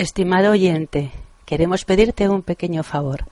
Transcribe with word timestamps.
Estimado 0.00 0.52
oyente, 0.52 1.10
queremos 1.44 1.84
pedirte 1.84 2.26
un 2.30 2.40
pequeño 2.40 2.82
favor. 2.82 3.26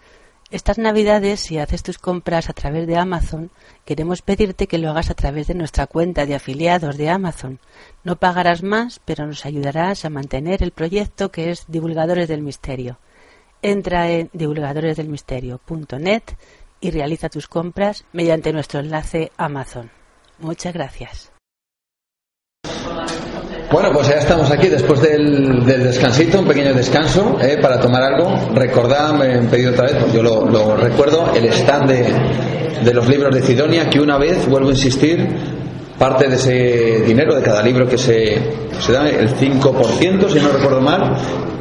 Estas 0.50 0.76
navidades, 0.76 1.40
si 1.40 1.56
haces 1.56 1.82
tus 1.82 1.96
compras 1.96 2.50
a 2.50 2.52
través 2.52 2.86
de 2.86 2.98
Amazon, 2.98 3.50
queremos 3.86 4.20
pedirte 4.20 4.66
que 4.66 4.76
lo 4.76 4.90
hagas 4.90 5.08
a 5.08 5.14
través 5.14 5.46
de 5.46 5.54
nuestra 5.54 5.86
cuenta 5.86 6.26
de 6.26 6.34
afiliados 6.34 6.98
de 6.98 7.08
Amazon. 7.08 7.58
No 8.04 8.16
pagarás 8.16 8.62
más, 8.62 9.00
pero 9.06 9.26
nos 9.26 9.46
ayudarás 9.46 10.04
a 10.04 10.10
mantener 10.10 10.62
el 10.62 10.72
proyecto 10.72 11.30
que 11.30 11.50
es 11.50 11.64
Divulgadores 11.68 12.28
del 12.28 12.42
Misterio. 12.42 12.98
Entra 13.62 14.10
en 14.10 14.28
divulgadoresdelmisterio.net 14.34 16.22
y 16.82 16.90
realiza 16.90 17.30
tus 17.30 17.48
compras 17.48 18.04
mediante 18.12 18.52
nuestro 18.52 18.80
enlace 18.80 19.32
Amazon. 19.38 19.90
Muchas 20.38 20.74
gracias. 20.74 21.32
Bueno, 23.70 23.90
pues 23.92 24.08
ya 24.08 24.14
estamos 24.14 24.50
aquí 24.50 24.68
después 24.68 25.02
del, 25.02 25.62
descansito, 25.66 26.40
un 26.40 26.46
pequeño 26.46 26.72
descanso 26.72 27.36
eh, 27.38 27.58
para 27.60 27.78
tomar 27.78 28.02
algo. 28.02 28.34
Recordad, 28.54 29.12
me 29.12 29.34
han 29.34 29.46
pedido 29.48 29.72
otra 29.72 29.84
vez, 29.84 29.96
pues 30.00 30.12
yo 30.14 30.22
lo, 30.22 30.74
recuerdo, 30.74 31.30
el 31.34 31.44
stand 31.52 31.90
de, 32.82 32.94
los 32.94 33.06
libros 33.06 33.34
de 33.34 33.42
Sidonia, 33.42 33.90
que 33.90 34.00
una 34.00 34.16
vez, 34.16 34.48
vuelvo 34.48 34.68
a 34.68 34.72
insistir, 34.72 35.28
parte 35.98 36.28
de 36.28 36.36
ese 36.36 37.02
dinero 37.06 37.34
de 37.34 37.42
cada 37.42 37.62
libro 37.62 37.86
que 37.86 37.98
se, 37.98 38.38
se 38.80 38.92
da, 38.92 39.06
el 39.06 39.36
5%, 39.36 40.28
si 40.30 40.40
no 40.40 40.48
recuerdo 40.48 40.80
mal, 40.80 41.14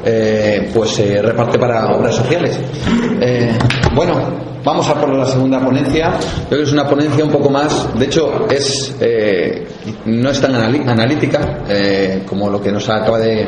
eh, 0.06 0.70
pues 0.74 0.92
se 0.92 1.22
reparte 1.22 1.60
para 1.60 1.94
obras 1.94 2.16
sociales. 2.16 2.58
Eh, 3.20 3.52
bueno, 3.94 4.57
Vamos 4.68 4.90
a 4.90 4.96
por 4.96 5.08
la 5.16 5.26
segunda 5.26 5.62
ponencia. 5.62 6.20
Creo 6.50 6.60
que 6.60 6.66
es 6.66 6.74
una 6.74 6.86
ponencia 6.86 7.24
un 7.24 7.32
poco 7.32 7.50
más, 7.50 7.88
de 7.98 8.04
hecho, 8.04 8.48
es 8.50 8.98
eh, 9.00 9.66
no 10.06 10.30
es 10.30 10.42
tan 10.42 10.56
analítica 10.56 11.64
eh, 11.70 12.24
como 12.26 12.50
lo 12.50 12.62
que 12.62 12.72
nos 12.72 12.90
acaba 12.90 13.20
de, 13.20 13.48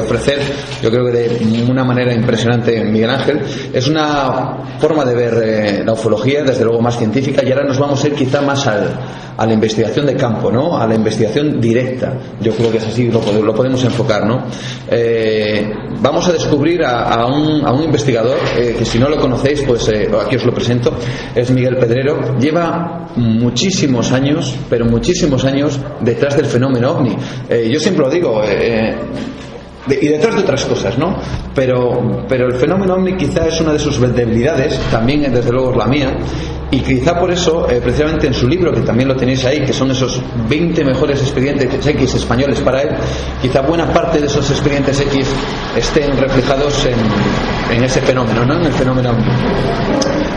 ofrecer. 0.00 0.40
Yo 0.82 0.90
creo 0.90 1.06
que 1.06 1.12
de 1.12 1.64
una 1.70 1.84
manera 1.84 2.12
impresionante 2.14 2.82
Miguel 2.84 3.10
Ángel. 3.10 3.40
Es 3.72 3.88
una 3.88 4.78
forma 4.78 5.04
de 5.04 5.14
ver 5.14 5.42
eh, 5.44 5.82
la 5.84 5.92
ufología, 5.92 6.42
desde 6.42 6.64
luego 6.64 6.80
más 6.80 6.96
científica, 6.96 7.42
y 7.44 7.50
ahora 7.50 7.64
nos 7.64 7.78
vamos 7.78 8.02
a 8.02 8.08
ir 8.08 8.14
quizá 8.14 8.40
más 8.40 8.66
al, 8.66 8.88
a 9.36 9.46
la 9.46 9.52
investigación 9.52 10.06
de 10.06 10.16
campo, 10.16 10.50
¿no? 10.50 10.76
A 10.76 10.86
la 10.86 10.94
investigación 10.94 11.60
directa. 11.60 12.14
Yo 12.40 12.52
creo 12.52 12.70
que 12.70 12.78
es 12.78 12.86
así, 12.86 13.10
lo, 13.10 13.20
lo 13.42 13.54
podemos 13.54 13.82
enfocar, 13.84 14.26
¿no? 14.26 14.44
vamos 16.00 16.28
a 16.28 16.32
descubrir 16.32 16.84
a, 16.84 17.26
un, 17.26 17.64
a 17.64 17.72
un, 17.72 17.82
investigador 17.82 18.36
que 18.54 18.84
si 18.84 18.98
no 18.98 19.08
lo 19.08 19.18
conocéis, 19.18 19.62
pues 19.62 19.88
aquí 19.88 20.36
os 20.36 20.43
lo 20.44 20.52
presento, 20.52 20.96
es 21.34 21.50
Miguel 21.50 21.76
Pedrero, 21.76 22.38
lleva 22.38 23.08
muchísimos 23.16 24.12
años, 24.12 24.54
pero 24.68 24.84
muchísimos 24.86 25.44
años 25.44 25.78
detrás 26.00 26.36
del 26.36 26.46
fenómeno 26.46 26.92
ovni. 26.92 27.16
Eh, 27.48 27.68
yo 27.72 27.78
siempre 27.78 28.04
lo 28.04 28.10
digo, 28.10 28.42
eh, 28.44 28.94
eh, 29.90 29.98
y 30.00 30.08
detrás 30.08 30.34
de 30.34 30.40
otras 30.42 30.64
cosas, 30.64 30.98
¿no? 30.98 31.16
Pero, 31.54 32.24
pero 32.28 32.46
el 32.46 32.54
fenómeno 32.54 32.94
ovni 32.94 33.16
quizá 33.16 33.46
es 33.46 33.60
una 33.60 33.72
de 33.72 33.78
sus 33.78 34.00
debilidades, 34.00 34.78
también 34.90 35.32
desde 35.32 35.52
luego 35.52 35.72
es 35.72 35.76
la 35.76 35.86
mía, 35.86 36.16
y 36.70 36.80
quizá 36.80 37.18
por 37.20 37.30
eso, 37.30 37.66
precisamente 37.66 38.26
en 38.26 38.34
su 38.34 38.48
libro, 38.48 38.72
que 38.72 38.80
también 38.80 39.08
lo 39.08 39.14
tenéis 39.14 39.44
ahí, 39.44 39.60
que 39.60 39.72
son 39.72 39.90
esos 39.90 40.20
20 40.48 40.84
mejores 40.84 41.20
expedientes 41.20 41.86
X 41.86 42.14
españoles 42.14 42.60
para 42.60 42.82
él, 42.82 42.88
quizá 43.40 43.60
buena 43.60 43.92
parte 43.92 44.18
de 44.18 44.26
esos 44.26 44.50
expedientes 44.50 45.00
X 45.00 45.28
estén 45.76 46.16
reflejados 46.16 46.86
en, 46.86 46.96
en 47.70 47.84
ese 47.84 48.00
fenómeno, 48.00 48.44
¿no? 48.44 48.54
En 48.58 48.66
el 48.66 48.72
fenómeno. 48.72 49.10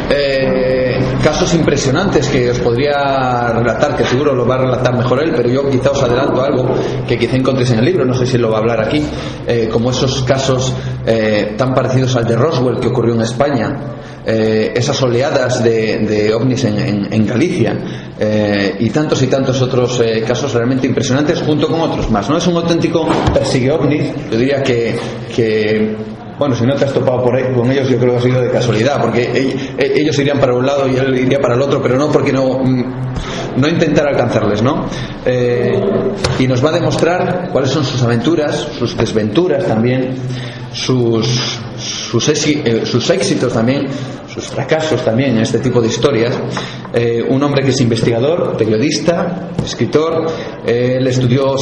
Eh, 0.10 1.00
casos 1.22 1.54
impresionantes 1.54 2.30
que 2.30 2.50
os 2.50 2.60
podría 2.60 3.52
relatar, 3.52 3.96
que 3.98 4.06
seguro 4.06 4.34
lo 4.34 4.48
va 4.48 4.56
a 4.56 4.60
relatar 4.60 4.96
mejor 4.96 5.22
él, 5.22 5.34
pero 5.36 5.50
yo 5.50 5.70
quizá 5.70 5.92
os 5.92 6.02
adelanto 6.02 6.42
algo 6.42 6.70
que 7.08 7.18
quizá 7.18 7.36
encontréis 7.36 7.72
en 7.72 7.80
el 7.80 7.86
libro, 7.86 8.06
no 8.06 8.14
sé 8.14 8.26
si 8.26 8.38
lo 8.38 8.50
va 8.50 8.58
a 8.58 8.62
hablar 8.62 8.82
aquí, 8.82 9.04
eh, 9.46 9.68
como 9.72 9.92
esos 9.92 10.24
casos 10.24 10.74
eh, 11.06 11.56
tan 11.58 11.74
parecidos 11.74 12.16
al 12.16 12.26
de 12.26 12.36
Roswell 12.36 12.80
que 12.80 12.88
ocurrió 12.88 13.16
en 13.16 13.22
España, 13.22 13.76
esas 14.28 15.02
oleadas 15.04 15.64
de, 15.64 16.34
ovnis 16.36 16.66
en, 16.66 17.26
Galicia 17.26 17.78
y 18.78 18.90
tantos 18.90 19.24
y 19.24 19.28
tantos 19.28 19.62
otros 19.62 20.02
casos 20.28 20.54
realmente 20.54 20.86
impresionantes 20.86 21.42
junto 21.44 21.70
con 21.70 21.80
otros 21.80 22.12
más. 22.12 22.30
¿no? 22.30 22.38
Es 22.38 22.46
un 22.46 22.58
auténtico 22.58 23.08
persigue 23.34 23.72
ovnis, 23.72 24.12
yo 24.30 24.38
diría 24.38 24.62
que, 24.62 25.00
que 25.34 25.96
bueno, 26.38 26.56
si 26.56 26.66
no 26.66 26.76
te 26.76 26.86
has 26.86 26.94
topado 26.94 27.24
por 27.24 27.36
ahí 27.36 27.54
con 27.54 27.72
ellos, 27.72 27.90
yo 27.90 27.98
creo 27.98 28.14
que 28.14 28.18
ha 28.18 28.22
sido 28.22 28.42
de 28.42 28.52
casualidad, 28.52 29.02
porque 29.02 29.24
e, 29.78 30.02
ellos 30.02 30.18
irían 30.20 30.40
para 30.40 30.54
un 30.54 30.66
lado 30.66 30.88
y 30.88 30.96
él 30.96 31.18
iría 31.18 31.40
para 31.40 31.56
el 31.56 31.62
otro, 31.62 31.82
pero 31.82 31.98
no 31.98 32.12
porque 32.12 32.32
no, 32.32 32.60
mm, 32.60 32.84
no 33.58 33.68
intentar 33.68 34.08
alcanzarles, 34.08 34.62
¿no? 34.62 34.86
Eh, 35.26 35.82
y 36.40 36.48
nos 36.48 36.64
va 36.64 36.70
a 36.70 36.74
demostrar 36.74 37.50
cuáles 37.52 37.72
son 37.72 37.84
sus 37.84 38.02
aventuras, 38.04 38.68
sus 38.78 38.96
desventuras 38.96 39.66
también, 39.66 40.16
sus, 40.74 41.60
sus, 41.78 42.30
eh, 42.30 42.84
sus 42.86 43.10
éxitos 43.10 43.52
también, 43.52 43.88
sus 44.38 44.50
fracasos 44.50 45.04
también 45.04 45.32
en 45.32 45.40
este 45.40 45.58
tipo 45.58 45.82
de 45.82 45.88
historias. 45.88 46.40
Eh, 46.94 47.24
un 47.28 47.42
hombre 47.42 47.64
que 47.64 47.72
es 47.72 47.82
investigador, 47.82 48.56
periodista, 48.56 49.50
escritor. 49.66 50.28
él 50.66 51.06
estudió 51.08 51.56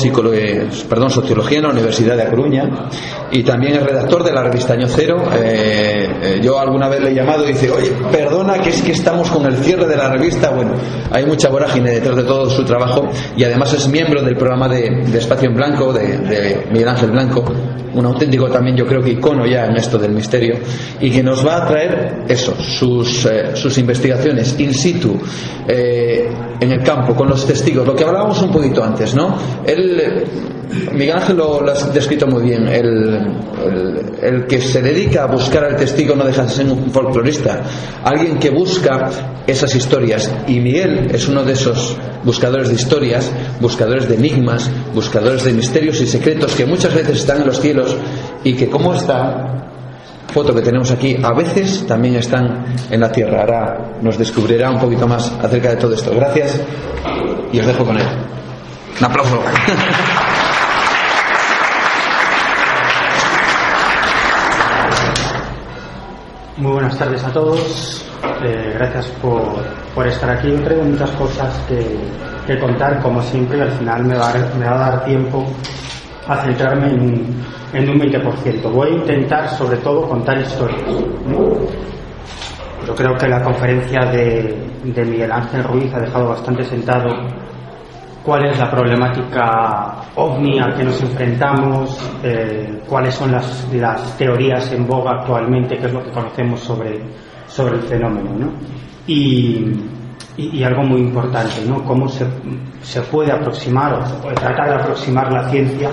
perdón, 0.89 1.09
sociología 1.09 1.59
en 1.59 1.63
la 1.63 1.69
Universidad 1.69 2.17
de 2.17 2.23
A 2.23 2.29
Coruña 2.29 2.89
y 3.31 3.43
también 3.43 3.75
es 3.75 3.83
redactor 3.83 4.25
de 4.25 4.33
la 4.33 4.43
revista 4.43 4.73
Año 4.73 4.87
Cero. 4.89 5.23
Eh, 5.33 6.41
yo 6.43 6.59
alguna 6.59 6.89
vez 6.89 7.01
le 7.01 7.11
he 7.11 7.15
llamado 7.15 7.45
y 7.45 7.53
dice, 7.53 7.71
oye, 7.71 7.91
perdona 8.11 8.61
que 8.61 8.71
es 8.71 8.81
que 8.81 8.91
estamos 8.91 9.31
con 9.31 9.45
el 9.45 9.55
cierre 9.55 9.87
de 9.87 9.95
la 9.95 10.09
revista. 10.09 10.49
Bueno, 10.49 10.73
hay 11.11 11.25
mucha 11.25 11.49
vorágine 11.49 11.91
detrás 11.91 12.17
de 12.17 12.23
todo 12.23 12.49
su 12.49 12.65
trabajo 12.65 13.07
y 13.37 13.45
además 13.45 13.73
es 13.73 13.87
miembro 13.87 14.21
del 14.21 14.35
programa 14.35 14.67
de, 14.67 15.01
Espacio 15.15 15.49
en 15.49 15.55
Blanco, 15.55 15.93
de, 15.93 16.17
de 16.17 16.67
Miguel 16.71 16.89
Ángel 16.89 17.11
Blanco, 17.11 17.45
un 17.95 18.05
auténtico 18.05 18.49
también 18.49 18.75
yo 18.75 18.85
creo 18.85 19.01
que 19.01 19.11
icono 19.11 19.45
ya 19.45 19.65
en 19.65 19.77
esto 19.77 19.97
del 19.97 20.11
misterio 20.11 20.59
y 20.99 21.09
que 21.09 21.23
nos 21.23 21.45
va 21.45 21.63
a 21.63 21.67
traer 21.67 22.23
eso, 22.27 22.53
sus, 22.65 23.25
eh, 23.25 23.55
sus 23.55 23.77
investigaciones 23.77 24.59
in 24.59 24.73
situ 24.73 25.17
eh, 25.67 26.29
en 26.59 26.71
el 26.71 26.83
campo 26.83 27.15
con 27.15 27.29
los 27.29 27.45
testigos, 27.45 27.85
lo 27.85 27.95
que 27.95 28.03
hablábamos 28.03 28.41
un 28.41 28.51
poquito 28.51 28.83
antes, 28.83 29.15
¿no? 29.15 29.37
Él, 29.65 30.23
Miguel 30.93 31.15
Ángel 31.17 31.37
lo, 31.37 31.61
lo, 31.61 31.71
ha 31.71 31.75
descrito 31.93 32.27
muy 32.27 32.43
bien, 32.43 32.67
el, 32.67 33.19
el, 34.21 34.45
que 34.45 34.59
se 34.59 34.81
dedica 34.81 35.23
a 35.23 35.27
buscar 35.27 35.63
al 35.63 35.75
testigo 35.75 36.15
no 36.15 36.25
deja 36.25 36.43
de 36.43 36.49
ser 36.49 36.65
un 36.65 36.91
folclorista, 36.91 37.61
alguien 38.03 38.37
que 38.39 38.49
busca 38.49 39.09
esas 39.47 39.75
historias 39.75 40.33
y 40.47 40.59
Miguel 40.59 41.09
es 41.13 41.27
uno 41.27 41.43
de 41.43 41.53
esos 41.53 41.97
buscadores 42.23 42.69
de 42.69 42.75
historias, 42.75 43.31
buscadores 43.61 44.09
de 44.09 44.15
enigmas, 44.15 44.69
buscadores 44.93 45.43
de 45.43 45.53
misterios 45.53 46.01
y 46.01 46.07
secretos 46.07 46.53
que 46.55 46.65
muchas 46.65 46.93
veces 46.93 47.19
están 47.19 47.41
en 47.41 47.47
los 47.47 47.59
cielos 47.59 47.95
y 48.43 48.53
que 48.53 48.69
como 48.69 48.93
esta 48.93 49.74
foto 50.35 50.53
que 50.53 50.61
tenemos 50.61 50.91
aquí 50.91 51.15
a 51.23 51.31
veces 51.31 51.87
también 51.87 52.17
están 52.17 52.65
en 52.91 52.99
la 52.99 53.09
tierra. 53.09 53.39
Ahora 53.39 53.93
nos 54.01 54.17
descubrirá 54.17 54.69
un 54.69 54.77
poquito 54.77 55.07
más 55.07 55.31
acerca 55.41 55.69
de 55.69 55.77
todo 55.77 55.93
esto. 55.93 56.11
Gracias 56.13 56.59
y 57.53 57.59
os 57.61 57.65
dejo 57.65 57.85
con 57.85 57.97
él. 57.97 58.05
Un 58.99 59.05
aplauso. 59.05 59.41
Muy 66.57 66.73
buenas 66.73 66.97
tardes 66.97 67.23
a 67.23 67.31
todos. 67.31 68.05
Eh, 68.43 68.73
gracias 68.73 69.05
por, 69.21 69.63
por, 69.95 70.05
estar 70.05 70.31
aquí. 70.31 70.51
Yo 70.51 70.61
traigo 70.65 70.83
muchas 70.83 71.11
cosas 71.11 71.57
que, 71.69 71.97
que, 72.45 72.59
contar, 72.59 73.01
como 73.01 73.21
siempre, 73.21 73.59
y 73.59 73.61
al 73.61 73.71
final 73.71 74.03
me 74.03 74.17
va, 74.17 74.33
me 74.59 74.65
va 74.65 74.75
a 74.75 74.89
dar 74.89 75.05
tiempo 75.05 75.45
a 76.27 76.37
centrarme 76.43 76.87
en 76.87 77.01
un, 77.01 77.43
en 77.73 77.89
un 77.89 77.99
20%. 77.99 78.71
Voy 78.71 78.89
a 78.89 78.93
intentar, 78.93 79.49
sobre 79.49 79.77
todo, 79.77 80.07
contar 80.07 80.37
historias. 80.39 80.81
Yo 82.85 82.95
creo 82.95 83.15
que 83.15 83.27
la 83.27 83.41
conferencia 83.41 83.99
de, 84.11 84.69
de 84.83 85.05
Miguel 85.05 85.31
Ángel 85.31 85.63
Ruiz 85.63 85.93
ha 85.93 85.99
dejado 85.99 86.29
bastante 86.29 86.63
sentado 86.63 87.09
cuál 88.23 88.45
es 88.45 88.57
la 88.59 88.69
problemática 88.71 89.95
ovni 90.15 90.59
a 90.59 90.73
que 90.73 90.83
nos 90.83 90.99
enfrentamos, 91.01 92.11
eh, 92.23 92.81
cuáles 92.87 93.13
son 93.13 93.31
las, 93.31 93.71
las, 93.71 94.17
teorías 94.17 94.71
en 94.71 94.87
boga 94.87 95.19
actualmente, 95.19 95.77
qué 95.77 95.85
es 95.85 95.93
lo 95.93 96.03
que 96.03 96.11
conocemos 96.11 96.59
sobre, 96.59 97.01
sobre 97.45 97.75
el 97.75 97.83
fenómeno. 97.83 98.31
¿no? 98.33 98.51
Y, 99.05 99.73
y, 100.37 100.63
algo 100.63 100.83
muy 100.83 101.01
importante, 101.01 101.63
¿no? 101.67 101.83
cómo 101.83 102.09
se, 102.09 102.25
se, 102.81 103.01
puede 103.01 103.31
aproximar 103.31 103.93
o 103.93 104.33
tratar 104.33 104.69
de 104.69 104.75
aproximar 104.75 105.31
la 105.31 105.49
ciencia 105.49 105.89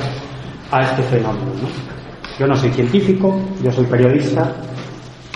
a 0.70 0.80
este 0.80 1.02
fenómeno. 1.02 1.52
¿no? 1.62 1.68
Yo 2.38 2.46
no 2.46 2.56
soy 2.56 2.70
científico, 2.70 3.38
yo 3.62 3.70
soy 3.70 3.86
periodista 3.86 4.52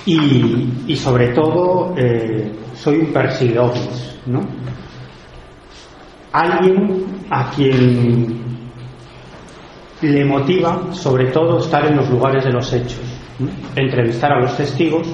y, 0.05 0.73
y 0.87 0.97
sobre 0.97 1.29
todo 1.29 1.95
eh, 1.97 2.53
soy 2.75 2.99
un 2.99 3.13
perseguidor, 3.13 3.73
¿no? 4.27 4.41
alguien 6.33 7.07
a 7.31 7.51
quien 7.51 8.45
le 10.03 10.25
motiva 10.25 10.93
sobre 10.93 11.27
todo 11.29 11.61
estar 11.61 11.87
en 11.87 11.97
los 11.97 12.11
lugares 12.11 12.45
de 12.45 12.53
los 12.53 12.73
hechos, 12.73 13.01
entrevistar 13.75 14.33
a 14.33 14.41
los 14.41 14.57
testigos 14.57 15.07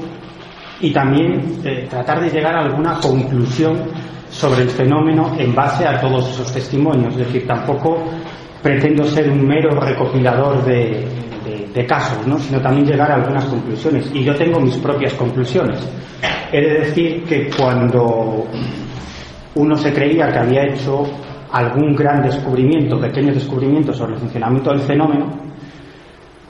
y 0.83 0.93
también 0.93 1.61
eh, 1.65 1.87
tratar 1.89 2.21
de 2.21 2.29
llegar 2.29 2.55
a 2.57 2.65
alguna 2.65 2.99
conclusión 3.01 3.79
sobre 4.29 4.63
el 4.63 4.71
fenómeno 4.71 5.33
en 5.39 5.55
base 5.55 5.87
a 5.87 6.01
todos 6.01 6.29
esos 6.29 6.53
testimonios. 6.53 7.15
Es 7.15 7.27
decir, 7.27 7.47
tampoco 7.47 8.03
pretendo 8.61 9.05
ser 9.05 9.31
un 9.31 9.47
mero 9.47 9.71
recopilador 9.81 10.65
de, 10.65 11.07
de, 11.73 11.87
casos, 11.87 12.27
¿no? 12.27 12.39
sino 12.39 12.61
también 12.61 12.87
llegar 12.87 13.11
a 13.13 13.15
algunas 13.15 13.45
conclusiones. 13.45 14.11
Y 14.13 14.25
yo 14.25 14.35
tengo 14.35 14.61
mis 14.61 14.77
propias 14.77 15.15
conclusiones. 15.15 15.89
He 16.53 16.61
de 16.61 16.81
decir 16.81 17.25
que 17.25 17.49
cuando 17.57 18.45
uno 19.55 19.77
se 19.77 19.93
creía 19.93 20.33
que 20.33 20.39
había 20.39 20.65
hecho 20.65 21.05
algún 21.53 21.95
gran 21.95 22.23
descubrimiento, 22.23 22.99
pequeño 23.01 23.33
descubrimiento 23.33 23.93
sobre 23.93 24.15
el 24.15 24.19
funcionamiento 24.19 24.71
del 24.71 24.81
fenómeno, 24.81 25.27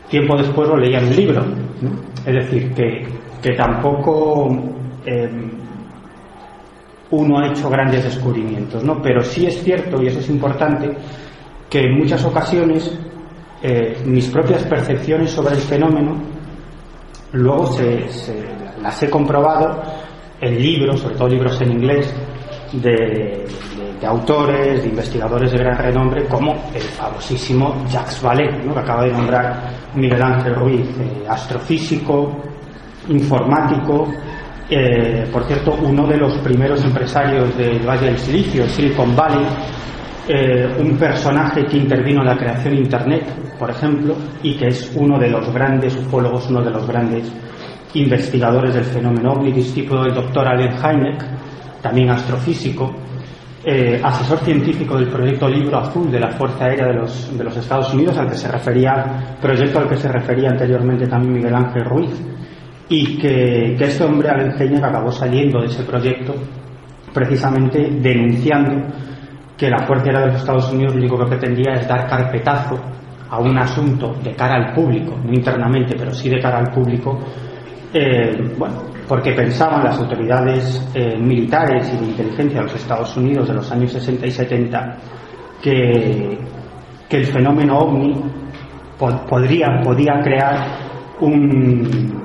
tiempo 0.08 0.36
después 0.36 0.68
lo 0.68 0.76
leía 0.76 0.98
en 0.98 1.06
un 1.06 1.16
libro. 1.16 1.44
Es 2.24 2.34
decir, 2.34 2.72
que, 2.72 3.21
que 3.42 3.52
tampoco 3.54 4.48
em, 5.04 5.50
uno 7.10 7.38
ha 7.40 7.48
hecho 7.48 7.68
grandes 7.68 8.04
descubrimientos, 8.04 8.82
¿no? 8.84 9.02
Pero 9.02 9.22
sí 9.22 9.46
es 9.46 9.62
cierto, 9.62 10.00
y 10.00 10.06
eso 10.06 10.20
es 10.20 10.28
importante, 10.30 10.90
que 11.68 11.80
en 11.80 11.98
muchas 11.98 12.24
ocasiones 12.24 12.96
eh, 13.62 13.96
mis 14.04 14.28
propias 14.28 14.64
percepciones 14.64 15.30
sobre 15.30 15.54
el 15.54 15.60
fenómeno 15.60 16.16
luego 17.32 17.66
se, 17.66 18.06
las 18.80 19.02
he 19.02 19.10
comprobado 19.10 19.82
en 20.40 20.60
libros, 20.60 21.00
sobre 21.00 21.16
todo 21.16 21.28
libros 21.28 21.60
en 21.60 21.72
inglés, 21.72 22.14
de, 22.72 23.46
autores, 24.06 24.82
de 24.82 24.88
investigadores 24.88 25.52
de 25.52 25.58
gran 25.58 25.78
renombre, 25.78 26.24
como 26.26 26.52
el 26.74 26.82
famosísimo 26.82 27.84
Jacques 27.88 28.20
Vallée, 28.20 28.48
que 28.48 28.78
acaba 28.78 29.04
de 29.04 29.12
nombrar 29.12 29.70
Miguel 29.94 30.20
Ángel 30.20 30.54
Ruiz, 30.56 30.88
eh, 30.98 31.24
astrofísico, 31.28 32.51
informático, 33.08 34.08
eh, 34.68 35.28
por 35.32 35.44
cierto, 35.44 35.76
uno 35.82 36.06
de 36.06 36.16
los 36.16 36.36
primeros 36.38 36.82
empresarios 36.84 37.56
del 37.56 37.86
Valle 37.86 38.06
del 38.06 38.18
Silicio, 38.18 38.66
Silicon 38.66 39.14
Valley, 39.14 39.46
eh, 40.28 40.76
un 40.78 40.96
personaje 40.96 41.64
que 41.66 41.76
intervino 41.76 42.20
en 42.20 42.28
la 42.28 42.36
creación 42.36 42.74
de 42.74 42.80
Internet, 42.80 43.24
por 43.58 43.70
ejemplo, 43.70 44.14
y 44.42 44.54
que 44.54 44.68
es 44.68 44.92
uno 44.94 45.18
de 45.18 45.28
los 45.28 45.52
grandes 45.52 45.96
ufólogos, 45.96 46.48
uno 46.48 46.62
de 46.62 46.70
los 46.70 46.86
grandes 46.86 47.30
investigadores 47.94 48.74
del 48.74 48.84
fenómeno 48.84 49.32
ovni, 49.32 49.52
discípulo 49.52 50.04
del 50.04 50.14
doctor 50.14 50.46
Allen 50.46 50.72
Hynek, 50.72 51.24
también 51.82 52.10
astrofísico, 52.10 52.94
eh, 53.64 54.00
asesor 54.02 54.38
científico 54.38 54.96
del 54.96 55.08
proyecto 55.08 55.48
Libro 55.48 55.78
Azul 55.78 56.10
de 56.10 56.18
la 56.18 56.30
Fuerza 56.30 56.64
Aérea 56.64 56.86
de 56.86 56.94
los, 56.94 57.36
de 57.36 57.44
los 57.44 57.56
Estados 57.56 57.92
Unidos, 57.92 58.16
al 58.16 58.28
que 58.28 58.36
se 58.36 58.48
refería, 58.48 59.36
proyecto 59.40 59.80
al 59.80 59.88
que 59.88 59.96
se 59.96 60.08
refería 60.08 60.50
anteriormente 60.50 61.06
también 61.06 61.34
Miguel 61.34 61.54
Ángel 61.54 61.84
Ruiz, 61.84 62.10
y 62.88 63.16
que, 63.18 63.74
que 63.78 63.84
este 63.84 64.04
hombre, 64.04 64.28
Hynek, 64.58 64.82
acabó 64.82 65.10
saliendo 65.10 65.60
de 65.60 65.66
ese 65.66 65.82
proyecto 65.84 66.34
precisamente 67.12 67.90
denunciando 68.00 68.86
que 69.56 69.68
la 69.68 69.86
Fuerza 69.86 70.06
Aérea 70.06 70.20
de 70.22 70.26
los 70.28 70.36
Estados 70.36 70.72
Unidos 70.72 70.94
lo 70.94 71.00
único 71.00 71.18
que 71.18 71.26
pretendía 71.26 71.74
es 71.74 71.86
dar 71.86 72.08
carpetazo 72.08 72.78
a 73.30 73.38
un 73.38 73.56
asunto 73.56 74.14
de 74.22 74.34
cara 74.34 74.56
al 74.56 74.74
público, 74.74 75.18
no 75.24 75.32
internamente, 75.32 75.94
pero 75.96 76.12
sí 76.12 76.28
de 76.28 76.40
cara 76.40 76.58
al 76.58 76.70
público, 76.70 77.18
eh, 77.94 78.54
bueno, 78.58 78.82
porque 79.08 79.32
pensaban 79.32 79.84
las 79.84 79.98
autoridades 79.98 80.86
eh, 80.94 81.16
militares 81.18 81.92
y 81.94 81.96
de 81.98 82.10
inteligencia 82.10 82.58
de 82.60 82.64
los 82.64 82.74
Estados 82.74 83.16
Unidos 83.16 83.48
de 83.48 83.54
los 83.54 83.70
años 83.70 83.92
60 83.92 84.26
y 84.26 84.30
70 84.30 84.96
que, 85.62 86.38
que 87.08 87.16
el 87.16 87.26
fenómeno 87.26 87.78
ovni 87.78 88.14
podría, 89.28 89.80
podía 89.82 90.20
crear 90.22 90.66
un, 91.20 92.21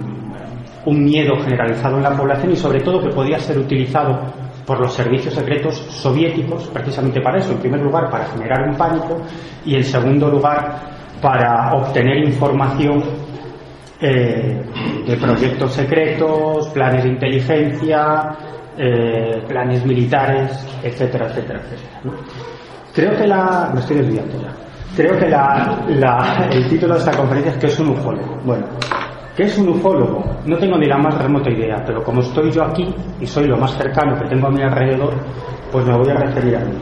un 0.87 1.03
miedo 1.03 1.35
generalizado 1.43 1.97
en 1.97 2.03
la 2.03 2.15
población 2.15 2.53
y 2.53 2.55
sobre 2.55 2.79
todo 2.79 3.01
que 3.01 3.09
podía 3.09 3.37
ser 3.39 3.57
utilizado 3.57 4.19
por 4.65 4.79
los 4.79 4.93
servicios 4.93 5.33
secretos 5.33 5.75
soviéticos 5.75 6.67
precisamente 6.67 7.19
para 7.19 7.39
eso. 7.39 7.51
En 7.51 7.59
primer 7.59 7.81
lugar, 7.81 8.09
para 8.09 8.25
generar 8.25 8.69
un 8.69 8.75
pánico 8.75 9.21
y 9.65 9.75
en 9.75 9.83
segundo 9.83 10.29
lugar, 10.29 10.79
para 11.21 11.73
obtener 11.73 12.17
información 12.23 13.03
eh, 13.99 14.63
de 15.05 15.17
proyectos 15.17 15.73
secretos, 15.73 16.69
planes 16.69 17.03
de 17.03 17.09
inteligencia, 17.09 18.37
eh, 18.77 19.43
planes 19.45 19.85
militares, 19.85 20.65
etcétera, 20.83 21.27
etcétera, 21.27 21.59
etcétera. 21.59 22.17
Creo 22.93 23.17
que 23.17 23.27
la. 23.27 23.71
Me 23.73 23.81
estoy 23.81 23.97
desviando 23.97 24.41
ya. 24.41 24.53
Creo 24.95 25.17
que 25.19 25.27
la, 25.27 26.47
el 26.49 26.69
título 26.69 26.93
de 26.93 26.99
esta 26.99 27.11
conferencia 27.11 27.51
es 27.51 27.57
que 27.57 27.67
es 27.67 27.79
un 27.79 27.89
ufólogo. 27.89 28.37
Bueno, 28.45 28.65
¿Qué 29.37 29.43
es 29.43 29.55
un 29.59 29.69
ufólogo? 29.69 30.23
No 30.47 30.57
tengo 30.57 30.79
ni 30.79 30.87
la 30.87 30.97
más 30.97 31.15
remota 31.21 31.51
idea, 31.51 31.83
pero 31.85 32.03
como 32.03 32.21
estoy 32.21 32.49
yo 32.49 32.63
aquí 32.63 32.83
y 33.21 33.27
soy 33.27 33.45
lo 33.45 33.55
más 33.55 33.77
cercano 33.77 34.19
que 34.19 34.27
tengo 34.27 34.47
a 34.47 34.49
mi 34.49 34.63
alrededor, 34.63 35.13
pues 35.71 35.85
me 35.85 35.95
voy 35.95 36.09
a 36.09 36.15
referir 36.15 36.55
a 36.55 36.65
mí. 36.65 36.73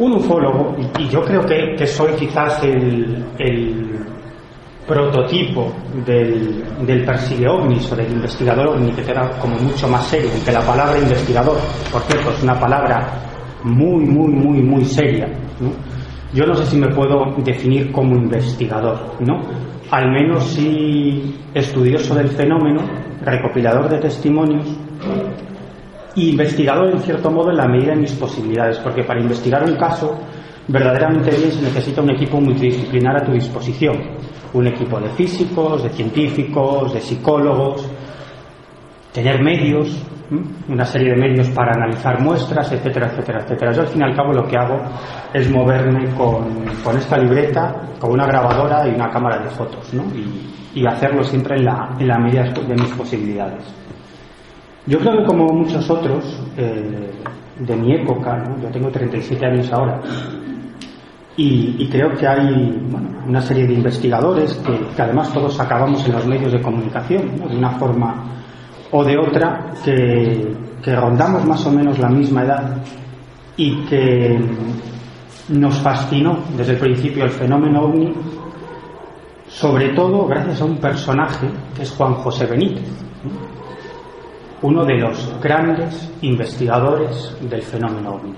Un 0.00 0.14
ufólogo, 0.14 0.74
y, 0.98 1.06
yo 1.06 1.22
creo 1.22 1.46
que, 1.46 1.86
soy 1.86 2.10
quizás 2.14 2.64
el, 2.64 3.24
prototipo 4.84 5.72
del, 6.04 6.64
del 6.84 7.04
persigue 7.04 7.46
ovnis 7.46 7.92
o 7.92 7.94
del 7.94 8.10
investigador 8.10 8.70
ovni, 8.70 8.90
que 8.90 9.02
queda 9.02 9.38
como 9.38 9.54
mucho 9.58 9.86
más 9.86 10.04
serio, 10.08 10.28
que 10.44 10.50
la 10.50 10.62
palabra 10.62 10.98
investigador, 10.98 11.56
por 11.92 12.02
cierto, 12.02 12.30
es 12.30 12.42
una 12.42 12.58
palabra 12.58 12.98
muy, 13.62 14.04
muy, 14.06 14.32
muy, 14.32 14.60
muy 14.60 14.84
seria. 14.84 15.28
Yo 16.34 16.46
no 16.46 16.54
sé 16.56 16.66
si 16.66 16.78
me 16.78 16.88
puedo 16.88 17.32
definir 17.44 17.92
como 17.92 18.16
investigador, 18.16 18.98
¿no? 19.20 19.40
Al 19.92 20.10
menos 20.10 20.44
sí 20.44 21.34
estudioso 21.52 22.14
del 22.14 22.28
fenómeno, 22.28 22.80
recopilador 23.20 23.90
de 23.90 23.98
testimonios 23.98 24.66
e 26.16 26.20
investigador 26.30 26.90
en 26.90 26.98
cierto 27.00 27.30
modo 27.30 27.50
en 27.50 27.58
la 27.58 27.68
medida 27.68 27.92
de 27.92 28.00
mis 28.00 28.12
posibilidades, 28.12 28.78
porque 28.78 29.04
para 29.04 29.20
investigar 29.20 29.62
un 29.62 29.76
caso 29.76 30.18
verdaderamente 30.66 31.36
bien 31.36 31.52
se 31.52 31.60
necesita 31.60 32.00
un 32.00 32.10
equipo 32.10 32.40
multidisciplinar 32.40 33.18
a 33.18 33.24
tu 33.24 33.32
disposición, 33.32 33.96
un 34.54 34.66
equipo 34.66 34.98
de 34.98 35.10
físicos, 35.10 35.82
de 35.82 35.90
científicos, 35.90 36.94
de 36.94 37.00
psicólogos, 37.00 37.86
tener 39.12 39.42
medios, 39.42 39.94
una 40.68 40.84
serie 40.84 41.10
de 41.10 41.16
medios 41.16 41.48
para 41.50 41.72
analizar 41.72 42.20
muestras, 42.20 42.70
etcétera, 42.72 43.08
etcétera, 43.08 43.40
etcétera. 43.40 43.72
Yo 43.72 43.82
al 43.82 43.88
fin 43.88 44.00
y 44.00 44.04
al 44.04 44.16
cabo 44.16 44.32
lo 44.32 44.46
que 44.46 44.56
hago 44.56 44.80
es 45.32 45.50
moverme 45.50 46.10
con, 46.14 46.64
con 46.82 46.96
esta 46.96 47.18
libreta, 47.18 47.74
con 47.98 48.12
una 48.12 48.26
grabadora 48.26 48.88
y 48.88 48.94
una 48.94 49.10
cámara 49.10 49.38
de 49.42 49.50
fotos, 49.50 49.92
¿no? 49.94 50.04
Y, 50.14 50.80
y 50.80 50.86
hacerlo 50.86 51.22
siempre 51.24 51.56
en 51.56 51.64
la, 51.64 51.94
en 51.98 52.08
la 52.08 52.18
medida 52.18 52.44
de 52.44 52.74
mis 52.74 52.92
posibilidades. 52.94 53.64
Yo 54.86 54.98
creo 54.98 55.18
que 55.18 55.24
como 55.24 55.46
muchos 55.46 55.88
otros 55.90 56.42
eh, 56.56 57.10
de 57.58 57.76
mi 57.76 57.94
época, 57.94 58.42
yo 58.60 58.68
tengo 58.68 58.90
37 58.90 59.46
años 59.46 59.72
ahora, 59.72 60.00
y, 61.36 61.88
creo 61.88 62.10
que 62.14 62.26
hay 62.26 62.78
una 63.26 63.40
serie 63.40 63.66
de 63.66 63.72
investigadores 63.72 64.52
que, 64.66 64.78
que, 64.94 65.02
además 65.02 65.32
todos 65.32 65.58
acabamos 65.58 66.04
en 66.04 66.12
los 66.12 66.26
medios 66.26 66.52
de 66.52 66.60
comunicación 66.60 67.38
¿no? 67.38 67.48
de 67.48 67.56
una 67.56 67.70
forma 67.70 68.41
o 68.92 69.04
de 69.04 69.18
otra 69.18 69.72
que, 69.84 70.54
rondamos 70.84 71.44
más 71.44 71.64
o 71.66 71.70
menos 71.70 71.98
la 71.98 72.08
misma 72.08 72.42
edad 72.42 72.76
y 73.56 73.84
que 73.86 74.38
nos 75.48 75.78
fascinó 75.78 76.38
desde 76.56 76.72
el 76.72 76.78
principio 76.78 77.24
el 77.24 77.30
fenómeno 77.30 77.82
ovni, 77.82 78.12
sobre 79.48 79.90
todo 79.90 80.26
gracias 80.26 80.60
a 80.60 80.64
un 80.64 80.76
personaje 80.78 81.48
que 81.74 81.82
es 81.82 81.90
Juan 81.92 82.14
José 82.14 82.46
Benítez, 82.46 82.90
uno 84.62 84.84
de 84.84 84.98
los 84.98 85.40
grandes 85.40 86.10
investigadores 86.20 87.36
del 87.48 87.62
fenómeno 87.62 88.14
ovni 88.14 88.34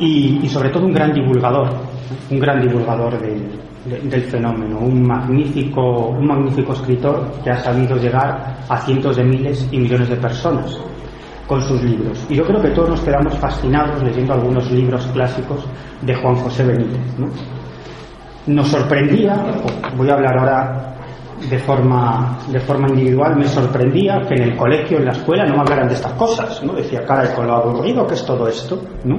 y, 0.00 0.40
y, 0.44 0.48
sobre 0.48 0.70
todo 0.70 0.86
un 0.86 0.92
gran 0.92 1.12
divulgador, 1.12 1.70
un 2.30 2.38
gran 2.38 2.60
divulgador 2.60 3.18
de, 3.20 3.67
del 3.84 4.22
fenómeno, 4.22 4.78
un 4.80 5.06
magnífico, 5.06 6.08
un 6.08 6.26
magnífico 6.26 6.72
escritor 6.72 7.30
que 7.42 7.50
ha 7.50 7.58
sabido 7.58 7.96
llegar 7.96 8.58
a 8.68 8.76
cientos 8.78 9.16
de 9.16 9.24
miles 9.24 9.68
y 9.70 9.78
millones 9.78 10.08
de 10.08 10.16
personas 10.16 10.78
con 11.46 11.62
sus 11.62 11.82
libros. 11.82 12.26
Y 12.28 12.34
yo 12.34 12.44
creo 12.44 12.60
que 12.60 12.68
todos 12.70 12.90
nos 12.90 13.00
quedamos 13.00 13.34
fascinados 13.38 14.02
leyendo 14.02 14.34
algunos 14.34 14.70
libros 14.70 15.06
clásicos 15.12 15.64
de 16.02 16.14
Juan 16.14 16.36
José 16.36 16.64
Benítez. 16.64 17.00
Nos 18.46 18.68
sorprendía, 18.68 19.34
voy 19.96 20.10
a 20.10 20.14
hablar 20.14 20.38
ahora 20.38 20.94
de 21.48 21.58
forma, 21.60 22.38
de 22.48 22.60
forma 22.60 22.88
individual, 22.88 23.36
me 23.36 23.46
sorprendía 23.46 24.26
que 24.26 24.34
en 24.34 24.42
el 24.42 24.56
colegio, 24.56 24.98
en 24.98 25.06
la 25.06 25.12
escuela, 25.12 25.46
no 25.46 25.54
me 25.54 25.60
hablaran 25.60 25.88
de 25.88 25.94
estas 25.94 26.12
cosas. 26.14 26.62
¿no? 26.62 26.72
Decía, 26.74 27.04
cara, 27.04 27.32
con 27.34 27.46
lo 27.46 27.54
aburrido 27.54 28.06
que 28.06 28.14
es 28.14 28.24
todo 28.26 28.48
esto, 28.48 28.82
¿no? 29.04 29.18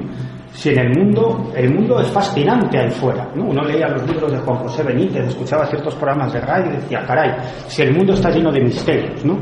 Si 0.54 0.70
en 0.70 0.80
el 0.80 0.98
mundo, 0.98 1.52
el 1.56 1.74
mundo 1.74 2.00
es 2.00 2.08
fascinante 2.08 2.78
ahí 2.78 2.90
fuera. 2.92 3.30
¿no? 3.36 3.46
Uno 3.46 3.64
leía 3.64 3.88
los 3.88 4.06
libros 4.08 4.32
de 4.32 4.40
Juan 4.40 4.58
José 4.58 4.84
Benítez, 4.84 5.28
escuchaba 5.28 5.66
ciertos 5.68 5.96
programas 5.96 6.34
de 6.34 6.42
radio 6.42 6.72
y 6.72 6.76
decía, 6.78 7.06
caray, 7.06 7.36
si 7.68 7.82
el 7.84 7.94
mundo 7.96 8.14
está 8.14 8.30
lleno 8.30 8.52
de 8.52 8.62
misterios, 8.62 9.24
¿no? 9.24 9.38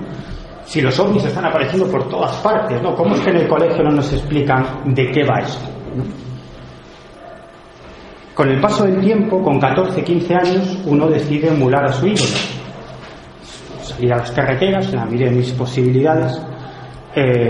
Si 0.65 0.81
los 0.81 0.99
ovnis 0.99 1.23
están 1.23 1.45
apareciendo 1.45 1.87
por 1.87 2.09
todas 2.09 2.35
partes, 2.37 2.81
¿no? 2.81 2.93
¿Cómo 2.93 3.15
es 3.15 3.21
que 3.21 3.29
en 3.29 3.37
el 3.37 3.47
colegio 3.47 3.83
no 3.83 3.91
nos 3.91 4.11
explican 4.11 4.93
de 4.93 5.11
qué 5.11 5.23
va 5.23 5.39
esto? 5.39 5.65
Con 8.33 8.49
el 8.49 8.59
paso 8.59 8.83
del 8.85 8.99
tiempo, 8.99 9.41
con 9.41 9.59
14, 9.59 10.03
15 10.03 10.35
años, 10.35 10.77
uno 10.85 11.07
decide 11.07 11.47
emular 11.47 11.85
a 11.85 11.93
su 11.93 12.05
ídolo. 12.05 12.37
Salir 13.81 14.13
a 14.13 14.17
las 14.17 14.31
carreteras, 14.31 14.89
en 14.89 14.97
la 14.97 15.05
medida 15.05 15.29
de 15.29 15.37
mis 15.37 15.51
posibilidades. 15.53 16.39
Eh, 17.15 17.49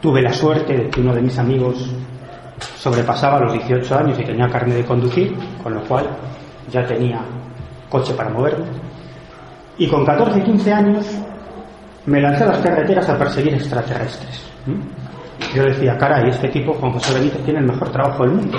tuve 0.00 0.22
la 0.22 0.32
suerte 0.32 0.74
de 0.74 0.88
que 0.88 1.00
uno 1.00 1.12
de 1.12 1.20
mis 1.20 1.36
amigos 1.38 1.92
sobrepasaba 2.86 3.40
los 3.40 3.52
18 3.52 3.98
años 3.98 4.18
y 4.20 4.24
tenía 4.24 4.46
carne 4.48 4.76
de 4.76 4.84
conducir, 4.84 5.36
con 5.60 5.74
lo 5.74 5.80
cual 5.82 6.06
ya 6.70 6.86
tenía 6.86 7.20
coche 7.88 8.14
para 8.14 8.30
moverme. 8.30 8.66
Y 9.76 9.88
con 9.88 10.06
14, 10.06 10.44
15 10.44 10.72
años 10.72 11.04
me 12.06 12.20
lancé 12.20 12.44
a 12.44 12.46
las 12.46 12.58
carreteras 12.58 13.08
a 13.08 13.18
perseguir 13.18 13.54
extraterrestres. 13.54 14.52
Yo 15.52 15.64
decía, 15.64 15.98
caray, 15.98 16.30
este 16.30 16.48
tipo, 16.48 16.74
Juan 16.74 16.92
José 16.92 17.14
Benítez, 17.14 17.42
tiene 17.44 17.58
el 17.58 17.66
mejor 17.66 17.90
trabajo 17.90 18.22
del 18.22 18.34
mundo. 18.34 18.58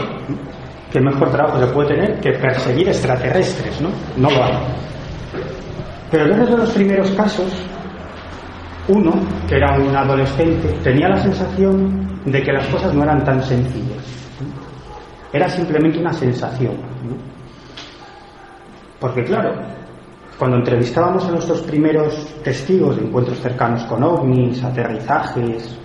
¿Qué 0.91 0.99
mejor 0.99 1.31
trabajo 1.31 1.59
se 1.59 1.67
puede 1.67 1.95
tener 1.95 2.19
que 2.19 2.33
perseguir 2.33 2.89
extraterrestres? 2.89 3.79
No, 3.79 3.89
no 4.17 4.29
lo 4.29 4.43
hay. 4.43 4.57
Pero 6.11 6.35
desde 6.35 6.57
los 6.57 6.69
primeros 6.71 7.11
casos, 7.11 7.47
uno, 8.89 9.13
que 9.47 9.55
era 9.55 9.77
un 9.77 9.95
adolescente, 9.95 10.67
tenía 10.83 11.07
la 11.07 11.17
sensación 11.17 12.21
de 12.25 12.43
que 12.43 12.51
las 12.51 12.67
cosas 12.67 12.93
no 12.93 13.03
eran 13.03 13.23
tan 13.23 13.41
sencillas. 13.41 14.16
Era 15.31 15.49
simplemente 15.49 15.99
una 15.99 16.13
sensación. 16.13 16.75
Porque 18.99 19.23
claro, 19.23 19.53
cuando 20.37 20.57
entrevistábamos 20.57 21.25
a 21.25 21.31
nuestros 21.31 21.61
primeros 21.61 22.13
testigos 22.43 22.95
de 22.95 23.03
encuentros 23.03 23.39
cercanos 23.39 23.83
con 23.83 24.03
ovnis, 24.03 24.63
aterrizajes, 24.63 25.77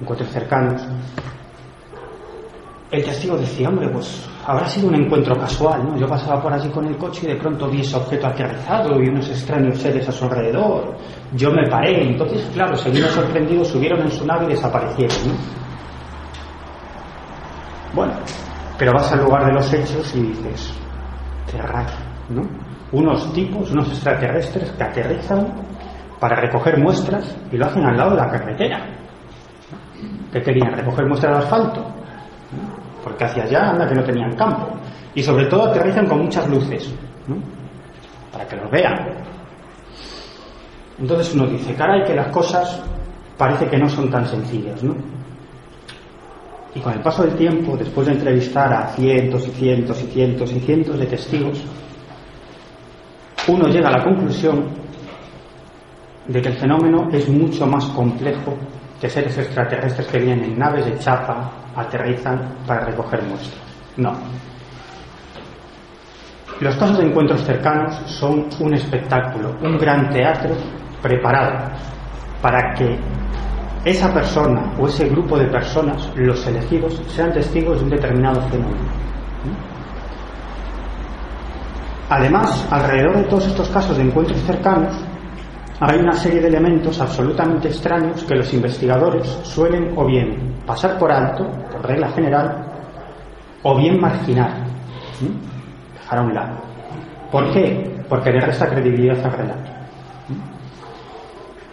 encuentros 0.00 0.30
cercanos, 0.30 0.86
el 2.90 3.04
testigo 3.04 3.36
decía, 3.36 3.68
hombre, 3.68 3.88
pues 3.88 4.28
habrá 4.46 4.68
sido 4.68 4.88
un 4.88 4.94
encuentro 4.94 5.36
casual, 5.36 5.84
¿no? 5.84 5.98
Yo 5.98 6.06
pasaba 6.06 6.40
por 6.40 6.52
allí 6.52 6.68
con 6.68 6.86
el 6.86 6.96
coche 6.96 7.22
y 7.24 7.28
de 7.28 7.36
pronto 7.36 7.68
vi 7.68 7.80
ese 7.80 7.96
objeto 7.96 8.28
aterrizado 8.28 9.02
y 9.02 9.08
unos 9.08 9.28
extraños 9.28 9.78
seres 9.78 10.08
a 10.08 10.12
su 10.12 10.24
alrededor. 10.24 10.96
Yo 11.34 11.50
me 11.50 11.68
paré, 11.68 12.10
entonces, 12.10 12.48
claro, 12.54 12.76
se 12.76 12.90
vieron 12.90 13.10
sorprendidos, 13.10 13.68
subieron 13.68 14.02
en 14.02 14.10
su 14.10 14.24
nave 14.24 14.46
y 14.46 14.48
desaparecieron, 14.50 15.16
¿no? 15.26 15.65
Bueno, 17.96 18.12
pero 18.78 18.92
vas 18.92 19.10
al 19.12 19.24
lugar 19.24 19.46
de 19.46 19.52
los 19.54 19.72
hechos 19.72 20.14
y 20.14 20.20
dices, 20.20 20.72
qué 21.50 21.58
¿no? 22.28 22.42
Unos 22.92 23.32
tipos, 23.32 23.72
unos 23.72 23.88
extraterrestres 23.88 24.70
que 24.72 24.84
aterrizan 24.84 25.46
para 26.20 26.36
recoger 26.36 26.78
muestras 26.78 27.36
y 27.50 27.56
lo 27.56 27.66
hacen 27.66 27.84
al 27.84 27.96
lado 27.96 28.10
de 28.10 28.16
la 28.18 28.30
carretera. 28.30 28.86
¿Qué 30.30 30.42
querían? 30.42 30.74
¿Recoger 30.74 31.06
muestras 31.06 31.38
de 31.38 31.44
asfalto? 31.44 31.96
porque 33.02 33.24
hacia 33.24 33.44
allá 33.44 33.70
anda 33.70 33.88
que 33.88 33.94
no 33.94 34.02
tenían 34.02 34.34
campo. 34.34 34.66
Y 35.14 35.22
sobre 35.22 35.46
todo 35.46 35.66
aterrizan 35.66 36.06
con 36.06 36.24
muchas 36.24 36.48
luces, 36.48 36.92
¿no? 37.28 37.36
para 38.32 38.44
que 38.48 38.56
los 38.56 38.68
vean. 38.68 38.94
Entonces 40.98 41.32
uno 41.36 41.46
dice, 41.46 41.72
caray, 41.76 42.02
que 42.04 42.16
las 42.16 42.32
cosas 42.32 42.82
parece 43.38 43.68
que 43.68 43.78
no 43.78 43.88
son 43.88 44.10
tan 44.10 44.26
sencillas, 44.26 44.82
¿no? 44.82 44.96
Y 46.76 46.80
con 46.80 46.92
el 46.92 47.00
paso 47.00 47.22
del 47.22 47.34
tiempo, 47.36 47.74
después 47.74 48.06
de 48.06 48.12
entrevistar 48.12 48.70
a 48.70 48.88
cientos 48.88 49.48
y 49.48 49.50
cientos 49.52 50.02
y 50.02 50.06
cientos 50.08 50.52
y 50.52 50.60
cientos 50.60 50.98
de 50.98 51.06
testigos, 51.06 51.64
uno 53.48 53.66
llega 53.68 53.88
a 53.88 53.92
la 53.92 54.04
conclusión 54.04 54.66
de 56.28 56.42
que 56.42 56.48
el 56.48 56.58
fenómeno 56.58 57.08
es 57.10 57.30
mucho 57.30 57.66
más 57.66 57.86
complejo 57.86 58.54
que 59.00 59.08
seres 59.08 59.38
extraterrestres 59.38 60.06
que 60.06 60.18
vienen 60.18 60.52
en 60.52 60.58
naves 60.58 60.84
de 60.84 60.98
chapa, 60.98 61.50
aterrizan 61.74 62.56
para 62.66 62.84
recoger 62.84 63.22
muestras. 63.22 63.62
No. 63.96 64.12
Los 66.60 66.76
casos 66.76 66.98
de 66.98 67.06
encuentros 67.06 67.42
cercanos 67.42 67.94
son 68.04 68.48
un 68.60 68.74
espectáculo, 68.74 69.56
un 69.62 69.78
gran 69.78 70.10
teatro 70.10 70.54
preparado 71.00 71.70
para 72.42 72.74
que 72.74 72.98
esa 73.86 74.12
persona 74.12 74.72
o 74.80 74.88
ese 74.88 75.08
grupo 75.08 75.38
de 75.38 75.46
personas, 75.46 76.10
los 76.16 76.44
elegidos, 76.44 77.00
sean 77.06 77.32
testigos 77.32 77.78
de 77.78 77.84
un 77.84 77.90
determinado 77.90 78.42
fenómeno. 78.48 78.84
Además, 82.10 82.66
alrededor 82.68 83.18
de 83.18 83.24
todos 83.24 83.46
estos 83.46 83.68
casos 83.68 83.96
de 83.96 84.02
encuentros 84.02 84.40
cercanos, 84.42 84.92
hay 85.78 86.00
una 86.00 86.14
serie 86.14 86.40
de 86.40 86.48
elementos 86.48 87.00
absolutamente 87.00 87.68
extraños 87.68 88.24
que 88.24 88.34
los 88.34 88.52
investigadores 88.52 89.24
suelen 89.44 89.92
o 89.96 90.04
bien 90.04 90.56
pasar 90.66 90.98
por 90.98 91.12
alto, 91.12 91.46
por 91.70 91.86
regla 91.86 92.08
general, 92.08 92.66
o 93.62 93.76
bien 93.76 94.00
marginar, 94.00 94.64
dejar 96.00 96.18
a 96.18 96.22
un 96.22 96.34
lado. 96.34 96.56
¿Por 97.30 97.52
qué? 97.52 98.02
Porque 98.08 98.32
le 98.32 98.40
resta 98.40 98.68
credibilidad 98.68 99.24
al 99.24 99.32
relato. 99.32 99.75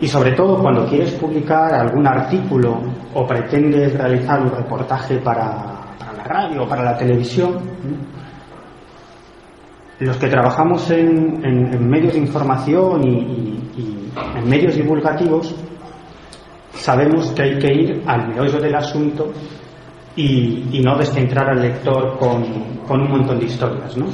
Y 0.03 0.07
sobre 0.09 0.33
todo 0.33 0.61
cuando 0.61 0.85
quieres 0.85 1.13
publicar 1.13 1.73
algún 1.73 2.05
artículo 2.05 2.77
o 3.13 3.25
pretendes 3.25 3.93
realizar 3.93 4.41
un 4.41 4.51
reportaje 4.51 5.15
para, 5.19 5.95
la 6.17 6.23
radio 6.25 6.63
o 6.63 6.67
para 6.67 6.83
la 6.83 6.97
televisión, 6.97 7.57
los 9.99 10.17
que 10.17 10.27
trabajamos 10.27 10.91
en, 10.91 11.89
medios 11.89 12.15
de 12.15 12.19
información 12.19 13.01
y, 13.01 13.63
en 14.35 14.49
medios 14.49 14.75
divulgativos 14.75 15.55
sabemos 16.73 17.31
que 17.31 17.41
hay 17.41 17.59
que 17.59 17.73
ir 17.73 18.03
al 18.05 18.27
meollo 18.27 18.59
del 18.59 18.75
asunto 18.75 19.31
y, 20.17 20.81
no 20.83 20.97
descentrar 20.97 21.49
al 21.49 21.61
lector 21.61 22.17
con, 22.19 22.43
un 23.01 23.09
montón 23.09 23.39
de 23.39 23.45
historias, 23.45 23.95
¿no? 23.95 24.07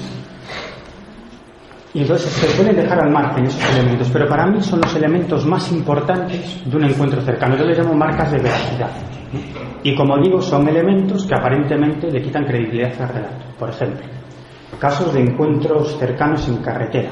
Y 1.94 2.02
entonces 2.02 2.32
se 2.32 2.56
pueden 2.56 2.76
dejar 2.76 3.04
al 3.04 3.12
margen 3.12 3.46
esos 3.46 3.76
elementos, 3.76 4.10
pero 4.14 4.28
para 4.28 4.46
mí 4.46 4.62
son 4.62 4.80
los 4.82 4.96
elementos 4.96 5.46
más 5.46 5.72
importantes 5.72 6.64
de 6.70 6.78
un 6.78 6.84
encuentro 6.84 7.20
cercano. 7.22 7.58
Yo 7.58 7.66
les 7.66 7.80
llamo 7.80 7.96
marcas 7.96 8.32
de 8.32 8.38
veracidad. 8.38 8.92
Y 9.82 9.96
como 9.96 10.18
digo, 10.22 10.42
son 10.42 10.68
elementos 10.68 11.26
que 11.26 11.34
aparentemente 11.34 12.12
le 12.12 12.22
quitan 12.22 12.46
credibilidad 12.46 13.02
al 13.02 13.10
relato. 13.10 13.46
Por 13.58 13.70
ejemplo, 13.70 14.06
casos 14.80 15.14
de 15.14 15.22
encuentros 15.22 15.98
cercanos 15.98 16.48
en 16.48 16.58
carretera. 16.58 17.12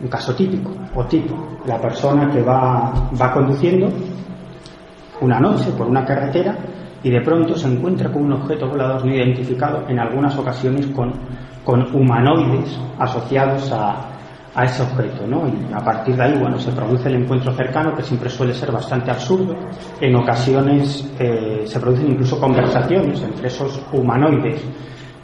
Un 0.00 0.08
caso 0.08 0.34
típico 0.34 0.72
o 0.94 1.04
tipo, 1.04 1.58
la 1.66 1.78
persona 1.80 2.30
que 2.30 2.42
va, 2.42 3.10
va 3.20 3.32
conduciendo 3.32 3.88
una 5.20 5.38
noche 5.40 5.70
por 5.76 5.86
una 5.86 6.04
carretera 6.04 6.56
y 7.02 7.10
de 7.10 7.20
pronto 7.20 7.54
se 7.54 7.68
encuentra 7.68 8.10
con 8.10 8.24
un 8.24 8.32
objeto 8.32 8.68
volador 8.68 9.04
no 9.04 9.14
identificado, 9.14 9.86
en 9.88 9.98
algunas 9.98 10.36
ocasiones 10.38 10.86
con, 10.88 11.12
con 11.70 11.94
humanoides 11.94 12.76
asociados 12.98 13.70
a, 13.70 14.10
a 14.56 14.64
ese 14.64 14.82
objeto, 14.82 15.24
¿no? 15.24 15.46
Y 15.46 15.72
a 15.72 15.78
partir 15.78 16.16
de 16.16 16.24
ahí, 16.24 16.36
bueno, 16.36 16.58
se 16.58 16.72
produce 16.72 17.08
el 17.08 17.22
encuentro 17.22 17.52
cercano, 17.52 17.94
que 17.94 18.02
siempre 18.02 18.28
suele 18.28 18.52
ser 18.54 18.72
bastante 18.72 19.12
absurdo. 19.12 19.54
En 20.00 20.16
ocasiones 20.16 21.08
eh, 21.20 21.62
se 21.64 21.78
producen 21.78 22.10
incluso 22.10 22.40
conversaciones 22.40 23.22
entre 23.22 23.46
esos 23.46 23.80
humanoides 23.92 24.60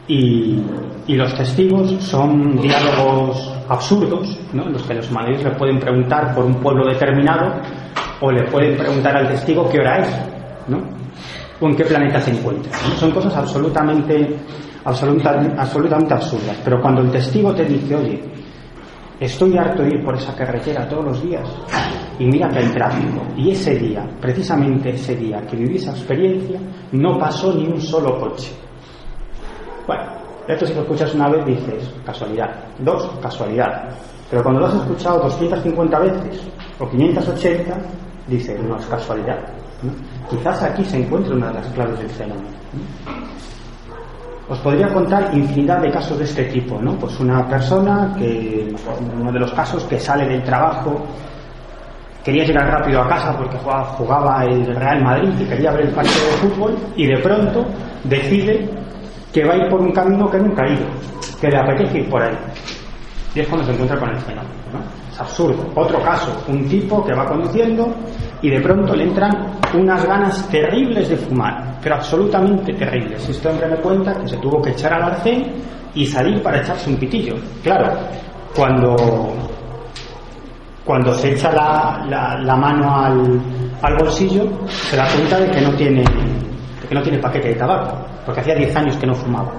y, 0.06 0.62
los 1.08 1.34
testigos 1.34 1.92
son 2.00 2.60
diálogos 2.60 3.52
absurdos, 3.68 4.38
¿no? 4.52 4.66
en 4.66 4.72
los 4.74 4.82
que 4.82 4.94
los 4.94 5.10
humanos 5.10 5.42
le 5.42 5.50
pueden 5.52 5.80
preguntar 5.80 6.32
por 6.32 6.44
un 6.44 6.54
pueblo 6.56 6.86
determinado 6.86 7.54
o 8.20 8.30
le 8.30 8.44
pueden 8.44 8.76
preguntar 8.76 9.16
al 9.16 9.28
testigo 9.28 9.68
qué 9.68 9.80
hora 9.80 9.98
es, 9.98 10.08
¿no? 10.68 10.78
o 11.60 11.68
en 11.68 11.76
qué 11.76 11.84
planeta 11.84 12.20
se 12.20 12.30
encuentra. 12.32 12.72
Son 12.98 13.10
cosas 13.10 13.34
absolutamente, 13.36 14.36
absolutamente, 14.86 16.14
absurdas. 16.14 16.56
Pero 16.64 16.80
cuando 16.80 17.02
el 17.02 17.10
testigo 17.10 17.54
te 17.54 17.64
dice, 17.64 17.94
oye, 17.94 18.22
estoy 19.20 19.56
harto 19.58 19.82
de 19.82 19.90
ir 19.90 20.04
por 20.04 20.14
esa 20.16 20.34
carretera 20.34 20.88
todos 20.88 21.04
los 21.04 21.22
días 21.22 21.48
y 22.18 22.26
mira 22.26 22.48
que 22.48 22.60
hay 22.60 22.68
tráfico, 22.68 23.22
y 23.36 23.50
ese 23.50 23.76
día, 23.76 24.08
precisamente 24.20 24.90
ese 24.90 25.16
día 25.16 25.42
que 25.42 25.56
viví 25.56 25.76
esa 25.76 25.90
experiencia, 25.90 26.58
no 26.92 27.18
pasó 27.18 27.52
ni 27.52 27.66
un 27.66 27.80
solo 27.80 28.18
coche 28.18 28.52
bueno, 29.86 30.02
esto 30.48 30.66
si 30.66 30.74
lo 30.74 30.82
escuchas 30.82 31.14
una 31.14 31.28
vez 31.28 31.46
dices, 31.46 31.94
casualidad. 32.04 32.50
Dos, 32.80 33.08
casualidad. 33.22 33.88
Pero 34.28 34.42
cuando 34.42 34.60
lo 34.60 34.66
has 34.66 34.74
escuchado 34.74 35.20
250 35.20 35.98
veces 36.00 36.42
o 36.80 36.88
580, 36.88 37.76
dices, 38.26 38.60
no 38.64 38.76
es 38.76 38.86
casualidad. 38.86 39.38
Quizás 40.28 40.62
aquí 40.64 40.84
se 40.84 40.98
encuentre 40.98 41.34
una 41.34 41.48
de 41.48 41.54
las 41.54 41.66
claves 41.68 41.98
del 42.00 42.10
fenómeno. 42.10 42.48
Os 44.48 44.58
podría 44.60 44.88
contar 44.92 45.34
infinidad 45.34 45.80
de 45.80 45.90
casos 45.90 46.18
de 46.18 46.24
este 46.24 46.44
tipo, 46.44 46.80
¿no? 46.80 46.92
Pues 46.94 47.18
una 47.18 47.48
persona 47.48 48.14
que, 48.16 48.72
uno 49.20 49.32
de 49.32 49.40
los 49.40 49.52
casos 49.52 49.82
que 49.84 49.98
sale 49.98 50.24
del 50.26 50.42
trabajo, 50.44 51.04
quería 52.22 52.44
llegar 52.44 52.70
rápido 52.70 53.02
a 53.02 53.08
casa 53.08 53.36
porque 53.36 53.56
jugaba, 53.58 54.44
el 54.44 54.66
Real 54.76 55.02
Madrid 55.02 55.30
y 55.40 55.44
quería 55.44 55.72
ver 55.72 55.86
el 55.86 55.92
partido 55.92 56.26
de 56.26 56.32
fútbol 56.48 56.76
y 56.94 57.06
de 57.06 57.18
pronto 57.18 57.66
decide 58.04 58.70
que 59.32 59.44
va 59.44 59.54
a 59.54 59.56
ir 59.56 59.68
por 59.68 59.80
un 59.80 59.92
camino 59.92 60.30
que 60.30 60.38
nunca 60.38 60.62
ha 60.62 60.68
ido, 60.68 60.86
que 61.40 61.48
le 61.48 61.58
apetece 61.58 61.98
ir 61.98 62.08
por 62.08 62.22
ahí. 62.22 62.36
Y 63.34 63.40
es 63.40 63.48
cuando 63.48 63.66
se 63.66 63.72
encuentra 63.72 63.98
con 63.98 64.10
el 64.10 64.16
fenómeno. 64.18 64.50
Absurdo. 65.18 65.66
Otro 65.74 66.02
caso, 66.02 66.30
un 66.48 66.68
tipo 66.68 67.04
que 67.04 67.14
va 67.14 67.26
conduciendo 67.26 67.88
y 68.42 68.50
de 68.50 68.60
pronto 68.60 68.94
le 68.94 69.04
entran 69.04 69.58
unas 69.74 70.04
ganas 70.04 70.48
terribles 70.48 71.08
de 71.08 71.16
fumar, 71.16 71.78
pero 71.82 71.96
absolutamente 71.96 72.72
terribles. 72.74 73.28
Este 73.28 73.48
hombre 73.48 73.68
me 73.68 73.76
cuenta 73.76 74.14
que 74.14 74.28
se 74.28 74.36
tuvo 74.36 74.60
que 74.60 74.70
echar 74.70 74.92
al 74.92 75.04
arcén 75.04 75.54
y 75.94 76.06
salir 76.06 76.42
para 76.42 76.60
echarse 76.60 76.90
un 76.90 76.96
pitillo. 76.96 77.34
Claro, 77.62 77.92
cuando, 78.54 78.96
cuando 80.84 81.14
se 81.14 81.32
echa 81.32 81.50
la, 81.52 82.36
la, 82.42 82.56
mano 82.56 82.94
al, 82.94 83.40
al 83.82 83.96
bolsillo, 83.96 84.44
se 84.68 84.96
da 84.96 85.06
cuenta 85.08 85.38
de 85.38 85.50
que 85.50 85.60
no 85.62 85.70
tiene, 85.74 86.02
de 86.02 86.88
que 86.88 86.94
no 86.94 87.02
tiene 87.02 87.18
paquete 87.18 87.48
de 87.48 87.54
tabaco 87.54 88.16
porque 88.26 88.40
hacía 88.40 88.56
10 88.56 88.76
años 88.76 88.96
que 88.96 89.06
no 89.06 89.14
fumaba. 89.14 89.52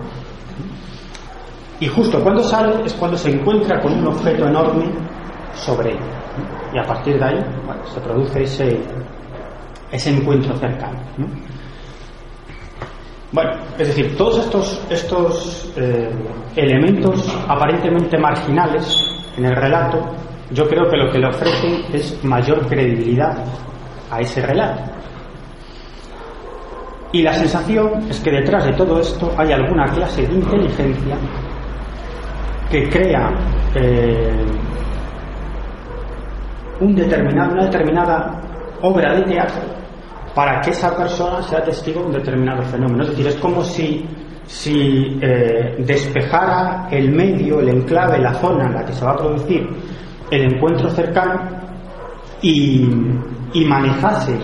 Y 1.79 1.87
justo 1.87 2.19
cuando 2.21 2.43
sale 2.43 2.85
es 2.85 2.93
cuando 2.93 3.17
se 3.17 3.31
encuentra 3.31 3.81
con 3.81 3.93
un 3.93 4.07
objeto 4.07 4.45
enorme 4.47 4.85
sobre 5.57 5.91
él. 5.91 5.99
Y 6.73 6.79
a 6.79 6.83
partir 6.83 7.17
de 7.17 7.25
ahí 7.25 7.45
se 7.93 7.99
produce 8.01 8.43
ese, 8.43 8.79
ese 9.91 10.09
encuentro 10.11 10.55
cercano. 10.57 10.99
Bueno, 13.31 13.51
es 13.77 13.87
decir, 13.87 14.15
todos 14.15 14.39
estos, 14.39 14.81
estos 14.89 15.73
eh, 15.75 16.09
elementos 16.55 17.27
aparentemente 17.47 18.17
marginales 18.17 18.97
en 19.37 19.45
el 19.45 19.55
relato, 19.55 19.99
yo 20.51 20.67
creo 20.67 20.89
que 20.89 20.95
lo 20.97 21.11
que 21.11 21.19
le 21.19 21.27
ofrecen 21.27 21.83
es 21.93 22.23
mayor 22.23 22.65
credibilidad 22.67 23.37
a 24.09 24.21
ese 24.21 24.41
relato. 24.41 24.81
Y 27.11 27.21
la 27.21 27.33
sensación 27.33 28.07
es 28.09 28.19
que 28.19 28.31
detrás 28.31 28.65
de 28.65 28.73
todo 28.73 28.99
esto 28.99 29.33
hay 29.37 29.51
alguna 29.51 29.85
clase 29.85 30.25
de 30.25 30.33
inteligencia 30.33 31.17
que 32.69 32.89
crea 32.89 33.29
eh, 33.75 34.45
un 36.79 36.95
determinado, 36.95 37.53
una 37.53 37.65
determinada 37.65 38.41
obra 38.81 39.15
de 39.15 39.23
teatro 39.23 39.61
para 40.35 40.61
que 40.61 40.69
esa 40.69 40.95
persona 40.95 41.41
sea 41.41 41.63
testigo 41.63 42.01
de 42.01 42.05
un 42.07 42.13
determinado 42.13 42.61
fenómeno. 42.63 43.03
Es 43.03 43.09
decir, 43.09 43.27
es 43.27 43.35
como 43.37 43.63
si, 43.63 44.05
si 44.45 45.17
eh, 45.21 45.75
despejara 45.79 46.87
el 46.91 47.11
medio, 47.11 47.59
el 47.59 47.69
enclave, 47.69 48.19
la 48.19 48.33
zona 48.35 48.65
en 48.65 48.73
la 48.75 48.85
que 48.85 48.93
se 48.93 49.03
va 49.03 49.13
a 49.13 49.17
producir 49.17 49.67
el 50.29 50.53
encuentro 50.53 50.89
cercano 50.89 51.41
y, 52.41 52.87
y 53.53 53.65
manejase 53.65 54.37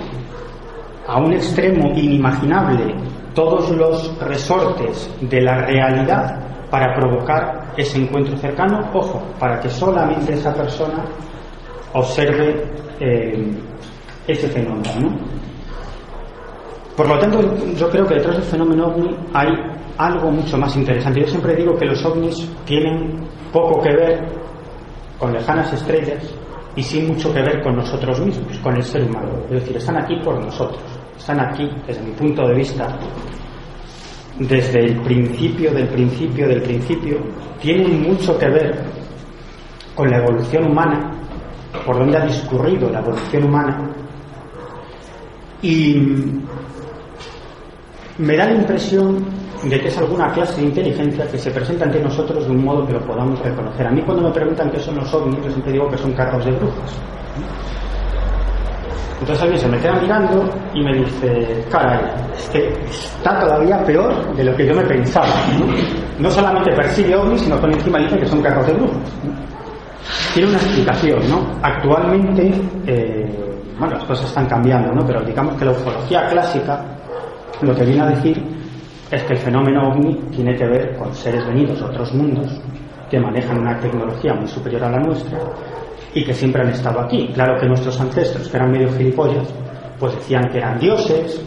a 1.08 1.20
un 1.20 1.34
extremo 1.34 1.92
inimaginable 1.96 2.96
todos 3.36 3.70
los 3.72 4.18
resortes 4.20 5.10
de 5.22 5.42
la 5.42 5.66
realidad 5.66 6.40
para 6.72 6.96
provocar 6.96 7.72
ese 7.78 8.00
encuentro 8.00 8.36
cercano, 8.38 8.80
ojo, 8.94 9.22
para 9.40 9.60
que 9.60 9.70
solamente 9.70 10.34
esa 10.34 10.54
persona 10.54 11.04
observe 11.94 12.64
eh, 13.00 13.52
ese 14.28 14.48
fenómeno. 14.50 15.18
Por 16.96 17.08
lo 17.08 17.18
tanto, 17.18 17.42
yo 17.76 17.90
creo 17.90 18.06
que 18.06 18.16
detrás 18.16 18.36
del 18.38 18.46
fenómeno 18.46 18.88
ovni 18.88 19.16
hay 19.34 19.50
algo 19.98 20.32
mucho 20.32 20.58
más 20.58 20.76
interesante. 20.76 21.22
Yo 21.22 21.28
siempre 21.28 21.56
digo 21.56 21.76
que 21.76 21.86
los 21.86 22.04
ovnis 22.06 22.48
tienen 22.66 23.28
poco 23.52 23.82
que 23.82 23.90
ver 23.90 24.28
con 25.18 25.34
lejanas 25.34 25.74
estrellas 25.74 26.24
y 26.76 26.84
sí 26.84 27.02
mucho 27.02 27.34
que 27.34 27.42
ver 27.42 27.62
con 27.62 27.76
nosotros 27.76 28.20
mismos, 28.20 28.58
con 28.60 28.76
el 28.76 28.84
ser 28.84 29.04
humano. 29.04 29.32
Es 29.46 29.62
decir, 29.62 29.78
están 29.78 29.98
aquí 29.98 30.16
por 30.24 30.40
nosotros, 30.40 30.82
están 31.18 31.40
aquí, 31.40 31.70
desde 31.88 32.02
mi 32.02 32.12
punto 32.12 32.48
de 32.48 32.56
vista, 32.56 32.98
desde 34.40 34.80
el 34.80 35.02
principio 35.02 35.72
del 35.72 35.88
principio 35.88 36.48
del 36.48 36.62
principio, 36.62 37.18
tienen 37.62 38.02
mucho 38.02 38.38
que 38.38 38.50
ver 38.50 38.84
con 39.96 40.10
la 40.10 40.18
evolución 40.18 40.66
humana, 40.66 41.12
por 41.86 41.98
donde 41.98 42.18
ha 42.18 42.26
discurrido 42.26 42.90
la 42.90 43.00
evolución 43.00 43.44
humana, 43.46 43.90
y 45.62 45.96
me 48.18 48.38
da 48.38 48.46
la 48.46 48.54
impresión 48.54 49.26
de 49.64 49.80
que 49.80 49.88
es 49.88 49.98
alguna 49.98 50.32
clase 50.34 50.62
de 50.62 50.68
inteligencia 50.68 51.26
que 51.28 51.38
se 51.38 51.50
presenta 51.52 51.86
ante 51.86 52.02
nosotros 52.02 52.46
de 52.46 52.52
un 52.52 52.66
modo 52.66 52.86
que 52.86 52.94
lo 52.94 53.00
podamos 53.02 53.40
reconocer. 53.40 53.88
A 53.88 53.92
mí 53.92 54.02
cuando 54.02 54.24
me 54.24 54.32
preguntan 54.32 54.70
qué 54.70 54.80
son 54.80 54.96
los 54.96 55.14
ovnis, 55.14 55.38
yo 55.44 55.52
siempre 55.52 55.72
digo 55.72 55.90
que 55.90 55.98
son 55.98 56.12
carros 56.14 56.44
de 56.44 56.52
brujas. 56.52 57.00
Entonces 59.22 59.42
alguien 59.42 59.62
se 59.62 59.68
me 59.70 59.80
queda 59.80 59.94
mirando 60.02 60.50
y 60.74 60.84
me 60.84 60.94
dice, 60.96 61.66
caray, 61.72 62.04
es 62.36 62.50
que 62.50 62.74
está 62.90 63.40
todavía 63.40 63.82
peor 63.86 64.36
de 64.36 64.44
lo 64.44 64.54
que 64.54 64.68
yo 64.68 64.76
me 64.76 64.84
pensaba. 64.84 65.34
No, 66.20 66.30
solamente 66.30 66.74
persigue 66.74 67.16
ovnis, 67.16 67.42
sino 67.42 67.58
que 67.62 67.68
encima 67.68 68.00
dice 68.00 68.20
que 68.20 68.26
son 68.26 68.42
carros 68.42 68.68
de 68.68 68.74
brujas. 68.74 69.14
Tiene 70.34 70.50
una 70.50 70.58
explicación, 70.58 71.20
¿no? 71.30 71.60
Actualmente, 71.62 72.52
eh, 72.88 73.26
bueno, 73.78 73.96
las 73.96 74.04
cosas 74.06 74.26
están 74.28 74.48
cambiando, 74.48 74.92
¿no? 74.94 75.06
Pero 75.06 75.24
digamos 75.24 75.56
que 75.56 75.66
la 75.66 75.72
ufología 75.72 76.28
clásica 76.28 76.84
lo 77.62 77.76
que 77.76 77.86
viene 77.86 78.02
a 78.02 78.08
decir 78.08 78.44
es 79.10 79.24
que 79.24 79.34
el 79.34 79.40
fenómeno 79.40 79.90
ovni 79.90 80.16
tiene 80.32 80.56
que 80.56 80.66
ver 80.66 80.98
con 80.98 81.14
seres 81.14 81.46
venidos 81.46 81.80
de 81.80 81.86
otros 81.86 82.14
mundos 82.14 82.62
que 83.10 83.20
manejan 83.20 83.60
una 83.60 83.80
tecnología 83.80 84.34
muy 84.34 84.48
superior 84.48 84.84
a 84.84 84.90
la 84.90 85.00
nuestra 85.00 85.40
y 86.14 86.24
que 86.24 86.34
siempre 86.34 86.64
han 86.64 86.70
estado 86.70 87.00
aquí. 87.02 87.30
Claro 87.34 87.60
que 87.60 87.68
nuestros 87.68 88.00
ancestros, 88.00 88.48
que 88.50 88.58
eran 88.58 88.72
medio 88.72 88.92
gilipollas, 88.94 89.48
pues 90.00 90.16
decían 90.16 90.50
que 90.52 90.58
eran 90.58 90.80
dioses, 90.80 91.44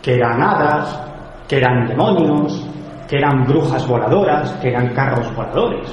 que 0.00 0.14
eran 0.14 0.40
hadas, 0.40 1.02
que 1.48 1.56
eran 1.56 1.86
demonios, 1.86 2.64
que 3.08 3.16
eran 3.16 3.44
brujas 3.44 3.86
voladoras, 3.86 4.52
que 4.62 4.68
eran 4.68 4.94
carros 4.94 5.34
voladores. 5.34 5.92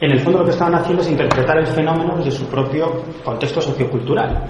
En 0.00 0.12
el 0.12 0.20
fondo 0.20 0.38
lo 0.38 0.44
que 0.46 0.52
estaban 0.52 0.74
haciendo 0.76 1.02
es 1.02 1.10
interpretar 1.10 1.58
el 1.58 1.66
fenómeno 1.66 2.16
desde 2.16 2.30
su 2.30 2.46
propio 2.46 3.02
contexto 3.22 3.60
sociocultural. 3.60 4.44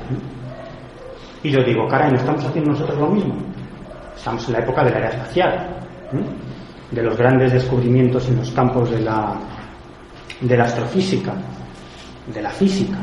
Y 1.43 1.51
yo 1.51 1.63
digo, 1.65 1.89
caray, 1.89 2.11
¿no 2.11 2.19
estamos 2.19 2.45
haciendo 2.45 2.71
nosotros 2.71 2.99
lo 2.99 3.09
mismo? 3.09 3.35
Estamos 4.17 4.47
en 4.47 4.53
la 4.53 4.59
época 4.61 4.85
de 4.85 4.91
la 4.91 4.99
era 4.99 5.09
espacial, 5.09 5.69
de 6.91 7.03
los 7.03 7.17
grandes 7.17 7.53
descubrimientos 7.53 8.29
en 8.29 8.37
los 8.37 8.51
campos 8.53 8.91
de 8.91 9.01
la, 9.01 9.35
de 10.41 10.57
la 10.57 10.65
astrofísica, 10.65 11.33
de 12.33 12.43
la 12.43 12.51
física. 12.51 12.99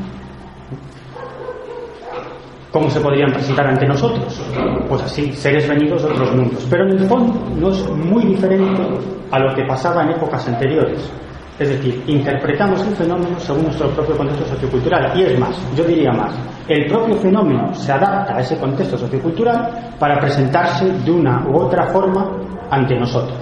¿Cómo 2.70 2.88
se 2.88 3.00
podrían 3.00 3.32
presentar 3.32 3.66
ante 3.66 3.86
nosotros? 3.86 4.40
Pues 4.88 5.02
así, 5.02 5.32
seres 5.34 5.68
venidos 5.68 6.02
de 6.02 6.12
otros 6.12 6.34
mundos. 6.34 6.66
Pero 6.70 6.84
en 6.84 6.98
el 6.98 7.08
fondo 7.08 7.34
no 7.56 7.70
es 7.70 7.90
muy 7.90 8.24
diferente 8.24 8.82
a 9.30 9.38
lo 9.38 9.54
que 9.54 9.64
pasaba 9.64 10.02
en 10.04 10.10
épocas 10.10 10.46
anteriores. 10.48 11.10
Es 11.58 11.68
decir, 11.68 12.04
interpretamos 12.06 12.86
el 12.86 12.94
fenómeno 12.94 13.38
según 13.40 13.64
nuestro 13.64 13.90
propio 13.90 14.16
contexto 14.16 14.46
sociocultural. 14.46 15.18
Y 15.18 15.24
es 15.24 15.38
más, 15.40 15.56
yo 15.76 15.82
diría 15.82 16.12
más, 16.12 16.32
el 16.68 16.86
propio 16.86 17.16
fenómeno 17.16 17.74
se 17.74 17.90
adapta 17.90 18.36
a 18.36 18.40
ese 18.40 18.56
contexto 18.58 18.96
sociocultural 18.96 19.96
para 19.98 20.20
presentarse 20.20 20.92
de 20.92 21.10
una 21.10 21.44
u 21.48 21.56
otra 21.56 21.88
forma 21.88 22.30
ante 22.70 22.94
nosotros. 22.94 23.38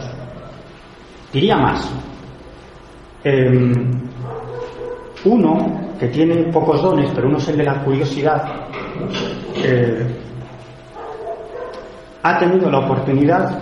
Diría 1.31 1.57
más, 1.59 1.93
em, 3.23 4.01
uno 5.27 5.81
que 5.99 6.09
tiene 6.09 6.51
pocos 6.51 6.83
dones, 6.83 7.11
pero 7.15 7.29
uno 7.29 7.37
es 7.37 7.49
el 7.49 7.59
de 7.59 7.65
la 7.65 7.85
curiosidad, 7.85 8.45
eh, 9.63 10.07
ha 12.23 12.39
tenido 12.39 12.71
la 12.71 12.79
oportunidad, 12.79 13.59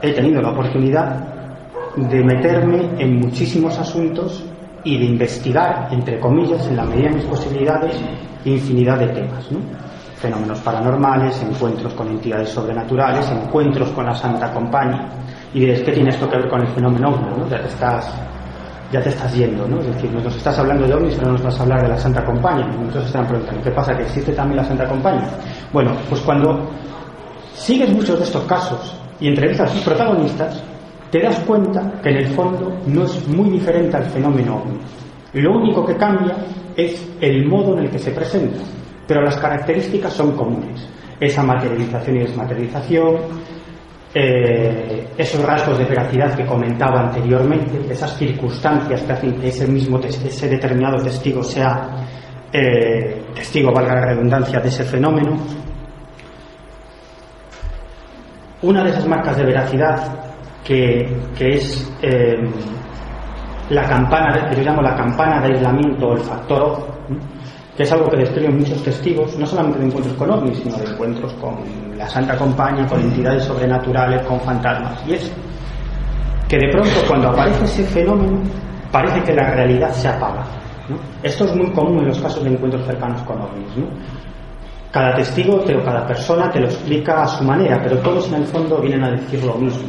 he 0.00 0.12
tenido 0.12 0.40
la 0.40 0.50
oportunidad 0.50 1.29
de 1.96 2.24
meterme 2.24 2.90
en 2.98 3.20
muchísimos 3.20 3.78
asuntos 3.78 4.44
y 4.84 4.98
de 4.98 5.04
investigar, 5.04 5.88
entre 5.90 6.18
comillas, 6.18 6.66
en 6.68 6.76
la 6.76 6.84
medida 6.84 7.08
de 7.08 7.16
mis 7.16 7.24
posibilidades, 7.24 7.94
infinidad 8.44 8.98
de 8.98 9.08
temas. 9.08 9.50
¿no? 9.50 9.58
Fenómenos 10.16 10.60
paranormales, 10.60 11.42
encuentros 11.42 11.92
con 11.94 12.08
entidades 12.08 12.50
sobrenaturales, 12.50 13.30
encuentros 13.30 13.88
con 13.90 14.06
la 14.06 14.14
Santa 14.14 14.52
Compañía. 14.52 15.08
Y 15.52 15.60
diréis, 15.60 15.82
¿qué 15.82 15.92
tiene 15.92 16.10
esto 16.10 16.28
que 16.28 16.36
ver 16.36 16.48
con 16.48 16.60
el 16.60 16.68
fenómeno 16.68 17.10
¿no? 17.10 17.48
Ya 17.48 17.60
te 17.60 17.68
estás 17.68 18.12
ya 18.92 19.00
te 19.00 19.10
estás 19.10 19.32
yendo, 19.34 19.68
¿no? 19.68 19.78
Es 19.78 19.86
decir, 19.86 20.10
nos 20.12 20.34
estás 20.34 20.58
hablando 20.58 20.84
de 20.86 20.94
ovnis, 20.94 21.14
pero 21.14 21.30
nos 21.30 21.42
vas 21.42 21.58
a 21.60 21.62
hablar 21.62 21.82
de 21.82 21.88
la 21.88 21.98
Santa 21.98 22.24
Compañía. 22.24 22.66
Entonces 22.66 23.06
están 23.06 23.26
preguntando, 23.26 23.62
¿qué 23.62 23.70
pasa? 23.70 23.96
¿Que 23.96 24.02
existe 24.02 24.32
también 24.32 24.56
la 24.56 24.64
Santa 24.64 24.88
Compañía? 24.88 25.28
Bueno, 25.72 25.92
pues 26.08 26.20
cuando 26.22 26.68
sigues 27.54 27.92
muchos 27.92 28.18
de 28.18 28.24
estos 28.24 28.42
casos 28.44 28.96
y 29.20 29.28
entrevistas 29.28 29.70
a 29.70 29.74
sus 29.74 29.82
protagonistas, 29.82 30.60
te 31.10 31.20
das 31.20 31.40
cuenta 31.40 32.00
que 32.02 32.10
en 32.10 32.16
el 32.18 32.26
fondo 32.28 32.80
no 32.86 33.04
es 33.04 33.26
muy 33.28 33.50
diferente 33.50 33.96
al 33.96 34.04
fenómeno 34.04 34.56
ovni. 34.56 34.78
Lo 35.34 35.56
único 35.58 35.84
que 35.84 35.96
cambia 35.96 36.36
es 36.76 37.08
el 37.20 37.46
modo 37.46 37.76
en 37.76 37.84
el 37.84 37.90
que 37.90 37.98
se 37.98 38.12
presenta, 38.12 38.60
pero 39.06 39.22
las 39.22 39.36
características 39.36 40.12
son 40.12 40.36
comunes. 40.36 40.88
Esa 41.18 41.42
materialización 41.42 42.16
y 42.16 42.20
desmaterialización, 42.20 43.16
eh, 44.14 45.08
esos 45.16 45.44
rasgos 45.44 45.78
de 45.78 45.84
veracidad 45.84 46.34
que 46.34 46.46
comentaba 46.46 47.00
anteriormente, 47.00 47.92
esas 47.92 48.16
circunstancias 48.16 49.02
que 49.02 49.12
hacen 49.12 49.40
que 49.40 49.48
ese 49.48 49.66
mismo 49.66 49.98
ese 49.98 50.48
determinado 50.48 50.96
testigo 51.02 51.42
sea 51.42 52.06
eh, 52.52 53.22
testigo, 53.34 53.72
valga 53.72 53.94
la 53.94 54.06
redundancia, 54.06 54.60
de 54.60 54.68
ese 54.68 54.84
fenómeno. 54.84 55.36
Una 58.62 58.82
de 58.84 58.90
esas 58.90 59.06
marcas 59.06 59.36
de 59.36 59.44
veracidad 59.44 60.29
que, 60.64 61.08
es 61.38 61.90
eh, 62.02 62.36
la 63.70 63.84
campana, 63.84 64.48
que 64.48 64.56
yo 64.56 64.62
llamo 64.62 64.82
la 64.82 64.94
campana 64.94 65.40
de 65.40 65.54
aislamiento 65.54 66.08
o 66.08 66.12
el 66.14 66.20
factor 66.20 66.62
off, 66.62 66.84
que 67.76 67.84
es 67.84 67.92
algo 67.92 68.10
que 68.10 68.18
describen 68.18 68.58
muchos 68.58 68.82
testigos, 68.82 69.38
no 69.38 69.46
solamente 69.46 69.78
de 69.78 69.86
encuentros 69.86 70.14
con 70.16 70.30
ovnis, 70.30 70.58
sino 70.58 70.76
de 70.76 70.84
encuentros 70.84 71.32
con 71.34 71.56
la 71.96 72.08
Santa 72.08 72.36
Compañía, 72.36 72.86
con 72.86 73.00
entidades 73.00 73.44
sobrenaturales, 73.44 74.22
con 74.26 74.40
fantasmas. 74.40 75.02
Y 75.06 75.14
es 75.14 75.32
que 76.48 76.58
de 76.58 76.68
pronto 76.70 76.90
cuando 77.08 77.28
aparece 77.28 77.64
ese 77.64 77.84
fenómeno, 77.84 78.40
parece 78.90 79.22
que 79.22 79.32
la 79.34 79.50
realidad 79.54 79.92
se 79.92 80.08
apaga. 80.08 80.44
Esto 81.22 81.44
es 81.44 81.54
muy 81.54 81.70
común 81.70 82.00
en 82.00 82.08
los 82.08 82.18
casos 82.18 82.42
de 82.42 82.50
encuentros 82.50 82.84
cercanos 82.84 83.22
con 83.22 83.40
ovnis. 83.40 83.68
Cada 84.90 85.14
testigo 85.14 85.54
o 85.54 85.84
cada 85.84 86.04
persona 86.04 86.50
te 86.50 86.58
lo 86.58 86.66
explica 86.66 87.22
a 87.22 87.26
su 87.28 87.44
manera, 87.44 87.80
pero 87.80 87.98
todos 87.98 88.26
en 88.28 88.34
el 88.34 88.46
fondo 88.46 88.80
vienen 88.80 89.04
a 89.04 89.12
decir 89.12 89.44
lo 89.44 89.54
mismo. 89.54 89.88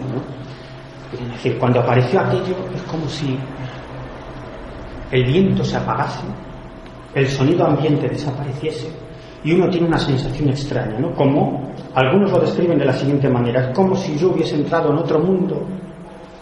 Es 1.13 1.31
decir, 1.31 1.57
cuando 1.57 1.79
apareció 1.81 2.19
aquello 2.21 2.55
es 2.73 2.81
como 2.83 3.07
si 3.07 3.37
el 5.11 5.25
viento 5.25 5.63
se 5.63 5.77
apagase, 5.77 6.23
el 7.13 7.27
sonido 7.27 7.65
ambiente 7.65 8.07
desapareciese 8.07 8.89
y 9.43 9.53
uno 9.53 9.69
tiene 9.69 9.87
una 9.87 9.97
sensación 9.97 10.49
extraña, 10.49 10.99
¿no? 10.99 11.13
Como 11.13 11.71
algunos 11.93 12.31
lo 12.31 12.39
describen 12.39 12.77
de 12.77 12.85
la 12.85 12.93
siguiente 12.93 13.27
manera, 13.27 13.69
es 13.69 13.75
como 13.75 13.95
si 13.95 14.17
yo 14.17 14.31
hubiese 14.31 14.55
entrado 14.55 14.91
en 14.91 14.99
otro 14.99 15.19
mundo 15.19 15.65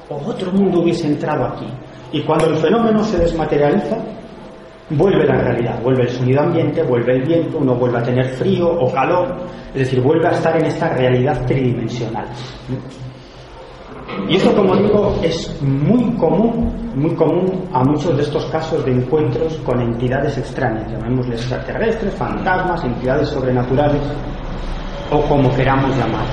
o 0.09 0.15
otro 0.29 0.51
mundo 0.51 0.81
hubiese 0.81 1.07
entrado 1.07 1.45
aquí. 1.45 1.67
Y 2.11 2.21
cuando 2.21 2.47
el 2.47 2.57
fenómeno 2.57 3.03
se 3.03 3.17
desmaterializa, 3.19 3.97
vuelve 4.91 5.25
la 5.25 5.37
realidad, 5.37 5.81
vuelve 5.81 6.03
el 6.03 6.09
sonido 6.09 6.41
ambiente, 6.41 6.83
vuelve 6.83 7.13
el 7.17 7.23
viento, 7.23 7.57
uno 7.59 7.75
vuelve 7.75 7.99
a 7.99 8.03
tener 8.03 8.25
frío 8.29 8.69
o 8.69 8.91
calor, 8.91 9.35
es 9.73 9.79
decir, 9.79 10.01
vuelve 10.01 10.27
a 10.27 10.31
estar 10.31 10.57
en 10.57 10.65
esta 10.65 10.89
realidad 10.89 11.45
tridimensional. 11.45 12.25
Y 14.27 14.35
esto, 14.35 14.55
como 14.55 14.75
digo, 14.75 15.15
es 15.23 15.61
muy 15.61 16.11
común, 16.17 16.71
muy 16.95 17.15
común 17.15 17.67
a 17.73 17.83
muchos 17.83 18.15
de 18.15 18.23
estos 18.23 18.45
casos 18.45 18.85
de 18.85 18.91
encuentros 18.91 19.55
con 19.65 19.79
entidades 19.81 20.37
extrañas, 20.37 20.91
llamémosles 20.91 21.41
extraterrestres, 21.41 22.13
fantasmas, 22.15 22.83
entidades 22.83 23.29
sobrenaturales 23.29 24.01
o 25.11 25.21
como 25.21 25.53
queramos 25.55 25.95
llamar. 25.97 26.25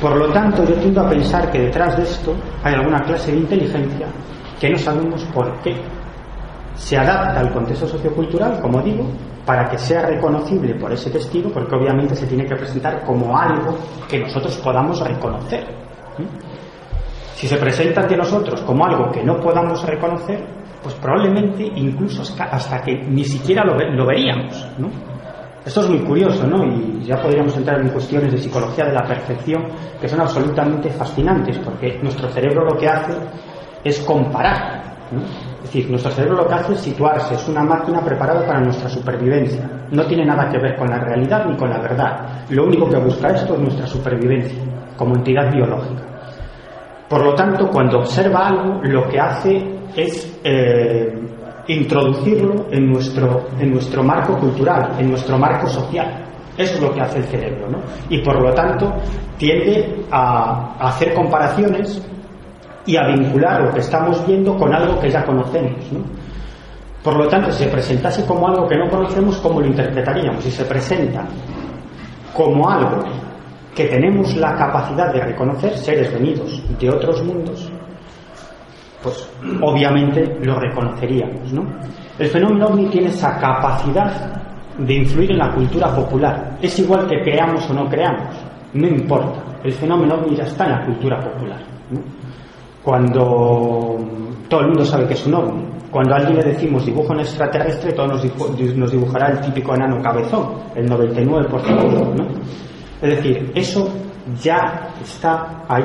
Por 0.00 0.16
lo 0.16 0.32
tanto, 0.32 0.64
yo 0.64 0.74
tiendo 0.74 1.00
a 1.00 1.08
pensar 1.08 1.50
que 1.50 1.60
detrás 1.60 1.96
de 1.96 2.02
esto 2.02 2.34
hay 2.64 2.74
alguna 2.74 3.00
clase 3.02 3.30
de 3.30 3.38
inteligencia 3.38 4.06
que 4.58 4.70
no 4.70 4.78
sabemos 4.78 5.22
por 5.32 5.52
qué 5.62 5.76
se 6.74 6.96
adapta 6.96 7.40
al 7.40 7.52
contexto 7.52 7.86
sociocultural, 7.86 8.60
como 8.60 8.80
digo, 8.82 9.06
para 9.46 9.68
que 9.68 9.78
sea 9.78 10.06
reconocible 10.06 10.74
por 10.74 10.92
ese 10.92 11.10
testigo, 11.10 11.50
porque 11.50 11.74
obviamente 11.74 12.14
se 12.16 12.26
tiene 12.26 12.46
que 12.46 12.56
presentar 12.56 13.04
como 13.04 13.36
algo 13.36 13.76
que 14.08 14.18
nosotros 14.18 14.56
podamos 14.58 15.00
reconocer. 15.00 15.64
Si 17.34 17.48
se 17.48 17.56
presenta 17.56 18.02
ante 18.02 18.16
nosotros 18.16 18.60
como 18.62 18.84
algo 18.86 19.10
que 19.10 19.24
no 19.24 19.40
podamos 19.40 19.84
reconocer, 19.84 20.44
pues 20.82 20.94
probablemente 20.96 21.64
incluso 21.76 22.22
hasta 22.22 22.82
que 22.82 22.94
ni 22.94 23.24
siquiera 23.24 23.64
lo, 23.64 24.06
veríamos. 24.06 24.66
Esto 25.64 25.80
es 25.80 25.88
muy 25.88 26.00
curioso, 26.00 26.46
¿no? 26.46 26.64
Y 26.64 27.04
ya 27.04 27.16
podríamos 27.22 27.56
entrar 27.56 27.80
en 27.80 27.88
cuestiones 27.88 28.32
de 28.32 28.38
psicología 28.38 28.84
de 28.84 28.92
la 28.92 29.04
percepción 29.04 29.64
que 30.00 30.08
son 30.08 30.20
absolutamente 30.20 30.90
fascinantes, 30.90 31.58
porque 31.58 31.98
nuestro 32.02 32.28
cerebro 32.28 32.64
lo 32.64 32.76
que 32.76 32.88
hace 32.88 33.12
es 33.84 34.00
comparar. 34.00 34.82
Es 35.56 35.62
decir, 35.62 35.88
nuestro 35.90 36.10
cerebro 36.10 36.38
lo 36.38 36.48
que 36.48 36.54
hace 36.54 36.72
es 36.72 36.80
situarse, 36.80 37.34
es 37.34 37.48
una 37.48 37.62
máquina 37.62 38.00
preparada 38.00 38.44
para 38.44 38.60
nuestra 38.60 38.88
supervivencia. 38.88 39.68
No 39.90 40.04
tiene 40.06 40.24
nada 40.24 40.48
que 40.48 40.58
ver 40.58 40.76
con 40.76 40.88
la 40.88 40.98
realidad 40.98 41.46
ni 41.46 41.56
con 41.56 41.70
la 41.70 41.78
verdad. 41.78 42.44
Lo 42.50 42.64
único 42.64 42.88
que 42.88 42.96
busca 42.96 43.28
esto 43.28 43.54
es 43.54 43.60
nuestra 43.60 43.86
supervivencia 43.86 44.58
como 44.96 45.14
entidad 45.14 45.52
biológica. 45.52 46.01
Por 47.12 47.22
lo 47.26 47.34
tanto, 47.34 47.68
cuando 47.68 47.98
observa 47.98 48.48
algo, 48.48 48.80
lo 48.84 49.06
que 49.06 49.20
hace 49.20 49.62
es 49.94 50.34
eh, 50.42 51.12
introducirlo 51.66 52.68
en 52.70 52.90
nuestro, 52.90 53.48
en 53.60 53.70
nuestro 53.70 54.02
marco 54.02 54.38
cultural, 54.38 54.94
en 54.98 55.10
nuestro 55.10 55.36
marco 55.36 55.66
social. 55.66 56.24
Eso 56.56 56.76
es 56.76 56.80
lo 56.80 56.94
que 56.94 57.02
hace 57.02 57.18
el 57.18 57.24
cerebro, 57.24 57.68
¿no? 57.68 57.80
Y 58.08 58.16
por 58.22 58.40
lo 58.40 58.54
tanto 58.54 58.90
tiende 59.36 60.06
a, 60.10 60.74
hacer 60.80 61.12
comparaciones 61.12 62.02
y 62.86 62.96
a 62.96 63.06
vincular 63.08 63.60
lo 63.60 63.74
que 63.74 63.80
estamos 63.80 64.26
viendo 64.26 64.56
con 64.56 64.74
algo 64.74 64.98
que 64.98 65.10
ya 65.10 65.22
conocemos, 65.22 65.92
¿no? 65.92 66.00
Por 67.04 67.14
lo 67.18 67.28
tanto, 67.28 67.52
si 67.52 67.64
se 67.64 67.70
presentase 67.70 68.24
como 68.24 68.48
algo 68.48 68.66
que 68.66 68.78
no 68.78 68.88
conocemos, 68.88 69.36
¿cómo 69.36 69.60
lo 69.60 69.66
interpretaríamos? 69.66 70.42
Si 70.42 70.50
se 70.50 70.64
presenta 70.64 71.26
como 72.34 72.70
algo 72.70 73.04
que 73.74 73.86
tenemos 73.86 74.36
la 74.36 74.54
capacidad 74.54 75.12
de 75.12 75.20
reconocer 75.20 75.76
seres 75.76 76.12
venidos 76.12 76.62
de 76.78 76.90
otros 76.90 77.22
mundos, 77.24 77.70
pues 79.02 79.28
obviamente 79.60 80.38
lo 80.42 80.58
reconoceríamos. 80.60 81.52
¿no? 81.52 81.64
El 82.18 82.28
fenómeno 82.28 82.66
ovni 82.66 82.86
tiene 82.86 83.08
esa 83.08 83.38
capacidad 83.38 84.42
de 84.78 84.94
influir 84.94 85.32
en 85.32 85.38
la 85.38 85.52
cultura 85.52 85.94
popular. 85.94 86.58
Es 86.60 86.78
igual 86.78 87.06
que 87.06 87.20
creamos 87.22 87.68
o 87.70 87.74
no 87.74 87.88
creamos, 87.88 88.36
no 88.74 88.86
importa. 88.86 89.42
El 89.64 89.72
fenómeno 89.72 90.14
ovni 90.14 90.36
ya 90.36 90.44
está 90.44 90.64
en 90.66 90.72
la 90.72 90.84
cultura 90.84 91.20
popular. 91.20 91.60
Cuando 92.82 93.98
todo 94.48 94.60
el 94.60 94.66
mundo 94.68 94.84
sabe 94.84 95.06
que 95.06 95.14
es 95.14 95.26
un 95.26 95.34
ovni, 95.34 95.64
cuando 95.90 96.14
a 96.14 96.18
alguien 96.18 96.38
le 96.38 96.44
decimos 96.44 96.86
dibujo 96.86 97.12
un 97.12 97.20
extraterrestre, 97.20 97.92
todos 97.92 98.24
nos, 98.76 98.92
dibujará 98.92 99.28
el 99.28 99.40
típico 99.40 99.74
enano 99.74 100.02
cabezón, 100.02 100.54
el 100.74 100.88
99%. 100.90 102.14
¿no? 102.14 102.26
Es 103.02 103.16
decir, 103.16 103.50
eso 103.54 103.88
ya 104.40 104.94
está 105.02 105.64
ahí. 105.68 105.84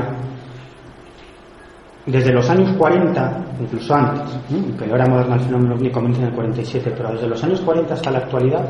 Desde 2.06 2.32
los 2.32 2.47
años 2.49 2.77
40, 2.77 3.45
incluso 3.60 3.95
antes, 3.95 4.38
que 4.47 4.86
no 4.88 4.95
era 4.95 5.08
moderno 5.08 5.34
el 5.34 5.41
fenómeno 5.41 5.75
ni 5.75 5.89
comienza 5.89 6.21
en 6.21 6.27
el 6.27 6.34
47, 6.34 6.93
pero 6.95 7.12
desde 7.12 7.27
los 7.27 7.43
años 7.43 7.60
40 7.62 7.93
hasta 7.93 8.12
la 8.12 8.19
actualidad, 8.19 8.65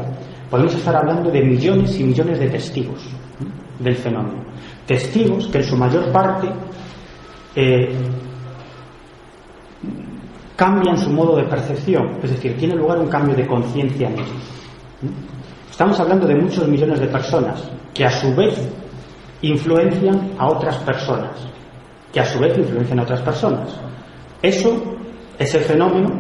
podemos 0.50 0.74
estar 0.74 0.96
hablando 0.96 1.30
de 1.30 1.44
millones 1.44 2.00
y 2.00 2.04
millones 2.06 2.40
de 2.40 2.48
testigos 2.48 3.06
del 3.80 3.96
fenómeno. 3.96 4.44
Testigos 4.88 5.48
que 5.50 5.60
en 5.60 5.64
su 5.66 5.78
mayor 5.78 6.12
parte 6.12 6.48
eh, 7.54 7.96
cambian 10.56 10.98
su 10.98 11.12
modo 11.12 11.36
de 11.36 11.44
percepción, 11.44 12.18
es 12.24 12.32
decir, 12.32 12.58
tiene 12.58 12.76
lugar 12.76 12.98
un 12.98 13.08
cambio 13.08 13.36
de 13.36 13.46
conciencia 13.46 14.08
en 14.08 14.14
ellos. 14.14 14.58
Estamos 15.78 16.00
hablando 16.00 16.26
de 16.26 16.34
muchos 16.34 16.68
millones 16.68 17.00
de 17.00 17.06
personas 17.06 17.64
que 17.94 18.04
a 18.04 18.10
su 18.10 18.34
vez 18.34 18.68
influencian 19.44 20.32
a 20.40 20.48
otras 20.48 20.76
personas, 20.78 21.30
que 22.12 22.20
a 22.20 22.26
su 22.26 22.40
vez 22.40 22.58
influencian 22.58 22.98
a 22.98 23.04
otras 23.04 23.22
personas. 23.22 23.80
Eso, 24.42 24.76
ese 25.38 25.60
fenómeno, 25.60 26.20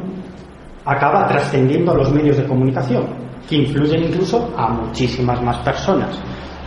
acaba 0.85 1.25
trascendiendo 1.25 1.91
a 1.91 1.95
los 1.95 2.13
medios 2.13 2.37
de 2.37 2.45
comunicación, 2.45 3.07
que 3.49 3.55
influyen 3.55 4.03
incluso 4.03 4.47
a 4.55 4.69
muchísimas 4.73 5.41
más 5.41 5.57
personas. 5.65 6.15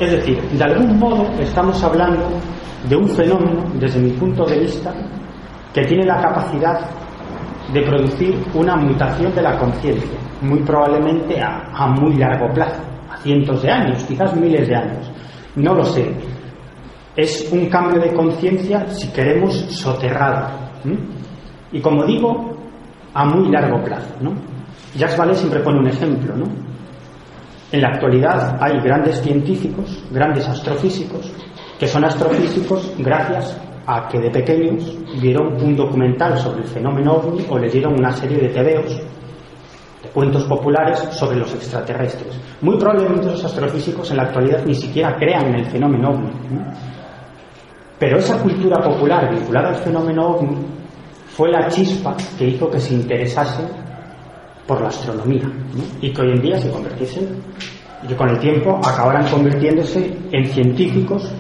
Es 0.01 0.11
decir, 0.11 0.43
de 0.43 0.65
algún 0.65 0.99
modo 0.99 1.31
estamos 1.39 1.81
hablando 1.85 2.29
de 2.89 2.97
un 2.97 3.09
fenómeno, 3.11 3.67
desde 3.79 4.01
mi 4.01 4.11
punto 4.15 4.45
de 4.47 4.59
vista, 4.59 4.93
que 5.73 5.85
tiene 5.85 6.07
la 6.07 6.21
capacidad 6.21 6.81
de 7.73 7.83
producir 7.83 8.37
una 8.53 8.75
mutación 8.75 9.33
de 9.33 9.43
la 9.43 9.57
conciencia 9.57 10.30
muy 10.41 10.61
probablemente 10.61 11.41
a, 11.41 11.87
muy 11.89 12.15
largo 12.17 12.53
plazo, 12.53 12.81
a 13.11 13.17
cientos 13.19 13.63
de 13.63 13.71
años, 13.71 14.05
quizás 14.05 14.35
miles 14.37 14.69
de 14.69 14.77
años. 14.77 15.11
No 15.57 15.75
lo 15.75 15.85
sé. 15.85 16.11
Es 17.17 17.51
un 17.53 17.67
cambio 17.67 18.01
de 18.01 18.13
conciencia, 18.15 18.89
si 18.89 19.09
queremos, 19.13 19.55
soterrado. 19.55 20.49
Y 21.73 21.81
como 21.81 22.05
digo, 22.05 22.57
a 23.15 23.25
muy 23.25 23.51
largo 23.51 23.83
plazo. 23.85 24.15
¿no? 24.21 24.33
Jacques 24.97 25.19
Vallée 25.19 25.35
siempre 25.35 25.61
pone 25.61 25.81
un 25.81 25.89
ejemplo. 25.89 26.37
¿no? 26.37 26.45
En 27.73 27.83
la 27.83 27.89
actualidad 27.89 28.59
hay 28.61 28.81
grandes 28.81 29.21
científicos, 29.21 30.03
grandes 30.11 30.49
astrofísicos, 30.49 31.33
que 31.79 31.87
son 31.87 32.05
astrofísicos 32.05 32.93
gracias 32.99 33.61
a 33.87 34.09
que 34.09 34.19
de 34.19 34.31
pequeños 34.31 34.97
vieron 35.21 35.55
un 35.55 35.77
documental 35.77 36.39
sobre 36.39 36.63
el 36.63 36.69
fenómeno 36.69 37.15
ovni 37.15 37.45
o 37.49 37.59
leyeron 37.59 37.95
una 37.95 38.13
serie 38.13 38.39
de 38.39 38.49
tebeos 38.49 39.01
cuentos 40.13 40.45
populares 40.45 40.99
sobre 41.13 41.39
los 41.39 41.53
extraterrestres. 41.55 42.39
Muy 42.61 42.77
probablemente 42.79 43.27
los 43.27 43.45
astrofísicos 43.45 44.11
en 44.11 44.17
la 44.19 44.25
actualidad 44.25 44.65
ni 44.65 44.75
siquiera 44.75 45.17
crean 45.17 45.47
en 45.47 45.55
el 45.57 45.67
fenómeno 45.67 46.11
ovni. 46.11 46.31
Pero 47.99 48.19
esa 48.19 48.39
cultura 48.39 48.83
popular 48.83 49.31
vinculada 49.31 49.69
al 49.69 49.77
fenómeno 49.77 50.29
ovni 50.29 50.57
fue 51.29 51.51
la 51.51 51.69
chispa 51.69 52.17
que 52.39 52.49
hizo 52.49 52.71
que 52.71 52.81
se 52.81 52.95
interesasen 52.95 53.67
por 54.67 54.81
la 54.81 54.89
astronomía 54.89 55.51
y 56.01 56.13
que 56.13 56.23
hoy 56.23 56.31
en 56.33 56.43
día 56.43 56.59
se 56.59 56.71
convirtiesen 56.71 57.43
y 58.03 58.09
que 58.09 58.17
con 58.17 58.29
el 58.31 58.39
tiempo 58.39 58.79
acabaran 58.85 59.29
convirtiéndose 59.29 60.17
en 60.33 60.47
científicos 60.47 61.31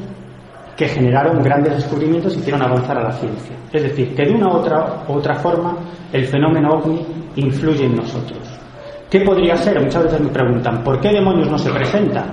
que 0.76 0.88
generaron 0.88 1.42
grandes 1.42 1.76
descubrimientos 1.76 2.34
y 2.34 2.38
hicieron 2.38 2.62
avanzar 2.62 2.98
a 2.98 3.04
la 3.04 3.12
ciencia. 3.12 3.54
Es 3.72 3.82
decir, 3.82 4.14
que 4.14 4.24
de 4.24 4.32
una 4.32 4.48
u 4.48 4.56
otra, 4.56 5.04
otra 5.08 5.34
forma 5.34 5.76
el 6.12 6.26
fenómeno 6.26 6.70
ovni 6.70 7.04
influye 7.36 7.84
en 7.84 7.96
nosotros. 7.96 8.49
¿Qué 9.10 9.20
podría 9.22 9.56
ser? 9.56 9.82
Muchas 9.82 10.04
veces 10.04 10.20
me 10.20 10.28
preguntan, 10.28 10.84
¿por 10.84 11.00
qué 11.00 11.08
demonios 11.08 11.50
no 11.50 11.58
se 11.58 11.68
presentan? 11.70 12.26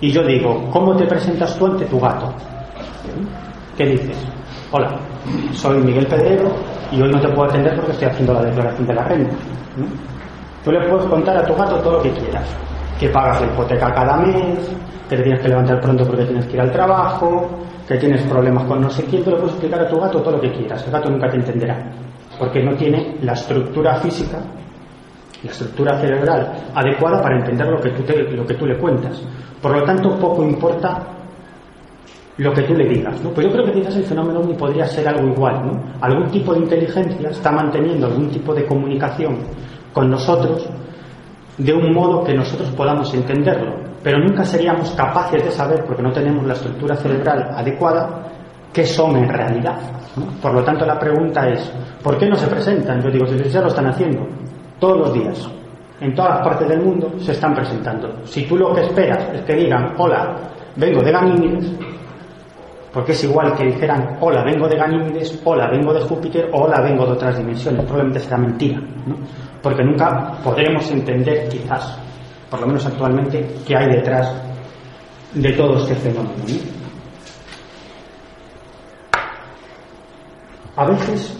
Y 0.00 0.10
yo 0.10 0.22
digo, 0.22 0.66
¿cómo 0.70 0.96
te 0.96 1.04
presentas 1.04 1.54
tú 1.58 1.66
ante 1.66 1.84
tu 1.84 2.00
gato? 2.00 2.32
¿Qué 3.76 3.84
dices? 3.84 4.16
Hola, 4.72 4.96
soy 5.52 5.76
Miguel 5.82 6.06
Pedrero 6.06 6.50
y 6.90 7.02
hoy 7.02 7.10
no 7.12 7.20
te 7.20 7.28
puedo 7.28 7.50
atender 7.50 7.76
porque 7.76 7.92
estoy 7.92 8.08
haciendo 8.08 8.32
la 8.32 8.42
declaración 8.44 8.86
de 8.86 8.94
la 8.94 9.04
renta. 9.04 9.36
Tú 10.64 10.72
le 10.72 10.88
puedes 10.88 11.04
contar 11.04 11.36
a 11.36 11.44
tu 11.44 11.54
gato 11.54 11.76
todo 11.80 11.92
lo 11.92 12.02
que 12.02 12.12
quieras, 12.12 12.48
que 12.98 13.08
pagas 13.10 13.42
la 13.42 13.48
hipoteca 13.48 13.92
cada 13.92 14.16
mes, 14.16 14.58
que 15.06 15.16
te 15.16 15.22
tienes 15.22 15.42
que 15.42 15.48
levantar 15.48 15.82
pronto 15.82 16.06
porque 16.06 16.24
tienes 16.24 16.46
que 16.46 16.54
ir 16.54 16.60
al 16.62 16.72
trabajo, 16.72 17.46
que 17.86 17.98
tienes 17.98 18.22
problemas 18.22 18.64
con 18.64 18.80
no 18.80 18.88
sé 18.88 19.04
quién, 19.04 19.22
tú 19.22 19.30
le 19.30 19.36
puedes 19.36 19.52
explicar 19.52 19.80
a 19.80 19.88
tu 19.88 20.00
gato 20.00 20.22
todo 20.22 20.36
lo 20.36 20.40
que 20.40 20.50
quieras, 20.50 20.82
el 20.86 20.92
gato 20.92 21.10
nunca 21.10 21.28
te 21.28 21.36
entenderá, 21.36 21.76
porque 22.38 22.62
no 22.62 22.74
tiene 22.74 23.16
la 23.20 23.32
estructura 23.32 23.96
física 23.96 24.38
la 25.42 25.50
estructura 25.50 25.98
cerebral 25.98 26.52
adecuada 26.74 27.22
para 27.22 27.38
entender 27.38 27.66
lo 27.66 27.80
que 27.80 28.54
tú, 28.54 28.66
le 28.66 28.78
cuentas. 28.78 29.22
Por 29.60 29.72
lo 29.72 29.84
tanto, 29.84 30.18
poco 30.18 30.42
importa 30.42 31.06
lo 32.36 32.52
que 32.52 32.62
tú 32.62 32.74
le 32.74 32.88
digas. 32.88 33.20
¿no? 33.22 33.30
Pues 33.30 33.46
yo 33.46 33.52
creo 33.52 33.66
que 33.66 33.72
quizás 33.72 33.96
el 33.96 34.04
fenómeno 34.04 34.40
ovni 34.40 34.54
podría 34.54 34.86
ser 34.86 35.08
algo 35.08 35.28
igual. 35.28 35.66
¿no? 35.66 35.82
Algún 36.00 36.30
tipo 36.30 36.54
de 36.54 36.60
inteligencia 36.60 37.30
está 37.30 37.50
manteniendo 37.50 38.06
algún 38.06 38.28
tipo 38.30 38.54
de 38.54 38.64
comunicación 38.66 39.38
con 39.92 40.10
nosotros 40.10 40.68
de 41.58 41.74
un 41.74 41.92
modo 41.92 42.24
que 42.24 42.34
nosotros 42.34 42.70
podamos 42.70 43.12
entenderlo, 43.12 43.74
pero 44.02 44.18
nunca 44.18 44.44
seríamos 44.44 44.90
capaces 44.92 45.44
de 45.44 45.50
saber, 45.50 45.84
porque 45.84 46.02
no 46.02 46.10
tenemos 46.10 46.46
la 46.46 46.54
estructura 46.54 46.96
cerebral 46.96 47.50
adecuada, 47.54 48.30
qué 48.72 48.84
son 48.86 49.16
en 49.16 49.28
realidad. 49.28 49.78
Por 50.40 50.54
lo 50.54 50.64
tanto, 50.64 50.86
la 50.86 50.98
pregunta 50.98 51.48
es, 51.48 51.70
¿por 52.02 52.16
qué 52.16 52.26
no 52.26 52.36
se 52.36 52.46
presentan? 52.46 53.02
Yo 53.02 53.10
digo, 53.10 53.26
si 53.26 53.36
ya 53.50 53.60
lo 53.60 53.68
están 53.68 53.88
haciendo, 53.88 54.26
todos 54.80 54.98
los 54.98 55.14
días, 55.14 55.48
en 56.00 56.14
todas 56.14 56.36
las 56.36 56.48
partes 56.48 56.68
del 56.68 56.80
mundo 56.80 57.12
se 57.18 57.32
están 57.32 57.54
presentando. 57.54 58.24
Si 58.24 58.46
tú 58.46 58.56
lo 58.56 58.74
que 58.74 58.80
esperas 58.80 59.28
es 59.34 59.42
que 59.42 59.54
digan, 59.54 59.94
hola, 59.98 60.34
vengo 60.74 61.02
de 61.02 61.12
Ganímedes, 61.12 61.72
porque 62.92 63.12
es 63.12 63.22
igual 63.24 63.54
que 63.54 63.64
dijeran, 63.64 64.16
hola, 64.20 64.42
vengo 64.42 64.66
de 64.66 64.76
Ganímedes, 64.76 65.40
hola, 65.44 65.68
vengo 65.70 65.92
de 65.92 66.00
Júpiter, 66.00 66.50
hola, 66.52 66.80
vengo 66.80 67.04
de 67.06 67.12
otras 67.12 67.36
dimensiones, 67.36 67.84
probablemente 67.84 68.20
será 68.20 68.38
mentira, 68.38 68.80
¿no? 69.06 69.16
porque 69.62 69.84
nunca 69.84 70.32
podremos 70.42 70.90
entender, 70.90 71.48
quizás, 71.48 71.98
por 72.50 72.60
lo 72.60 72.66
menos 72.66 72.84
actualmente, 72.86 73.46
qué 73.66 73.76
hay 73.76 73.90
detrás 73.92 74.34
de 75.34 75.52
todo 75.52 75.76
este 75.76 75.94
fenómeno. 75.96 76.32
A 80.76 80.86
veces, 80.86 81.39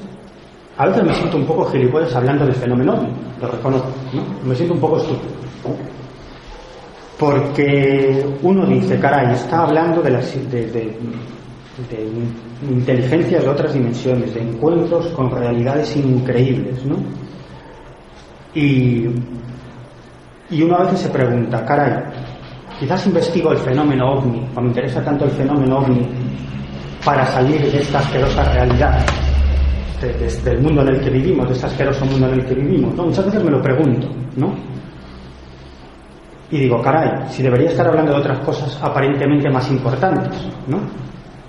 a 0.81 0.87
veces 0.87 1.05
me 1.05 1.13
siento 1.13 1.37
un 1.37 1.45
poco 1.45 1.67
gilipollas 1.67 2.17
hablando 2.17 2.47
del 2.47 2.55
fenómeno, 2.55 3.07
lo 3.39 3.49
reconozco, 3.49 3.91
¿no? 4.15 4.49
me 4.49 4.55
siento 4.55 4.73
un 4.73 4.81
poco 4.81 4.97
estúpido. 4.97 5.35
Porque 7.19 8.25
uno 8.41 8.65
dice, 8.65 8.99
caray, 8.99 9.35
está 9.35 9.65
hablando 9.65 10.01
de, 10.01 10.11
las, 10.11 10.33
de 10.51 10.97
inteligencias 12.67 13.43
de 13.43 13.49
otras 13.51 13.75
dimensiones, 13.75 14.33
de 14.33 14.41
encuentros 14.41 15.09
con 15.09 15.31
realidades 15.31 15.95
increíbles, 15.97 16.83
¿no? 16.87 16.97
Y, 18.55 19.05
y 20.49 20.63
uno 20.63 20.77
a 20.77 20.85
veces 20.85 21.01
se 21.01 21.09
pregunta, 21.11 21.63
caray, 21.67 22.05
quizás 22.79 23.07
investigo 23.07 23.53
el 23.53 23.59
fenómeno 23.59 24.15
ovni, 24.15 24.49
o 24.57 24.61
me 24.63 24.69
interesa 24.69 25.05
tanto 25.05 25.27
el 25.27 25.31
fenómeno 25.33 25.81
ovni 25.81 26.09
para 27.05 27.27
salir 27.27 27.71
de 27.71 27.83
esta 27.83 27.99
asquerosa 27.99 28.45
realidad, 28.45 29.05
desde 30.01 30.53
el 30.53 30.61
mundo 30.61 30.83
en 30.83 30.89
el 30.89 31.01
que 31.01 31.11
vivimos, 31.11 31.47
de 31.49 31.55
este 31.55 31.67
asqueroso 31.67 32.05
mundo 32.07 32.29
en 32.29 32.41
el 32.41 32.47
que 32.47 32.55
vivimos. 32.55 32.95
¿no? 32.95 33.05
Muchas 33.05 33.27
veces 33.27 33.45
me 33.45 33.51
lo 33.51 33.63
pregunto, 33.63 34.09
¿no? 34.37 34.55
Y 36.51 36.59
digo, 36.59 36.83
caray, 36.83 37.29
si 37.29 37.43
debería 37.43 37.71
estar 37.71 37.87
hablando 37.87 38.13
de 38.13 38.19
otras 38.19 38.41
cosas 38.41 38.77
aparentemente 38.83 39.49
más 39.51 39.71
importantes, 39.71 40.49
¿no? 40.67 40.79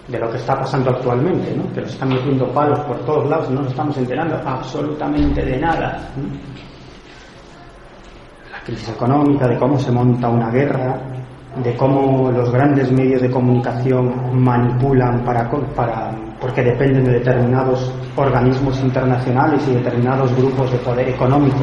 De 0.08 0.20
lo 0.20 0.30
que 0.30 0.38
está 0.38 0.60
pasando 0.60 0.92
actualmente, 0.92 1.56
¿no? 1.56 1.72
Que 1.74 1.82
nos 1.82 1.92
están 1.92 2.10
metiendo 2.10 2.48
palos 2.50 2.80
por 2.82 2.98
todos 3.00 3.28
lados, 3.28 3.50
no 3.50 3.62
nos 3.62 3.72
estamos 3.72 3.98
enterando 3.98 4.36
absolutamente 4.46 5.44
de 5.44 5.58
nada. 5.58 6.08
La 8.52 8.62
crisis 8.64 8.90
económica, 8.90 9.48
de 9.48 9.58
cómo 9.58 9.80
se 9.80 9.92
monta 9.92 10.30
una 10.30 10.52
guerra, 10.52 11.02
de 11.64 11.76
cómo 11.76 12.32
los 12.32 12.52
grandes 12.52 12.92
medios 12.92 13.22
de 13.22 13.32
comunicación 13.32 14.40
manipulan 14.40 15.24
para, 15.24 15.50
para 15.76 16.12
porque 16.40 16.64
dependen 16.64 17.06
de 17.06 17.14
determinados 17.14 17.92
organismos 18.16 18.80
internacionales 18.82 19.62
y 19.70 19.76
determinados 19.76 20.36
grupos 20.36 20.72
de 20.72 20.78
poder 20.80 21.10
económico 21.10 21.60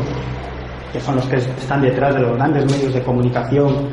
que 0.92 1.00
son 1.00 1.16
los 1.16 1.26
que 1.26 1.36
están 1.36 1.82
detrás 1.82 2.14
de 2.14 2.20
los 2.20 2.36
grandes 2.36 2.64
medios 2.64 2.94
de 2.94 3.02
comunicación, 3.02 3.88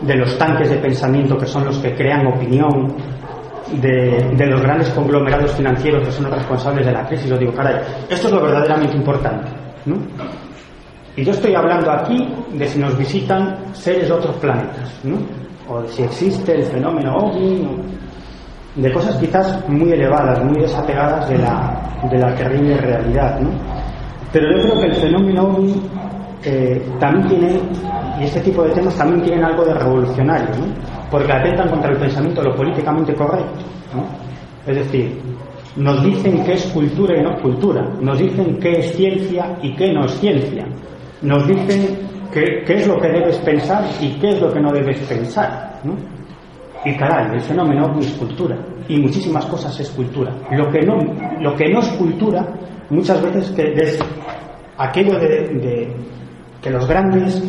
de 0.00 0.14
los 0.14 0.38
tanques 0.38 0.70
de 0.70 0.76
pensamiento 0.76 1.36
que 1.36 1.46
son 1.46 1.64
los 1.64 1.78
que 1.78 1.94
crean 1.94 2.26
opinión, 2.26 2.94
de, 3.80 4.46
los 4.46 4.62
grandes 4.62 4.88
conglomerados 4.90 5.52
financieros 5.52 6.06
que 6.06 6.12
son 6.12 6.24
los 6.24 6.34
responsables 6.34 6.86
de 6.86 6.92
la 6.92 7.06
crisis. 7.06 7.28
Yo 7.28 7.36
digo, 7.36 7.52
caray, 7.52 7.76
esto 8.08 8.28
es 8.28 8.32
lo 8.32 8.42
verdaderamente 8.42 8.96
importante. 8.96 9.48
¿no? 9.86 9.96
Y 11.16 11.24
yo 11.24 11.32
estoy 11.32 11.54
hablando 11.54 11.90
aquí 11.90 12.28
de 12.52 12.66
si 12.68 12.78
nos 12.78 12.96
visitan 12.96 13.56
seres 13.72 14.08
de 14.08 14.14
otros 14.14 14.36
planetas, 14.36 15.00
¿no? 15.02 15.16
o 15.68 15.82
de 15.82 15.88
si 15.88 16.02
existe 16.02 16.54
el 16.54 16.64
fenómeno 16.64 17.16
ovni, 17.16 17.66
de 18.76 18.92
cosas 18.92 19.16
quizás 19.16 19.66
muy 19.68 19.90
elevadas, 19.92 20.44
muy 20.44 20.60
desapegadas 20.60 21.28
de 21.28 21.38
la, 21.38 21.98
de 22.10 22.18
la 22.18 22.34
terrible 22.34 22.76
realidad. 22.76 23.40
¿no? 23.40 23.50
Pero 24.32 24.54
yo 24.54 24.62
creo 24.62 24.80
que 24.80 24.86
el 24.86 24.94
fenómeno 24.96 25.44
ovni 25.44 25.74
eh, 26.44 26.82
también 27.00 27.28
tiene, 27.28 27.60
y 28.20 28.24
este 28.24 28.40
tipo 28.40 28.62
de 28.62 28.70
temas 28.70 28.94
también 28.96 29.22
tienen 29.22 29.44
algo 29.44 29.64
de 29.64 29.74
revolucionario, 29.74 30.48
¿no? 30.56 30.66
porque 31.10 31.32
atentan 31.32 31.70
contra 31.70 31.90
el 31.90 31.98
pensamiento 31.98 32.42
lo 32.42 32.54
políticamente 32.54 33.14
correcto. 33.14 33.64
Es 34.66 34.76
decir, 34.76 35.20
nos 35.76 36.02
dicen 36.04 36.44
qué 36.44 36.54
es 36.54 36.66
cultura 36.66 37.16
y 37.16 37.22
no 37.22 37.40
cultura, 37.40 37.82
nos 38.00 38.18
dicen 38.18 38.58
qué 38.60 38.80
es 38.80 38.92
ciencia 38.94 39.56
y 39.62 39.74
qué 39.74 39.92
no 39.92 40.04
es 40.04 40.12
ciencia, 40.18 40.66
nos 41.22 41.46
dicen 41.46 41.98
qué, 42.32 42.62
qué 42.66 42.74
es 42.74 42.86
lo 42.86 43.00
que 43.00 43.08
debes 43.08 43.38
pensar 43.38 43.84
y 44.00 44.18
qué 44.18 44.30
es 44.30 44.40
lo 44.40 44.52
que 44.52 44.60
no 44.60 44.72
debes 44.72 44.98
pensar. 45.00 45.80
Y 46.86 46.94
caray, 46.94 47.34
el 47.34 47.40
fenómeno 47.40 47.98
es 47.98 48.12
cultura, 48.12 48.56
y 48.86 48.96
muchísimas 48.98 49.44
cosas 49.46 49.78
es 49.80 49.90
cultura. 49.90 50.32
Lo 50.52 50.70
que 50.70 50.82
no, 50.82 50.96
lo 51.40 51.56
que 51.56 51.68
no 51.68 51.80
es 51.80 51.88
cultura, 51.88 52.46
muchas 52.90 53.20
veces 53.20 53.50
que 53.50 53.72
es 53.72 53.98
aquello 54.78 55.18
de, 55.18 55.28
de 55.48 55.96
que 56.62 56.70
los 56.70 56.86
grandes 56.86 57.42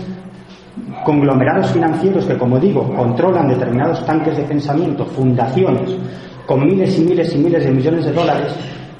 conglomerados 1.05 1.71
financieros 1.71 2.25
que, 2.25 2.35
como 2.35 2.57
digo, 2.57 2.91
controlan 2.95 3.47
determinados 3.47 4.03
tanques 4.07 4.37
de 4.37 4.43
pensamiento, 4.43 5.05
fundaciones, 5.05 5.95
con 6.47 6.65
miles 6.65 6.97
y 6.97 7.03
miles 7.03 7.35
y 7.35 7.37
miles 7.37 7.63
de 7.63 7.71
millones 7.71 8.05
de 8.05 8.13
dólares, 8.13 8.55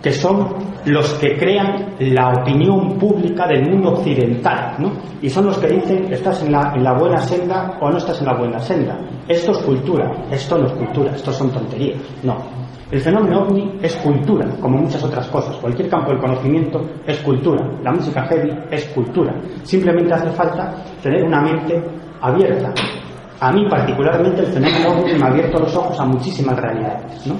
que 0.07 0.13
son 0.13 0.47
los 0.85 1.15
que 1.15 1.37
crean 1.37 1.95
la 1.99 2.29
opinión 2.29 2.97
pública 2.97 3.45
del 3.45 3.69
mundo 3.69 3.89
occidental, 3.91 4.75
¿no? 4.79 4.93
Y 5.21 5.29
son 5.29 5.47
los 5.47 5.57
que 5.57 5.67
dicen, 5.67 6.07
estás 6.09 6.41
en 6.43 6.53
la, 6.53 6.71
en 6.73 6.81
la 6.81 6.93
buena 6.93 7.17
senda 7.17 7.77
o 7.81 7.89
no 7.91 7.97
estás 7.97 8.21
en 8.21 8.27
la 8.27 8.37
buena 8.37 8.57
senda. 8.57 8.97
Esto 9.27 9.51
es 9.51 9.57
cultura, 9.57 10.09
esto 10.31 10.57
no 10.57 10.67
es 10.67 10.71
cultura, 10.71 11.11
esto 11.13 11.33
son 11.33 11.51
tonterías. 11.51 11.99
No, 12.23 12.37
el 12.89 13.01
fenómeno 13.01 13.41
ovni 13.41 13.79
es 13.81 13.97
cultura, 13.97 14.47
como 14.61 14.77
muchas 14.77 15.03
otras 15.03 15.27
cosas. 15.27 15.57
Cualquier 15.57 15.89
campo 15.89 16.11
del 16.11 16.21
conocimiento 16.21 16.79
es 17.05 17.19
cultura. 17.19 17.67
La 17.83 17.91
música 17.91 18.25
heavy 18.27 18.57
es 18.71 18.85
cultura. 18.95 19.35
Simplemente 19.63 20.13
hace 20.13 20.29
falta 20.29 20.73
tener 21.03 21.21
una 21.25 21.41
mente 21.41 21.83
abierta. 22.21 22.73
A 23.41 23.51
mí 23.51 23.67
particularmente 23.69 24.39
el 24.39 24.47
fenómeno 24.47 25.01
ovni 25.01 25.15
me 25.15 25.25
ha 25.25 25.31
abierto 25.31 25.59
los 25.59 25.75
ojos 25.75 25.99
a 25.99 26.05
muchísimas 26.05 26.57
realidades. 26.57 27.27
¿no? 27.27 27.35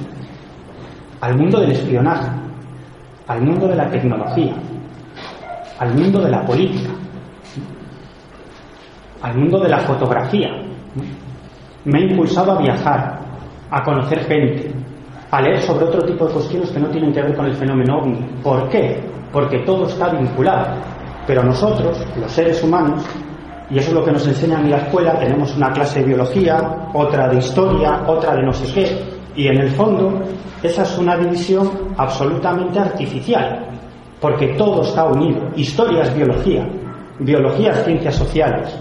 Al 1.22 1.36
mundo 1.38 1.62
del 1.62 1.72
espionaje, 1.72 2.47
al 3.28 3.42
mundo 3.42 3.68
de 3.68 3.76
la 3.76 3.90
tecnología, 3.90 4.54
al 5.80 5.94
mundo 5.94 6.22
de 6.22 6.32
la 6.32 6.46
política, 6.46 6.92
al 9.22 9.38
mundo 9.38 9.60
de 9.60 9.70
la 9.70 9.80
fotografía. 9.80 10.50
Me 11.86 12.00
ha 12.00 12.02
impulsado 12.02 12.54
a 12.54 12.62
viajar, 12.62 13.20
a 13.70 13.84
conocer 13.84 14.26
gente, 14.26 14.72
a 15.32 15.42
leer 15.42 15.62
sobre 15.62 15.86
otro 15.86 16.04
tipo 16.04 16.26
de 16.26 16.34
cuestiones 16.34 16.72
que 16.72 16.80
no 16.80 16.88
tienen 16.88 17.14
que 17.14 17.22
ver 17.22 17.36
con 17.36 17.46
el 17.46 17.56
fenómeno 17.56 18.00
ovni. 18.00 18.20
¿Por 18.44 18.70
qué? 18.70 19.02
Porque 19.32 19.60
todo 19.60 19.88
está 19.88 20.10
vinculado. 20.10 20.76
Pero 21.26 21.44
nosotros, 21.44 22.06
los 22.20 22.32
seres 22.32 22.64
humanos, 22.64 23.06
y 23.70 23.78
eso 23.78 23.90
es 23.90 23.94
lo 23.94 24.06
que 24.06 24.12
nos 24.14 24.26
enseñan 24.26 24.64
en 24.64 24.72
la 24.72 24.78
escuela, 24.78 25.20
tenemos 25.20 25.56
una 25.58 25.72
clase 25.72 26.00
de 26.00 26.06
biología, 26.06 26.90
otra 26.94 27.28
de 27.28 27.38
historia, 27.38 28.04
otra 28.08 28.36
de 28.36 28.44
no 28.44 28.54
sé 28.54 28.74
qué, 28.74 29.17
y 29.38 29.48
en 29.48 29.60
el 29.60 29.70
fondo 29.70 30.20
esa 30.64 30.82
es 30.82 30.98
una 30.98 31.16
división 31.16 31.70
absolutamente 31.96 32.80
artificial, 32.80 33.68
porque 34.20 34.48
todo 34.58 34.82
está 34.82 35.06
unido. 35.06 35.48
Historia 35.56 36.02
es 36.02 36.16
biología, 36.16 36.68
biología 37.20 37.72
es 37.72 37.86
ciencias 37.86 38.16
sociales, 38.16 38.76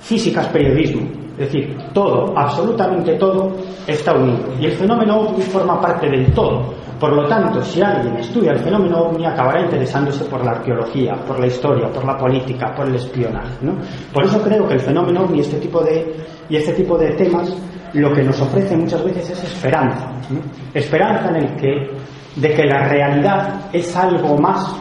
física 0.00 0.42
es 0.42 0.46
periodismo, 0.48 1.02
es 1.36 1.52
decir, 1.52 1.76
todo, 1.92 2.32
absolutamente 2.38 3.14
todo, 3.14 3.50
está 3.86 4.14
unido. 4.14 4.44
Y 4.60 4.66
el 4.66 4.72
fenómeno 4.72 5.20
ovni 5.20 5.42
forma 5.42 5.80
parte 5.80 6.08
del 6.08 6.32
todo. 6.32 6.74
Por 6.98 7.12
lo 7.12 7.26
tanto, 7.26 7.62
si 7.62 7.82
alguien 7.82 8.16
estudia 8.16 8.52
el 8.52 8.60
fenómeno 8.60 9.02
ovni, 9.02 9.26
acabará 9.26 9.60
interesándose 9.60 10.24
por 10.24 10.44
la 10.44 10.52
arqueología, 10.52 11.14
por 11.26 11.40
la 11.40 11.46
historia, 11.46 11.88
por 11.88 12.04
la 12.04 12.16
política, 12.16 12.72
por 12.74 12.86
el 12.86 12.94
espionaje. 12.94 13.50
Por 14.12 14.24
eso 14.24 14.40
creo 14.42 14.68
que 14.68 14.74
el 14.74 14.80
fenómeno 14.80 15.22
ovni 15.22 15.40
este 15.40 15.58
tipo 15.58 15.82
de, 15.82 16.14
y 16.48 16.56
este 16.56 16.72
tipo 16.72 16.96
de 16.96 17.10
temas 17.12 17.54
lo 17.94 18.12
que 18.12 18.22
nos 18.22 18.40
ofrece 18.40 18.76
muchas 18.76 19.04
veces 19.04 19.30
es 19.30 19.44
esperanza. 19.44 20.12
Esperanza 20.72 21.28
en 21.30 21.36
el 21.36 21.56
que, 21.56 21.90
de 22.36 22.54
que 22.54 22.64
la 22.64 22.88
realidad 22.88 23.66
es 23.72 23.94
algo 23.96 24.38
más 24.38 24.74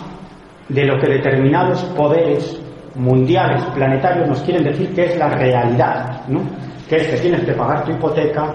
de 0.70 0.86
lo 0.86 1.00
que 1.00 1.08
determinados 1.08 1.84
poderes 1.96 2.60
mundiales, 2.96 3.64
planetarios, 3.76 4.28
nos 4.28 4.42
quieren 4.42 4.64
decir 4.64 4.94
que 4.94 5.06
es 5.06 5.18
la 5.18 5.30
realidad. 5.30 6.22
Que 6.88 6.98
es 6.98 7.08
que 7.08 7.18
tienes 7.18 7.44
que 7.46 7.54
pagar 7.54 7.86
tu 7.86 7.92
hipoteca, 7.92 8.54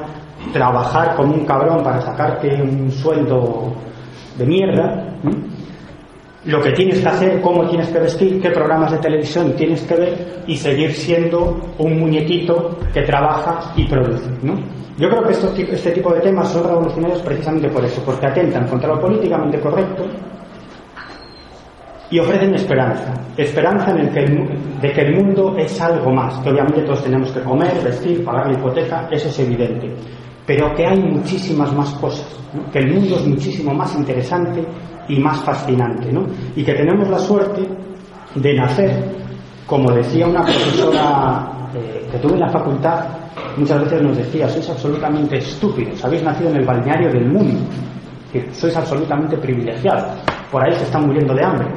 trabajar 0.53 1.17
como 1.17 1.35
un 1.35 1.45
cabrón 1.45 1.83
para 1.83 2.01
sacarte 2.01 2.61
un 2.63 2.91
sueldo 2.91 3.73
de 4.39 4.47
mierda, 4.47 5.17
lo 6.45 6.63
que 6.63 6.71
tienes 6.73 7.01
que 7.01 7.09
hacer, 7.09 7.41
cómo 7.41 7.69
tienes 7.69 7.89
que 7.89 7.99
vestir, 7.99 8.41
qué 8.41 8.51
programas 8.51 8.93
de 8.93 8.99
televisión 8.99 9.55
tienes 9.57 9.83
que 9.83 9.95
ver 9.95 10.43
y 10.47 10.57
seguir 10.57 10.93
siendo 10.93 11.61
un 11.79 11.99
muñequito 11.99 12.79
que 12.95 13.03
trabaja 13.03 13.73
y 13.77 13.85
produce. 13.85 14.31
¿no? 14.43 14.55
Yo 14.97 15.11
creo 15.11 15.25
que 15.25 15.33
este 15.75 15.91
tipo 15.91 16.13
de 16.15 16.21
temas 16.21 16.49
son 16.49 16.65
revolucionarios 16.65 17.21
precisamente 17.21 17.69
por 17.69 17.85
eso, 17.85 18.01
porque 18.05 18.27
atentan 18.27 18.67
contra 18.69 18.95
lo 18.95 19.01
políticamente 19.01 19.61
correcto 19.61 20.05
y 22.11 22.19
ofrecen 22.19 22.55
esperanza. 22.55 23.13
Esperanza 23.37 23.91
en 23.91 23.99
el 23.99 24.11
que 24.11 24.21
de 24.81 24.93
que 24.93 25.01
el 25.01 25.17
mundo 25.17 25.57
es 25.59 25.81
algo 25.81 26.13
más, 26.13 26.39
que 26.39 26.51
obviamente 26.51 26.83
todos 26.83 27.03
tenemos 27.03 27.31
que 27.33 27.41
comer, 27.41 27.73
vestir, 27.83 28.25
pagar 28.25 28.47
la 28.47 28.53
hipoteca, 28.53 29.09
eso 29.11 29.29
es 29.29 29.39
evidente. 29.41 29.91
Pero 30.47 30.75
que 30.75 30.87
hay 30.87 31.01
muchísimas 31.01 31.73
más 31.75 31.91
cosas, 31.95 32.27
que 32.73 32.79
el 32.79 32.95
mundo 32.95 33.17
es 33.17 33.27
muchísimo 33.27 33.75
más 33.75 33.95
interesante 33.97 34.65
y 35.09 35.19
más 35.19 35.39
fascinante, 35.43 36.13
¿no? 36.13 36.27
Y 36.55 36.65
que 36.65 36.75
tenemos 36.75 37.09
la 37.09 37.19
suerte 37.19 37.63
de 38.35 38.55
nacer, 38.55 39.05
como 39.67 39.91
decía 39.93 40.27
una 40.27 40.43
profesora 40.43 41.69
eh, 41.75 42.07
que 42.11 42.19
tuve 42.19 42.35
en 42.35 42.41
la 42.41 42.49
facultad, 42.49 43.07
muchas 43.57 43.83
veces 43.85 44.03
nos 44.03 44.17
decía, 44.17 44.49
sois 44.49 44.69
absolutamente 44.71 45.39
estúpidos, 45.39 46.05
habéis 46.05 46.23
nacido 46.23 46.51
en 46.51 46.57
el 46.57 46.65
balneario 46.65 47.11
del 47.11 47.27
mundo, 47.27 47.61
sois 48.53 48.77
absolutamente 48.77 49.37
privilegiados, 49.39 50.21
por 50.51 50.63
ahí 50.63 50.73
se 50.75 50.85
están 50.85 51.07
muriendo 51.07 51.35
de 51.35 51.45
hambre, 51.45 51.69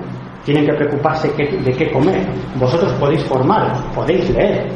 tienen 0.44 0.66
que 0.66 0.74
preocuparse 0.74 1.30
de 1.30 1.72
qué 1.72 1.92
comer, 1.92 2.28
vosotros 2.60 2.92
podéis 2.94 3.24
formaros, 3.24 3.80
podéis 3.96 4.30
leer, 4.32 4.68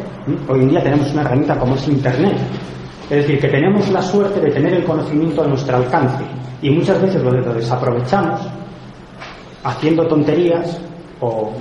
hoy 0.47 0.61
en 0.61 0.69
día 0.69 0.83
tenemos 0.83 1.11
una 1.11 1.21
herramienta 1.21 1.59
como 1.59 1.75
es 1.75 1.87
Internet, 1.87 2.37
es 3.09 3.17
decir, 3.17 3.39
que 3.39 3.47
tenemos 3.47 3.89
la 3.89 4.01
suerte 4.01 4.39
de 4.39 4.51
tener 4.51 4.73
el 4.73 4.83
conocimiento 4.85 5.43
a 5.43 5.47
nuestro 5.47 5.77
alcance 5.77 6.23
y 6.61 6.69
muchas 6.69 7.01
veces 7.01 7.21
lo, 7.21 7.31
desaprovechamos 7.53 8.41
haciendo 9.63 10.07
tonterías 10.07 10.79
o 11.19 11.51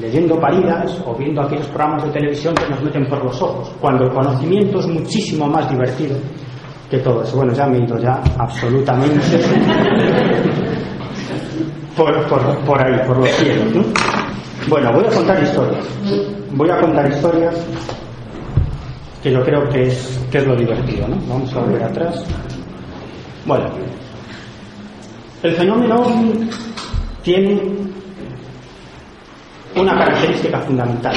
leyendo 0.00 0.38
paridas 0.38 1.02
o 1.06 1.14
viendo 1.14 1.42
aquellos 1.42 1.66
programas 1.68 2.04
de 2.04 2.10
televisión 2.10 2.54
que 2.54 2.68
nos 2.68 2.82
meten 2.82 3.06
por 3.06 3.24
los 3.24 3.40
ojos, 3.40 3.72
cuando 3.80 4.04
el 4.04 4.12
conocimiento 4.12 4.78
es 4.80 4.86
muchísimo 4.86 5.46
más 5.46 5.70
divertido 5.70 6.16
que 6.90 6.98
todo 6.98 7.22
eso. 7.22 7.36
Bueno, 7.36 7.52
ya 7.54 7.66
me 7.66 7.78
he 7.78 7.86
ya 8.00 8.22
absolutamente 8.38 9.18
por, 11.96 12.28
por, 12.66 12.86
ahí, 12.86 13.06
por 13.06 13.18
los 13.18 13.30
cielos. 13.30 13.86
Bueno, 14.68 14.92
voy 14.92 15.04
a 15.04 15.08
contar 15.08 15.42
historias. 15.42 15.86
Voy 16.54 16.70
a 16.70 16.78
contar 16.78 17.10
historias 17.10 17.66
que 19.22 19.30
yo 19.30 19.42
creo 19.44 19.68
que 19.68 19.86
es, 19.86 20.20
que 20.30 20.38
es 20.38 20.46
lo 20.46 20.56
divertido, 20.56 21.06
¿no? 21.06 21.16
Vamos 21.28 21.52
a 21.54 21.60
volver 21.60 21.84
atrás. 21.84 22.24
Bueno, 23.46 23.70
el 25.42 25.52
fenómeno 25.52 26.04
tiene 27.22 27.60
una 29.76 29.96
característica 29.96 30.58
fundamental. 30.60 31.14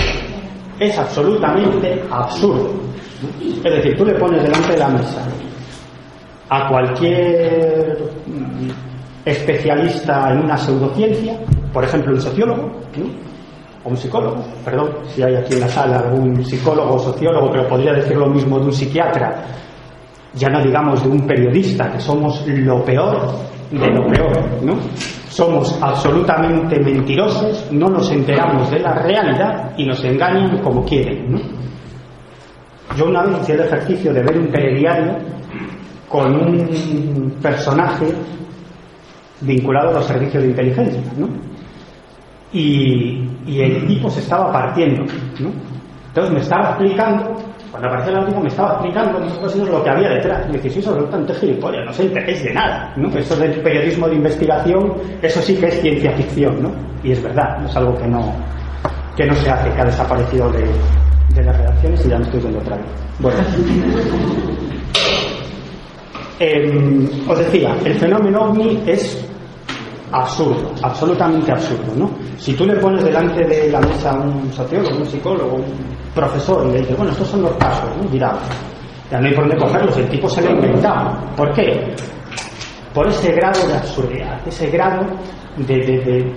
Es 0.80 0.98
absolutamente 0.98 2.04
absurdo. 2.12 2.72
Es 3.64 3.74
decir, 3.74 3.98
tú 3.98 4.06
le 4.06 4.14
pones 4.16 4.44
delante 4.44 4.74
de 4.74 4.80
la 4.80 4.90
mesa 4.90 5.26
a 6.50 6.68
cualquier 6.68 7.98
especialista 9.26 10.32
en 10.32 10.40
una 10.40 10.58
pseudociencia, 10.58 11.40
por 11.74 11.84
ejemplo 11.84 12.14
un 12.14 12.22
sociólogo, 12.22 12.82
o 13.86 13.90
un 13.90 13.98
psicólogo, 13.98 14.44
perdón, 14.64 14.90
si 15.08 15.22
hay 15.22 15.36
aquí 15.36 15.54
en 15.54 15.62
la 15.62 15.70
sala 15.70 16.00
algún 16.00 16.44
psicólogo 16.44 16.96
o 16.96 17.00
sociólogo, 17.00 17.52
pero 17.52 17.68
podría 17.68 17.94
decir 17.94 18.18
lo 18.18 18.28
mismo 18.28 18.60
de 18.60 18.66
un 18.66 18.74
psiquiatra, 18.74 19.46
ya 20.34 20.50
no 20.50 20.62
digamos 20.62 21.04
de 21.04 21.10
un 21.10 21.22
periodista, 21.26 21.92
que 21.92 22.00
somos 22.00 22.46
lo 22.48 22.84
peor 22.84 23.32
de 23.72 23.88
lo 23.88 24.08
peor, 24.08 24.64
¿no? 24.64 24.74
Somos 25.30 25.78
absolutamente 25.82 26.80
mentirosos, 26.80 27.72
no 27.72 27.88
nos 27.88 28.12
enteramos 28.12 28.72
de 28.72 28.80
la 28.80 28.94
realidad 28.94 29.74
y 29.78 29.86
nos 29.86 30.04
engañan 30.04 30.58
como 30.62 30.84
quieren, 30.84 31.32
¿no? 31.32 31.40
Yo 32.98 33.06
una 33.06 33.24
vez 33.24 33.42
hice 33.42 33.54
el 33.54 33.62
ejercicio 33.62 34.14
de 34.14 34.24
ver 34.24 34.38
un 34.38 34.48
telediario 34.52 35.18
con 36.08 36.34
un 36.34 37.36
personaje 37.42 38.06
vinculado 39.42 39.90
a 39.90 39.94
los 39.94 40.06
servicios 40.06 40.44
de 40.44 40.50
inteligencia, 40.50 41.02
¿no? 41.18 41.28
Y, 42.56 43.28
el 43.60 43.86
tipo 43.86 44.10
se 44.10 44.22
estaba 44.22 44.52
partiendo. 44.52 45.04
Entonces 46.08 46.34
me 46.34 46.40
estaba 46.40 46.70
explicando, 46.70 47.36
cuando 47.70 47.90
apareció 47.90 48.14
el 48.14 48.20
artículo 48.20 48.44
me 48.44 48.48
estaba 48.48 48.74
explicando 48.74 49.20
lo 49.70 49.84
que 49.84 49.90
había 49.90 50.10
detrás. 50.10 50.48
Me 50.48 50.58
dice, 50.58 50.82
sí, 50.82 50.90
tanto 51.12 51.34
gilipollas, 51.36 51.86
no 51.86 51.94
se 51.94 52.04
enteréis 52.04 52.44
de 52.44 52.54
nada, 52.54 52.94
¿no? 52.96 53.10
Eso 53.10 53.36
del 53.36 53.52
periodismo 53.62 54.08
de 54.08 54.16
investigación, 54.16 54.94
eso 55.22 55.42
sí 55.42 55.58
que 55.58 55.68
es 55.68 55.82
ciencia 55.82 56.12
ficción, 56.14 56.64
¿no? 56.64 56.72
Y 57.04 57.12
es 57.12 57.22
verdad, 57.22 57.64
es 57.66 57.76
algo 57.76 57.96
que 57.98 58.08
no, 58.08 58.34
que 59.18 59.26
no 59.26 59.36
se 59.36 59.50
hace, 59.50 59.70
que 59.72 59.82
ha 59.82 59.86
desaparecido 59.86 60.50
de, 60.52 60.66
de 61.36 61.44
las 61.44 61.58
redacciones 61.58 62.06
y 62.06 62.10
ya 62.10 62.18
me 62.18 62.24
estoy 62.24 62.40
viendo 62.40 62.60
otra 62.60 62.78
vez. 62.78 62.86
Bueno. 63.20 63.38
Em, 66.38 67.08
os 67.30 67.38
decía, 67.38 67.74
el 67.86 67.96
fenómeno 67.96 68.42
ovni 68.42 68.84
es 68.86 69.26
absurdo, 70.12 70.72
absolutamente 70.82 71.52
absurdo, 71.52 71.94
¿no? 71.96 72.12
Si 72.38 72.54
tú 72.54 72.66
le 72.66 72.76
pones 72.76 73.04
delante 73.04 73.44
de 73.44 73.70
la 73.70 73.80
mesa 73.80 74.12
a 74.12 74.20
un 74.20 74.52
sociólogo, 74.54 74.98
un 74.98 75.06
psicólogo, 75.06 75.56
un 75.56 75.66
profesor 76.14 76.68
y 76.68 76.72
le 76.74 76.80
dices, 76.80 76.98
bueno, 76.98 77.12
estos 77.12 77.28
son 77.28 77.42
los 77.44 77.54
casos, 77.54 77.90
¿no? 78.02 78.10
Dirá, 78.10 78.34
ya 79.12 79.20
no 79.20 79.28
hay 79.28 79.34
por 79.34 79.48
dónde 79.48 79.64
cogerlos, 79.64 79.98
el 79.98 80.10
tipo 80.10 80.30
se 80.30 80.42
lo 80.42 80.50
ha 80.50 80.52
inventado. 80.52 81.18
¿Por 81.36 81.54
qué? 81.54 81.94
Por 82.94 83.08
ese 83.08 83.32
grado 83.34 83.68
de 83.68 83.74
absurdidad, 83.74 84.48
ese 84.48 84.70
grado 84.70 85.06
de, 85.58 86.32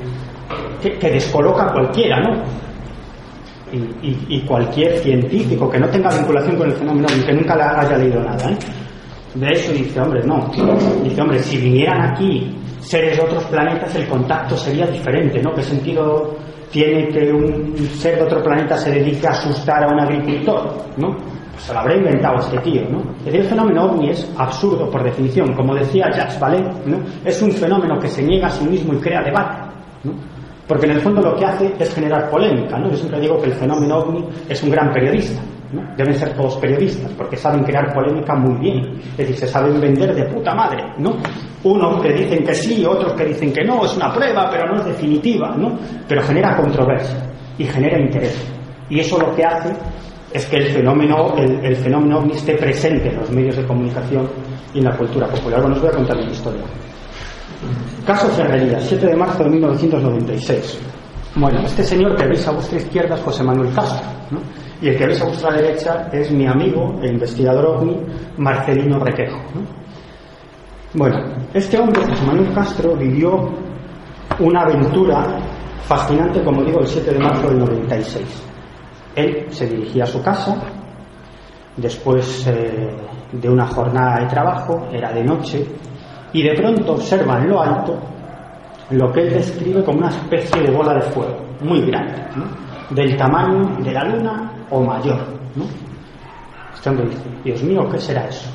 que, 0.83 1.11
descoloca 1.11 1.65
a 1.65 1.73
cualquiera, 1.73 2.21
¿no? 2.21 2.43
Y, 3.71 4.41
cualquier 4.47 4.99
científico 4.99 5.69
que 5.69 5.79
no 5.79 5.89
tenga 5.89 6.11
vinculación 6.11 6.57
con 6.57 6.71
el 6.71 6.75
fenómeno, 6.75 7.07
que 7.27 7.33
nunca 7.33 7.55
haya 7.55 7.99
leído 7.99 8.23
nada, 8.23 8.51
¿eh? 8.51 8.59
De 9.35 9.53
eso 9.53 9.73
dice, 9.73 10.01
hombre, 10.01 10.23
no. 10.25 10.51
Dice, 11.05 11.21
hombre, 11.21 11.39
si 11.41 11.59
vinieran 11.59 12.13
aquí 12.13 12.57
seres 12.89 13.19
de 13.19 13.23
otros 13.23 13.45
planetas, 13.45 13.95
el 13.95 14.09
contacto 14.09 14.57
sería 14.57 14.87
diferente, 14.87 15.43
¿no? 15.43 15.53
¿Qué 15.55 15.63
sentido 15.63 16.35
tiene 16.71 17.09
que 17.09 17.31
un 17.33 17.77
ser 17.77 18.17
de 18.17 18.23
otro 18.23 18.43
planeta 18.43 18.77
se 18.77 18.91
dedique 18.91 19.27
a 19.27 19.31
asustar 19.31 19.85
a 19.85 19.89
un 19.89 20.01
agricultor, 20.01 20.73
¿no? 20.97 21.17
Pues 21.53 21.65
se 21.65 21.73
lo 21.73 21.81
habrá 21.81 21.97
inventado 21.97 22.37
este 22.39 22.59
tío, 22.59 22.83
¿no? 22.89 23.03
El 23.27 23.45
fenómeno 23.45 23.85
ovni 23.85 24.11
es 24.11 24.31
absurdo 24.39 24.91
por 24.91 25.03
definición. 25.03 25.55
Como 25.55 25.75
decía 25.75 26.11
Jacques 26.11 26.41
Vallée, 26.41 26.63
¿no? 26.87 26.99
Es 27.25 27.43
un 27.43 27.53
fenómeno 27.53 27.99
que 27.99 28.09
se 28.09 28.23
niega 28.23 28.47
a 28.47 28.51
sí 28.51 28.65
mismo 28.65 28.95
y 28.95 28.99
crea 28.99 29.23
debate, 29.23 29.71
¿no? 30.05 30.13
Porque 30.67 30.87
en 30.87 30.93
el 30.93 31.01
fondo 31.01 31.21
lo 31.21 31.35
que 31.35 31.45
hace 31.45 31.75
es 31.79 31.95
generar 31.95 32.31
polémica, 32.31 32.79
¿no? 32.79 32.91
Yo 32.91 32.97
siempre 32.97 33.21
digo 33.21 33.39
que 33.39 33.47
el 33.47 33.55
fenómeno 33.55 33.99
ovni 33.99 34.25
es 34.49 34.63
un 34.63 34.71
gran 34.71 34.93
periodista, 34.93 35.41
Deben 35.97 36.15
ser 36.15 36.35
todos 36.35 36.57
periodistas, 36.57 37.11
porque 37.13 37.37
saben 37.37 37.63
crear 37.63 37.93
polémica 37.93 38.35
muy 38.35 38.59
bien. 38.59 38.99
Es 39.13 39.19
decir, 39.19 39.37
se 39.37 39.49
saben 39.49 39.79
vender 39.81 40.15
de 40.15 40.25
puta 40.25 40.55
madre, 40.55 40.83
¿no? 40.99 41.17
Unos 41.65 42.01
que 42.01 42.13
dicen 42.13 42.45
que 42.45 42.55
sí, 42.55 42.85
otros 42.87 43.13
que 43.13 43.27
dicen 43.27 43.53
que 43.53 43.65
no, 43.65 43.85
es 43.85 43.95
una 43.97 44.13
prueba, 44.13 44.49
pero 44.51 44.67
no 44.67 44.77
es 44.77 44.87
definitiva, 44.87 45.55
¿no? 45.57 45.79
Pero 46.07 46.23
genera 46.23 46.57
controversia 46.57 47.19
y 47.59 47.65
genera 47.65 47.99
interés. 47.99 48.39
Y 48.89 49.01
eso 49.01 49.19
lo 49.19 49.35
que 49.35 49.45
hace 49.45 49.75
es 50.33 50.47
que 50.47 50.57
el 50.57 50.73
fenómeno, 50.73 51.35
el, 51.37 51.77
fenómeno 51.77 52.25
esté 52.33 52.55
presente 52.55 53.09
en 53.09 53.17
los 53.17 53.31
medios 53.31 53.57
de 53.57 53.67
comunicación 53.67 54.29
y 54.73 54.79
en 54.79 54.85
la 54.85 54.97
cultura 54.97 55.27
popular. 55.27 55.61
Bueno, 55.61 55.77
os 55.77 55.83
voy 55.83 55.91
a 55.91 55.97
contar 55.97 56.17
una 56.17 56.31
historia. 56.31 56.63
Caso 58.07 58.29
Ferrería, 58.29 58.81
7 58.81 59.07
de 59.07 59.17
marzo 59.17 59.45
de 59.45 59.51
1996. 59.51 60.79
Bueno, 61.35 61.61
este 61.61 61.85
señor 61.85 62.17
que 62.17 62.27
veis 62.27 62.47
a 62.49 62.53
vuestra 62.53 62.79
izquierda 62.79 63.15
es 63.15 63.21
José 63.23 63.45
Manuel 63.45 63.73
Castro, 63.75 64.07
¿no? 64.31 64.41
Y 64.81 64.89
el 64.89 64.97
que 64.97 65.07
veis 65.07 65.21
a 65.21 65.27
vuestra 65.27 65.53
derecha 65.53 66.09
es 66.13 66.31
mi 66.31 66.47
amigo, 66.47 66.99
el 67.03 67.13
investigador 67.13 67.67
OVNI, 67.67 67.97
Marcelino 68.39 68.99
Requejo. 68.99 69.39
Bueno, 70.95 71.19
este 71.53 71.79
hombre, 71.79 72.03
José 72.03 72.25
Manuel 72.25 72.53
Castro, 72.55 72.97
vivió 72.97 73.51
una 74.41 74.63
aventura 74.63 75.39
fascinante, 75.83 76.43
como 76.43 76.63
digo, 76.63 76.81
el 76.81 76.87
7 76.87 77.13
de 77.13 77.19
marzo 77.19 77.49
del 77.49 77.59
96. 77.59 78.25
Él 79.17 79.47
se 79.51 79.67
dirigía 79.67 80.05
a 80.05 80.07
su 80.07 80.23
casa, 80.23 80.57
después 81.77 82.47
eh, 82.47 82.89
de 83.33 83.49
una 83.49 83.67
jornada 83.67 84.21
de 84.21 84.27
trabajo, 84.27 84.89
era 84.93 85.13
de 85.13 85.25
noche, 85.25 85.67
y 86.33 86.43
de 86.43 86.55
pronto 86.55 86.93
observa 86.93 87.39
en 87.39 87.49
lo 87.49 87.61
alto 87.61 87.99
lo 88.91 89.13
que 89.13 89.21
él 89.21 89.35
describe 89.35 89.85
como 89.85 89.99
una 89.99 90.09
especie 90.09 90.63
de 90.63 90.71
bola 90.71 90.95
de 90.95 91.03
fuego, 91.03 91.37
muy 91.61 91.83
grande, 91.83 92.15
del 92.91 93.17
tamaño 93.17 93.77
de 93.83 93.93
la 93.93 94.05
luna 94.05 94.53
o 94.71 94.83
mayor. 94.83 95.19
¿no? 95.55 95.65
Este 96.75 96.89
hombre 96.89 97.07
dice, 97.07 97.29
Dios 97.45 97.63
mío, 97.63 97.89
¿qué 97.91 97.99
será 97.99 98.27
eso? 98.27 98.49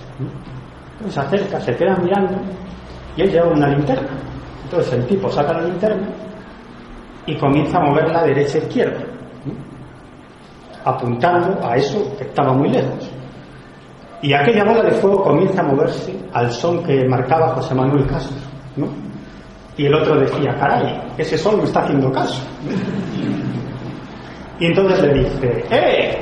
Entonces 0.94 1.14
se 1.14 1.20
acerca, 1.20 1.60
se 1.60 1.76
queda 1.76 1.96
mirando 1.98 2.36
y 3.16 3.22
él 3.22 3.32
lleva 3.32 3.48
una 3.48 3.68
linterna. 3.68 4.10
Entonces 4.64 4.94
el 4.94 5.06
tipo 5.06 5.30
saca 5.30 5.54
la 5.54 5.68
linterna 5.68 6.08
y 7.26 7.38
comienza 7.38 7.78
a 7.78 7.82
moverla 7.82 8.24
derecha 8.24 8.58
e 8.58 8.62
izquierda, 8.62 9.00
apuntando 10.84 11.60
a 11.66 11.76
eso 11.76 12.16
que 12.18 12.24
estaba 12.24 12.54
muy 12.54 12.70
lejos. 12.70 13.12
Y 14.22 14.34
aquella 14.34 14.64
bola 14.64 14.84
de 14.84 14.92
fuego 14.92 15.22
comienza 15.22 15.62
a 15.62 15.66
moverse 15.66 16.18
al 16.34 16.50
son 16.52 16.82
que 16.84 17.06
marcaba 17.08 17.56
José 17.56 17.76
Manuel 17.76 18.08
Castro. 18.08 18.38
¿no? 18.78 18.88
Y 19.78 19.86
el 19.86 19.96
otro 19.96 20.20
decía, 20.20 20.56
caray, 20.60 21.02
ese 21.18 21.38
sol 21.38 21.58
me 21.58 21.64
está 21.64 21.82
haciendo 21.82 22.12
caso. 22.12 22.44
Y 24.60 24.66
entonces 24.68 25.02
le 25.02 25.14
dice, 25.24 25.66
¡eh! 25.72 26.18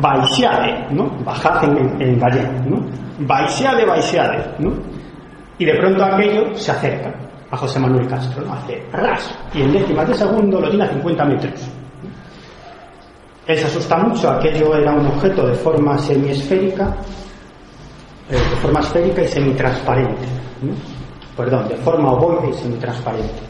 Baixade, 0.00 0.86
¿no? 0.90 1.10
Bajad 1.24 1.64
en, 1.64 2.00
en 2.00 2.18
gallego, 2.18 2.52
¿no? 2.68 2.86
Baixade, 3.20 3.84
baixade, 3.84 4.44
¿no? 4.58 4.72
Y 5.58 5.64
de 5.64 5.74
pronto 5.74 6.04
aquello 6.04 6.54
se 6.54 6.70
acerca 6.70 7.12
a 7.50 7.56
José 7.56 7.80
Manuel 7.80 8.06
Castro, 8.06 8.44
¿no? 8.44 8.52
Hace 8.52 8.84
ras, 8.92 9.34
y 9.54 9.62
en 9.62 9.72
décimas 9.72 10.06
de 10.08 10.14
segundo 10.14 10.60
lo 10.60 10.68
tiene 10.68 10.84
a 10.84 10.88
50 10.88 11.24
metros. 11.24 11.70
Él 13.46 13.58
se 13.58 13.66
asusta 13.66 13.96
mucho, 13.98 14.28
aquello 14.28 14.74
era 14.76 14.92
un 14.92 15.06
objeto 15.06 15.46
de 15.46 15.54
forma 15.54 15.96
semiesférica, 15.98 16.94
eh, 18.28 18.34
de 18.34 18.56
forma 18.56 18.80
esférica 18.80 19.22
y 19.22 19.28
semitransparente. 19.28 20.26
¿no? 20.62 20.95
Perdón, 21.36 21.68
de 21.68 21.76
forma 21.76 22.12
ovoide 22.12 22.50
y 22.50 22.54
semitransparente. 22.54 23.42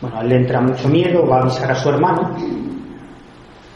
Bueno, 0.00 0.20
él 0.20 0.28
le 0.28 0.36
entra 0.36 0.60
mucho 0.60 0.88
miedo, 0.88 1.24
va 1.26 1.38
a 1.38 1.42
avisar 1.42 1.70
a 1.70 1.76
su 1.76 1.88
hermano, 1.88 2.34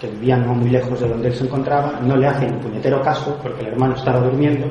que 0.01 0.09
vivía 0.09 0.37
no 0.37 0.55
muy 0.55 0.71
lejos 0.71 1.01
de 1.01 1.09
donde 1.09 1.29
él 1.29 1.35
se 1.35 1.45
encontraba, 1.45 2.01
no 2.03 2.17
le 2.17 2.27
hace 2.27 2.47
ni 2.47 2.59
puñetero 2.59 3.01
caso 3.01 3.39
porque 3.43 3.61
el 3.61 3.69
hermano 3.69 3.95
estaba 3.95 4.19
durmiendo 4.21 4.67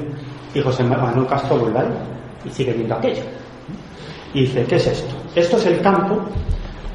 y 0.53 0.61
José 0.61 0.83
Manuel 0.83 1.25
Castro 1.27 1.57
vuelve 1.57 1.85
y 2.43 2.49
sigue 2.49 2.73
viendo 2.73 2.95
aquello. 2.95 3.23
Y 4.33 4.41
dice, 4.41 4.65
¿qué 4.65 4.75
es 4.75 4.87
esto? 4.87 5.15
Esto 5.33 5.55
es 5.55 5.65
el 5.65 5.81
campo 5.81 6.19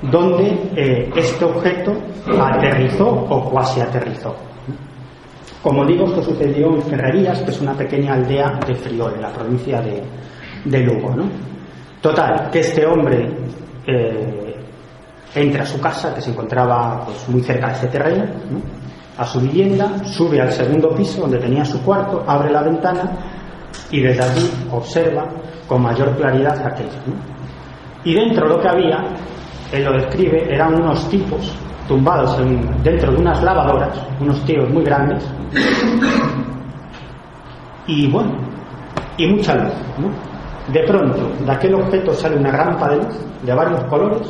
donde 0.02 0.70
eh, 0.76 1.10
este 1.16 1.44
objeto 1.44 1.94
aterrizó 2.38 3.08
o 3.08 3.50
cuasi 3.50 3.80
aterrizó. 3.80 4.36
Como 5.62 5.84
digo, 5.84 6.06
esto 6.06 6.22
sucedió 6.22 6.74
en 6.74 6.82
Ferrerías, 6.82 7.40
que 7.40 7.50
es 7.50 7.60
una 7.60 7.74
pequeña 7.74 8.14
aldea 8.14 8.58
de 8.66 8.74
Friol, 8.74 9.14
en 9.14 9.22
la 9.22 9.32
provincia 9.32 9.80
de, 9.82 10.02
de 10.64 10.80
Lugo. 10.80 11.14
¿no? 11.14 11.24
Total, 12.00 12.50
que 12.50 12.60
este 12.60 12.86
hombre 12.86 13.30
eh, 13.86 14.56
entra 15.34 15.62
a 15.62 15.66
su 15.66 15.80
casa, 15.80 16.14
que 16.14 16.20
se 16.20 16.30
encontraba 16.30 17.04
pues, 17.04 17.28
muy 17.28 17.42
cerca 17.42 17.68
de 17.68 17.72
ese 17.74 17.86
terreno, 17.88 18.24
¿no? 18.50 18.60
a 19.18 19.26
su 19.26 19.40
vivienda, 19.40 20.02
sube 20.04 20.40
al 20.40 20.50
segundo 20.50 20.94
piso 20.94 21.22
donde 21.22 21.38
tenía 21.38 21.64
su 21.64 21.82
cuarto, 21.82 22.24
abre 22.26 22.50
la 22.50 22.62
ventana 22.62 23.10
y 23.90 24.00
desde 24.00 24.22
allí 24.22 24.50
observa 24.70 25.28
con 25.68 25.82
mayor 25.82 26.16
claridad 26.16 26.66
aquello. 26.66 26.98
¿no? 27.06 27.14
Y 28.02 28.14
dentro 28.14 28.48
lo 28.48 28.60
que 28.60 28.68
había, 28.68 29.04
él 29.72 29.84
lo 29.84 29.92
describe, 29.92 30.52
eran 30.52 30.74
unos 30.74 31.06
tipos 31.10 31.54
tumbados 31.86 32.38
en, 32.40 32.82
dentro 32.82 33.12
de 33.12 33.18
unas 33.18 33.42
lavadoras, 33.42 34.00
unos 34.20 34.42
tíos 34.44 34.70
muy 34.70 34.84
grandes, 34.84 35.22
y 37.86 38.08
bueno, 38.10 38.38
y 39.18 39.26
mucha 39.26 39.54
luz. 39.54 39.72
¿no? 39.98 40.08
De 40.72 40.82
pronto, 40.86 41.44
de 41.44 41.52
aquel 41.52 41.74
objeto 41.74 42.12
sale 42.12 42.36
una 42.36 42.52
rampa 42.52 42.90
de 42.90 42.96
luz 42.98 43.18
de 43.42 43.54
varios 43.54 43.82
colores, 43.84 44.28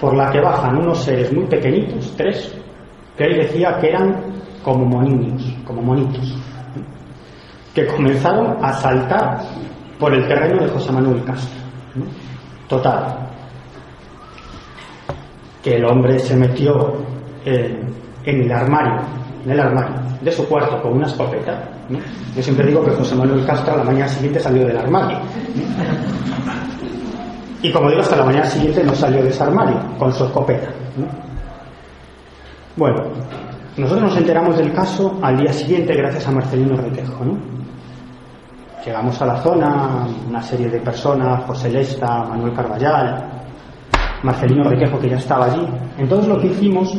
por 0.00 0.14
la 0.14 0.30
que 0.30 0.40
bajan 0.40 0.76
unos 0.76 0.98
seres 0.98 1.32
muy 1.32 1.46
pequeñitos, 1.46 2.14
tres, 2.16 2.54
que 3.16 3.24
él 3.24 3.36
decía 3.42 3.78
que 3.80 3.88
eran 3.88 4.16
como 4.62 4.84
monitos, 4.84 5.54
como 5.64 5.80
monitos, 5.82 6.36
que 7.74 7.86
comenzaron 7.86 8.56
a 8.62 8.72
saltar 8.74 9.40
por 9.98 10.12
el 10.12 10.26
terreno 10.26 10.62
de 10.62 10.68
José 10.68 10.92
Manuel 10.92 11.24
Castro. 11.24 11.60
Total, 12.68 13.28
que 15.62 15.76
el 15.76 15.84
hombre 15.84 16.18
se 16.18 16.36
metió 16.36 16.94
en 17.44 17.94
el 18.24 18.52
armario, 18.52 19.00
en 19.44 19.50
el 19.50 19.60
armario 19.60 19.96
de 20.20 20.30
su 20.30 20.46
cuarto 20.48 20.80
con 20.82 20.92
una 20.94 21.06
escopeta. 21.06 21.62
Yo 22.34 22.42
siempre 22.42 22.66
digo 22.66 22.84
que 22.84 22.92
José 22.92 23.14
Manuel 23.14 23.44
Castro 23.44 23.74
a 23.74 23.78
la 23.78 23.84
mañana 23.84 24.08
siguiente 24.08 24.40
salió 24.40 24.66
del 24.66 24.78
armario. 24.78 25.18
Y 27.62 27.72
como 27.72 27.88
digo, 27.88 28.00
hasta 28.00 28.16
la 28.16 28.24
mañana 28.24 28.46
siguiente 28.46 28.82
no 28.82 28.94
salió 28.94 29.22
de 29.22 29.28
ese 29.28 29.42
armario 29.42 29.76
con 29.98 30.12
su 30.12 30.24
escopeta. 30.24 30.68
¿no? 30.96 31.06
Bueno, 32.76 33.04
nosotros 33.76 34.10
nos 34.10 34.16
enteramos 34.16 34.56
del 34.56 34.72
caso 34.72 35.18
al 35.22 35.36
día 35.38 35.52
siguiente 35.52 35.94
gracias 35.94 36.26
a 36.26 36.32
Marcelino 36.32 36.76
Requejo. 36.76 37.24
¿no? 37.24 37.38
Llegamos 38.84 39.20
a 39.22 39.26
la 39.26 39.36
zona, 39.42 40.06
una 40.28 40.42
serie 40.42 40.68
de 40.68 40.80
personas, 40.80 41.44
José 41.44 41.70
Lesta, 41.70 42.24
Manuel 42.24 42.52
Carballal, 42.52 43.30
Marcelino 44.24 44.64
Requejo 44.64 44.98
que 44.98 45.10
ya 45.10 45.16
estaba 45.16 45.46
allí. 45.46 45.64
Entonces 45.98 46.28
lo 46.28 46.40
que 46.40 46.48
hicimos 46.48 46.98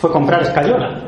fue 0.00 0.10
comprar 0.10 0.42
escayola, 0.42 1.05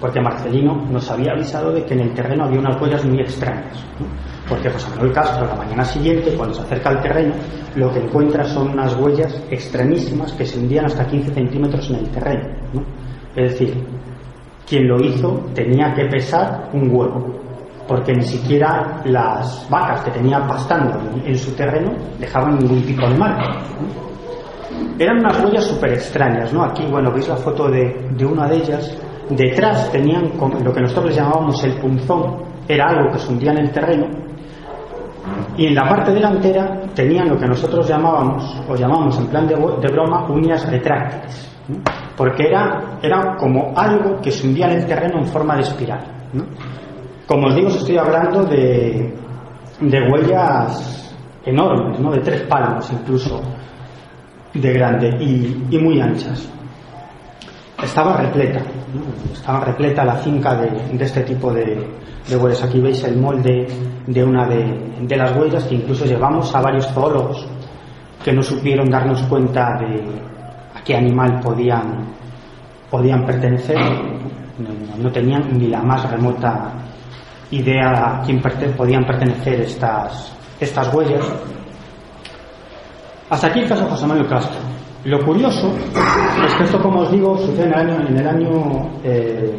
porque 0.00 0.20
Marcelino 0.20 0.86
nos 0.90 1.10
había 1.10 1.32
avisado 1.32 1.72
de 1.72 1.84
que 1.84 1.94
en 1.94 2.00
el 2.00 2.14
terreno 2.14 2.44
había 2.44 2.60
unas 2.60 2.80
huellas 2.80 3.04
muy 3.04 3.20
extrañas. 3.20 3.84
Porque 4.48 4.70
José 4.70 4.88
Manuel 4.90 5.12
Castro, 5.12 5.46
la 5.46 5.56
mañana 5.56 5.84
siguiente, 5.84 6.34
cuando 6.36 6.54
se 6.54 6.62
acerca 6.62 6.90
al 6.90 7.00
terreno, 7.02 7.34
lo 7.74 7.92
que 7.92 7.98
encuentra 7.98 8.44
son 8.44 8.70
unas 8.70 8.94
huellas 8.96 9.42
extrañísimas 9.50 10.32
que 10.34 10.46
se 10.46 10.58
hundían 10.58 10.86
hasta 10.86 11.06
15 11.06 11.34
centímetros 11.34 11.90
en 11.90 11.96
el 11.96 12.08
terreno. 12.10 12.48
¿no? 12.72 12.82
Es 13.34 13.52
decir, 13.52 13.84
quien 14.66 14.88
lo 14.88 15.00
hizo 15.00 15.46
tenía 15.54 15.92
que 15.94 16.04
pesar 16.06 16.70
un 16.72 16.90
huevo, 16.94 17.38
porque 17.86 18.12
ni 18.12 18.22
siquiera 18.22 19.00
las 19.04 19.66
vacas 19.68 20.02
que 20.02 20.10
tenía 20.10 20.46
pastando 20.46 20.98
en 21.24 21.36
su 21.36 21.52
terreno 21.52 21.92
dejaban 22.18 22.58
ningún 22.58 22.82
tipo 22.82 23.06
de 23.08 23.16
marca. 23.16 23.62
Eran 24.98 25.18
unas 25.18 25.42
huellas 25.42 25.64
súper 25.64 25.92
extrañas, 25.92 26.52
¿no? 26.52 26.64
Aquí, 26.64 26.84
bueno, 26.90 27.12
veis 27.12 27.28
la 27.28 27.36
foto 27.36 27.68
de, 27.68 28.08
de 28.16 28.24
una 28.24 28.48
de 28.48 28.56
ellas. 28.56 28.96
Detrás 29.30 29.90
tenían 29.90 30.32
lo 30.38 30.72
que 30.72 30.80
nosotros 30.80 31.14
llamábamos 31.14 31.62
el 31.64 31.74
punzón, 31.80 32.44
era 32.68 32.86
algo 32.88 33.12
que 33.12 33.18
se 33.18 33.32
hundía 33.32 33.52
en 33.52 33.58
el 33.58 33.70
terreno. 33.72 34.06
Y 35.56 35.66
en 35.66 35.74
la 35.74 35.88
parte 35.88 36.12
delantera 36.12 36.82
tenían 36.94 37.28
lo 37.28 37.36
que 37.36 37.46
nosotros 37.46 37.88
llamábamos, 37.88 38.62
o 38.68 38.76
llamamos 38.76 39.18
en 39.18 39.26
plan 39.26 39.48
de, 39.48 39.56
broma, 39.90 40.30
uñas 40.30 40.70
retráctiles. 40.70 41.52
Porque 42.16 42.44
era, 42.46 42.98
era 43.02 43.36
como 43.36 43.72
algo 43.76 44.20
que 44.20 44.30
se 44.30 44.46
hundía 44.46 44.66
en 44.66 44.78
el 44.78 44.86
terreno 44.86 45.18
en 45.18 45.26
forma 45.26 45.56
de 45.56 45.62
espiral. 45.62 46.00
Como 47.26 47.48
os 47.48 47.56
digo, 47.56 47.68
estoy 47.68 47.98
hablando 47.98 48.44
de, 48.44 49.12
de 49.80 50.00
huellas 50.08 51.14
enormes, 51.44 51.98
¿no? 51.98 52.12
de 52.12 52.20
tres 52.20 52.42
palmos 52.42 52.90
incluso 52.92 53.40
de 54.54 54.72
grande 54.72 55.08
y 55.18 55.78
muy 55.78 56.00
anchas. 56.00 56.48
Estaba 57.82 58.16
repleta, 58.16 58.62
estaba 59.32 59.60
repleta 59.60 60.04
la 60.04 60.16
finca 60.16 60.54
de, 60.54 61.04
este 61.04 61.22
tipo 61.22 61.52
de, 61.52 61.86
huellas. 62.30 62.62
Aquí 62.64 62.80
veis 62.80 63.04
el 63.04 63.18
molde 63.18 63.66
de 64.06 64.24
una 64.24 64.46
de, 64.46 65.16
las 65.16 65.36
huellas 65.36 65.64
que 65.64 65.74
incluso 65.74 66.06
llevamos 66.06 66.54
a 66.54 66.62
varios 66.62 66.86
zoólogos 66.88 67.46
que 68.24 68.32
no 68.32 68.42
supieron 68.42 68.88
darnos 68.88 69.22
cuenta 69.24 69.78
de 69.78 70.02
a 70.74 70.82
qué 70.82 70.96
animal 70.96 71.38
podían, 71.40 72.06
podían 72.90 73.26
pertenecer. 73.26 73.76
No, 74.98 75.10
tenían 75.12 75.58
ni 75.58 75.68
la 75.68 75.82
más 75.82 76.10
remota 76.10 76.72
idea 77.50 78.20
a 78.20 78.22
quién 78.22 78.40
podían 78.74 79.04
pertenecer 79.04 79.60
estas, 79.60 80.32
estas 80.58 80.92
huellas. 80.94 81.30
Hasta 83.28 83.48
aquí 83.48 83.60
el 83.60 83.68
caso 83.68 83.86
José 83.86 84.06
Manuel 84.06 84.28
Castro. 84.28 84.60
Lo 85.06 85.24
curioso 85.24 85.72
es 86.44 86.54
que 86.54 86.64
esto, 86.64 86.82
como 86.82 87.02
os 87.02 87.12
digo, 87.12 87.38
sucede 87.38 87.66
en 87.66 87.72
el 87.72 87.78
año, 87.78 88.08
en 88.08 88.18
el 88.18 88.26
año 88.26 88.90
eh, 89.04 89.54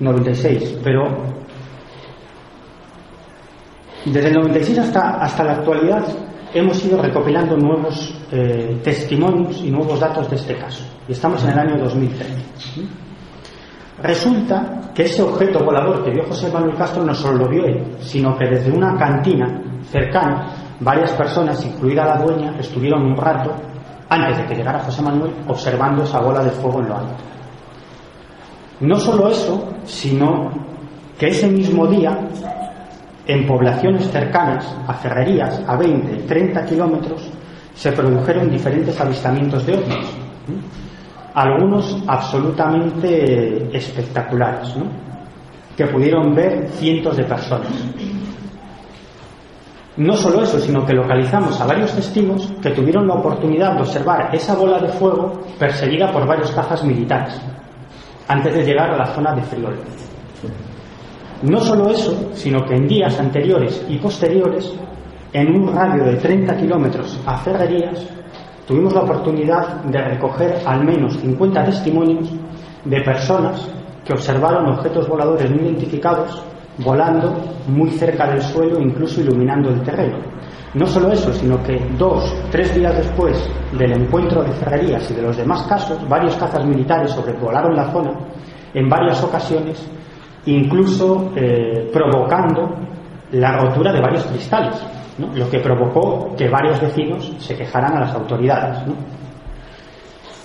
96, 0.00 0.78
pero 0.82 1.04
desde 4.06 4.28
el 4.28 4.34
96 4.34 4.78
hasta, 4.78 5.20
hasta 5.20 5.44
la 5.44 5.52
actualidad 5.56 6.06
hemos 6.54 6.82
ido 6.86 7.02
recopilando 7.02 7.54
nuevos 7.58 8.18
eh, 8.32 8.80
testimonios 8.82 9.60
y 9.62 9.70
nuevos 9.70 10.00
datos 10.00 10.30
de 10.30 10.36
este 10.36 10.56
caso. 10.56 10.82
Y 11.06 11.12
estamos 11.12 11.44
en 11.44 11.50
el 11.50 11.58
año 11.58 11.76
2013. 11.76 12.32
Resulta 14.02 14.90
que 14.94 15.02
ese 15.02 15.20
objeto 15.20 15.62
volador 15.62 16.02
que 16.02 16.12
vio 16.12 16.24
José 16.24 16.50
Manuel 16.50 16.76
Castro 16.76 17.04
no 17.04 17.14
solo 17.14 17.44
lo 17.44 17.48
vio 17.50 17.66
él, 17.66 17.84
sino 18.00 18.38
que 18.38 18.46
desde 18.46 18.72
una 18.72 18.96
cantina 18.96 19.62
cercana 19.90 20.46
varias 20.80 21.12
personas, 21.12 21.62
incluida 21.66 22.06
la 22.06 22.22
dueña, 22.22 22.56
estuvieron 22.58 23.04
un 23.04 23.16
rato, 23.18 23.54
antes 24.08 24.38
de 24.38 24.46
que 24.46 24.54
llegara 24.54 24.80
José 24.80 25.02
Manuel, 25.02 25.32
observando 25.46 26.02
esa 26.02 26.20
bola 26.20 26.42
de 26.42 26.50
fuego 26.50 26.80
en 26.80 26.88
lo 26.88 26.96
alto. 26.96 27.14
No 28.80 28.96
solo 28.96 29.28
eso, 29.28 29.68
sino 29.84 30.50
que 31.18 31.28
ese 31.28 31.48
mismo 31.48 31.86
día, 31.86 32.16
en 33.26 33.46
poblaciones 33.46 34.08
cercanas 34.10 34.74
a 34.86 34.94
Ferrerías, 34.94 35.60
a 35.66 35.76
20, 35.76 36.26
30 36.26 36.64
kilómetros, 36.64 37.28
se 37.74 37.92
produjeron 37.92 38.50
diferentes 38.50 38.98
avistamientos 39.00 39.66
de 39.66 39.74
ovnis. 39.74 40.16
Algunos 41.34 42.02
absolutamente 42.06 43.76
espectaculares, 43.76 44.76
¿no? 44.76 44.86
que 45.76 45.86
pudieron 45.86 46.34
ver 46.34 46.68
cientos 46.70 47.16
de 47.16 47.24
personas. 47.24 47.70
No 49.98 50.14
solo 50.16 50.42
eso, 50.42 50.60
sino 50.60 50.86
que 50.86 50.92
localizamos 50.92 51.60
a 51.60 51.66
varios 51.66 51.92
testigos 51.92 52.52
que 52.62 52.70
tuvieron 52.70 53.08
la 53.08 53.14
oportunidad 53.14 53.74
de 53.74 53.80
observar 53.80 54.32
esa 54.32 54.54
bola 54.54 54.78
de 54.78 54.88
fuego 54.90 55.40
perseguida 55.58 56.12
por 56.12 56.24
varios 56.24 56.52
cajas 56.52 56.84
militares 56.84 57.40
antes 58.28 58.54
de 58.54 58.62
llegar 58.62 58.90
a 58.90 58.96
la 58.96 59.06
zona 59.06 59.34
de 59.34 59.42
Friol. 59.42 59.76
No 61.42 61.58
solo 61.58 61.90
eso, 61.90 62.30
sino 62.32 62.64
que 62.64 62.76
en 62.76 62.86
días 62.86 63.18
anteriores 63.18 63.84
y 63.88 63.96
posteriores 63.98 64.72
en 65.32 65.52
un 65.52 65.74
radio 65.74 66.04
de 66.04 66.14
30 66.14 66.56
kilómetros 66.56 67.18
a 67.26 67.36
Ferrerías, 67.38 68.06
tuvimos 68.68 68.92
la 68.94 69.00
oportunidad 69.00 69.82
de 69.82 70.00
recoger 70.00 70.62
al 70.64 70.84
menos 70.84 71.16
50 71.16 71.64
testimonios 71.64 72.30
de 72.84 73.00
personas 73.00 73.68
que 74.04 74.12
observaron 74.12 74.68
objetos 74.68 75.08
voladores 75.08 75.50
no 75.50 75.56
identificados 75.56 76.40
volando 76.78 77.36
muy 77.66 77.90
cerca 77.90 78.26
del 78.28 78.42
suelo, 78.42 78.80
incluso 78.80 79.20
iluminando 79.20 79.70
el 79.70 79.82
terreno. 79.82 80.18
No 80.74 80.86
solo 80.86 81.10
eso, 81.12 81.32
sino 81.32 81.62
que 81.62 81.78
dos, 81.96 82.34
tres 82.50 82.74
días 82.74 82.94
después 82.94 83.48
del 83.76 83.92
encuentro 83.92 84.42
de 84.42 84.52
Ferrerías 84.52 85.10
y 85.10 85.14
de 85.14 85.22
los 85.22 85.36
demás 85.36 85.62
casos, 85.62 86.06
varios 86.08 86.36
cazas 86.36 86.64
militares 86.64 87.10
sobrevolaron 87.12 87.74
la 87.74 87.90
zona 87.90 88.12
en 88.74 88.88
varias 88.88 89.22
ocasiones, 89.24 89.88
incluso 90.44 91.32
eh, 91.34 91.90
provocando 91.92 92.76
la 93.32 93.58
rotura 93.58 93.92
de 93.92 94.00
varios 94.00 94.24
cristales, 94.24 94.74
lo 95.34 95.48
que 95.50 95.58
provocó 95.58 96.34
que 96.36 96.48
varios 96.48 96.80
vecinos 96.80 97.32
se 97.38 97.56
quejaran 97.56 97.96
a 97.96 98.00
las 98.00 98.14
autoridades. 98.14 98.78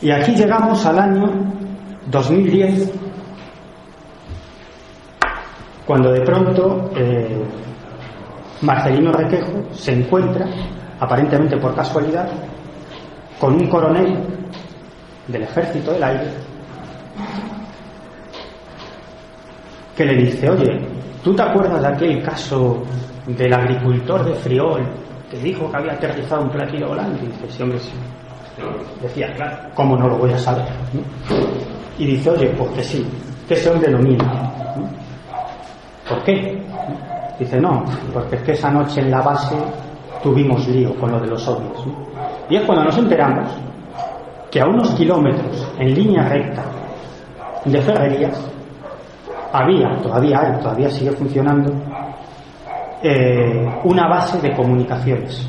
Y 0.01 0.09
aquí 0.11 0.35
llegamos 0.35 0.85
al 0.85 0.99
año 0.99 1.31
2010, 2.09 2.91
cuando 5.85 6.11
de 6.11 6.21
pronto 6.21 6.91
eh, 6.95 7.43
Marcelino 8.61 9.11
Requejo 9.11 9.63
se 9.73 9.93
encuentra, 9.93 10.45
aparentemente 10.99 11.57
por 11.57 11.75
casualidad, 11.75 12.29
con 13.39 13.55
un 13.55 13.67
coronel 13.67 14.17
del 15.27 15.43
ejército 15.43 15.91
del 15.91 16.03
aire 16.03 16.27
que 19.95 20.05
le 20.05 20.15
dice, 20.15 20.49
oye, 20.49 20.79
¿tú 21.23 21.35
te 21.35 21.43
acuerdas 21.43 21.81
de 21.81 21.87
aquel 21.87 22.23
caso 22.23 22.81
del 23.27 23.53
agricultor 23.53 24.25
de 24.25 24.33
Friol 24.35 24.81
que 25.29 25.37
dijo 25.37 25.69
que 25.69 25.77
había 25.77 25.93
aterrizado 25.93 26.43
un 26.43 26.49
platillo 26.49 26.87
volante? 26.87 27.23
Y 27.23 27.27
dice, 27.27 27.45
sí, 27.49 27.63
hombre, 27.63 27.79
sí. 27.79 27.91
Decía, 29.01 29.33
claro, 29.35 29.57
¿cómo 29.75 29.97
no 29.97 30.07
lo 30.07 30.17
voy 30.17 30.31
a 30.31 30.37
saber? 30.37 30.65
Y 31.97 32.05
dice, 32.05 32.29
oye, 32.29 32.47
pues 32.57 32.71
que 32.71 32.83
sí, 32.83 33.07
que 33.47 33.53
ese 33.55 33.69
hombre 33.69 33.91
lo 33.91 33.99
¿Por 36.07 36.23
qué? 36.23 36.61
Dice, 37.39 37.59
no, 37.59 37.83
porque 38.13 38.35
es 38.35 38.41
que 38.43 38.51
esa 38.53 38.69
noche 38.69 39.01
en 39.01 39.11
la 39.11 39.21
base 39.21 39.55
tuvimos 40.21 40.67
lío 40.67 40.95
con 40.95 41.11
lo 41.11 41.19
de 41.19 41.27
los 41.27 41.47
obvios. 41.47 41.85
Y 42.49 42.55
es 42.57 42.63
cuando 42.63 42.85
nos 42.85 42.97
enteramos 42.97 43.49
que 44.51 44.61
a 44.61 44.65
unos 44.65 44.91
kilómetros, 44.91 45.67
en 45.79 45.93
línea 45.93 46.27
recta, 46.29 46.63
de 47.65 47.81
ferrerías, 47.81 48.39
había, 49.51 49.95
todavía 50.01 50.41
hay, 50.41 50.59
todavía 50.59 50.89
sigue 50.89 51.11
funcionando, 51.11 51.73
eh, 53.01 53.67
una 53.83 54.07
base 54.07 54.39
de 54.41 54.53
comunicaciones 54.55 55.47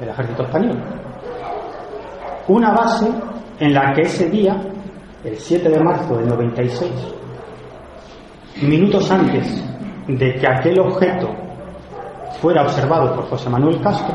del 0.00 0.08
ejército 0.08 0.42
español. 0.42 0.78
Una 2.48 2.72
base 2.72 3.08
en 3.58 3.74
la 3.74 3.92
que 3.92 4.02
ese 4.02 4.30
día, 4.30 4.56
el 5.24 5.36
7 5.36 5.68
de 5.68 5.80
marzo 5.80 6.16
del 6.16 6.28
96, 6.28 6.90
minutos 8.62 9.10
antes 9.10 9.64
de 10.08 10.34
que 10.36 10.46
aquel 10.48 10.80
objeto 10.80 11.28
fuera 12.40 12.62
observado 12.62 13.14
por 13.14 13.28
José 13.28 13.50
Manuel 13.50 13.80
Castro, 13.80 14.14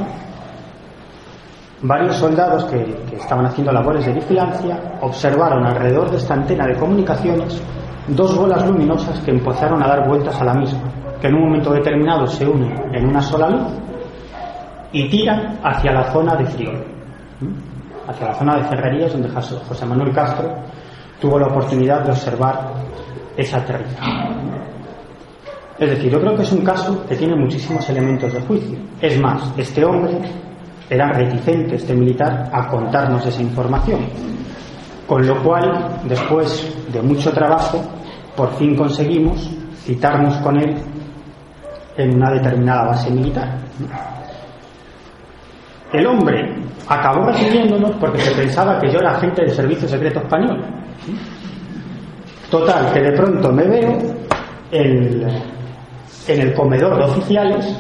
varios 1.84 2.16
soldados 2.16 2.66
que, 2.66 3.16
estaban 3.16 3.46
haciendo 3.46 3.72
labores 3.72 4.06
de 4.06 4.14
vigilancia 4.14 4.80
observaron 5.02 5.66
alrededor 5.66 6.10
de 6.10 6.18
esta 6.18 6.34
antena 6.34 6.66
de 6.66 6.76
comunicaciones 6.76 7.62
dos 8.08 8.36
bolas 8.38 8.68
luminosas 8.68 9.20
que 9.22 9.32
empezaron 9.32 9.82
a 9.82 9.88
dar 9.88 10.08
vueltas 10.08 10.40
a 10.42 10.44
la 10.44 10.54
misma, 10.56 10.82
que 11.22 11.28
en 11.28 11.36
un 11.36 11.44
momento 11.46 11.72
determinado 11.72 12.28
se 12.28 12.46
unen 12.46 12.74
en 12.94 13.08
una 13.08 13.22
sola 13.22 13.50
luz 13.50 13.68
y 14.92 15.08
tiran 15.10 15.60
hacia 15.64 15.92
la 15.92 16.12
zona 16.12 16.36
de 16.36 16.46
Friol, 16.46 16.84
hacia 18.08 18.28
la 18.28 18.34
zona 18.34 18.56
de 18.58 18.64
Ferrerías, 18.64 19.14
donde 19.14 19.30
José 19.30 19.86
Manuel 19.86 20.14
Castro 20.14 20.54
tuvo 21.22 21.40
la 21.40 21.48
oportunidad 21.48 22.02
de 22.04 22.12
observar 22.12 22.72
esa 23.38 23.58
aterrizaje. 23.58 24.34
Es 25.80 25.90
decir, 25.90 26.12
yo 26.12 26.20
creo 26.20 26.36
que 26.36 26.44
es 26.44 26.52
un 26.52 26.64
caso 26.64 27.06
que 27.08 27.16
tiene 27.16 27.36
muchísimos 27.36 27.88
elementos 27.90 28.32
de 28.32 28.42
juicio. 28.42 28.78
Es 29.02 29.20
más, 29.20 29.52
este 29.58 29.84
hombre 29.84 30.20
era 30.90 31.12
reticente, 31.12 31.76
este 31.76 31.94
militar, 31.96 32.50
a 32.52 32.68
contarnos 32.68 33.26
esa 33.26 33.42
información. 33.42 34.02
Con 35.08 35.26
lo 35.26 35.42
cual, 35.44 36.00
después 36.08 36.72
de 36.92 37.02
mucho 37.02 37.32
trabajo, 37.32 37.82
por 38.36 38.54
fin 38.56 38.76
conseguimos 38.76 39.50
citarnos 39.84 40.38
con 40.38 40.60
él 40.60 40.76
en 41.98 42.16
una 42.16 42.32
determinada 42.32 42.86
base 42.86 43.12
militar. 43.12 43.58
El 45.92 46.08
hombre 46.08 46.56
acabó 46.88 47.26
recibiéndonos 47.26 47.92
porque 48.00 48.20
se 48.20 48.32
pensaba 48.32 48.80
que 48.80 48.92
yo 48.92 49.00
era 49.00 49.16
agente 49.16 49.42
del 49.44 49.52
Servicio 49.52 49.88
Secreto 49.88 50.20
Español. 50.20 50.64
Total, 52.50 52.92
que 52.94 53.02
de 53.02 53.12
pronto 53.12 53.52
me 53.52 53.68
veo 53.68 53.98
el, 54.72 55.28
en 56.28 56.42
el 56.42 56.54
comedor 56.54 56.98
de 56.98 57.04
oficiales, 57.04 57.76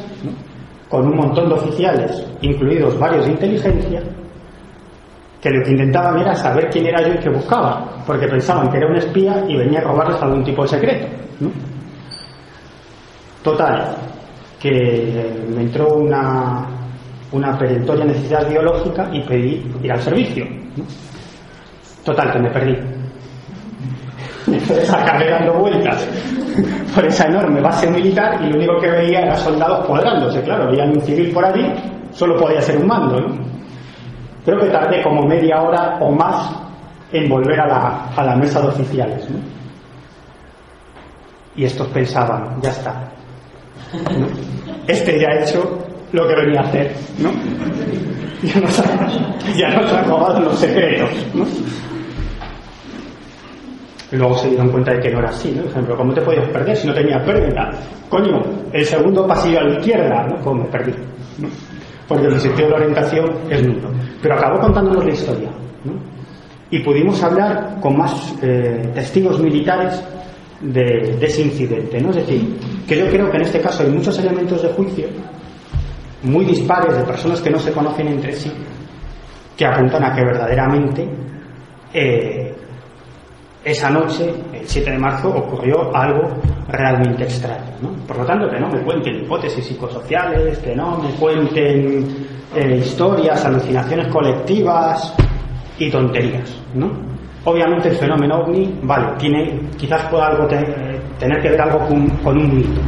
con 0.89 1.07
un 1.07 1.15
montón 1.15 1.49
de 1.49 1.55
oficiales, 1.55 2.25
incluidos 2.41 2.97
varios 2.99 3.25
de 3.25 3.31
inteligencia, 3.31 4.01
que 5.41 5.49
lo 5.49 5.63
que 5.63 5.71
intentaban 5.71 6.19
era 6.19 6.35
saber 6.35 6.69
quién 6.69 6.87
era 6.87 7.01
yo 7.01 7.13
y 7.13 7.17
qué 7.17 7.29
buscaba, 7.29 8.03
porque 8.05 8.27
pensaban 8.27 8.69
que 8.69 8.77
era 8.77 8.87
un 8.87 8.95
espía 8.95 9.43
y 9.47 9.55
venía 9.55 9.79
a 9.79 9.83
robarles 9.83 10.21
algún 10.21 10.43
tipo 10.43 10.61
de 10.63 10.67
secreto. 10.69 11.07
Total, 13.43 13.95
que 14.59 15.43
me 15.53 15.63
entró 15.63 15.95
una, 15.95 16.65
una 17.33 17.57
perentoria 17.57 18.05
necesidad 18.05 18.47
biológica 18.47 19.09
y 19.11 19.21
pedí 19.21 19.65
ir 19.81 19.91
al 19.91 19.99
servicio. 19.99 20.45
Total, 22.05 22.31
que 22.31 22.39
me 22.39 22.49
perdí. 22.49 22.92
Entonces 24.47 24.91
acabé 24.91 25.29
dando 25.29 25.53
vueltas 25.53 26.07
por 26.93 27.05
esa 27.05 27.27
enorme 27.27 27.61
base 27.61 27.89
militar 27.89 28.39
y 28.41 28.49
lo 28.49 28.57
único 28.57 28.79
que 28.79 28.89
veía 28.89 29.21
era 29.21 29.37
soldados 29.37 29.85
cuadrándose. 29.85 30.41
Claro, 30.41 30.69
veían 30.69 30.89
un 30.89 31.01
civil 31.01 31.31
por 31.31 31.45
allí, 31.45 31.65
solo 32.11 32.37
podía 32.37 32.61
ser 32.61 32.77
un 32.77 32.87
mando. 32.87 33.19
¿no? 33.19 33.35
Creo 34.45 34.59
que 34.59 34.67
tardé 34.67 35.01
como 35.01 35.25
media 35.25 35.61
hora 35.61 35.97
o 35.99 36.11
más 36.11 36.51
en 37.11 37.29
volver 37.29 37.59
a 37.59 37.67
la, 37.67 38.05
a 38.15 38.23
la 38.23 38.35
mesa 38.35 38.61
de 38.61 38.67
oficiales. 38.67 39.29
¿no? 39.29 39.37
Y 41.55 41.65
estos 41.65 41.87
pensaban, 41.89 42.59
ya 42.61 42.69
está. 42.69 43.09
Este 44.87 45.19
ya 45.19 45.29
ha 45.29 45.39
hecho 45.39 45.77
lo 46.11 46.27
que 46.27 46.35
venía 46.35 46.61
a 46.61 46.63
hacer, 46.63 46.95
¿no? 47.19 47.29
Ya 48.43 48.59
nos 48.59 48.77
ha, 48.77 48.83
ya 49.55 49.69
nos 49.69 49.93
ha 49.93 50.01
robado 50.01 50.41
los 50.41 50.59
secretos, 50.59 51.09
¿no? 51.33 51.45
Luego 54.17 54.35
se 54.37 54.49
dieron 54.49 54.69
cuenta 54.69 54.93
de 54.93 54.99
que 54.99 55.09
no 55.11 55.19
era 55.19 55.29
así, 55.29 55.51
¿no? 55.51 55.63
Por 55.63 55.71
ejemplo, 55.71 55.97
¿cómo 55.97 56.13
te 56.13 56.21
podías 56.21 56.47
perder 56.49 56.75
si 56.77 56.87
no 56.87 56.93
tenía 56.93 57.23
pérdida? 57.23 57.71
Coño, 58.09 58.41
el 58.71 58.85
segundo 58.85 59.27
pasillo 59.27 59.59
a 59.59 59.63
la 59.63 59.79
izquierda, 59.79 60.27
¿no? 60.27 60.35
¿Cómo 60.43 60.63
me 60.63 60.69
perdí? 60.69 60.93
Porque 62.07 62.27
el 62.27 62.39
sentido 62.39 62.67
de 62.67 62.71
la 62.71 62.77
orientación 62.77 63.31
es 63.49 63.65
nulo. 63.65 63.89
Pero 64.21 64.35
acabó 64.35 64.59
contándonos 64.59 65.05
la 65.05 65.11
historia, 65.11 65.49
¿no? 65.83 65.93
Y 66.69 66.79
pudimos 66.79 67.21
hablar 67.23 67.77
con 67.79 67.97
más 67.97 68.35
eh, 68.41 68.89
testigos 68.93 69.39
militares 69.39 70.03
de, 70.61 71.15
de, 71.19 71.25
ese 71.25 71.43
incidente, 71.43 71.99
¿no? 72.01 72.09
Es 72.09 72.17
decir, 72.17 72.57
que 72.87 72.97
yo 72.97 73.07
creo 73.07 73.29
que 73.29 73.37
en 73.37 73.43
este 73.43 73.61
caso 73.61 73.83
hay 73.83 73.89
muchos 73.89 74.17
elementos 74.19 74.61
de 74.61 74.69
juicio 74.69 75.07
muy 76.23 76.45
dispares 76.45 76.97
de 76.97 77.03
personas 77.03 77.41
que 77.41 77.49
no 77.49 77.59
se 77.59 77.71
conocen 77.71 78.07
entre 78.07 78.33
sí, 78.33 78.51
que 79.57 79.65
apuntan 79.65 80.03
a 80.03 80.15
que 80.15 80.23
verdaderamente 80.23 81.07
eh, 81.93 82.42
esa 83.63 83.89
noche, 83.89 84.33
el 84.53 84.67
7 84.67 84.91
de 84.91 84.97
marzo, 84.97 85.29
ocurrió 85.29 85.95
algo 85.95 86.29
realmente 86.67 87.23
extraño. 87.23 87.71
Por 88.07 88.17
lo 88.17 88.25
tanto, 88.25 88.49
que 88.49 88.59
no 88.59 88.67
me 88.67 88.81
cuenten 88.81 89.23
hipótesis 89.23 89.65
psicosociales, 89.65 90.59
que 90.59 90.75
no 90.75 90.97
me 90.97 91.09
cuenten 91.11 92.27
eh, 92.55 92.77
historias, 92.77 93.45
alucinaciones 93.45 94.07
colectivas 94.07 95.15
y 95.79 95.89
tonterías. 95.89 96.61
¿no? 96.73 96.91
Obviamente 97.45 97.89
el 97.89 97.95
fenómeno 97.95 98.39
ovni, 98.39 98.79
vale, 98.83 99.17
tiene, 99.17 99.69
quizás 99.77 100.03
pueda 100.09 100.27
algo 100.27 100.47
tener 100.47 101.41
que 101.41 101.49
ver 101.49 101.61
algo 101.61 101.79
con, 102.23 102.37
un 102.37 102.55
mito. 102.55 102.81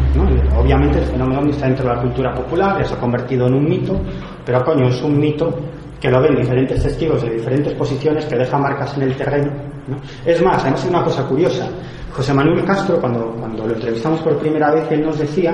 Obviamente 0.58 1.00
el 1.00 1.06
fenómeno 1.06 1.42
ovni 1.42 1.52
está 1.52 1.68
dentro 1.68 1.90
de 1.90 1.96
la 1.96 2.02
cultura 2.02 2.34
popular, 2.34 2.78
ya 2.80 2.86
se 2.86 2.94
ha 2.94 2.98
convertido 2.98 3.48
en 3.48 3.54
un 3.54 3.66
mito, 3.66 4.00
pero 4.46 4.64
coño, 4.64 4.88
es 4.88 5.02
un 5.02 5.20
mito 5.20 5.54
que 6.00 6.10
lo 6.10 6.22
ven 6.22 6.36
diferentes 6.36 6.82
testigos 6.82 7.22
de 7.24 7.32
diferentes 7.32 7.74
posiciones 7.74 8.26
que 8.26 8.36
deja 8.36 8.58
marcas 8.58 8.96
en 8.96 9.04
el 9.04 9.16
terreno. 9.16 9.52
¿No? 9.88 9.98
Es 10.26 10.42
más, 10.42 10.62
además 10.62 10.84
es 10.84 10.90
una 10.90 11.04
cosa 11.04 11.24
curiosa. 11.26 11.68
José 12.16 12.34
Manuel 12.34 12.64
Castro, 12.64 13.00
cuando, 13.00 13.36
cuando 13.40 13.68
lo 13.68 13.74
entrevistamos 13.74 14.22
por 14.22 14.38
primera 14.38 14.72
vez, 14.72 14.90
él 14.92 15.04
nos 15.04 15.20
decía 15.20 15.54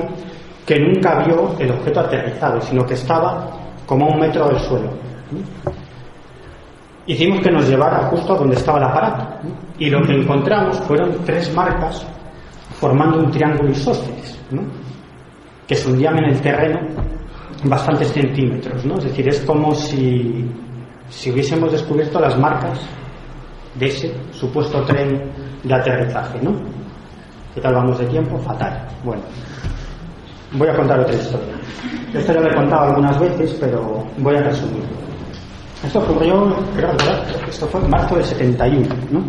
que 0.66 0.80
nunca 0.80 1.24
vio 1.26 1.56
el 1.58 1.72
objeto 1.72 2.02
aterrizado, 2.02 2.62
sino 2.62 2.86
que 2.86 2.94
estaba 2.94 3.50
como 3.86 4.06
a 4.06 4.14
un 4.14 4.20
metro 4.20 4.48
del 4.48 4.60
suelo. 4.60 4.90
Hicimos 7.08 7.42
que 7.42 7.52
nos 7.52 7.68
llevara 7.68 8.08
justo 8.10 8.34
a 8.34 8.38
donde 8.38 8.56
estaba 8.56 8.78
el 8.78 8.84
aparato. 8.86 9.48
Y 9.80 9.90
lo 9.90 10.02
que 10.04 10.14
encontramos 10.14 10.80
fueron 10.82 11.18
tres 11.26 11.54
marcas 11.54 12.06
formando 12.80 13.20
un 13.20 13.32
triángulo 13.32 13.72
isósceles, 13.72 14.40
que 15.68 15.76
se 15.76 15.90
hundían 15.90 16.18
en 16.20 16.26
el 16.26 16.42
terreno 16.42 16.80
bastantes 17.64 18.12
centímetros, 18.12 18.86
¿no? 18.86 18.98
Es 18.98 19.06
decir, 19.06 19.28
es 19.28 19.42
como 19.42 19.74
si, 19.74 20.50
si 21.10 21.32
hubiésemos 21.32 21.72
descubierto 21.72 22.20
las 22.20 22.38
marcas 22.38 22.80
de 23.76 23.86
ese 23.86 24.16
supuesto 24.32 24.84
tren 24.84 25.32
de 25.64 25.74
aterrizaje, 25.74 26.40
¿no? 26.42 26.54
¿Qué 27.54 27.62
tal 27.62 27.74
vamos 27.74 28.00
de 28.00 28.06
tiempo? 28.06 28.38
Fatal. 28.40 28.88
Bueno, 29.04 29.22
voy 30.54 30.68
a 30.68 30.76
contar 30.76 31.00
otra 31.00 31.14
historia. 31.14 31.56
Esto 32.14 32.34
ya 32.34 32.42
lo 32.42 32.48
he 32.50 32.56
contado 32.56 32.90
algunas 32.90 33.20
veces, 33.20 33.58
pero 33.60 34.06
voy 34.18 34.36
a 34.36 34.44
resumir. 34.44 34.84
Esto 35.84 36.00
ocurrió, 36.00 36.56
creo, 36.76 36.92
esto 37.48 37.68
fue 37.68 37.82
en 37.82 37.90
marzo 37.90 38.16
del 38.16 38.26
71, 38.26 38.88
¿no? 39.12 39.24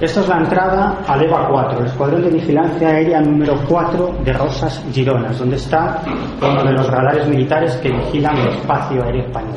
Esto 0.00 0.20
es 0.20 0.28
la 0.28 0.38
entrada 0.38 0.98
al 1.06 1.22
EVA 1.22 1.48
4, 1.48 1.80
el 1.80 1.86
Escuadrón 1.86 2.22
de 2.22 2.30
Vigilancia 2.30 2.88
Aérea 2.88 3.20
número 3.20 3.54
4 3.66 4.18
de 4.24 4.32
Rosas 4.32 4.84
Gironas, 4.92 5.38
donde 5.38 5.56
está 5.56 6.02
uno 6.42 6.64
de 6.64 6.72
los 6.72 6.86
radares 6.86 7.26
militares 7.28 7.76
que 7.76 7.90
vigilan 7.90 8.36
el 8.36 8.48
espacio 8.48 9.02
aéreo 9.02 9.24
español. 9.24 9.56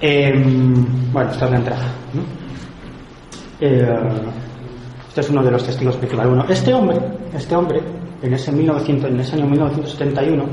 Em, 0.00 1.12
bueno, 1.12 1.30
esta 1.30 1.46
es 1.46 1.50
la 1.50 1.56
entrada. 1.56 1.86
Eh, 3.60 3.98
este 5.08 5.20
es 5.20 5.30
uno 5.30 5.42
de 5.42 5.50
los 5.50 5.64
testigos 5.64 5.96
principales. 5.96 6.34
Bueno, 6.34 6.44
este 6.50 6.74
hombre, 6.74 6.98
este 7.34 7.56
hombre, 7.56 7.80
en 8.22 8.34
ese, 8.34 8.52
1900, 8.52 9.10
en 9.10 9.20
ese 9.20 9.36
año 9.36 9.46
1971, 9.46 10.44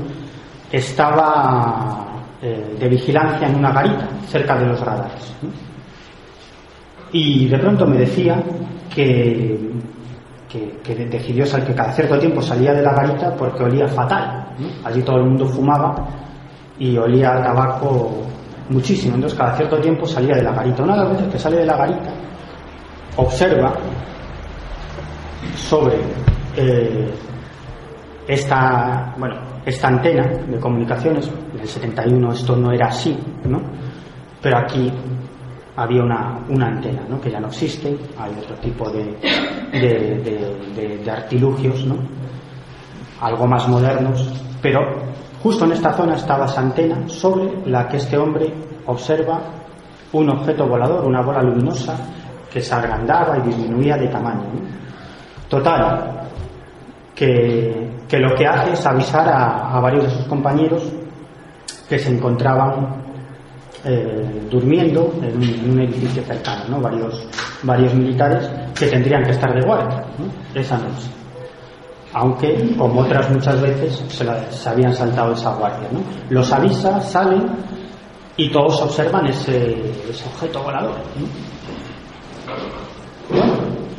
estaba 0.72 2.06
eh, 2.40 2.76
de 2.80 2.88
vigilancia 2.88 3.46
en 3.46 3.56
una 3.56 3.72
garita 3.72 4.08
cerca 4.28 4.56
de 4.56 4.66
los 4.66 4.80
radares. 4.80 5.34
Y 7.12 7.46
de 7.46 7.58
pronto 7.58 7.86
me 7.86 7.98
decía 7.98 8.42
que, 8.94 9.70
que, 10.48 10.94
decidió 11.06 11.44
que 11.44 11.74
cada 11.74 11.92
cierto 11.92 12.18
tiempo 12.18 12.40
salía 12.40 12.72
de 12.72 12.82
la 12.82 12.94
garita 12.94 13.36
porque 13.36 13.64
olía 13.64 13.86
fatal. 13.88 14.46
Allí 14.84 15.02
todo 15.02 15.18
el 15.18 15.24
mundo 15.24 15.46
fumaba 15.46 16.08
y 16.78 16.96
olía 16.96 17.42
tabaco 17.42 18.24
muchísimo. 18.68 19.14
Entonces 19.14 19.38
cada 19.38 19.56
cierto 19.56 19.78
tiempo 19.78 20.06
salía 20.06 20.36
de 20.36 20.42
la 20.42 20.52
garita. 20.52 20.82
Una 20.82 20.94
de 20.94 21.00
las 21.00 21.10
veces 21.12 21.32
que 21.32 21.38
sale 21.38 21.56
de 21.58 21.66
la 21.66 21.76
garita 21.76 22.12
observa 23.16 23.74
sobre 25.56 25.96
eh, 26.56 27.10
esta, 28.26 29.14
bueno, 29.18 29.36
esta 29.64 29.88
antena 29.88 30.26
de 30.46 30.58
comunicaciones. 30.58 31.30
En 31.54 31.60
el 31.60 31.68
71 31.68 32.32
esto 32.32 32.56
no 32.56 32.72
era 32.72 32.88
así, 32.88 33.16
¿no? 33.44 33.60
Pero 34.40 34.58
aquí 34.58 34.92
había 35.76 36.02
una, 36.02 36.38
una 36.48 36.68
antena, 36.68 37.02
¿no? 37.08 37.20
que 37.20 37.30
ya 37.30 37.40
no 37.40 37.48
existe, 37.48 37.96
hay 38.18 38.32
otro 38.32 38.54
tipo 38.56 38.88
de, 38.90 39.16
de, 39.72 41.10
artilugios, 41.10 41.84
¿no? 41.84 41.96
algo 43.20 43.46
más 43.46 43.66
modernos, 43.68 44.30
pero 44.62 44.80
justo 45.44 45.66
en 45.66 45.72
esta 45.72 45.92
zona 45.92 46.14
estaba 46.14 46.46
esa 46.46 46.62
antena 46.62 47.06
sobre 47.06 47.66
la 47.66 47.86
que 47.86 47.98
este 47.98 48.16
hombre 48.16 48.50
observa 48.86 49.42
un 50.14 50.30
objeto 50.30 50.66
volador, 50.66 51.04
una 51.04 51.20
bola 51.20 51.42
luminosa 51.42 51.94
que 52.50 52.62
se 52.62 52.74
agrandaba 52.74 53.36
y 53.36 53.48
disminuía 53.48 53.98
de 53.98 54.08
tamaño. 54.08 54.44
Total, 55.46 56.28
que, 57.14 57.90
lo 58.12 58.34
que 58.34 58.46
hace 58.46 58.72
es 58.72 58.86
avisar 58.86 59.28
a, 59.28 59.78
varios 59.80 60.04
de 60.04 60.10
sus 60.12 60.24
compañeros 60.24 60.82
que 61.90 61.98
se 61.98 62.10
encontraban 62.10 63.02
eh, 63.84 64.46
durmiendo 64.50 65.12
en 65.20 65.36
un, 65.70 65.80
edificio 65.80 66.22
cercano, 66.22 66.64
¿no? 66.70 66.80
varios 66.80 67.94
militares 67.94 68.48
que 68.74 68.86
tendrían 68.86 69.22
que 69.24 69.32
estar 69.32 69.52
de 69.52 69.60
guardia 69.60 70.04
esa 70.54 70.78
noche. 70.78 71.23
Aunque, 72.14 72.74
como 72.76 73.00
otras 73.00 73.28
muchas 73.30 73.60
veces, 73.60 74.04
se, 74.08 74.68
habían 74.68 74.94
saltado 74.94 75.32
esa 75.32 75.54
guardia. 75.54 75.88
Los 76.30 76.52
avisa, 76.52 77.00
salen 77.00 77.44
y 78.36 78.50
todos 78.50 78.80
observan 78.82 79.26
ese, 79.26 79.90
ese 80.08 80.24
objeto 80.28 80.62
volador. 80.62 80.94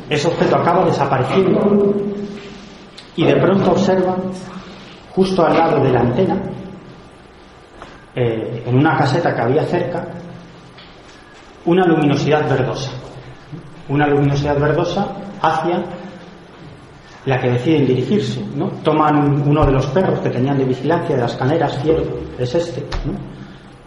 Ese 0.08 0.28
objeto 0.28 0.56
acaba 0.56 0.84
desapareciendo 0.86 1.94
y 3.16 3.24
de 3.24 3.36
pronto 3.36 3.72
observan 3.72 4.16
justo 5.14 5.44
al 5.44 5.56
lado 5.56 5.82
de 5.82 5.92
la 5.92 6.00
antena 6.00 6.42
eh, 8.14 8.62
en 8.66 8.78
una 8.78 8.96
caseta 8.96 9.34
que 9.34 9.42
había 9.42 9.64
cerca 9.64 10.06
una 11.64 11.84
luminosidad 11.86 12.48
verdosa. 12.48 12.90
Una 13.88 14.06
luminosidad 14.06 14.58
verdosa 14.58 15.08
hacia 15.42 15.84
la 17.26 17.40
que 17.40 17.50
deciden 17.50 17.86
dirigirse. 17.86 18.44
¿no? 18.54 18.68
Toman 18.82 19.42
uno 19.46 19.66
de 19.66 19.72
los 19.72 19.86
perros 19.88 20.20
que 20.20 20.30
tenían 20.30 20.58
de 20.58 20.64
vigilancia 20.64 21.14
de 21.14 21.22
las 21.22 21.36
caneras, 21.36 21.76
Fiero, 21.82 22.02
es 22.38 22.54
este. 22.54 22.86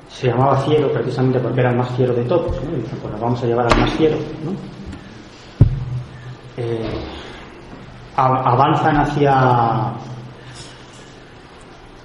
Se 0.08 0.28
llamaba 0.28 0.58
Fiero 0.58 0.92
precisamente 0.92 1.40
porque 1.40 1.62
era 1.62 1.72
el 1.72 1.78
más 1.78 1.90
fiero 1.96 2.14
de 2.14 2.24
todos. 2.26 2.56
¿no? 2.64 2.72
Pues 3.02 3.20
vamos 3.20 3.42
a 3.42 3.46
llevar 3.48 3.72
al 3.72 3.80
más 3.80 3.90
fiero. 3.92 4.18
Eh, 6.58 6.90
avanzan 8.16 8.98
hacia, 8.98 9.94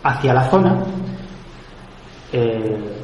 hacia 0.04 0.34
la 0.34 0.44
zona 0.44 0.84
eh, 2.36 2.94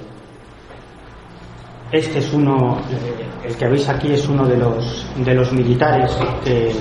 este 1.93 2.19
es 2.19 2.33
uno, 2.33 2.79
eh, 2.91 3.49
el 3.49 3.57
que 3.57 3.69
veis 3.69 3.89
aquí 3.89 4.13
es 4.13 4.29
uno 4.29 4.45
de 4.45 4.57
los, 4.57 5.07
de 5.17 5.35
los 5.35 5.53
militares 5.53 6.17
que. 6.45 6.73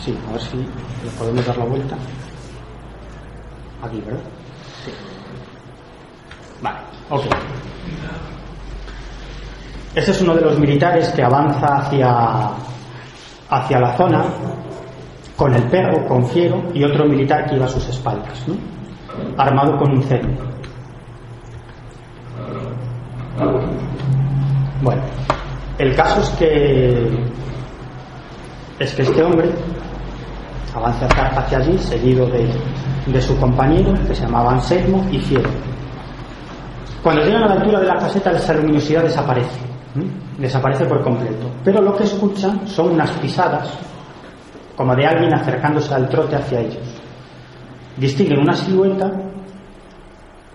Sí, 0.00 0.16
a 0.28 0.32
ver 0.32 0.40
si 0.40 0.56
le 0.56 1.10
podemos 1.18 1.46
dar 1.46 1.58
la 1.58 1.64
vuelta. 1.64 1.96
Aquí, 3.82 4.00
¿verdad? 4.00 4.20
Sí. 4.84 4.92
Vale, 6.62 6.78
ok. 7.10 7.24
Este 9.94 10.10
es 10.10 10.20
uno 10.20 10.34
de 10.34 10.42
los 10.42 10.58
militares 10.58 11.08
que 11.10 11.22
avanza 11.22 11.78
hacia, 11.78 12.50
hacia 13.50 13.80
la 13.80 13.96
zona 13.96 14.24
con 15.36 15.54
el 15.54 15.62
perro, 15.64 16.06
con 16.06 16.26
Fiero 16.26 16.62
y 16.74 16.84
otro 16.84 17.04
militar 17.04 17.48
que 17.48 17.56
iba 17.56 17.66
a 17.66 17.68
sus 17.68 17.88
espaldas, 17.88 18.46
¿no? 18.46 18.56
armado 19.36 19.78
con 19.78 19.92
un 19.92 20.02
cerco. 20.02 20.28
Bueno, 24.82 25.02
el 25.78 25.94
caso 25.94 26.20
es 26.20 26.30
que 26.30 27.08
es 28.78 28.94
que 28.94 29.02
este 29.02 29.22
hombre 29.22 29.50
avanza 30.74 31.06
hacia 31.06 31.58
allí, 31.58 31.78
seguido 31.78 32.26
de, 32.26 33.20
su 33.20 33.36
compañero, 33.38 33.94
que 34.06 34.14
se 34.14 34.22
llamaba 34.22 34.52
Anselmo, 34.52 35.04
y 35.10 35.18
Fiero. 35.18 35.50
Cuando 37.02 37.22
llegan 37.22 37.44
a 37.44 37.48
la 37.48 37.54
altura 37.54 37.80
de 37.80 37.86
la 37.86 37.96
caseta, 37.96 38.32
esa 38.32 38.54
luminosidad 38.54 39.02
desaparece, 39.02 39.60
desaparece 40.36 40.84
por 40.84 41.02
completo. 41.02 41.50
Pero 41.64 41.80
lo 41.80 41.96
que 41.96 42.04
escuchan 42.04 42.66
son 42.66 42.92
unas 42.92 43.10
pisadas, 43.12 43.68
como 44.76 44.94
de 44.94 45.06
alguien 45.06 45.32
acercándose 45.34 45.94
al 45.94 46.08
trote 46.08 46.36
hacia 46.36 46.60
ellos. 46.60 47.00
Distinguen 47.96 48.40
una 48.40 48.54
silueta, 48.54 49.10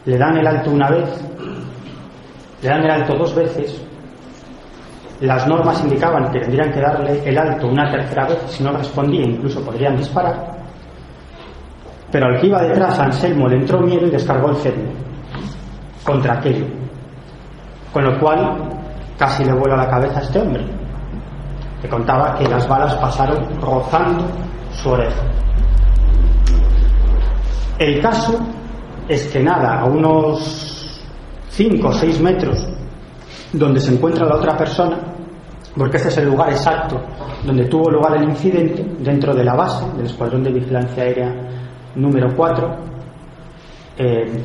le 0.06 0.18
dan 0.18 0.38
el 0.38 0.48
alto 0.48 0.72
una 0.72 0.90
vez, 0.90 1.10
le 2.62 2.70
dan 2.70 2.84
el 2.84 2.92
alto 2.92 3.16
dos 3.18 3.34
veces. 3.36 3.82
Las 5.24 5.48
normas 5.48 5.82
indicaban 5.82 6.30
que 6.34 6.42
tendrían 6.42 6.70
que 6.70 6.82
darle 6.82 7.22
el 7.24 7.38
alto 7.38 7.70
una 7.70 7.90
tercera 7.90 8.26
vez, 8.26 8.40
si 8.48 8.62
no 8.62 8.74
respondía 8.74 9.22
incluso 9.22 9.64
podrían 9.64 9.96
disparar. 9.96 10.36
Pero 12.12 12.26
al 12.26 12.42
que 12.42 12.48
iba 12.48 12.62
detrás, 12.62 13.00
Anselmo, 13.00 13.48
le 13.48 13.56
entró 13.56 13.80
miedo 13.80 14.06
y 14.06 14.10
descargó 14.10 14.50
el 14.50 14.58
cerno 14.58 14.92
contra 16.04 16.34
aquello. 16.34 16.66
Con 17.94 18.04
lo 18.04 18.20
cual 18.20 18.70
casi 19.18 19.46
le 19.46 19.54
vuela 19.54 19.78
la 19.78 19.90
cabeza 19.90 20.20
a 20.20 20.24
este 20.24 20.42
hombre. 20.42 20.66
Le 21.82 21.88
contaba 21.88 22.36
que 22.38 22.46
las 22.46 22.68
balas 22.68 22.94
pasaron 22.96 23.62
rozando 23.62 24.26
su 24.74 24.90
oreja. 24.90 25.22
El 27.80 28.02
caso 28.02 28.38
es 29.08 29.26
que 29.32 29.42
nada, 29.42 29.80
a 29.80 29.86
unos 29.86 31.02
5 31.48 31.88
o 31.88 31.94
6 31.94 32.20
metros 32.20 32.68
donde 33.54 33.80
se 33.80 33.94
encuentra 33.94 34.26
la 34.26 34.36
otra 34.36 34.58
persona, 34.58 35.13
porque 35.78 35.98
ese 35.98 36.10
es 36.10 36.18
el 36.18 36.26
lugar 36.26 36.50
exacto 36.52 37.02
donde 37.46 37.66
tuvo 37.66 37.90
lugar 37.90 38.18
el 38.18 38.30
incidente, 38.30 38.86
dentro 39.00 39.34
de 39.34 39.44
la 39.44 39.56
base 39.56 39.86
del 39.98 40.06
Escuadrón 40.06 40.44
de 40.44 40.52
Vigilancia 40.52 41.04
Aérea 41.04 41.34
número 41.96 42.34
4. 42.36 42.76
Eh, 43.98 44.42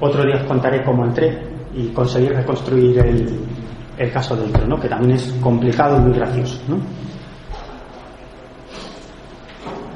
otro 0.00 0.22
día 0.24 0.36
os 0.36 0.42
contaré 0.44 0.84
cómo 0.84 1.04
entré 1.04 1.38
y 1.74 1.88
conseguí 1.88 2.28
reconstruir 2.28 2.98
el, 2.98 4.12
caso 4.12 4.36
dentro, 4.36 4.78
que 4.78 4.88
también 4.88 5.12
es 5.12 5.32
complicado 5.40 5.96
y 5.96 6.00
muy 6.00 6.12
gracioso. 6.12 6.60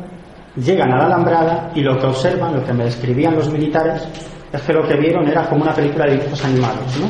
Llegan 0.57 0.93
a 0.93 0.99
la 0.99 1.07
alambrada 1.07 1.71
y 1.75 1.81
lo 1.81 1.99
que 1.99 2.07
observan, 2.07 2.55
lo 2.55 2.65
que 2.65 2.75
me 2.75 2.85
describían 2.85 3.35
los 3.35 3.51
militares, 3.51 4.07
es 4.53 4.61
que 4.61 4.73
lo 4.75 4.87
que 4.87 4.95
vieron 4.97 5.27
era 5.27 5.49
como 5.49 5.63
una 5.63 5.73
película 5.73 6.05
de 6.05 6.19
dibujos 6.19 6.45
animados, 6.45 6.99
¿no? 7.01 7.09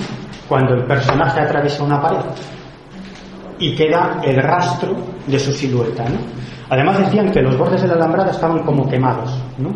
Cuando 0.49 0.75
el 0.75 0.85
personaje 0.85 1.41
atraviesa 1.41 1.83
una 1.83 2.01
pared 2.01 2.21
y 3.63 3.75
queda 3.77 4.21
el 4.25 4.43
rastro 4.43 4.97
de 5.27 5.39
su 5.39 5.53
silueta, 5.53 6.05
¿no? 6.05 6.19
Además 6.69 6.99
decían 6.99 7.31
que 7.31 7.41
los 7.41 7.57
bordes 7.57 7.83
de 7.83 7.89
la 7.89 7.95
alambrada 7.95 8.31
estaban 8.31 8.65
como 8.65 8.89
quemados, 8.89 9.41
¿no? 9.59 9.71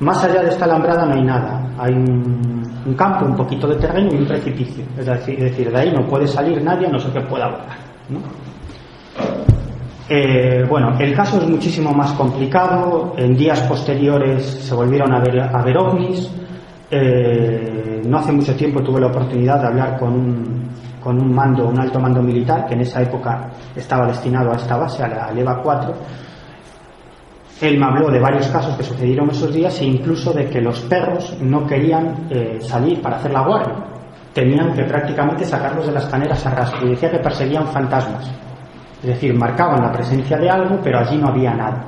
Más 0.00 0.22
allá 0.24 0.42
de 0.42 0.48
esta 0.48 0.64
alambrada 0.64 1.06
no 1.06 1.14
hay 1.14 1.22
nada, 1.22 1.70
hay 1.78 1.92
un 1.92 2.94
campo, 2.96 3.26
un 3.26 3.36
poquito 3.36 3.68
de 3.68 3.76
terreno 3.76 4.10
y 4.12 4.16
un 4.16 4.26
precipicio. 4.26 4.84
Es 4.98 5.06
decir, 5.06 5.70
de 5.70 5.78
ahí 5.78 5.92
no 5.92 6.06
puede 6.06 6.26
salir 6.26 6.62
nadie 6.62 6.88
no 6.88 6.98
sé 6.98 7.10
qué 7.12 7.20
pueda 7.20 7.46
volar. 7.46 7.88
Eh, 10.08 10.64
bueno, 10.68 10.96
el 10.98 11.14
caso 11.14 11.38
es 11.38 11.48
muchísimo 11.48 11.92
más 11.92 12.12
complicado. 12.12 13.14
En 13.16 13.36
días 13.36 13.60
posteriores 13.62 14.42
se 14.42 14.74
volvieron 14.74 15.12
a 15.12 15.20
ver, 15.20 15.40
a 15.40 15.62
ver 15.62 15.76
ovnis. 15.76 16.30
Eh, 16.90 18.02
no 18.06 18.18
hace 18.18 18.32
mucho 18.32 18.54
tiempo 18.56 18.82
tuve 18.82 19.00
la 19.00 19.08
oportunidad 19.08 19.60
de 19.60 19.66
hablar 19.66 19.98
con 19.98 20.12
un, 20.12 20.68
con 21.02 21.20
un 21.20 21.34
mando, 21.34 21.68
un 21.68 21.78
alto 21.78 22.00
mando 22.00 22.22
militar 22.22 22.66
que 22.66 22.74
en 22.74 22.80
esa 22.80 23.02
época 23.02 23.50
estaba 23.76 24.06
destinado 24.06 24.52
a 24.52 24.56
esta 24.56 24.76
base, 24.76 25.02
a 25.02 25.08
la 25.08 25.32
EVA 25.38 25.60
4 25.62 25.94
él 27.60 27.78
me 27.78 27.86
habló 27.86 28.10
de 28.10 28.20
varios 28.20 28.46
casos 28.48 28.76
que 28.76 28.84
sucedieron 28.84 29.30
esos 29.30 29.52
días 29.52 29.80
e 29.80 29.84
incluso 29.84 30.32
de 30.32 30.46
que 30.48 30.60
los 30.60 30.80
perros 30.82 31.36
no 31.40 31.66
querían 31.66 32.28
eh, 32.30 32.58
salir 32.60 33.02
para 33.02 33.16
hacer 33.16 33.32
la 33.32 33.44
guardia. 33.44 33.74
Tenían 34.32 34.72
que 34.72 34.84
prácticamente 34.84 35.44
sacarlos 35.44 35.86
de 35.86 35.92
las 35.92 36.06
caneras 36.06 36.44
a 36.46 36.50
rastro 36.50 36.86
y 36.86 36.90
decía 36.90 37.10
que 37.10 37.18
perseguían 37.18 37.66
fantasmas. 37.66 38.30
Es 39.02 39.08
decir, 39.08 39.34
marcaban 39.34 39.82
la 39.82 39.92
presencia 39.92 40.36
de 40.36 40.48
algo, 40.48 40.78
pero 40.82 41.00
allí 41.00 41.16
no 41.16 41.28
había 41.28 41.52
nada. 41.54 41.84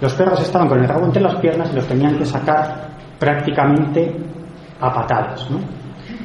Los 0.00 0.14
perros 0.14 0.40
estaban 0.40 0.68
con 0.68 0.78
el 0.78 0.88
rabo 0.88 1.06
entre 1.06 1.22
las 1.22 1.34
piernas 1.36 1.70
y 1.72 1.76
los 1.76 1.86
tenían 1.86 2.16
que 2.16 2.24
sacar 2.24 2.90
prácticamente 3.20 4.12
a 4.80 4.92
patadas. 4.92 5.46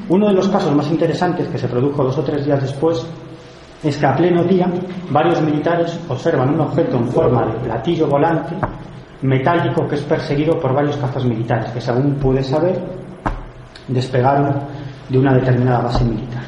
Uno 0.10 0.28
de 0.28 0.34
los 0.34 0.48
casos 0.50 0.74
más 0.74 0.90
interesantes 0.90 1.48
que 1.50 1.58
se 1.58 1.68
produjo 1.68 2.04
dos 2.04 2.18
o 2.18 2.24
tres 2.24 2.46
días 2.46 2.62
después 2.62 3.06
es 3.84 3.98
que 3.98 4.06
a 4.06 4.16
pleno 4.16 4.44
día 4.44 4.68
varios 5.12 5.42
militares 5.42 6.00
observan 6.10 6.54
un 6.54 6.62
objeto 6.62 6.98
en 6.98 7.08
forma 7.10 7.46
de 7.46 7.60
platillo 7.60 8.08
volante 8.08 8.56
metálico 9.22 9.88
que 9.88 9.96
es 9.96 10.02
perseguido 10.02 10.60
por 10.60 10.74
varios 10.74 10.98
cazas 10.98 11.26
militares 11.26 11.72
que 11.72 11.82
según 11.82 12.16
pude 12.16 12.42
saber 12.44 12.82
despegaron 13.88 14.56
de 15.10 15.20
una 15.20 15.34
determinada 15.34 15.82
base 15.84 16.04
militar. 16.04 16.44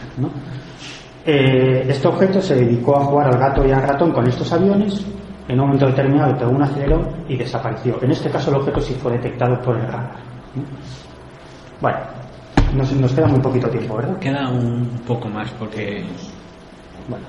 Eh, 1.26 1.86
este 1.90 2.08
objeto 2.08 2.42
se 2.42 2.56
dedicó 2.56 2.96
a 2.98 3.04
jugar 3.06 3.28
al 3.28 3.38
gato 3.38 3.68
y 3.68 3.72
al 3.72 3.82
ratón 3.82 4.12
con 4.12 4.26
estos 4.28 4.52
aviones, 4.54 5.06
en 5.48 5.60
un 5.60 5.66
momento 5.68 5.88
determinado 5.88 6.38
pegó 6.38 6.52
un 6.52 6.64
acelerón 6.64 7.08
y 7.28 7.36
desapareció. 7.36 8.00
En 8.02 8.12
este 8.12 8.30
caso 8.30 8.50
el 8.50 8.58
objeto 8.58 8.80
sí 8.80 8.94
fue 8.94 9.14
detectado 9.14 9.62
por 9.62 9.76
el 9.76 9.84
radar. 9.84 10.37
Bueno, 11.82 11.98
nos, 12.76 12.92
nos 12.94 13.14
queda 13.14 13.28
muy 13.28 13.40
poquito 13.40 13.70
tiempo, 13.70 13.98
¿verdad? 13.98 14.18
Queda 14.20 14.50
un 14.50 14.88
poco 15.06 15.28
más 15.30 15.52
porque 15.52 16.04
bueno. 17.08 17.26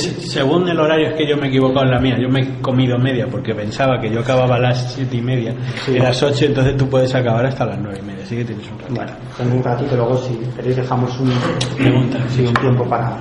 según 0.00 0.68
el 0.68 0.78
horario 0.78 1.08
es 1.08 1.14
que 1.14 1.26
yo 1.26 1.36
me 1.36 1.46
he 1.46 1.48
equivocado 1.48 1.84
en 1.84 1.90
la 1.90 2.00
mía, 2.00 2.16
yo 2.18 2.28
me 2.28 2.40
he 2.40 2.60
comido 2.60 2.98
media 2.98 3.26
porque 3.30 3.54
pensaba 3.54 4.00
que 4.00 4.10
yo 4.10 4.20
acababa 4.20 4.56
a 4.56 4.60
las 4.60 4.94
siete 4.94 5.16
y 5.16 5.22
media 5.22 5.54
y 5.88 5.98
a 5.98 6.04
las 6.04 6.22
ocho, 6.22 6.46
entonces 6.46 6.76
tú 6.76 6.88
puedes 6.88 7.14
acabar 7.14 7.44
hasta 7.46 7.66
las 7.66 7.78
nueve 7.78 7.98
y 8.00 8.06
media, 8.06 8.22
así 8.24 8.36
que 8.36 8.44
tienes 8.44 8.66
un 8.70 8.78
ratito. 8.78 8.94
Bueno, 8.94 9.12
tengo 9.36 9.56
un 9.56 9.62
ratito, 9.62 9.96
luego 9.96 10.16
si 10.18 10.34
queréis 10.56 10.76
dejamos 10.76 11.18
un, 11.20 11.32
Pregunta, 11.76 12.18
sí, 12.28 12.46
un 12.46 12.54
tiempo 12.54 12.84
para, 12.84 13.18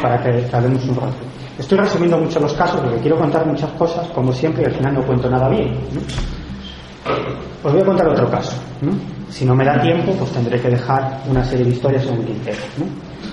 para 0.00 0.22
que, 0.22 0.44
hablemos 0.54 0.84
un 0.86 0.96
rato. 0.96 1.14
Estoy 1.58 1.78
resumiendo 1.78 2.18
mucho 2.18 2.40
los 2.40 2.52
casos 2.54 2.80
porque 2.80 2.98
quiero 2.98 3.16
contar 3.16 3.46
muchas 3.46 3.70
cosas, 3.72 4.08
como 4.08 4.32
siempre, 4.32 4.62
y 4.62 4.66
al 4.66 4.72
final 4.72 4.94
no 4.94 5.02
cuento 5.02 5.30
nada 5.30 5.48
bien. 5.48 5.76
Os 7.62 7.72
voy 7.72 7.82
a 7.82 7.84
contar 7.84 8.08
otro 8.08 8.30
caso. 8.30 8.56
Si 9.30 9.44
no 9.44 9.54
me 9.54 9.64
da 9.64 9.80
tiempo, 9.80 10.12
pues 10.12 10.30
tendré 10.30 10.60
que 10.60 10.68
dejar 10.68 11.20
una 11.28 11.44
serie 11.44 11.64
de 11.64 11.70
historias 11.72 12.06
en 12.06 12.18
un 12.18 12.24
tintero. 12.24 12.58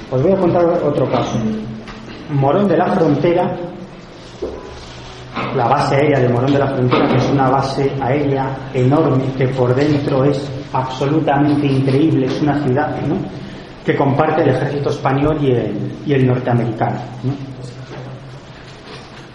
Os 0.10 0.22
voy 0.22 0.32
a 0.32 0.38
contar 0.38 0.66
otro 0.66 1.10
caso. 1.10 1.38
Morón 2.32 2.68
de 2.68 2.78
la 2.78 2.88
Frontera, 2.88 3.56
la 5.56 5.68
base 5.68 5.96
aérea 5.96 6.20
de 6.20 6.30
Morón 6.30 6.54
de 6.54 6.60
la 6.60 6.68
Frontera, 6.68 7.08
que 7.10 7.18
es 7.18 7.30
una 7.30 7.50
base 7.50 7.92
aérea 8.02 8.56
enorme, 8.74 9.26
que 9.38 9.48
por 9.50 9.76
dentro 9.76 10.24
es 10.24 10.50
absolutamente 10.74 11.68
increíble, 11.68 12.26
es 12.26 12.42
una 12.42 12.64
ciudad 12.64 12.96
que 13.86 13.96
comparte 13.96 14.44
el 14.44 14.50
ejército 14.50 14.90
español 14.90 15.38
y 15.42 16.14
el, 16.14 16.28
norteamericano. 16.28 16.98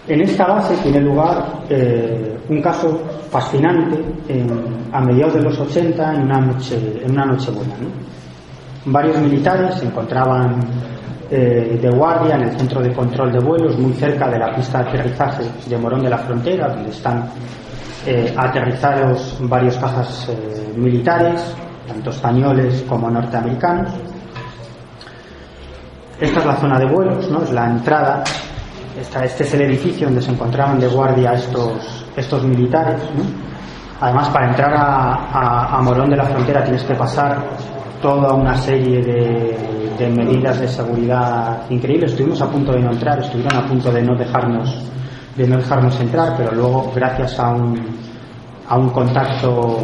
En 0.07 0.21
esta 0.21 0.47
base 0.47 0.75
tiene 0.77 1.01
lugar 1.01 1.63
eh, 1.69 2.37
un 2.49 2.61
caso 2.61 2.99
fascinante 3.29 4.03
a 4.91 5.01
mediados 5.01 5.35
de 5.35 5.41
los 5.41 5.59
80 5.59 6.13
en 6.15 6.21
una 6.23 6.39
noche, 6.39 7.01
en 7.03 7.11
una 7.11 7.25
noche 7.25 7.51
buena 7.51 7.73
varios 8.87 9.17
militares 9.17 9.75
se 9.75 9.85
encontraban 9.85 10.59
eh, 11.29 11.77
de 11.81 11.89
guardia 11.89 12.35
en 12.35 12.43
el 12.43 12.57
centro 12.57 12.81
de 12.81 12.93
control 12.93 13.31
de 13.31 13.39
vuelos, 13.39 13.77
muy 13.77 13.93
cerca 13.93 14.29
de 14.29 14.39
la 14.39 14.55
pista 14.55 14.81
de 14.81 14.89
aterrizaje 14.89 15.43
de 15.67 15.77
Morón 15.77 16.03
de 16.03 16.09
la 16.09 16.17
Frontera, 16.19 16.69
donde 16.69 16.89
están 16.89 17.29
eh, 18.05 18.33
aterrizados 18.35 19.37
varios 19.41 19.75
cajas 19.77 20.29
eh, 20.29 20.73
militares, 20.75 21.53
tanto 21.87 22.11
españoles 22.11 22.85
como 22.87 23.09
norteamericanos. 23.09 23.91
Esta 26.19 26.39
es 26.39 26.45
la 26.45 26.55
zona 26.55 26.79
de 26.79 26.85
vuelos, 26.85 27.29
¿no? 27.29 27.43
es 27.43 27.51
la 27.51 27.69
entrada. 27.69 28.23
Este 28.99 29.43
es 29.43 29.53
el 29.53 29.61
edificio 29.61 30.07
donde 30.07 30.21
se 30.21 30.31
encontraban 30.31 30.79
de 30.79 30.87
guardia 30.87 31.33
estos, 31.33 32.05
estos 32.15 32.43
militares. 32.43 33.01
Además, 33.99 34.29
para 34.29 34.49
entrar 34.49 34.73
a 34.75 35.79
Morón 35.81 36.09
de 36.09 36.17
la 36.17 36.25
Frontera 36.25 36.63
tienes 36.63 36.83
que 36.83 36.93
pasar 36.93 37.43
toda 38.01 38.33
una 38.33 38.55
serie 38.55 39.01
de, 39.01 40.09
medidas 40.09 40.59
de 40.59 40.67
seguridad 40.67 41.63
increíbles. 41.69 42.11
Estuvimos 42.11 42.41
a 42.41 42.49
punto 42.49 42.71
de 42.71 42.79
no 42.79 42.91
entrar, 42.91 43.19
estuvieron 43.19 43.55
a 43.55 43.65
punto 43.65 43.91
de 43.91 44.01
no 44.01 44.15
dejarnos, 44.15 44.83
de 45.35 45.47
no 45.47 45.57
dejarnos 45.57 45.99
entrar, 45.99 46.35
pero 46.37 46.51
luego, 46.51 46.91
gracias 46.95 47.39
a 47.39 47.49
un, 47.49 47.83
a 48.67 48.77
un 48.77 48.89
contacto 48.89 49.79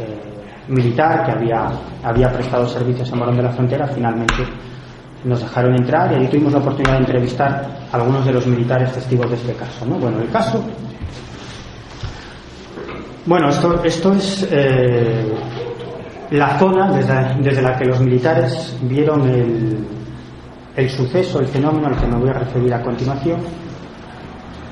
eh, 0.00 0.20
militar 0.68 1.24
que 1.24 1.32
había, 1.32 1.70
había 2.02 2.32
prestado 2.32 2.66
servicios 2.66 3.10
en 3.12 3.18
Morón 3.18 3.36
de 3.36 3.42
la 3.44 3.50
Frontera, 3.50 3.86
finalmente 3.86 4.42
nos 5.24 5.40
dejaron 5.40 5.74
entrar 5.76 6.12
y 6.12 6.16
ahí 6.16 6.28
tuvimos 6.28 6.52
la 6.52 6.58
oportunidad 6.58 6.94
de 6.94 7.00
entrevistar 7.00 7.66
a 7.90 7.96
algunos 7.96 8.24
de 8.24 8.32
los 8.32 8.46
militares 8.46 8.92
testigos 8.92 9.30
de 9.30 9.36
este 9.36 9.52
caso. 9.54 9.86
¿no? 9.86 9.96
Bueno, 9.96 10.20
el 10.20 10.30
caso. 10.30 10.62
Bueno, 13.24 13.50
esto, 13.50 13.82
esto 13.84 14.12
es 14.14 14.48
eh, 14.50 15.32
la 16.30 16.58
zona 16.58 16.90
desde, 16.90 17.62
la 17.62 17.76
que 17.76 17.84
los 17.84 18.00
militares 18.00 18.76
vieron 18.82 19.28
el, 20.76 20.90
suceso, 20.90 21.38
el 21.38 21.46
fenómeno 21.46 21.86
al 21.86 21.96
que 21.96 22.06
me 22.06 22.16
voy 22.16 22.30
a 22.30 22.34
referir 22.34 22.74
a 22.74 22.82
continuación. 22.82 23.40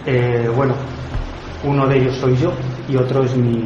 Eh, 0.04 0.50
bueno, 0.56 0.74
Uno 1.62 1.86
de 1.86 1.98
ellos 1.98 2.16
soy 2.16 2.36
yo 2.36 2.52
y 2.88 2.96
otro 2.96 3.22
es 3.22 3.36
mi, 3.36 3.62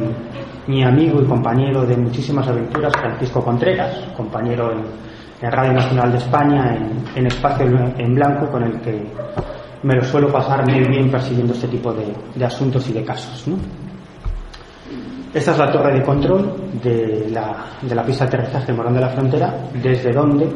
mi 0.67 0.83
amigo 0.83 1.21
y 1.21 1.25
compañero 1.25 1.85
de 1.85 1.97
muchísimas 1.97 2.47
aventuras, 2.47 2.93
Francisco 2.93 3.43
Contreras, 3.43 4.09
compañero 4.15 4.71
en, 4.71 4.83
en 5.41 5.51
Radio 5.51 5.73
Nacional 5.73 6.11
de 6.11 6.17
España, 6.17 6.77
en, 7.15 7.27
Espacio 7.27 7.65
en 7.97 8.15
Blanco, 8.15 8.47
con 8.49 8.63
el 8.63 8.79
que 8.81 9.05
me 9.83 9.95
lo 9.95 10.03
suelo 10.03 10.31
pasar 10.31 10.65
muy 10.69 10.87
bien 10.87 11.11
persiguiendo 11.11 11.53
este 11.53 11.67
tipo 11.67 11.93
de, 11.93 12.13
de 12.33 12.45
asuntos 12.45 12.87
y 12.89 12.93
de 12.93 13.03
casos. 13.03 13.45
Esta 15.33 15.51
es 15.51 15.57
la 15.57 15.69
torre 15.69 15.99
de 15.99 16.01
control 16.01 16.55
de 16.81 17.29
la, 17.29 17.65
de 17.81 17.93
la 17.93 18.03
pista 18.03 18.25
de 18.25 18.37
aterrizaje 18.37 18.67
de 18.67 18.73
Morón 18.73 18.93
de 18.93 19.01
la 19.01 19.09
Frontera, 19.09 19.53
desde 19.73 20.13
donde 20.13 20.49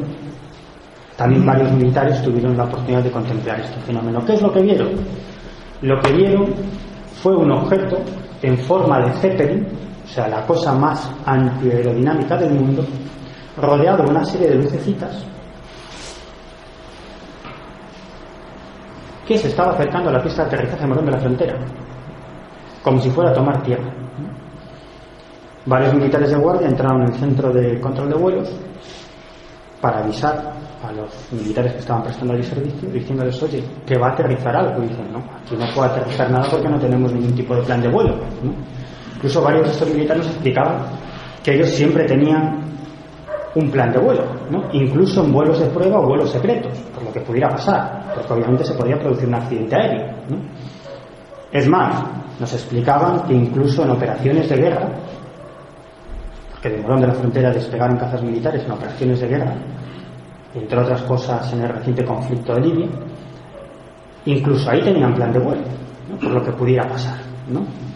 también 1.16 1.44
varios 1.44 1.70
militares 1.72 2.22
tuvieron 2.22 2.56
la 2.56 2.64
oportunidad 2.64 3.02
de 3.02 3.10
contemplar 3.10 3.60
este 3.60 3.78
fenómeno. 3.80 4.24
¿Qué 4.24 4.32
es 4.32 4.40
lo 4.40 4.50
que 4.50 4.62
vieron? 4.62 4.88
Lo 5.82 6.00
que 6.00 6.12
vieron 6.14 6.46
fue 7.22 7.36
un 7.36 7.52
objeto 7.52 7.98
en 8.40 8.56
forma 8.56 9.00
de 9.00 9.12
Zeppelin, 9.20 9.66
o 10.02 10.08
sea, 10.08 10.28
la 10.28 10.46
cosa 10.46 10.72
más 10.72 11.10
antiaerodinámica 11.26 12.38
del 12.38 12.54
mundo, 12.54 12.82
rodeado 13.60 14.04
de 14.04 14.10
una 14.10 14.24
serie 14.24 14.48
de 14.48 14.56
lucecitas 14.56 15.24
que 19.26 19.38
se 19.38 19.48
estaba 19.48 19.72
acercando 19.72 20.10
a 20.10 20.14
la 20.14 20.22
pista 20.22 20.42
de 20.42 20.48
aterrizaje 20.48 20.86
Morón 20.86 21.06
de 21.06 21.12
la 21.12 21.18
Frontera, 21.18 21.58
como 22.82 23.00
si 23.00 23.10
fuera 23.10 23.30
a 23.30 23.34
tomar 23.34 23.62
tierra. 23.62 23.92
Varios 25.66 25.94
militares 25.94 26.30
de 26.30 26.36
guardia 26.36 26.68
entraron 26.68 27.02
en 27.02 27.12
el 27.12 27.14
centro 27.14 27.52
de 27.52 27.80
control 27.80 28.08
de 28.08 28.14
vuelos 28.16 28.50
para 29.80 30.00
avisar 30.00 30.52
a 30.82 30.92
los 30.92 31.10
militares 31.32 31.74
que 31.74 31.78
estaban 31.78 32.02
prestando 32.02 32.34
el 32.34 32.42
servicio 32.42 32.88
diciéndoles, 32.90 33.42
oye, 33.42 33.62
que 33.86 33.98
va 33.98 34.08
a 34.08 34.12
aterrizar 34.12 34.56
algo. 34.56 34.82
Y 34.82 34.88
dicen, 34.88 35.12
no, 35.12 35.18
aquí 35.18 35.54
no 35.56 35.66
puede 35.74 35.90
aterrizar 35.90 36.30
nada 36.30 36.48
porque 36.50 36.68
no 36.68 36.78
tenemos 36.78 37.12
ningún 37.12 37.34
tipo 37.34 37.54
de 37.54 37.62
plan 37.62 37.80
de 37.82 37.88
vuelo. 37.88 38.16
Incluso 39.14 39.42
varios 39.42 39.66
de 39.66 39.72
estos 39.72 39.88
militares 39.90 40.26
explicaban 40.26 40.78
que 41.42 41.54
ellos 41.54 41.68
siempre 41.70 42.04
tenían 42.06 42.69
un 43.54 43.70
plan 43.70 43.92
de 43.92 43.98
vuelo, 43.98 44.24
incluso 44.72 45.24
en 45.24 45.32
vuelos 45.32 45.58
de 45.58 45.66
prueba 45.66 45.98
o 45.98 46.06
vuelos 46.06 46.30
secretos, 46.30 46.78
por 46.94 47.04
lo 47.04 47.12
que 47.12 47.20
pudiera 47.20 47.48
pasar, 47.48 48.12
porque 48.14 48.32
obviamente 48.32 48.64
se 48.64 48.74
podría 48.74 48.98
producir 48.98 49.28
un 49.28 49.34
accidente 49.34 49.74
aéreo. 49.74 50.08
Es 51.50 51.68
más, 51.68 52.04
nos 52.38 52.52
explicaban 52.52 53.24
que 53.26 53.34
incluso 53.34 53.82
en 53.82 53.90
operaciones 53.90 54.48
de 54.48 54.56
guerra, 54.56 54.88
que 56.62 56.68
de 56.68 56.78
Morón 56.78 57.00
de 57.00 57.06
la 57.08 57.14
Frontera 57.14 57.50
despegaron 57.50 57.96
cazas 57.96 58.22
militares 58.22 58.64
en 58.64 58.70
operaciones 58.70 59.20
de 59.20 59.26
guerra, 59.26 59.54
entre 60.54 60.78
otras 60.78 61.02
cosas 61.02 61.52
en 61.52 61.62
el 61.62 61.68
reciente 61.70 62.04
conflicto 62.04 62.54
de 62.54 62.60
Libia, 62.60 62.88
incluso 64.26 64.70
ahí 64.70 64.80
tenían 64.82 65.14
plan 65.14 65.32
de 65.32 65.38
vuelo, 65.40 65.62
por 66.20 66.30
lo 66.30 66.44
que 66.44 66.52
pudiera 66.52 66.86
pasar, 66.86 67.16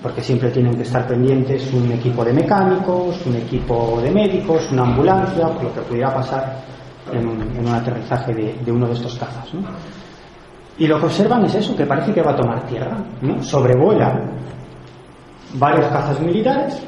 porque 0.02 0.22
siempre 0.22 0.50
tienen 0.50 0.74
que 0.74 0.82
estar 0.82 1.06
pendientes 1.06 1.72
un 1.72 1.90
equipo 1.92 2.24
de 2.24 2.32
mecánicos, 2.32 3.24
un 3.26 3.36
equipo 3.36 4.00
de 4.02 4.10
médicos, 4.10 4.70
una 4.72 4.82
ambulancia, 4.82 5.48
lo 5.48 5.72
que 5.72 5.80
pudiera 5.80 6.12
pasar 6.12 6.56
en 7.12 7.26
un, 7.26 7.68
aterrizaje 7.68 8.34
de, 8.34 8.72
uno 8.72 8.86
de 8.86 8.92
estos 8.94 9.14
cazas. 9.16 9.48
Y 10.78 10.86
lo 10.86 10.98
que 10.98 11.06
observan 11.06 11.44
es 11.44 11.54
eso, 11.54 11.76
que 11.76 11.86
parece 11.86 12.12
que 12.12 12.22
va 12.22 12.32
a 12.32 12.36
tomar 12.36 12.66
tierra, 12.66 12.96
¿no? 13.22 13.42
sobrevuela 13.42 14.20
varios 15.54 15.86
cazas 15.86 16.20
militares, 16.20 16.82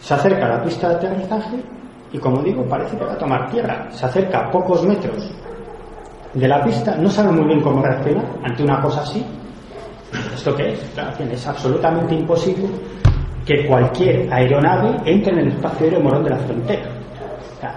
se 0.00 0.14
acerca 0.14 0.46
a 0.46 0.48
la 0.56 0.62
pista 0.62 0.88
de 0.90 0.94
aterrizaje 0.96 1.62
y 2.12 2.18
como 2.18 2.42
digo, 2.42 2.64
parece 2.66 2.96
que 2.96 3.04
va 3.04 3.12
a 3.12 3.18
tomar 3.18 3.50
tierra. 3.50 3.86
Se 3.90 4.06
acerca 4.06 4.46
a 4.46 4.50
pocos 4.50 4.84
metros 4.84 5.30
de 6.32 6.48
la 6.48 6.62
pista, 6.62 6.96
no 6.96 7.10
sabe 7.10 7.32
muy 7.32 7.46
bien 7.46 7.60
cómo 7.60 7.82
reaccionar 7.82 8.24
ante 8.42 8.62
una 8.62 8.80
cosa 8.80 9.02
así. 9.02 9.24
¿Esto 10.34 10.54
qué 10.54 10.72
es? 10.72 10.80
Es 11.32 11.46
absolutamente 11.46 12.14
imposible 12.14 12.68
que 13.44 13.66
cualquier 13.66 14.32
aeronave 14.32 14.96
entre 15.04 15.32
en 15.32 15.38
el 15.40 15.48
espacio 15.48 15.86
aéreo 15.86 16.00
Morón 16.00 16.24
de 16.24 16.30
la 16.30 16.38
Frontera. 16.38 16.82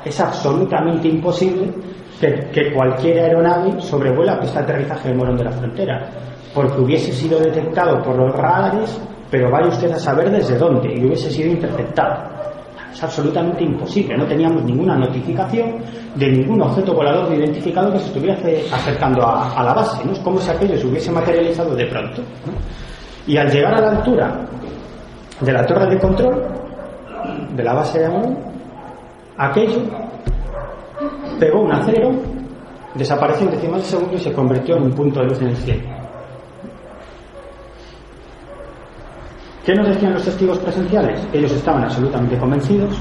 Es 0.06 0.20
absolutamente 0.20 1.08
imposible 1.08 1.72
que, 2.20 2.50
que 2.52 2.74
cualquier 2.74 3.20
aeronave 3.20 3.82
sobrevuela 3.82 4.36
la 4.36 4.40
pista 4.42 4.62
de 4.62 4.66
aterrizaje 4.66 5.10
de 5.10 5.16
Morón 5.16 5.38
de 5.38 5.44
la 5.46 5.52
Frontera, 5.52 6.10
porque 6.54 6.82
hubiese 6.82 7.12
sido 7.12 7.40
detectado 7.40 8.02
por 8.04 8.16
los 8.16 8.36
radares, 8.36 9.00
pero 9.30 9.50
vaya 9.50 9.68
usted 9.68 9.92
a 9.92 10.00
saber 10.00 10.30
desde 10.30 10.58
dónde, 10.58 10.94
y 10.94 11.06
hubiese 11.06 11.30
sido 11.32 11.52
interceptado. 11.52 12.41
Es 12.92 13.04
absolutamente 13.04 13.64
imposible, 13.64 14.18
no 14.18 14.26
teníamos 14.26 14.64
ninguna 14.64 14.98
notificación 14.98 15.78
de 16.16 16.32
ningún 16.32 16.62
objeto 16.62 16.94
volador 16.94 17.30
no 17.30 17.36
identificado 17.36 17.92
que 17.94 18.00
se 18.00 18.06
estuviera 18.08 18.38
acercando 18.74 19.26
a, 19.26 19.64
la 19.64 19.74
base, 19.74 20.04
¿no? 20.06 20.12
Es 20.12 20.20
como 20.20 20.40
si 20.40 20.50
aquello 20.50 20.78
se 20.78 20.88
hubiese 20.88 21.12
materializado 21.12 21.76
de 21.76 21.86
pronto. 21.86 22.22
Y 23.26 23.38
al 23.38 23.50
llegar 23.50 23.76
a 23.76 23.82
la 23.82 23.92
altura 23.92 24.46
de 25.40 25.54
la 25.54 25.66
torre 25.66 25.90
de 25.90 26.00
control 26.00 26.44
de 27.56 27.64
la 27.64 27.74
base 27.74 28.00
de 28.00 28.06
Amón, 28.06 28.38
aquello 29.38 29.82
pegó 31.40 31.62
un 31.62 31.72
acelerón, 31.72 32.20
desapareció 32.96 33.48
en 33.48 33.54
décimas 33.54 33.82
de 33.82 33.88
segundo 33.88 34.16
y 34.16 34.20
se 34.20 34.34
convirtió 34.34 34.76
en 34.76 34.84
un 34.84 34.92
punto 34.92 35.22
de 35.22 35.28
luz 35.28 35.42
en 35.42 35.48
el 35.48 35.58
cielo. 35.58 36.01
¿Qué 39.66 39.76
nos 39.76 39.88
decían 39.88 40.14
los 40.14 40.24
testigos 40.24 40.58
presenciales? 40.60 41.28
Ellos 41.32 41.52
estaban 41.52 41.84
absolutamente 41.84 42.38
convencidos 42.38 43.00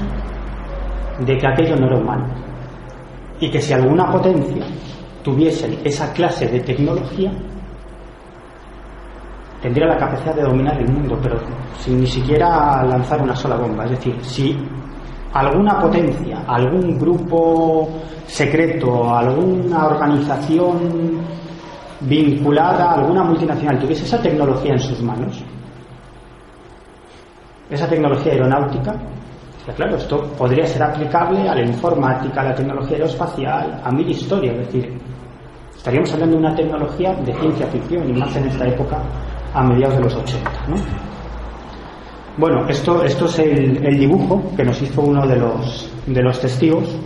de 1.25 1.37
que 1.37 1.47
aquello 1.47 1.75
no 1.75 1.87
era 1.87 1.97
humano 1.97 2.25
y 3.39 3.49
que 3.49 3.59
si 3.59 3.73
alguna 3.73 4.11
potencia 4.11 4.63
tuviese 5.23 5.79
esa 5.83 6.13
clase 6.13 6.47
de 6.47 6.59
tecnología, 6.59 7.31
tendría 9.61 9.87
la 9.87 9.97
capacidad 9.97 10.35
de 10.35 10.43
dominar 10.43 10.79
el 10.79 10.87
mundo, 10.87 11.17
pero 11.21 11.39
sin 11.79 11.99
ni 11.99 12.07
siquiera 12.07 12.83
lanzar 12.83 13.21
una 13.21 13.35
sola 13.35 13.55
bomba. 13.57 13.85
Es 13.85 13.91
decir, 13.91 14.15
si 14.21 14.55
alguna 15.33 15.79
potencia, 15.81 16.43
algún 16.47 16.99
grupo 16.99 17.89
secreto, 18.27 19.15
alguna 19.15 19.87
organización 19.87 21.21
vinculada, 22.01 22.93
alguna 22.93 23.23
multinacional 23.23 23.79
tuviese 23.79 24.03
esa 24.03 24.21
tecnología 24.21 24.73
en 24.73 24.79
sus 24.79 25.01
manos, 25.01 25.43
esa 27.71 27.87
tecnología 27.87 28.33
aeronáutica, 28.33 28.93
que 29.65 29.71
claro, 29.73 29.95
esto 29.95 30.21
podría 30.37 30.65
ser 30.65 30.83
aplicable 30.83 31.47
a 31.47 31.55
la 31.55 31.61
informática, 31.61 32.41
a 32.41 32.45
la 32.45 32.55
tecnología 32.55 32.97
aeroespacial, 32.97 33.81
a 33.83 33.91
mil 33.91 34.09
historias, 34.09 34.55
es 34.57 34.65
decir, 34.67 34.99
estaríamos 35.75 36.13
hablando 36.13 36.37
de 36.37 36.43
una 36.45 36.55
tecnología 36.55 37.13
de 37.13 37.33
ciencia 37.33 37.67
ficción 37.67 38.09
y 38.09 38.13
más 38.13 38.35
en 38.35 38.47
esta 38.47 38.67
época 38.67 39.01
a 39.53 39.63
mediados 39.63 39.95
de 39.95 40.03
los 40.03 40.15
80. 40.15 40.51
¿no? 40.67 40.75
Bueno, 42.37 42.67
esto, 42.67 43.03
esto 43.03 43.25
es 43.25 43.39
el, 43.39 43.99
dibujo 43.99 44.41
que 44.55 44.63
nos 44.63 44.81
hizo 44.81 45.01
uno 45.01 45.25
de 45.27 45.35
los, 45.35 45.91
de 46.07 46.21
los 46.21 46.39
testigos 46.39 46.97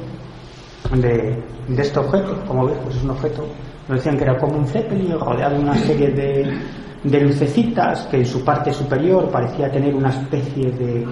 de, 0.94 1.44
de 1.68 1.82
este 1.82 2.00
objeto. 2.00 2.42
Como 2.48 2.68
ves, 2.68 2.78
pues 2.84 2.96
es 2.96 3.04
un 3.04 3.10
objeto, 3.12 3.46
nos 3.88 3.98
decían 3.98 4.18
que 4.18 4.24
era 4.24 4.38
como 4.38 4.58
un 4.58 4.68
zeppelin 4.68 5.20
rodeado 5.20 5.56
de 5.56 5.62
una 5.62 5.76
serie 5.76 6.10
de, 6.10 6.58
de 7.06 7.22
lucecitas 7.22 8.08
que 8.08 8.18
en 8.18 8.26
su 8.26 8.44
parte 8.44 8.74
superior 8.74 9.30
parecía 9.30 9.70
tener 9.70 9.94
una 9.94 10.10
especie 10.10 10.72
de, 10.72 11.06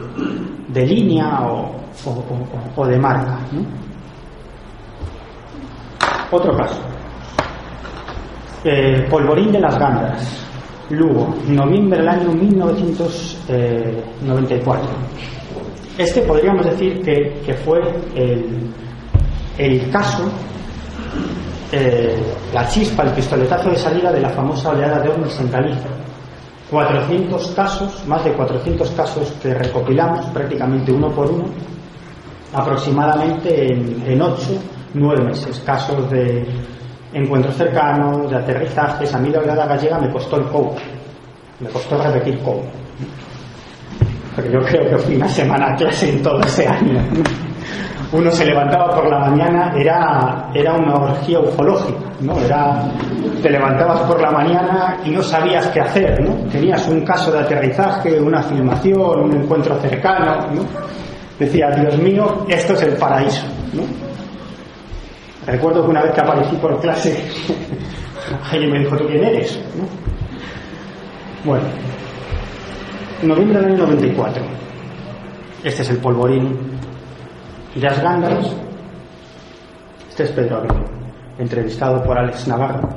de 0.67 0.85
línea 0.85 1.47
o, 1.47 1.75
o, 2.75 2.87
de 2.87 2.97
marca. 2.97 3.37
Otro 6.31 6.57
caso. 6.57 6.81
Eh, 8.63 9.05
polvorín 9.09 9.51
de 9.51 9.59
las 9.59 9.77
Gándaras, 9.77 10.47
Lugo, 10.89 11.35
noviembre 11.47 11.99
del 11.99 12.09
año 12.09 12.31
1994. 12.31 14.89
Este 15.97 16.21
podríamos 16.21 16.65
decir 16.65 17.01
que, 17.03 17.41
que 17.45 17.53
fue 17.53 17.81
el, 18.15 18.71
el 19.57 19.91
caso 19.91 20.31
eh, 21.75 22.15
la 22.53 22.67
chispa, 22.67 23.01
el 23.01 23.13
pistoletazo 23.13 23.71
de 23.71 23.75
salida 23.77 24.11
de 24.11 24.21
la 24.21 24.29
famosa 24.29 24.69
oleada 24.69 24.99
de 24.99 25.09
ovnis 25.09 25.39
en 25.39 25.49
Galicia. 25.49 25.89
400 26.69 27.47
casos, 27.55 28.03
más 28.07 28.23
de 28.23 28.33
400 28.33 28.91
casos 28.91 29.31
que 29.41 29.55
recopilamos 29.55 30.23
prácticamente 30.27 30.91
uno 30.91 31.09
por 31.09 31.31
uno, 31.31 31.45
aproximadamente 32.53 33.73
en, 33.73 34.03
en 34.05 34.21
8, 34.21 34.43
9 34.93 35.23
meses. 35.23 35.59
Casos 35.65 36.09
de 36.11 36.45
encuentros 37.11 37.55
cercanos, 37.55 38.29
de 38.29 38.37
aterrizajes. 38.37 39.11
A 39.13 39.17
mí 39.17 39.29
la 39.29 39.39
oleada 39.39 39.65
gallega 39.65 39.97
me 39.99 40.11
costó 40.11 40.37
el 40.37 40.45
COU, 40.49 40.75
me 41.59 41.69
costó 41.69 41.97
repetir 41.97 42.37
COU. 42.39 42.61
Pero 44.35 44.51
yo 44.51 44.59
creo 44.67 44.89
que 44.89 44.97
fui 44.99 45.15
una 45.15 45.27
semana 45.27 45.75
clase 45.75 46.09
en 46.09 46.21
todo 46.21 46.39
ese 46.41 46.67
año 46.67 47.01
uno 48.13 48.29
se 48.29 48.45
levantaba 48.45 48.93
por 48.93 49.09
la 49.09 49.17
mañana, 49.19 49.73
era, 49.75 50.49
era 50.53 50.73
una 50.73 50.95
orgía 50.95 51.39
ufológica, 51.39 51.99
¿no? 52.21 52.37
Era, 52.37 52.87
te 53.41 53.49
levantabas 53.49 54.01
por 54.01 54.21
la 54.21 54.29
mañana 54.29 54.97
y 55.03 55.09
no 55.09 55.23
sabías 55.23 55.67
qué 55.69 55.81
hacer, 55.81 56.21
¿no? 56.21 56.35
Tenías 56.51 56.87
un 56.87 57.01
caso 57.01 57.31
de 57.31 57.39
aterrizaje, 57.39 58.21
una 58.21 58.43
filmación, 58.43 59.19
un 59.19 59.33
encuentro 59.33 59.79
cercano, 59.79 60.47
¿no? 60.51 60.61
Decía, 61.39 61.71
Dios 61.71 61.97
mío, 61.97 62.45
esto 62.47 62.73
es 62.73 62.83
el 62.83 62.95
paraíso, 62.97 63.47
¿no? 63.73 63.81
Recuerdo 65.51 65.83
que 65.83 65.89
una 65.89 66.03
vez 66.03 66.13
que 66.13 66.21
aparecí 66.21 66.55
por 66.57 66.79
clase, 66.79 67.17
alguien 68.51 68.71
me 68.71 68.79
dijo, 68.79 68.95
¿tú 68.95 69.07
quién 69.07 69.23
eres? 69.23 69.59
¿no? 69.75 69.85
Bueno, 71.43 71.65
noviembre 73.23 73.59
del 73.59 73.73
año 73.73 73.87
94. 73.87 74.43
Este 75.63 75.81
es 75.81 75.89
el 75.89 75.97
polvorín 75.97 76.57
de 77.75 77.87
Asgándaros. 77.87 78.55
Este 80.09 80.23
es 80.23 80.31
Pedro 80.31 80.57
Abril, 80.57 80.83
entrevistado 81.39 82.03
por 82.03 82.17
Alex 82.17 82.47
Navarro. 82.47 82.87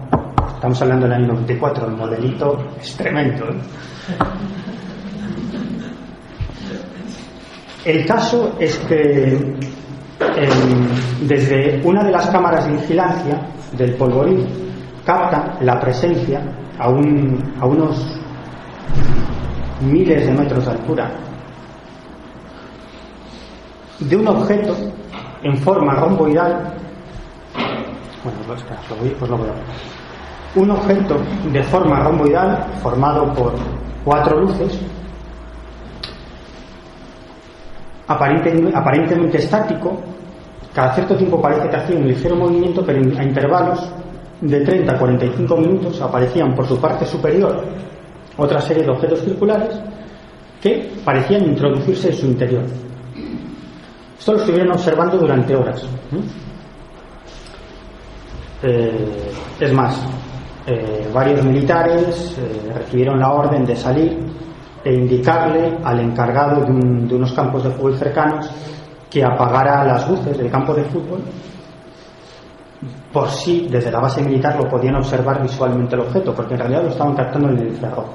Estamos 0.54 0.80
hablando 0.82 1.06
del 1.06 1.14
año 1.14 1.26
94, 1.28 1.86
el 1.86 1.96
modelito 1.96 2.58
es 2.80 2.96
tremendo. 2.96 3.46
¿eh? 3.46 3.56
El 7.84 8.06
caso 8.06 8.56
es 8.58 8.76
que 8.80 9.32
em, 9.34 10.88
desde 11.22 11.80
una 11.84 12.02
de 12.04 12.10
las 12.10 12.26
cámaras 12.28 12.66
de 12.66 12.72
vigilancia 12.72 13.40
del 13.76 13.94
polvorín 13.94 14.46
capta 15.04 15.56
la 15.60 15.78
presencia 15.78 16.42
a 16.78 16.88
unos 16.88 18.20
miles 19.80 20.26
de 20.26 20.32
metros 20.32 20.64
de 20.66 20.70
altura 20.72 21.25
de 24.00 24.16
un 24.16 24.28
objeto 24.28 24.74
en 25.42 25.56
forma 25.58 25.94
romboidal. 25.94 26.74
Bueno, 28.24 28.38
lo 28.48 28.96
voy, 28.96 29.10
pues 29.10 29.30
lo 29.30 29.36
a 29.36 29.40
un 30.56 30.70
objeto 30.70 31.16
de 31.52 31.62
forma 31.64 32.00
romboidal 32.00 32.66
formado 32.82 33.32
por 33.34 33.52
cuatro 34.04 34.40
luces 34.40 34.80
aparentemente, 38.06 38.76
aparentemente 38.76 39.38
estático. 39.38 39.98
Cada 40.74 40.94
cierto 40.94 41.16
tiempo 41.16 41.40
parece 41.40 41.68
que 41.68 41.76
hacía 41.76 41.96
un 41.96 42.08
ligero 42.08 42.36
movimiento 42.36 42.84
pero 42.84 42.98
a 43.18 43.22
intervalos 43.22 43.90
de 44.40 44.60
30 44.60 44.92
a 44.92 44.98
45 44.98 45.56
minutos 45.56 46.00
aparecían 46.00 46.54
por 46.54 46.66
su 46.66 46.78
parte 46.78 47.06
superior 47.06 47.64
otra 48.36 48.60
serie 48.60 48.82
de 48.84 48.90
objetos 48.90 49.20
circulares 49.20 49.80
que 50.60 50.90
parecían 51.04 51.44
introducirse 51.44 52.08
en 52.08 52.14
su 52.14 52.26
interior. 52.26 52.62
Esto 54.26 54.34
lo 54.34 54.40
estuvieron 54.40 54.72
observando 54.72 55.18
durante 55.18 55.54
horas. 55.54 55.88
Eh, 58.60 59.32
es 59.60 59.72
más, 59.72 60.04
eh, 60.66 61.08
varios 61.14 61.44
militares 61.44 62.36
eh, 62.36 62.72
recibieron 62.74 63.20
la 63.20 63.32
orden 63.32 63.64
de 63.64 63.76
salir 63.76 64.18
e 64.82 64.94
indicarle 64.94 65.78
al 65.84 66.00
encargado 66.00 66.64
de, 66.64 66.72
unos 67.14 67.32
campos 67.34 67.62
de 67.62 67.70
fútbol 67.70 67.96
cercanos 67.96 68.50
que 69.08 69.22
apagara 69.22 69.84
las 69.84 70.10
luces 70.10 70.36
del 70.36 70.50
campo 70.50 70.74
de 70.74 70.82
fútbol 70.86 71.20
por 73.12 73.28
si 73.28 73.68
desde 73.68 73.92
la 73.92 74.00
base 74.00 74.24
militar 74.24 74.56
lo 74.60 74.68
podían 74.68 74.96
observar 74.96 75.40
visualmente 75.40 75.94
el 75.94 76.00
objeto, 76.00 76.34
porque 76.34 76.54
en 76.54 76.58
realidad 76.58 76.82
lo 76.82 76.88
estaban 76.88 77.14
captando 77.14 77.48
en 77.50 77.58
el 77.58 77.68
infrarrojo. 77.68 78.14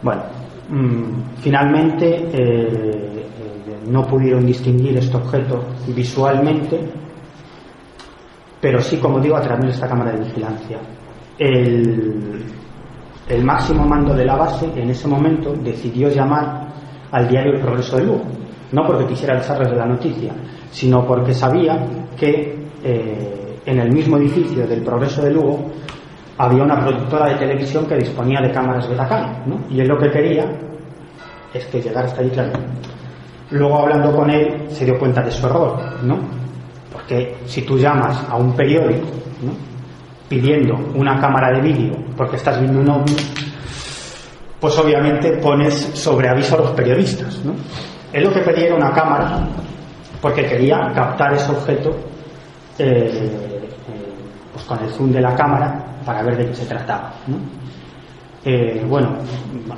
Bueno, 0.00 0.22
mm, 0.70 1.40
finalmente 1.42 3.23
no 3.86 4.06
pudieron 4.06 4.46
distinguir 4.46 4.96
este 4.96 5.16
objeto 5.16 5.64
visualmente, 5.88 6.80
pero 8.60 8.80
sí, 8.80 8.96
como 8.98 9.20
digo, 9.20 9.36
a 9.36 9.42
través 9.42 9.64
de 9.66 9.70
esta 9.72 9.88
cámara 9.88 10.12
de 10.12 10.24
vigilancia. 10.24 10.78
El, 11.38 12.44
máximo 13.42 13.84
mando 13.86 14.14
de 14.14 14.24
la 14.24 14.36
base 14.36 14.66
en 14.76 14.90
ese 14.90 15.08
momento 15.08 15.52
decidió 15.54 16.08
llamar 16.08 16.68
al 17.10 17.28
diario 17.28 17.54
El 17.54 17.60
Progreso 17.60 17.96
de 17.96 18.04
Lugo, 18.04 18.22
no 18.72 18.86
porque 18.86 19.06
quisiera 19.06 19.38
echarles 19.38 19.70
de 19.70 19.76
la 19.76 19.86
noticia, 19.86 20.32
sino 20.70 21.06
porque 21.06 21.32
sabía 21.34 21.86
que 22.16 22.56
eh, 22.82 23.60
en 23.66 23.78
el 23.80 23.92
mismo 23.92 24.16
edificio 24.18 24.66
del 24.66 24.82
Progreso 24.82 25.22
de 25.22 25.32
Lugo 25.32 25.70
había 26.38 26.62
una 26.62 26.80
productora 26.80 27.28
de 27.30 27.36
televisión 27.36 27.86
que 27.86 27.96
disponía 27.96 28.40
de 28.40 28.50
cámaras 28.50 28.88
Betacam, 28.88 29.46
¿no? 29.46 29.60
Y 29.70 29.80
él 29.80 29.88
lo 29.88 29.98
que 29.98 30.10
quería 30.10 30.44
es 31.52 31.64
que 31.66 31.80
llegara 31.80 32.06
hasta 32.06 32.20
ahí 32.20 32.30
claro. 32.30 32.52
Luego 33.54 33.82
hablando 33.82 34.16
con 34.16 34.28
él 34.30 34.66
se 34.68 34.84
dio 34.84 34.98
cuenta 34.98 35.22
de 35.22 35.30
su 35.30 35.46
error, 35.46 35.78
¿no? 36.02 36.18
Porque 36.92 37.36
si 37.46 37.62
tú 37.62 37.78
llamas 37.78 38.24
a 38.28 38.34
un 38.34 38.52
periódico, 38.56 39.06
¿no? 39.42 39.52
pidiendo 40.28 40.74
una 40.96 41.20
cámara 41.20 41.52
de 41.52 41.60
vídeo 41.60 41.94
porque 42.16 42.34
estás 42.34 42.58
viendo 42.58 42.80
un 42.80 42.88
ovni, 42.88 43.14
pues 44.58 44.76
obviamente 44.76 45.36
pones 45.36 45.74
sobre 45.94 46.28
aviso 46.28 46.56
a 46.56 46.62
los 46.62 46.70
periodistas, 46.72 47.44
¿no? 47.44 47.54
Él 48.12 48.24
lo 48.24 48.32
que 48.32 48.40
pedía 48.40 48.66
era 48.66 48.74
una 48.74 48.92
cámara 48.92 49.46
porque 50.20 50.46
quería 50.46 50.90
captar 50.92 51.34
ese 51.34 51.52
objeto 51.52 51.90
eh, 52.76 53.08
eh, 53.08 53.68
pues 54.52 54.64
con 54.64 54.82
el 54.82 54.90
zoom 54.90 55.12
de 55.12 55.20
la 55.20 55.36
cámara 55.36 55.80
para 56.04 56.24
ver 56.24 56.38
de 56.38 56.46
qué 56.46 56.54
se 56.56 56.66
trataba. 56.66 57.12
Eh, 58.44 58.84
bueno, 58.86 59.16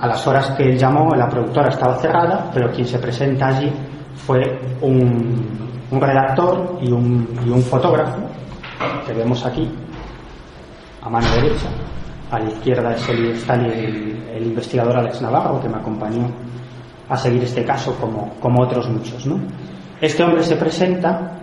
a 0.00 0.06
las 0.08 0.26
horas 0.26 0.50
que 0.56 0.64
él 0.64 0.78
llamó, 0.78 1.14
la 1.14 1.28
productora 1.28 1.68
estaba 1.68 1.96
cerrada, 1.98 2.50
pero 2.52 2.70
quien 2.72 2.86
se 2.86 2.98
presenta 2.98 3.48
allí 3.48 3.72
fue 4.14 4.58
un, 4.80 5.68
redactor 5.92 6.78
y 6.80 6.90
un, 6.90 7.28
y 7.46 7.48
un, 7.48 7.62
fotógrafo 7.62 8.18
que 9.06 9.12
vemos 9.12 9.44
aquí, 9.46 9.70
a 11.02 11.08
mano 11.08 11.26
derecha. 11.34 11.68
A 12.30 12.40
la 12.40 12.50
izquierda 12.50 12.92
es 12.92 13.08
el, 13.08 13.26
está 13.26 13.54
el, 13.54 14.42
investigador 14.42 14.96
Alex 14.96 15.22
Navarro, 15.22 15.60
que 15.60 15.68
me 15.68 15.76
acompañó 15.76 16.28
a 17.08 17.16
seguir 17.16 17.44
este 17.44 17.64
caso 17.64 17.94
como, 18.00 18.34
como 18.40 18.62
otros 18.62 18.88
muchos. 18.88 19.26
Este 20.00 20.24
hombre 20.24 20.42
se 20.42 20.56
presenta, 20.56 21.38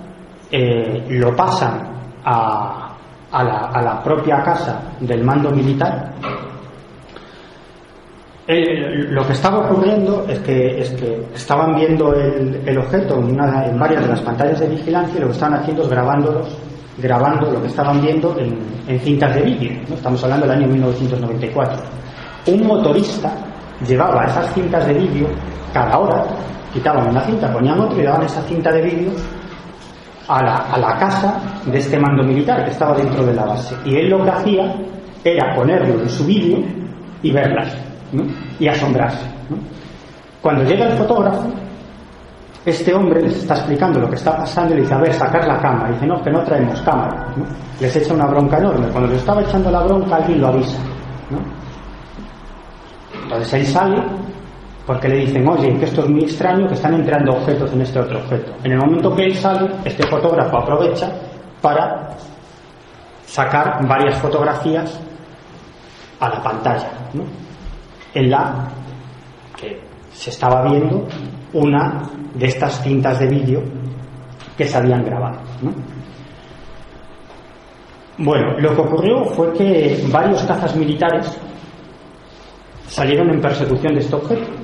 eh, 0.52 1.06
lo 1.10 1.34
pasan 1.36 1.90
a, 2.26 2.94
a 3.34 3.82
la, 3.82 4.02
propia 4.04 4.44
casa 4.44 4.80
del 5.00 5.24
mando 5.24 5.50
militar, 5.50 6.14
lo 8.48 9.26
que 9.26 9.34
estaba 9.34 9.60
ocurriendo 9.60 10.26
es 10.28 10.40
que, 10.40 10.82
es 10.82 10.90
que 10.92 11.28
estaban 11.34 11.76
viendo 11.76 12.14
el, 12.14 12.78
objeto 12.78 13.18
en, 13.20 13.40
en, 13.40 13.80
varias 13.80 14.04
de 14.04 14.10
las 14.10 14.22
pantallas 14.22 14.60
de 14.60 14.68
vigilancia 14.68 15.18
y 15.18 15.22
lo 15.22 15.28
que 15.28 15.34
estaban 15.34 15.60
haciendo 15.60 15.84
es 15.84 15.90
grabándolos, 15.90 16.58
grabando 16.98 17.52
lo 17.52 17.62
que 17.62 17.68
estaban 17.68 18.02
viendo 18.02 18.36
en, 18.38 19.00
cintas 19.00 19.34
de 19.36 19.44
vídeo. 19.44 19.72
Estamos 19.94 20.22
hablando 20.26 20.46
del 20.46 20.58
año 20.58 20.68
1994. 20.68 21.84
Un 22.48 22.68
motorista 22.68 23.34
llevaba 23.88 24.26
esas 24.26 24.54
cintas 24.54 24.86
de 24.88 24.94
vídeo 24.94 25.28
cada 25.74 25.98
hora, 25.98 26.26
quitaban 26.74 27.10
una 27.10 27.22
cinta, 27.22 27.52
ponían 27.52 27.80
otra 27.80 27.98
y 27.98 28.04
daban 28.04 28.24
esa 28.24 28.42
cinta 28.42 28.74
de 28.74 28.82
vídeo 28.82 29.12
a 30.28 30.44
la, 30.44 30.56
a 30.58 30.78
la 30.78 30.98
casa 30.98 31.40
de 31.66 31.78
este 31.78 31.98
mando 31.98 32.24
militar 32.24 32.66
que 32.66 32.72
estaba 32.72 32.94
dentro 32.98 33.26
de 33.26 33.34
la 33.34 33.46
base. 33.46 33.74
Y 33.86 33.96
él 33.96 34.10
lo 34.10 34.22
que 34.22 34.32
hacía 34.32 34.76
era 35.24 35.56
ponerlo 35.56 36.02
en 36.02 36.10
su 36.10 36.26
vídeo 36.26 36.60
y 37.22 37.32
verlas 37.32 37.83
y 38.60 38.68
asombrarse. 38.68 39.26
Cuando 40.42 40.64
llega 40.64 40.88
el 40.88 40.98
fotógrafo, 40.98 41.50
este 42.66 42.94
hombre 42.94 43.22
les 43.22 43.38
está 43.38 43.56
explicando 43.56 44.00
lo 44.00 44.10
que 44.10 44.16
está 44.16 44.38
pasando 44.38 44.74
y 44.74 44.78
le 44.78 44.82
dice, 44.84 44.94
a 44.94 45.00
ver, 45.00 45.14
sacar 45.14 45.48
la 45.48 45.60
cámara. 45.60 45.90
Y 45.90 45.94
dice, 45.94 46.08
no, 46.08 46.22
que 46.22 46.32
no 46.32 46.44
traemos 46.44 46.82
cámara. 46.82 47.28
Les 47.80 47.96
echa 47.96 48.14
una 48.14 48.26
bronca 48.26 48.58
enorme. 48.58 48.88
Cuando 48.88 49.10
le 49.10 49.18
estaba 49.18 49.42
echando 49.42 49.70
la 49.70 49.82
bronca, 49.82 50.16
alguien 50.16 50.42
lo 50.42 50.48
avisa. 50.48 50.78
Entonces 53.24 53.54
él 53.54 53.66
sale 53.68 54.04
porque 54.86 55.08
le 55.08 55.18
dicen, 55.20 55.48
oye, 55.48 55.78
que 55.78 55.86
esto 55.86 56.02
es 56.02 56.10
muy 56.10 56.24
extraño, 56.24 56.68
que 56.68 56.74
están 56.74 56.94
entrando 56.94 57.34
objetos 57.34 57.72
en 57.72 57.82
este 57.82 58.00
otro 58.00 58.20
objeto. 58.20 58.52
En 58.64 58.74
el 58.74 58.78
momento 58.78 59.16
que 59.16 59.26
él 59.26 59.36
sale, 59.36 59.70
este 59.86 60.06
fotógrafo 60.08 60.58
aprovecha 60.58 61.10
para 61.62 62.10
sacar 63.26 63.86
varias 63.88 64.18
fotografías 64.20 65.00
a 66.20 66.30
la 66.30 66.44
pantalla. 66.44 66.90
En 68.14 68.30
la 68.30 68.68
que 69.58 69.80
se 70.12 70.30
estaba 70.30 70.64
viendo 70.70 71.08
una 71.54 72.10
de 72.36 72.46
estas 72.48 72.82
cintas 72.82 73.20
de 73.20 73.28
vídeo 73.28 73.64
que 74.58 74.66
se 74.66 74.78
habían 74.78 75.04
grabado. 75.04 75.40
Bueno, 78.18 78.60
lo 78.60 78.76
que 78.76 78.82
ocurrió 78.82 79.26
fue 79.26 79.54
que 79.54 80.04
varios 80.12 80.44
cazas 80.44 80.76
militares 80.76 81.36
salieron 82.88 83.30
en 83.32 83.42
persecución 83.42 83.94
de 83.96 84.00
este 84.02 84.16
objeto 84.16 84.64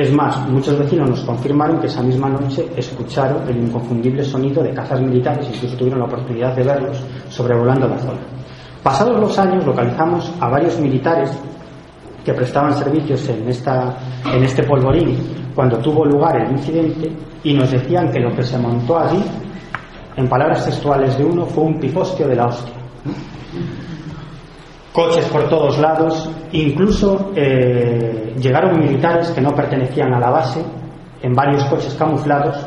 es 0.00 0.12
más, 0.12 0.48
muchos 0.48 0.78
vecinos 0.78 1.10
nos 1.10 1.20
confirmaron 1.20 1.78
que 1.78 1.86
esa 1.86 2.02
misma 2.02 2.30
noche 2.30 2.66
escucharon 2.74 3.46
el 3.48 3.58
inconfundible 3.58 4.24
sonido 4.24 4.62
de 4.62 4.72
cazas 4.72 5.00
militares, 5.00 5.46
incluso 5.52 5.76
tuvieron 5.76 6.00
la 6.00 6.06
oportunidad 6.06 6.54
de 6.54 6.62
verlos 6.62 7.04
sobrevolando 7.28 7.86
la 7.86 7.98
zona. 7.98 8.20
Pasados 8.82 9.20
los 9.20 9.38
años 9.38 9.66
localizamos 9.66 10.32
a 10.40 10.48
varios 10.48 10.78
militares 10.78 11.30
que 12.24 12.34
prestaban 12.34 12.74
servicios 12.74 13.28
en, 13.28 13.48
esta, 13.48 13.96
en 14.32 14.44
este 14.44 14.62
polvorín 14.64 15.16
cuando 15.54 15.78
tuvo 15.78 16.04
lugar 16.04 16.40
el 16.40 16.52
incidente 16.52 17.10
y 17.44 17.54
nos 17.54 17.70
decían 17.70 18.10
que 18.10 18.20
lo 18.20 18.34
que 18.34 18.42
se 18.42 18.58
montó 18.58 18.98
allí, 18.98 19.22
en 20.16 20.28
palabras 20.28 20.64
textuales 20.64 21.16
de 21.16 21.24
uno, 21.24 21.46
fue 21.46 21.64
un 21.64 21.80
pifostio 21.80 22.28
de 22.28 22.36
la 22.36 22.46
hostia 22.46 22.74
coches 24.92 25.24
por 25.26 25.48
todos 25.48 25.78
lados, 25.78 26.28
incluso 26.52 27.32
eh, 27.36 28.34
llegaron 28.40 28.78
militares 28.80 29.30
que 29.30 29.40
no 29.40 29.54
pertenecían 29.54 30.12
a 30.14 30.18
la 30.18 30.30
base 30.30 30.64
en 31.22 31.32
varios 31.34 31.64
coches 31.64 31.94
camuflados. 31.94 32.66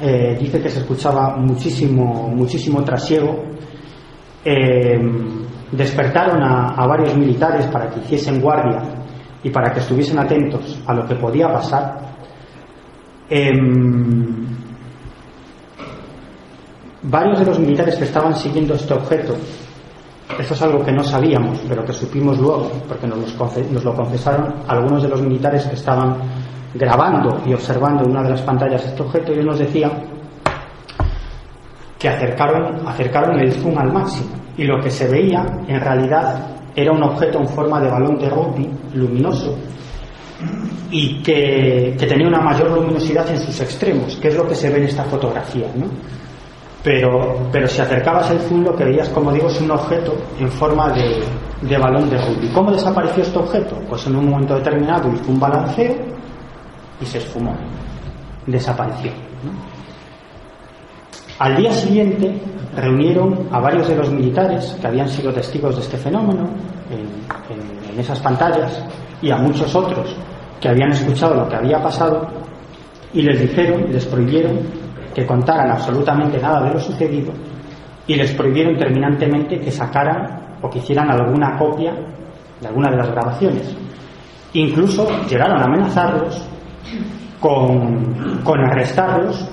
Eh, 0.00 0.36
dice 0.38 0.60
que 0.60 0.68
se 0.68 0.80
escuchaba 0.80 1.36
muchísimo, 1.36 2.28
muchísimo 2.28 2.82
trasiego. 2.82 3.44
Eh, 4.44 5.00
despertaron 5.72 6.42
a, 6.42 6.86
varios 6.86 7.16
militares 7.16 7.66
para 7.66 7.88
que 7.88 8.00
hiciesen 8.00 8.40
guardia 8.40 8.82
y 9.42 9.50
para 9.50 9.72
que 9.72 9.80
estuviesen 9.80 10.18
atentos 10.18 10.80
a 10.86 10.94
lo 10.94 11.06
que 11.06 11.14
podía 11.16 11.50
pasar, 11.50 11.98
em, 13.28 14.46
varios 17.02 17.40
de 17.40 17.46
los 17.46 17.58
militares 17.58 17.96
que 17.96 18.04
estaban 18.04 18.36
siguiendo 18.36 18.74
este 18.74 18.94
objeto, 18.94 19.34
esto 20.38 20.54
es 20.54 20.62
algo 20.62 20.84
que 20.84 20.92
no 20.92 21.02
sabíamos, 21.02 21.58
pero 21.68 21.84
que 21.84 21.92
supimos 21.92 22.38
luego, 22.38 22.70
porque 22.86 23.06
nos, 23.06 23.18
nos 23.70 23.84
lo 23.84 23.94
confesaron 23.94 24.54
algunos 24.68 25.02
de 25.02 25.08
los 25.08 25.22
militares 25.22 25.66
que 25.66 25.74
estaban 25.74 26.16
grabando 26.74 27.42
y 27.44 27.52
observando 27.52 28.04
en 28.04 28.10
una 28.10 28.22
de 28.22 28.30
las 28.30 28.42
pantallas 28.42 28.84
este 28.84 29.02
objeto, 29.02 29.32
ellos 29.32 29.44
nos 29.44 29.58
decían 29.58 30.11
que 32.02 32.08
acercaron, 32.08 32.84
acercaron 32.84 33.38
el 33.38 33.52
zoom 33.52 33.78
al 33.78 33.92
máximo 33.92 34.30
y 34.58 34.64
lo 34.64 34.80
que 34.80 34.90
se 34.90 35.06
veía 35.06 35.46
en 35.68 35.80
realidad 35.80 36.48
era 36.74 36.90
un 36.90 37.00
objeto 37.00 37.38
en 37.38 37.46
forma 37.46 37.80
de 37.80 37.88
balón 37.88 38.18
de 38.18 38.28
rugby 38.28 38.68
luminoso 38.94 39.56
y 40.90 41.22
que, 41.22 41.94
tenía 41.96 42.26
una 42.26 42.40
mayor 42.40 42.72
luminosidad 42.72 43.30
en 43.30 43.38
sus 43.38 43.60
extremos, 43.60 44.16
que 44.16 44.28
es 44.28 44.36
lo 44.36 44.48
que 44.48 44.56
se 44.56 44.68
ve 44.68 44.78
en 44.78 44.84
esta 44.84 45.04
fotografía. 45.04 45.68
¿no? 45.76 45.86
Pero, 46.82 47.48
pero 47.52 47.68
si 47.68 47.80
acercabas 47.80 48.32
el 48.32 48.40
zoom 48.40 48.64
lo 48.64 48.74
que 48.74 48.84
veías, 48.84 49.08
como 49.10 49.32
digo, 49.32 49.46
es 49.46 49.60
un 49.60 49.70
objeto 49.70 50.16
en 50.40 50.50
forma 50.50 50.90
de, 50.90 51.22
de 51.62 51.78
balón 51.78 52.10
de 52.10 52.18
rugby. 52.18 52.48
¿Cómo 52.52 52.72
desapareció 52.72 53.22
este 53.22 53.38
objeto? 53.38 53.76
Pues 53.88 54.04
en 54.08 54.16
un 54.16 54.28
momento 54.28 54.56
determinado 54.56 55.08
hizo 55.14 55.30
un 55.30 55.38
balanceo 55.38 55.94
y 57.00 57.06
se 57.06 57.18
esfumó, 57.18 57.54
desapareció. 58.46 59.12
Al 61.42 61.56
día 61.56 61.72
siguiente 61.72 62.40
reunieron 62.76 63.48
a 63.50 63.58
varios 63.58 63.88
de 63.88 63.96
los 63.96 64.12
militares 64.12 64.78
que 64.80 64.86
habían 64.86 65.08
sido 65.08 65.32
testigos 65.32 65.74
de 65.74 65.82
este 65.82 65.96
fenómeno 65.96 66.48
en, 66.88 67.98
esas 67.98 68.20
pantallas 68.20 68.80
y 69.20 69.32
a 69.32 69.38
muchos 69.38 69.74
otros 69.74 70.14
que 70.60 70.68
habían 70.68 70.92
escuchado 70.92 71.34
lo 71.34 71.48
que 71.48 71.56
había 71.56 71.82
pasado 71.82 72.28
y 73.12 73.22
les 73.22 73.40
dijeron 73.40 73.90
les 73.90 74.06
prohibieron 74.06 74.60
que 75.12 75.26
contaran 75.26 75.68
absolutamente 75.72 76.38
nada 76.38 76.62
de 76.62 76.74
lo 76.74 76.78
sucedido 76.78 77.32
y 78.06 78.14
les 78.14 78.32
prohibieron 78.34 78.76
terminantemente 78.76 79.58
que 79.58 79.72
sacaran 79.72 80.58
o 80.62 80.70
que 80.70 80.78
hicieran 80.78 81.10
alguna 81.10 81.58
copia 81.58 81.92
de 82.60 82.68
alguna 82.68 82.88
de 82.88 82.98
las 82.98 83.10
grabaciones. 83.10 83.76
Incluso 84.52 85.08
llegaron 85.28 85.60
a 85.60 85.64
amenazarlos 85.64 86.40
con, 87.40 88.40
con 88.44 88.60
arrestarlos 88.60 89.51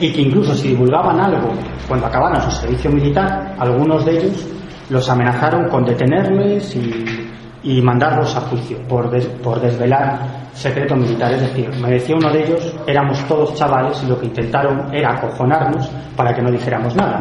y 0.00 0.12
que 0.12 0.22
incluso 0.22 0.54
si 0.54 0.68
divulgaban 0.68 1.20
algo 1.20 1.50
cuando 1.86 2.06
acabaran 2.06 2.40
su 2.42 2.50
servicio 2.50 2.90
militar, 2.90 3.54
algunos 3.58 4.04
de 4.04 4.12
ellos 4.12 4.48
los 4.88 5.08
amenazaron 5.08 5.68
con 5.68 5.84
detenerles 5.84 6.74
y, 6.74 7.80
mandarlos 7.82 8.34
a 8.36 8.40
juicio 8.40 8.78
por, 8.88 9.10
por 9.42 9.60
desvelar 9.60 10.48
secreto 10.54 10.96
militar. 10.96 11.32
Es 11.34 11.42
decir, 11.42 11.70
me 11.80 11.90
decía 11.90 12.16
uno 12.16 12.32
de 12.32 12.44
ellos, 12.44 12.74
éramos 12.86 13.22
todos 13.28 13.54
chavales 13.54 14.02
y 14.02 14.06
lo 14.06 14.18
que 14.18 14.26
intentaron 14.26 14.92
era 14.92 15.12
acojonarnos 15.12 15.88
para 16.16 16.34
que 16.34 16.40
no 16.40 16.50
dijéramos 16.50 16.96
nada. 16.96 17.20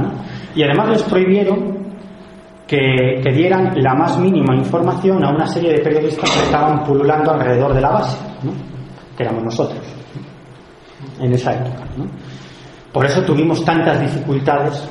Y 0.55 0.63
además 0.63 0.89
les 0.89 1.03
prohibieron 1.03 1.89
que, 2.65 3.19
que, 3.21 3.31
dieran 3.33 3.73
la 3.75 3.93
más 3.93 4.17
mínima 4.17 4.55
información 4.55 5.23
a 5.25 5.29
una 5.31 5.45
serie 5.45 5.73
de 5.73 5.79
periodistas 5.79 6.29
que 6.31 6.43
estaban 6.43 6.85
pululando 6.85 7.31
alrededor 7.31 7.73
de 7.73 7.81
la 7.81 7.89
base, 7.89 8.17
que 9.17 9.23
éramos 9.23 9.43
nosotros 9.43 9.99
en 11.19 11.33
esa 11.33 11.53
época. 11.53 11.83
Por 12.91 13.05
eso 13.05 13.21
tuvimos 13.23 13.63
tantas 13.63 13.99
dificultades 13.99 14.83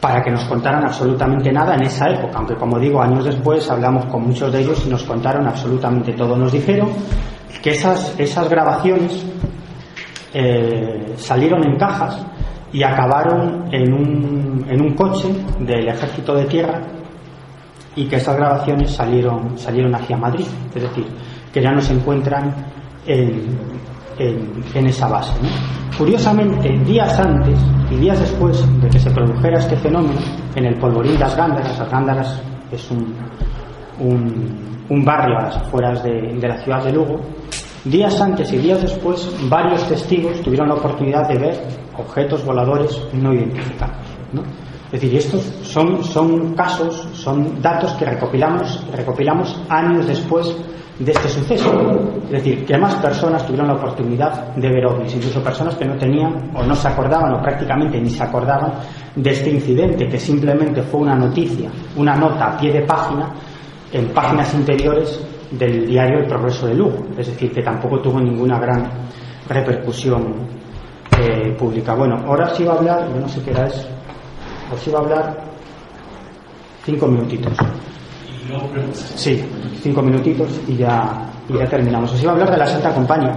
para 0.00 0.22
que 0.22 0.30
nos 0.30 0.44
contaran 0.44 0.84
absolutamente 0.84 1.52
nada 1.52 1.74
en 1.74 1.82
esa 1.82 2.08
época, 2.10 2.38
aunque 2.38 2.56
como 2.56 2.78
digo, 2.78 3.00
años 3.00 3.24
después 3.24 3.70
hablamos 3.70 4.04
con 4.06 4.26
muchos 4.26 4.52
de 4.52 4.60
ellos 4.60 4.82
y 4.86 4.90
nos 4.90 5.04
contaron 5.04 5.46
absolutamente 5.46 6.12
todo. 6.12 6.36
Nos 6.36 6.52
dijeron 6.52 6.90
que 7.62 7.70
esas, 7.70 8.48
grabaciones 8.50 9.24
eh, 10.34 11.14
salieron 11.16 11.64
en 11.64 11.76
cajas 11.76 12.24
y 12.72 12.82
acabaron 12.82 13.68
en 13.72 13.92
un, 13.92 14.94
coche 14.96 15.28
del 15.60 15.88
ejército 15.88 16.34
de 16.34 16.44
tierra 16.46 16.80
y 17.94 18.06
que 18.06 18.16
esas 18.16 18.36
grabaciones 18.36 18.90
salieron, 18.90 19.58
salieron 19.58 19.94
hacia 19.94 20.16
Madrid, 20.16 20.46
es 20.74 20.82
decir, 20.82 21.06
que 21.52 21.62
ya 21.62 21.70
no 21.70 21.80
se 21.80 21.92
encuentran 21.92 22.54
en, 23.06 23.58
en, 24.18 24.86
esa 24.86 25.08
base. 25.08 25.32
Curiosamente, 26.02 26.68
días 26.80 27.16
antes 27.16 27.56
y 27.88 27.94
días 27.94 28.18
después 28.18 28.60
de 28.82 28.88
que 28.88 28.98
se 28.98 29.08
produjera 29.12 29.60
este 29.60 29.76
fenómeno, 29.76 30.18
en 30.56 30.64
el 30.64 30.74
polvorín 30.74 31.12
de 31.12 31.20
las 31.20 31.36
Gándaras, 31.36 31.78
las 31.78 31.88
Gándaras 31.88 32.42
es 32.72 32.90
un, 32.90 33.14
un, 34.90 35.04
barrio 35.04 35.38
a 35.38 35.42
las 35.42 35.58
afueras 35.58 36.02
de, 36.02 36.36
la 36.42 36.58
ciudad 36.58 36.82
de 36.82 36.92
Lugo, 36.92 37.20
días 37.84 38.20
antes 38.20 38.52
y 38.52 38.58
días 38.58 38.82
después, 38.82 39.30
varios 39.48 39.86
testigos 39.88 40.42
tuvieron 40.42 40.70
la 40.70 40.74
oportunidad 40.74 41.28
de 41.28 41.38
ver 41.38 41.60
objetos 41.96 42.44
voladores 42.44 43.00
no 43.12 43.32
identificados. 43.32 43.94
Es 44.86 45.00
decir, 45.00 45.16
estos 45.16 45.40
son, 45.62 46.02
son 46.02 46.54
casos, 46.54 47.06
son 47.12 47.62
datos 47.62 47.92
que 47.92 48.06
recopilamos, 48.06 48.84
recopilamos 48.92 49.56
años 49.68 50.08
después 50.08 50.52
de 50.98 51.12
este 51.12 51.28
suceso. 51.28 51.70
Es 52.26 52.30
decir, 52.30 52.64
que 52.64 52.76
más 52.78 52.94
personas 52.96 53.44
tuvieron 53.46 53.68
la 53.68 53.74
oportunidad 53.74 54.54
de 54.54 54.68
ver 54.68 54.86
ovnis, 54.86 55.14
incluso 55.14 55.42
personas 55.42 55.74
que 55.76 55.84
no 55.84 55.96
tenían 55.96 56.50
o 56.54 56.62
no 56.62 56.74
se 56.74 56.88
acordaban 56.88 57.34
o 57.34 57.42
prácticamente 57.42 58.00
ni 58.00 58.10
se 58.10 58.22
acordaban 58.22 58.72
de 59.14 59.30
este 59.30 59.50
incidente, 59.50 60.08
que 60.08 60.18
simplemente 60.18 60.82
fue 60.82 61.00
una 61.00 61.14
noticia, 61.14 61.70
una 61.96 62.16
nota 62.16 62.52
a 62.52 62.56
pie 62.56 62.72
de 62.72 62.82
página 62.82 63.30
en 63.92 64.08
páginas 64.08 64.54
interiores 64.54 65.20
del 65.50 65.86
diario 65.86 66.20
El 66.20 66.26
Progreso 66.26 66.66
de 66.66 66.74
Lugo. 66.74 67.06
Es 67.18 67.26
decir, 67.26 67.52
que 67.52 67.62
tampoco 67.62 68.00
tuvo 68.00 68.20
ninguna 68.20 68.58
gran 68.58 68.88
repercusión 69.48 70.34
eh, 71.18 71.54
pública. 71.58 71.94
Bueno, 71.94 72.16
ahora 72.26 72.54
sí 72.54 72.64
va 72.64 72.74
a 72.74 72.78
hablar, 72.78 73.08
yo 73.12 73.20
no 73.20 73.28
sé 73.28 73.42
qué 73.42 73.50
era 73.50 73.66
eso, 73.66 73.86
os 74.72 74.86
iba 74.86 74.98
a 74.98 75.02
hablar 75.02 75.40
cinco 76.84 77.06
minutitos. 77.06 77.52
Sí, 78.92 79.42
cinco 79.82 80.02
minutitos 80.02 80.60
y 80.68 80.76
ya, 80.76 81.26
y 81.48 81.58
ya 81.58 81.66
terminamos. 81.66 82.12
Os 82.12 82.22
iba 82.22 82.32
a 82.32 82.34
hablar 82.34 82.50
de 82.50 82.56
la 82.58 82.66
Santa 82.66 82.92
Compañía, 82.92 83.34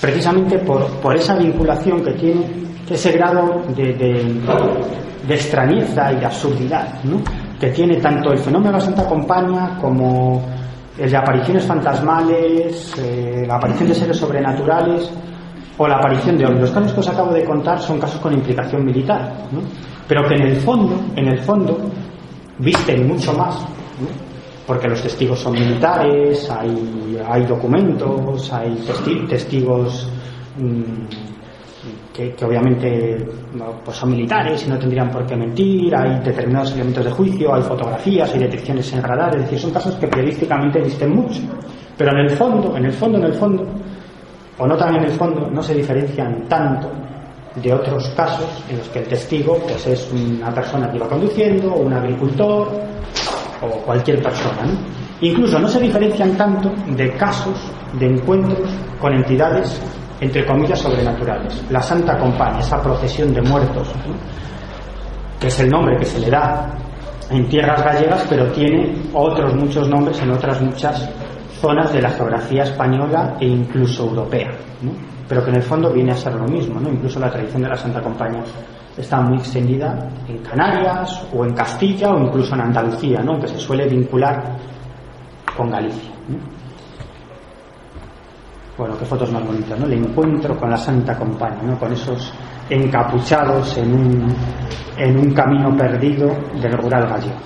precisamente 0.00 0.58
por, 0.58 0.86
por 1.00 1.16
esa 1.16 1.36
vinculación 1.36 2.02
que 2.02 2.12
tiene, 2.12 2.60
ese 2.88 3.12
grado 3.12 3.62
de, 3.76 3.94
de, 3.94 5.34
extrañeza 5.34 6.12
y 6.12 6.16
de 6.16 6.26
absurdidad 6.26 7.04
¿no? 7.04 7.18
que 7.60 7.68
tiene 7.70 7.98
tanto 7.98 8.32
el 8.32 8.38
fenómeno 8.38 8.72
de 8.72 8.78
la 8.78 8.84
Santa 8.84 9.06
Compañía 9.06 9.78
como 9.80 10.42
el 10.98 11.08
de 11.08 11.16
apariciones 11.16 11.64
fantasmales, 11.64 12.94
eh, 12.98 13.44
la 13.46 13.56
aparición 13.56 13.88
de 13.88 13.94
seres 13.94 14.16
sobrenaturales 14.16 15.08
o 15.78 15.86
la 15.86 15.96
aparición 15.98 16.36
de 16.36 16.46
ovnis. 16.46 16.62
Los 16.62 16.70
casos 16.72 16.92
que 16.92 17.00
os 17.00 17.08
acabo 17.08 17.32
de 17.32 17.44
contar 17.44 17.78
son 17.78 18.00
casos 18.00 18.20
con 18.20 18.34
implicación 18.34 18.84
militar, 18.84 19.46
¿no? 19.52 19.60
pero 20.08 20.26
que 20.26 20.34
en 20.34 20.42
el 20.42 20.56
fondo, 20.56 21.00
en 21.14 21.28
el 21.28 21.38
fondo, 21.38 21.78
visten 22.58 23.06
mucho 23.06 23.32
más 23.34 23.64
porque 24.70 24.86
los 24.86 25.02
testigos 25.02 25.40
son 25.40 25.54
militares, 25.54 26.48
hay, 26.48 27.18
hay 27.28 27.44
documentos, 27.44 28.52
hay 28.52 28.72
testigos 29.28 30.08
mm, 30.56 32.12
que, 32.14 32.36
obviamente 32.44 33.18
pues 33.84 33.96
son 33.96 34.10
militares 34.10 34.64
y 34.64 34.70
no 34.70 34.78
tendrían 34.78 35.10
por 35.10 35.26
qué 35.26 35.34
mentir, 35.34 35.92
hay 35.96 36.20
determinados 36.20 36.70
elementos 36.70 37.04
de 37.04 37.10
juicio, 37.10 37.52
hay 37.52 37.62
fotografías, 37.62 38.32
hay 38.32 38.38
detecciones 38.38 38.92
en 38.92 39.02
radar, 39.02 39.34
es 39.34 39.42
decir, 39.42 39.58
son 39.58 39.72
casos 39.72 39.96
que 39.96 40.06
periodísticamente 40.06 40.80
visten 40.80 41.16
mucho. 41.16 41.40
Pero 41.96 42.12
en 42.12 42.18
el 42.18 42.30
fondo, 42.30 42.76
en 42.76 42.84
el 42.84 42.92
fondo, 42.92 43.18
en 43.18 43.24
el 43.24 43.34
fondo, 43.34 43.66
o 44.56 44.66
no 44.68 44.76
tan 44.76 44.94
en 44.94 45.02
el 45.02 45.10
fondo, 45.10 45.50
no 45.50 45.64
se 45.64 45.74
diferencian 45.74 46.46
tanto 46.48 46.88
de 47.56 47.74
otros 47.74 48.08
casos 48.10 48.46
en 48.68 48.78
los 48.78 48.88
que 48.90 49.00
el 49.00 49.08
testigo 49.08 49.58
pues 49.66 49.84
es 49.88 50.08
una 50.12 50.54
persona 50.54 50.88
que 50.88 50.96
iba 50.96 51.08
conduciendo, 51.08 51.74
un 51.74 51.92
agricultor, 51.92 52.70
o 53.62 53.68
cualquier 53.82 54.22
persona. 54.22 54.62
Incluso 55.20 55.58
no 55.58 55.68
se 55.68 55.80
diferencian 55.80 56.36
tanto 56.36 56.72
de 56.88 57.12
casos 57.12 57.58
de 57.98 58.06
encuentros 58.06 58.68
con 59.00 59.12
entidades, 59.12 59.80
entre 60.20 60.44
comillas, 60.46 60.78
sobrenaturales. 60.78 61.62
La 61.70 61.82
Santa 61.82 62.16
Compañía, 62.18 62.60
esa 62.60 62.82
procesión 62.82 63.34
de 63.34 63.42
muertos, 63.42 63.88
que 65.38 65.48
es 65.48 65.60
el 65.60 65.68
nombre 65.68 65.96
que 65.98 66.04
se 66.04 66.20
le 66.20 66.30
da 66.30 66.74
en 67.30 67.48
tierras 67.48 67.82
gallegas, 67.82 68.26
pero 68.28 68.46
tiene 68.52 68.94
otros 69.12 69.54
muchos 69.54 69.88
nombres 69.88 70.20
en 70.20 70.30
otras 70.30 70.60
muchas 70.60 71.08
zonas 71.60 71.92
de 71.92 72.00
la 72.00 72.10
geografía 72.10 72.62
española 72.62 73.36
e 73.38 73.46
incluso 73.46 74.06
europea, 74.06 74.50
pero 75.28 75.44
que 75.44 75.50
en 75.50 75.56
el 75.56 75.62
fondo 75.62 75.92
viene 75.92 76.12
a 76.12 76.16
ser 76.16 76.34
lo 76.34 76.46
mismo, 76.46 76.80
¿no? 76.80 76.88
incluso 76.88 77.20
la 77.20 77.30
tradición 77.30 77.62
de 77.62 77.68
la 77.68 77.76
Santa 77.76 78.00
Compañía 78.00 78.42
está 78.96 79.20
muy 79.20 79.38
extendida 79.38 80.08
en 80.28 80.38
Canarias 80.38 81.26
o 81.34 81.44
en 81.44 81.54
Castilla 81.54 82.10
o 82.10 82.18
incluso 82.18 82.54
en 82.54 82.62
Andalucía, 82.62 83.20
¿no? 83.20 83.38
que 83.40 83.48
se 83.48 83.58
suele 83.58 83.86
vincular 83.88 84.42
con 85.56 85.70
Galicia. 85.70 86.10
Bueno, 88.76 88.96
qué 88.98 89.04
fotos 89.04 89.30
más 89.30 89.44
bonitas, 89.46 89.78
¿no? 89.78 89.84
El 89.84 89.92
encuentro 89.92 90.56
con 90.56 90.70
la 90.70 90.76
Santa 90.78 91.14
Compañía, 91.18 91.64
¿no? 91.64 91.78
Con 91.78 91.92
esos 91.92 92.32
encapuchados 92.70 93.76
en 93.76 93.92
un, 93.92 94.34
en 94.96 95.18
un 95.18 95.34
camino 95.34 95.76
perdido 95.76 96.28
del 96.62 96.72
rural 96.72 97.06
gallego. 97.06 97.36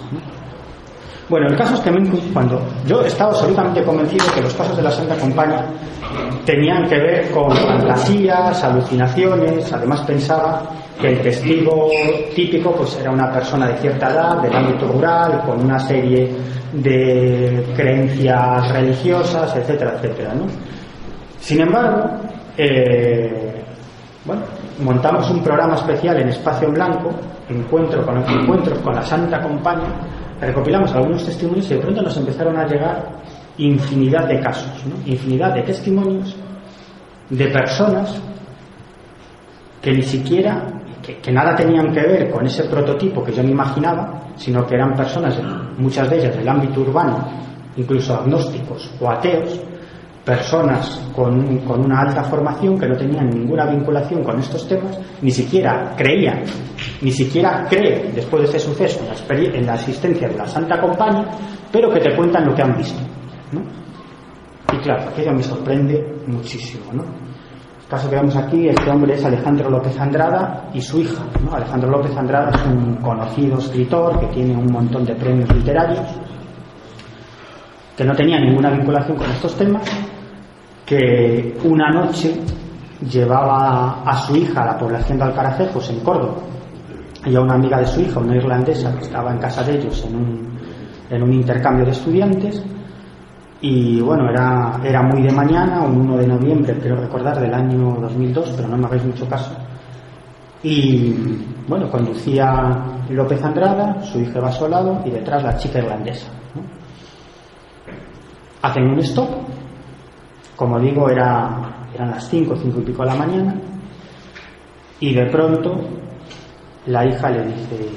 Bueno, 1.28 1.48
el 1.48 1.56
caso 1.56 1.74
es 1.74 1.80
que 1.80 1.90
cuando 2.32 2.62
yo 2.86 3.00
estaba 3.00 3.30
absolutamente 3.30 3.82
convencido 3.82 4.26
que 4.32 4.42
los 4.42 4.54
casos 4.54 4.76
de 4.76 4.82
la 4.84 4.90
Santa 4.92 5.16
Compañía 5.16 5.64
tenían 6.44 6.86
que 6.86 6.98
ver 6.98 7.30
con 7.32 7.50
fantasías, 7.50 8.62
alucinaciones, 8.62 9.72
además 9.72 10.02
pensaba 10.02 10.62
que 11.00 11.08
el 11.08 11.22
testigo 11.22 11.90
típico 12.34 12.72
pues 12.72 12.98
era 13.00 13.10
una 13.10 13.32
persona 13.32 13.68
de 13.68 13.76
cierta 13.78 14.10
edad, 14.10 14.42
del 14.42 14.54
ámbito 14.54 14.86
rural, 14.88 15.42
con 15.44 15.64
una 15.64 15.78
serie 15.78 16.30
de 16.72 17.64
creencias 17.76 18.72
religiosas, 18.72 19.56
etcétera, 19.56 19.94
etcétera. 19.96 20.34
¿no? 20.34 20.46
Sin 21.40 21.60
embargo, 21.60 22.10
eh, 22.56 23.62
bueno, 24.24 24.42
montamos 24.80 25.30
un 25.30 25.42
programa 25.42 25.74
especial 25.74 26.20
en 26.20 26.28
Espacio 26.28 26.70
Blanco, 26.70 27.10
encuentro 27.48 28.04
con, 28.04 28.18
encuentros 28.26 28.78
con 28.78 28.94
la 28.94 29.02
Santa 29.02 29.42
Compañía, 29.42 29.92
recopilamos 30.40 30.92
algunos 30.94 31.24
testimonios 31.24 31.70
y 31.70 31.74
de 31.74 31.80
pronto 31.80 32.02
nos 32.02 32.16
empezaron 32.16 32.56
a 32.56 32.66
llegar 32.66 33.08
infinidad 33.58 34.26
de 34.26 34.40
casos, 34.40 34.70
infinidad 35.06 35.54
de 35.54 35.62
testimonios 35.62 36.34
de 37.30 37.46
personas 37.48 38.20
que 39.80 39.92
ni 39.92 40.02
siquiera, 40.02 40.62
que, 41.04 41.32
nada 41.32 41.54
tenían 41.54 41.92
que 41.92 42.00
ver 42.00 42.30
con 42.30 42.46
ese 42.46 42.64
prototipo 42.64 43.22
que 43.22 43.32
yo 43.32 43.42
me 43.42 43.50
imaginaba, 43.50 44.22
sino 44.36 44.66
que 44.66 44.74
eran 44.74 44.94
personas, 44.94 45.38
muchas 45.78 46.08
de 46.08 46.16
ellas 46.16 46.36
del 46.36 46.48
ámbito 46.48 46.80
urbano, 46.80 47.28
incluso 47.76 48.14
agnósticos 48.14 48.90
o 49.00 49.10
ateos, 49.10 49.60
personas 50.24 51.10
con, 51.14 51.58
con, 51.58 51.84
una 51.84 52.00
alta 52.00 52.24
formación 52.24 52.78
que 52.78 52.88
no 52.88 52.96
tenían 52.96 53.28
ninguna 53.28 53.66
vinculación 53.66 54.24
con 54.24 54.38
estos 54.38 54.66
temas, 54.66 54.98
ni 55.20 55.30
siquiera 55.30 55.94
creían, 55.96 56.42
ni 57.02 57.10
siquiera 57.10 57.66
creen 57.68 58.14
después 58.14 58.42
de 58.42 58.56
ese 58.56 58.66
suceso 58.66 59.00
en 59.00 59.38
la, 59.38 59.58
en 59.58 59.66
la 59.66 59.74
existencia 59.74 60.28
de 60.28 60.36
la 60.36 60.46
Santa 60.46 60.80
Compañía, 60.80 61.26
pero 61.70 61.92
que 61.92 62.00
te 62.00 62.16
cuentan 62.16 62.46
lo 62.46 62.54
que 62.54 62.62
han 62.62 62.76
visto. 62.76 63.00
Y 64.72 64.76
claro, 64.78 65.10
aquello 65.10 65.32
me 65.32 65.42
sorprende 65.42 66.02
muchísimo. 66.26 66.84
¿no? 66.92 67.23
El 67.84 67.90
caso 67.90 68.08
que 68.08 68.16
vemos 68.16 68.34
aquí, 68.34 68.68
este 68.68 68.90
hombre 68.90 69.14
es 69.14 69.24
Alejandro 69.24 69.68
López 69.68 69.98
Andrada 70.00 70.70
y 70.72 70.80
su 70.80 71.00
hija. 71.00 71.22
Alejandro 71.52 71.90
López 71.90 72.16
Andrada 72.16 72.50
es 72.50 72.66
un 72.66 72.96
conocido 72.96 73.58
escritor 73.58 74.18
que 74.20 74.26
tiene 74.28 74.56
un 74.56 74.72
montón 74.72 75.04
de 75.04 75.14
premios 75.14 75.54
literarios, 75.54 76.06
que 77.96 78.04
no 78.04 78.14
tenía 78.14 78.40
ninguna 78.40 78.70
vinculación 78.70 79.18
con 79.18 79.30
estos 79.30 79.54
temas, 79.54 79.84
que 80.86 81.56
una 81.64 81.90
noche 81.90 82.40
llevaba 83.10 84.02
a 84.02 84.16
su 84.16 84.34
hija 84.34 84.62
a 84.62 84.66
la 84.66 84.78
población 84.78 85.18
de 85.18 85.24
Alcaracejos, 85.24 85.90
en 85.90 86.00
Córdoba, 86.00 86.36
y 87.26 87.36
a 87.36 87.40
una 87.40 87.54
amiga 87.54 87.78
de 87.78 87.86
su 87.86 88.00
hija, 88.00 88.18
una 88.18 88.36
irlandesa, 88.36 88.94
que 88.96 89.04
estaba 89.04 89.30
en 89.30 89.38
casa 89.38 89.62
de 89.62 89.76
ellos 89.76 90.04
en 90.06 90.54
en 91.10 91.22
un 91.22 91.32
intercambio 91.32 91.84
de 91.84 91.92
estudiantes, 91.92 92.62
y 93.66 93.98
bueno, 94.02 94.28
era, 94.28 94.78
era 94.84 95.00
muy 95.00 95.22
de 95.22 95.32
mañana, 95.32 95.80
un 95.80 96.02
1 96.02 96.18
de 96.18 96.26
noviembre, 96.26 96.76
quiero 96.78 96.96
recordar, 96.96 97.40
del 97.40 97.54
año 97.54 97.96
2002, 97.98 98.52
pero 98.54 98.68
no 98.68 98.76
me 98.76 98.84
hagáis 98.84 99.06
mucho 99.06 99.26
caso. 99.26 99.56
Y 100.62 101.14
bueno, 101.66 101.90
conducía 101.90 102.44
López 103.08 103.42
Andrada, 103.42 104.02
su 104.02 104.20
hija 104.20 104.38
va 104.38 104.48
a 104.48 104.52
su 104.52 104.68
lado 104.68 105.00
y 105.06 105.10
detrás 105.10 105.42
la 105.42 105.56
chica 105.56 105.78
irlandesa. 105.78 106.26
Hacen 108.60 108.84
un 108.84 108.98
stop, 108.98 109.30
como 110.56 110.78
digo, 110.78 111.08
era, 111.08 111.86
eran 111.94 112.10
las 112.10 112.28
5, 112.28 112.56
5 112.56 112.80
y 112.80 112.82
pico 112.82 113.02
de 113.02 113.08
la 113.08 113.16
mañana, 113.16 113.54
y 115.00 115.14
de 115.14 115.24
pronto 115.30 115.74
la 116.84 117.06
hija 117.06 117.30
le 117.30 117.46
dice, 117.46 117.88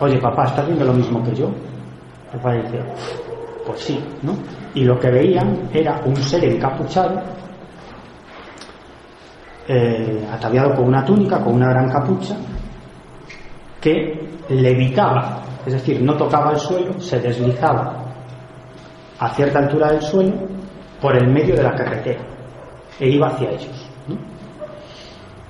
oye 0.00 0.18
papá, 0.18 0.46
¿estás 0.46 0.66
viendo 0.66 0.84
lo 0.84 0.92
mismo 0.92 1.22
que 1.22 1.36
yo? 1.36 1.52
El 2.32 2.40
padre 2.40 2.62
dice, 2.64 2.82
pues 3.64 3.78
sí, 3.78 4.04
¿no? 4.20 4.32
Y 4.74 4.84
lo 4.84 4.98
que 4.98 5.10
veían 5.10 5.68
era 5.72 6.00
un 6.04 6.16
ser 6.16 6.44
encapuchado, 6.44 7.22
eh, 9.68 10.26
ataviado 10.32 10.74
con 10.74 10.86
una 10.86 11.04
túnica, 11.04 11.42
con 11.42 11.54
una 11.54 11.70
gran 11.70 11.90
capucha, 11.90 12.36
que 13.80 14.28
levitaba, 14.48 15.42
es 15.64 15.74
decir, 15.74 16.02
no 16.02 16.16
tocaba 16.16 16.52
el 16.52 16.58
suelo, 16.58 17.00
se 17.00 17.20
deslizaba 17.20 18.04
a 19.18 19.30
cierta 19.30 19.60
altura 19.60 19.92
del 19.92 20.02
suelo 20.02 20.32
por 21.00 21.16
el 21.16 21.28
medio 21.28 21.54
de 21.54 21.62
la 21.62 21.74
carretera 21.74 22.20
e 22.98 23.08
iba 23.08 23.28
hacia 23.28 23.50
ellos. 23.50 23.90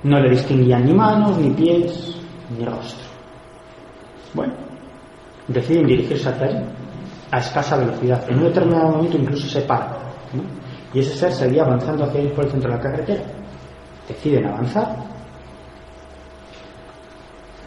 No, 0.03 0.19
le 0.19 0.29
distinguían 0.29 0.85
ni 0.85 0.93
manos, 0.93 1.37
ni 1.37 1.49
pies, 1.49 2.15
ni 2.55 2.63
rostro. 2.63 3.05
Bueno, 4.33 4.53
deciden 5.47 5.87
dirigirse 5.87 6.29
hacia 6.29 6.45
allí 6.45 6.65
a 7.35 7.39
escasa 7.39 7.77
velocidad. 7.77 8.23
En 8.29 8.37
un 8.37 8.43
determinado 8.45 8.89
momento 8.89 9.17
incluso 9.17 9.47
se 9.47 9.61
para. 9.61 9.89
Y 10.93 10.99
ese 10.99 11.15
ser 11.15 11.31
seguía 11.31 11.63
avanzando 11.63 12.05
hacia 12.05 12.21
ellos 12.21 12.33
por 12.33 12.45
el 12.45 12.51
centro 12.51 12.71
de 12.71 12.77
la 12.77 12.81
carretera. 12.81 13.23
Deciden 14.07 14.45
avanzar. 14.45 14.95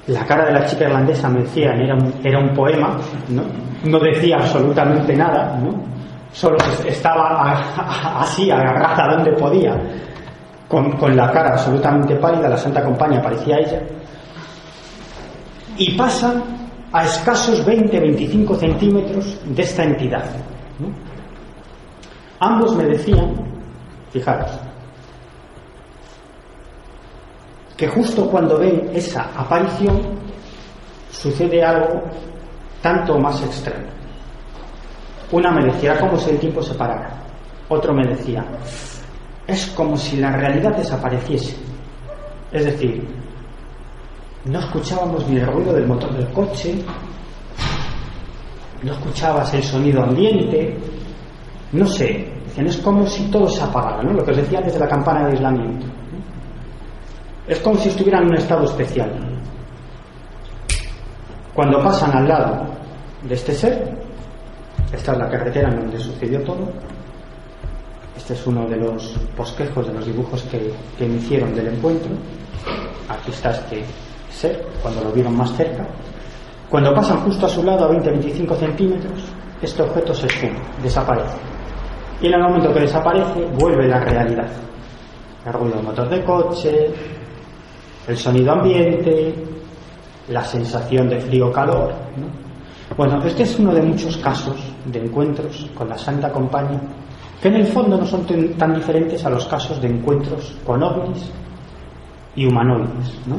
La 0.06 0.24
cara 0.24 0.46
de 0.46 0.52
la 0.52 0.64
chica 0.64 0.84
irlandesa 0.84 1.28
me 1.28 1.40
decían 1.42 1.78
era 1.80 1.94
un, 1.94 2.14
era 2.24 2.38
un 2.38 2.54
poema, 2.54 2.96
¿no? 3.28 3.42
no 3.84 3.98
decía 3.98 4.36
absolutamente 4.36 5.14
nada, 5.14 5.60
solo 6.32 6.56
estaba 6.86 8.22
así, 8.22 8.50
agarrada 8.50 9.16
donde 9.16 9.32
podía, 9.32 9.76
con, 10.66 10.92
con 10.92 11.14
la 11.14 11.30
cara 11.30 11.50
absolutamente 11.50 12.16
pálida, 12.16 12.48
la 12.48 12.56
Santa 12.56 12.82
Compañía 12.82 13.20
parecía 13.20 13.58
ella. 13.58 13.82
Y 15.76 15.94
pasan 15.94 16.42
a 16.92 17.04
escasos 17.04 17.66
20-25 17.66 18.58
centímetros 18.58 19.38
de 19.44 19.62
esta 19.62 19.84
entidad. 19.84 20.24
Ambos 22.40 22.76
me 22.76 22.84
decían, 22.84 23.34
fijaros, 24.12 24.50
que 27.76 27.88
justo 27.88 28.28
cuando 28.28 28.58
ven 28.58 28.90
esa 28.94 29.30
aparición 29.36 30.00
sucede 31.10 31.64
algo 31.64 32.02
tanto 32.82 33.18
más 33.18 33.42
extremo. 33.42 33.86
Una 35.30 35.50
me 35.50 35.64
decía, 35.66 35.98
como 35.98 36.16
si 36.16 36.30
el 36.30 36.38
tiempo 36.38 36.62
se 36.62 36.74
parara. 36.74 37.10
Otro 37.68 37.92
me 37.92 38.06
decía, 38.06 38.44
es 39.46 39.66
como 39.68 39.96
si 39.96 40.16
la 40.16 40.32
realidad 40.32 40.74
desapareciese. 40.76 41.56
Es 42.50 42.64
decir, 42.64 43.06
no 44.44 44.58
escuchábamos 44.58 45.28
ni 45.28 45.38
el 45.38 45.46
ruido 45.46 45.72
del 45.72 45.86
motor 45.86 46.12
del 46.16 46.32
coche, 46.32 46.82
no 48.82 48.92
escuchabas 48.92 49.52
el 49.54 49.62
sonido 49.62 50.02
ambiente, 50.02 50.76
no 51.72 51.86
sé, 51.86 52.32
es 52.66 52.76
como 52.78 53.06
si 53.06 53.24
todo 53.30 53.48
se 53.48 53.62
apagara, 53.62 54.02
¿no? 54.02 54.12
Lo 54.12 54.24
que 54.24 54.32
os 54.32 54.36
decía 54.36 54.58
antes 54.58 54.74
de 54.74 54.80
la 54.80 54.88
campana 54.88 55.26
de 55.26 55.32
aislamiento. 55.32 55.86
Es 57.46 57.58
como 57.60 57.78
si 57.78 57.88
estuvieran 57.88 58.24
en 58.24 58.30
un 58.30 58.36
estado 58.36 58.64
especial. 58.64 59.10
Cuando 61.54 61.82
pasan 61.82 62.16
al 62.16 62.28
lado 62.28 62.66
de 63.22 63.34
este 63.34 63.52
ser, 63.52 63.96
esta 64.92 65.12
es 65.12 65.18
la 65.18 65.28
carretera 65.28 65.68
en 65.70 65.80
donde 65.80 65.98
sucedió 65.98 66.42
todo, 66.42 66.68
este 68.16 68.34
es 68.34 68.46
uno 68.46 68.66
de 68.66 68.76
los 68.76 69.16
bosquejos 69.36 69.86
de 69.86 69.94
los 69.94 70.06
dibujos 70.06 70.42
que, 70.44 70.72
que 70.98 71.06
me 71.06 71.16
hicieron 71.16 71.54
del 71.54 71.68
encuentro, 71.68 72.10
aquí 73.08 73.30
está 73.30 73.50
este 73.50 73.84
cuando 74.82 75.04
lo 75.04 75.12
vieron 75.12 75.36
más 75.36 75.52
cerca. 75.56 75.86
Cuando 76.68 76.94
pasan 76.94 77.18
justo 77.20 77.46
a 77.46 77.48
su 77.48 77.62
lado 77.62 77.86
a 77.86 77.90
20-25 77.92 78.56
centímetros, 78.56 79.24
este 79.62 79.82
objeto 79.82 80.14
se 80.14 80.26
esfuma, 80.26 80.60
desaparece. 80.82 81.38
Y 82.20 82.26
en 82.26 82.34
el 82.34 82.42
momento 82.42 82.72
que 82.72 82.80
desaparece, 82.80 83.46
vuelve 83.58 83.88
la 83.88 84.00
realidad. 84.00 84.50
El 85.46 85.52
ruido 85.52 85.76
del 85.76 85.84
motor 85.84 86.08
de 86.08 86.24
coche, 86.24 86.90
el 88.06 88.16
sonido 88.16 88.52
ambiente, 88.52 89.34
la 90.28 90.44
sensación 90.44 91.08
de 91.08 91.20
frío-calor. 91.20 91.92
Bueno, 92.96 93.22
este 93.24 93.44
es 93.44 93.58
uno 93.58 93.72
de 93.72 93.82
muchos 93.82 94.16
casos 94.18 94.56
de 94.84 94.98
encuentros 94.98 95.70
con 95.74 95.88
la 95.88 95.96
Santa 95.96 96.30
Compañía 96.30 96.80
que 97.40 97.48
en 97.48 97.54
el 97.54 97.66
fondo 97.66 97.96
no 97.96 98.04
son 98.04 98.26
tan 98.56 98.74
diferentes 98.74 99.24
a 99.24 99.30
los 99.30 99.46
casos 99.46 99.80
de 99.80 99.88
encuentros 99.88 100.56
con 100.66 100.82
ovnis 100.82 101.30
y 102.34 102.46
humanoides. 102.46 103.20
¿no? 103.26 103.36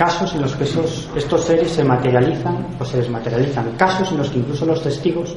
Casos 0.00 0.34
en 0.34 0.40
los 0.40 0.56
que 0.56 0.64
esos, 0.64 1.10
estos 1.14 1.44
seres 1.44 1.72
se 1.72 1.84
materializan 1.84 2.68
o 2.78 2.84
se 2.86 2.96
desmaterializan, 2.96 3.72
casos 3.76 4.10
en 4.10 4.16
los 4.16 4.30
que 4.30 4.38
incluso 4.38 4.64
los 4.64 4.82
testigos 4.82 5.36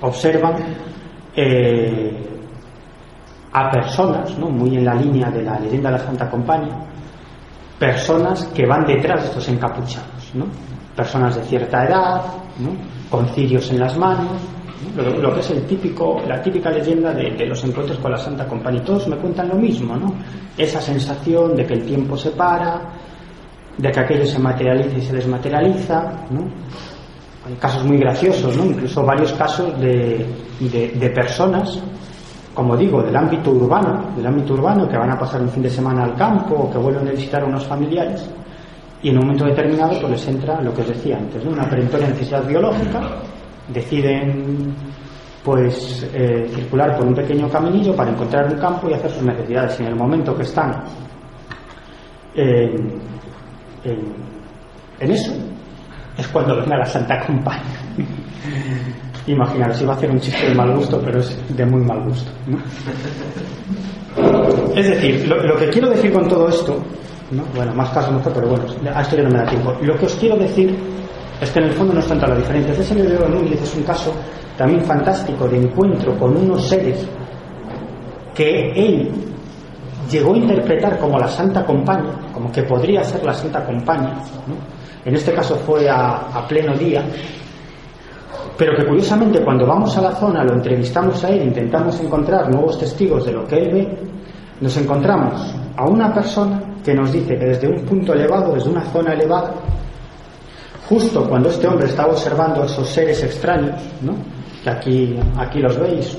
observan 0.00 0.56
eh, 1.36 2.10
a 3.52 3.70
personas, 3.70 4.36
¿no? 4.36 4.50
muy 4.50 4.76
en 4.76 4.84
la 4.84 4.96
línea 4.96 5.30
de 5.30 5.44
la 5.44 5.56
leyenda 5.60 5.88
de 5.88 5.98
la 5.98 6.04
Santa 6.04 6.28
Compañía, 6.28 6.80
personas 7.78 8.44
que 8.46 8.66
van 8.66 8.84
detrás 8.84 9.22
de 9.22 9.28
estos 9.28 9.48
encapuchados, 9.48 10.34
¿no? 10.34 10.46
personas 10.96 11.36
de 11.36 11.44
cierta 11.44 11.84
edad, 11.84 12.22
¿no? 12.58 12.70
con 13.08 13.28
cirios 13.28 13.70
en 13.70 13.78
las 13.78 13.96
manos, 13.96 14.32
lo, 14.96 15.32
que 15.32 15.40
es 15.40 15.50
el 15.50 15.62
típico, 15.66 16.20
la 16.26 16.42
típica 16.42 16.70
leyenda 16.70 17.12
de, 17.12 17.36
de, 17.36 17.46
los 17.46 17.62
encuentros 17.62 17.98
con 17.98 18.10
la 18.10 18.18
Santa 18.18 18.48
Compañía. 18.48 18.82
Todos 18.82 19.06
me 19.06 19.16
cuentan 19.16 19.48
lo 19.48 19.54
mismo, 19.54 19.94
¿no? 19.94 20.14
Esa 20.56 20.80
sensación 20.80 21.54
de 21.54 21.66
que 21.66 21.74
el 21.74 21.84
tiempo 21.84 22.16
se 22.16 22.30
para, 22.30 22.90
de 23.80 23.90
que 23.90 24.00
aquello 24.00 24.26
se 24.26 24.38
materializa 24.38 24.98
y 24.98 25.00
se 25.00 25.14
desmaterializa, 25.14 26.26
¿no? 26.30 26.44
hay 27.46 27.54
casos 27.54 27.84
muy 27.84 27.96
graciosos, 27.98 28.54
incluso 28.56 29.02
varios 29.02 29.32
casos 29.32 29.80
de, 29.80 30.26
de, 30.60 31.10
personas, 31.10 31.82
como 32.54 32.76
digo, 32.76 33.02
del 33.02 33.16
ámbito 33.16 33.50
urbano, 33.50 34.12
del 34.14 34.26
ámbito 34.26 34.52
urbano, 34.52 34.86
que 34.86 34.98
van 34.98 35.10
a 35.10 35.18
pasar 35.18 35.40
un 35.40 35.48
fin 35.48 35.62
de 35.62 35.70
semana 35.70 36.04
al 36.04 36.14
campo 36.14 36.54
o 36.54 36.70
que 36.70 36.76
vuelven 36.76 37.08
a 37.08 37.12
visitar 37.12 37.42
a 37.42 37.46
unos 37.46 37.64
familiares 37.64 38.28
y 39.02 39.08
en 39.08 39.16
un 39.16 39.22
momento 39.22 39.46
determinado 39.46 39.98
pues 39.98 40.12
les 40.12 40.28
entra 40.28 40.60
lo 40.60 40.74
que 40.74 40.82
os 40.82 40.88
decía 40.88 41.16
antes, 41.16 41.42
una 41.46 41.68
perentoria 41.68 42.08
necesidad 42.08 42.46
biológica, 42.46 43.00
deciden 43.72 44.74
pues 45.42 46.06
eh, 46.12 46.50
circular 46.54 46.98
por 46.98 47.06
un 47.06 47.14
pequeño 47.14 47.48
caminillo 47.48 47.96
para 47.96 48.10
encontrar 48.10 48.52
un 48.52 48.58
campo 48.58 48.90
y 48.90 48.92
hacer 48.92 49.10
sus 49.10 49.22
necesidades. 49.22 49.80
Y 49.80 49.84
en 49.84 49.88
el 49.88 49.96
momento 49.96 50.36
que 50.36 50.42
están 50.42 50.84
en, 53.84 55.10
eso, 55.10 55.32
es 56.16 56.28
cuando 56.28 56.56
venga 56.56 56.76
la 56.78 56.86
Santa 56.86 57.24
Compañía. 57.26 57.62
Imaginaros, 59.26 59.80
iba 59.82 59.92
a 59.92 59.96
hacer 59.96 60.10
un 60.10 60.18
chiste 60.20 60.48
de 60.48 60.54
mal 60.54 60.74
gusto, 60.74 61.00
pero 61.04 61.20
es 61.20 61.56
de 61.56 61.66
muy 61.66 61.82
mal 61.82 62.02
gusto. 62.04 62.30
Es 64.74 64.88
decir, 64.88 65.28
lo, 65.28 65.56
que 65.56 65.68
quiero 65.68 65.90
decir 65.90 66.12
con 66.12 66.28
todo 66.28 66.48
esto, 66.48 66.78
bueno, 67.54 67.74
más 67.74 67.90
casos 67.90 68.12
no 68.12 68.20
pero 68.20 68.48
bueno, 68.48 68.64
a 68.94 69.02
esto 69.02 69.16
ya 69.16 69.22
no 69.22 69.30
me 69.30 69.38
da 69.38 69.46
tiempo. 69.46 69.72
Lo 69.82 69.96
que 69.96 70.06
os 70.06 70.14
quiero 70.16 70.36
decir 70.36 70.76
es 71.40 71.50
que 71.50 71.58
en 71.58 71.66
el 71.66 71.72
fondo 71.72 71.94
no 71.94 72.00
es 72.00 72.06
tanto 72.06 72.26
la 72.26 72.36
diferencia. 72.36 72.72
Ese 72.72 72.94
libro 72.94 73.24
de 73.24 73.28
Núñez 73.28 73.62
es 73.62 73.74
un 73.76 73.82
caso 73.84 74.12
también 74.56 74.84
fantástico 74.84 75.48
de 75.48 75.58
encuentro 75.58 76.16
con 76.18 76.36
unos 76.36 76.66
seres 76.68 77.06
que 78.34 78.72
él 78.72 79.10
llegó 80.10 80.34
a 80.34 80.38
interpretar 80.38 80.98
como 80.98 81.18
la 81.18 81.28
Santa 81.28 81.64
Compañía, 81.64 82.12
como 82.32 82.50
que 82.50 82.62
podría 82.62 83.04
ser 83.04 83.24
la 83.24 83.32
Santa 83.32 83.64
Compañía. 83.64 84.16
En 85.04 85.14
este 85.14 85.32
caso 85.32 85.56
fue 85.56 85.88
a, 85.88 86.44
pleno 86.48 86.74
día, 86.76 87.04
pero 88.56 88.76
que 88.76 88.86
curiosamente 88.86 89.42
cuando 89.42 89.66
vamos 89.66 89.96
a 89.96 90.02
la 90.02 90.12
zona, 90.12 90.44
lo 90.44 90.54
entrevistamos 90.54 91.22
a 91.24 91.28
él, 91.30 91.44
intentamos 91.44 91.98
encontrar 92.00 92.50
nuevos 92.52 92.78
testigos 92.78 93.24
de 93.24 93.32
lo 93.32 93.46
que 93.46 93.56
él 93.56 93.72
ve, 93.72 93.98
nos 94.60 94.76
encontramos 94.76 95.54
a 95.76 95.84
una 95.86 96.12
persona 96.12 96.60
que 96.84 96.94
nos 96.94 97.12
dice 97.12 97.38
que 97.38 97.46
desde 97.46 97.68
un 97.68 97.84
punto 97.84 98.12
elevado, 98.12 98.52
desde 98.54 98.68
una 98.68 98.82
zona 98.84 99.14
elevada, 99.14 99.54
justo 100.88 101.26
cuando 101.28 101.48
este 101.48 101.66
hombre 101.66 101.86
estaba 101.86 102.12
observando 102.12 102.64
esos 102.64 102.88
seres 102.88 103.22
extraños, 103.22 103.80
que 104.62 104.68
aquí, 104.68 105.18
aquí 105.38 105.60
los 105.60 105.78
veis, 105.78 106.18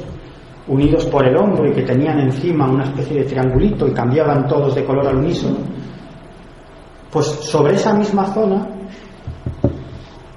unidos 0.68 1.06
por 1.06 1.26
el 1.26 1.36
hombro 1.36 1.68
y 1.68 1.74
que 1.74 1.82
tenían 1.82 2.20
encima 2.20 2.70
una 2.70 2.84
especie 2.84 3.20
de 3.20 3.24
triangulito 3.26 3.88
y 3.88 3.92
cambiaban 3.92 4.48
todos 4.48 4.76
de 4.76 4.84
color 4.84 5.08
al 5.08 5.18
unísono, 5.18 5.58
pues 7.12 7.26
sobre 7.26 7.76
esa 7.76 7.94
misma 7.94 8.26
zona, 8.34 8.68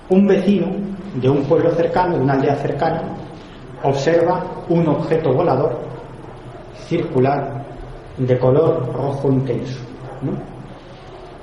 un 0.09 0.27
vecino 0.27 0.67
de 1.15 1.29
un 1.29 1.43
pueblo 1.45 1.71
cercano, 1.71 2.17
de 2.17 2.23
una 2.23 2.35
aldea 2.35 2.57
cercana, 2.57 3.03
observa 3.83 4.43
un 4.69 4.89
objeto 4.89 5.33
volador 5.33 5.79
circular 6.89 7.65
de 8.19 8.39
color 8.39 8.93
rojo 8.93 9.31
intenso. 9.31 9.81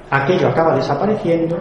Aquello 0.10 0.50
acaba 0.50 0.76
desapareciendo, 0.76 1.58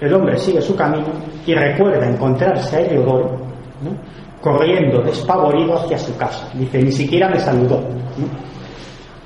el 0.00 0.12
hombre 0.12 0.36
sigue 0.38 0.60
su 0.60 0.74
camino 0.74 1.08
y 1.46 1.54
recuerda 1.54 2.08
encontrarse 2.08 2.76
a 2.76 2.80
Heliodoro 2.80 3.38
corriendo 4.46 5.02
despavorido 5.02 5.76
hacia 5.76 5.98
su 5.98 6.16
casa. 6.16 6.48
Dice, 6.54 6.80
ni 6.80 6.92
siquiera 6.92 7.28
me 7.28 7.40
saludó. 7.40 7.82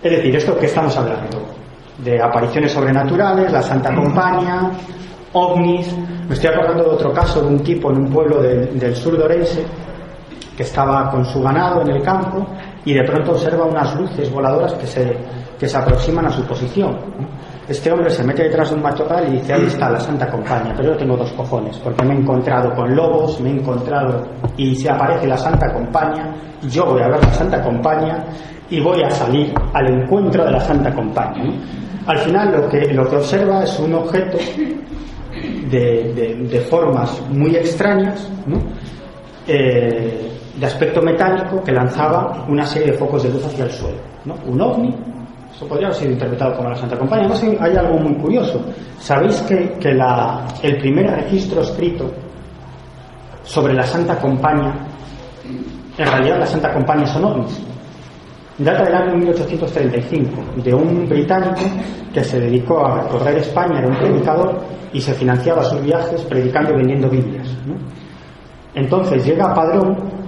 Es 0.03 0.11
decir, 0.11 0.35
esto 0.35 0.57
que 0.57 0.65
estamos 0.65 0.97
hablando, 0.97 1.43
de 1.99 2.23
apariciones 2.23 2.73
sobrenaturales, 2.73 3.53
la 3.53 3.61
Santa 3.61 3.95
Compañía, 3.95 4.71
ovnis. 5.35 5.95
Me 6.27 6.35
estoy 6.35 6.49
acordando 6.49 6.85
de 6.85 6.91
otro 6.91 7.13
caso 7.13 7.43
de 7.43 7.49
un 7.49 7.61
tipo 7.61 7.91
en 7.91 7.99
un 7.99 8.11
pueblo 8.11 8.41
del 8.41 8.97
sur 8.97 9.19
de 9.19 9.25
Orense 9.25 9.63
que 10.57 10.63
estaba 10.63 11.11
con 11.11 11.23
su 11.27 11.43
ganado 11.43 11.83
en 11.83 11.91
el 11.91 12.03
campo 12.03 12.47
y 12.87 12.95
de 12.95 13.05
pronto 13.05 13.33
observa 13.33 13.67
unas 13.67 13.95
luces 13.97 14.33
voladoras 14.33 14.73
que 14.73 14.87
se, 14.87 15.19
que 15.59 15.69
se 15.69 15.77
aproximan 15.77 16.25
a 16.25 16.31
su 16.31 16.43
posición. 16.45 16.97
Este 17.69 17.93
hombre 17.93 18.11
se 18.11 18.25
mete 18.25 18.45
detrás 18.45 18.71
de 18.71 18.77
un 18.77 18.83
matorral 18.83 19.29
y 19.29 19.39
dice, 19.39 19.53
ahí 19.53 19.67
está 19.67 19.91
la 19.91 20.01
Santa 20.01 20.29
Compañía, 20.29 20.75
pero 20.77 20.93
yo 20.93 20.97
tengo 20.97 21.17
dos 21.17 21.31
cojones, 21.33 21.77
porque 21.79 22.05
me 22.05 22.15
he 22.15 22.19
encontrado 22.19 22.75
con 22.75 22.95
lobos, 22.97 23.41
me 23.41 23.51
he 23.51 23.53
encontrado 23.53 24.27
y 24.57 24.75
se 24.75 24.91
aparece 24.91 25.27
la 25.29 25.37
Santa 25.37 25.73
Compañía, 25.73 26.35
yo 26.69 26.85
voy 26.87 27.03
a 27.03 27.09
ver 27.09 27.23
la 27.23 27.33
Santa 27.33 27.63
Compañía 27.63 28.25
y 28.69 28.81
voy 28.81 29.03
a 29.03 29.11
salir 29.11 29.55
al 29.73 29.87
encuentro 29.87 30.45
de 30.45 30.51
la 30.51 30.61
Santa 30.61 30.93
Compañía. 30.93 31.53
Al 32.07 32.19
final 32.19 32.53
lo 32.53 32.69
que, 32.69 32.93
lo 32.93 33.09
que 33.09 33.17
observa 33.17 33.63
es 33.63 33.79
un 33.79 33.95
objeto 33.95 34.39
de, 35.71 36.67
formas 36.69 37.23
muy 37.31 37.55
extrañas, 37.55 38.29
eh, 39.47 40.29
de 40.57 40.67
aspecto 40.67 41.01
metálico, 41.03 41.63
que 41.63 41.73
lanzaba 41.73 42.45
una 42.49 42.65
serie 42.67 42.93
de 42.93 42.99
focos 42.99 43.23
de 43.23 43.31
luz 43.31 43.47
hacia 43.47 43.65
el 43.65 43.71
suelo. 43.71 43.99
Un 44.47 44.61
ovni 44.61 44.95
eso 45.61 45.69
podría 45.69 45.89
haber 45.89 45.99
sido 45.99 46.13
interpretado 46.13 46.57
como 46.57 46.71
la 46.71 46.77
Santa 46.77 46.97
Compañía. 46.97 47.27
Además, 47.27 47.61
hay 47.61 47.77
algo 47.77 47.99
muy 47.99 48.15
curioso. 48.15 48.65
¿Sabéis 48.99 49.43
que, 49.43 49.77
el 50.63 50.79
primer 50.79 51.11
registro 51.11 51.61
escrito 51.61 52.11
sobre 53.43 53.75
la 53.75 53.83
Santa 53.83 54.19
Compañía, 54.19 54.73
en 55.99 56.07
realidad 56.07 56.39
la 56.39 56.47
Santa 56.47 56.73
Compañía 56.73 57.07
son 57.09 57.25
ovnis? 57.27 57.61
Data 58.57 58.85
del 58.85 58.95
año 58.95 59.17
1835, 59.19 60.31
de 60.65 60.73
un 60.73 61.07
británico 61.07 61.61
que 62.15 62.25
se 62.25 62.41
dedicó 62.41 62.87
a 62.87 63.03
recorrer 63.03 63.37
España, 63.37 63.81
era 63.81 63.89
un 63.89 63.97
predicador 63.99 64.61
y 64.95 65.01
se 65.03 65.13
financiaba 65.13 65.63
sus 65.65 65.83
viajes 65.83 66.23
predicando 66.23 66.73
y 66.73 66.77
vendiendo 66.77 67.11
Biblias. 67.11 67.49
Entonces 68.75 69.27
llega 69.27 69.51
a 69.51 69.55
Padrón 69.55 70.20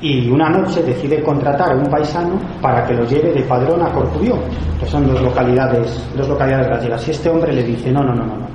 y 0.00 0.30
una 0.30 0.48
noche 0.48 0.82
decide 0.82 1.22
contratar 1.22 1.72
a 1.72 1.76
un 1.76 1.86
paisano 1.86 2.38
para 2.62 2.84
que 2.86 2.94
lo 2.94 3.04
lleve 3.04 3.32
de 3.32 3.42
Padrón 3.42 3.82
a 3.82 3.92
Corcubión, 3.92 4.38
que 4.78 4.86
son 4.86 5.06
dos 5.06 5.20
localidades, 5.20 6.06
dos 6.16 6.28
localidades 6.28 6.68
gallegas. 6.68 7.08
Y 7.08 7.10
este 7.10 7.28
hombre 7.28 7.52
le 7.52 7.62
dice, 7.64 7.90
no, 7.90 8.02
no, 8.02 8.14
no, 8.14 8.24
no, 8.24 8.46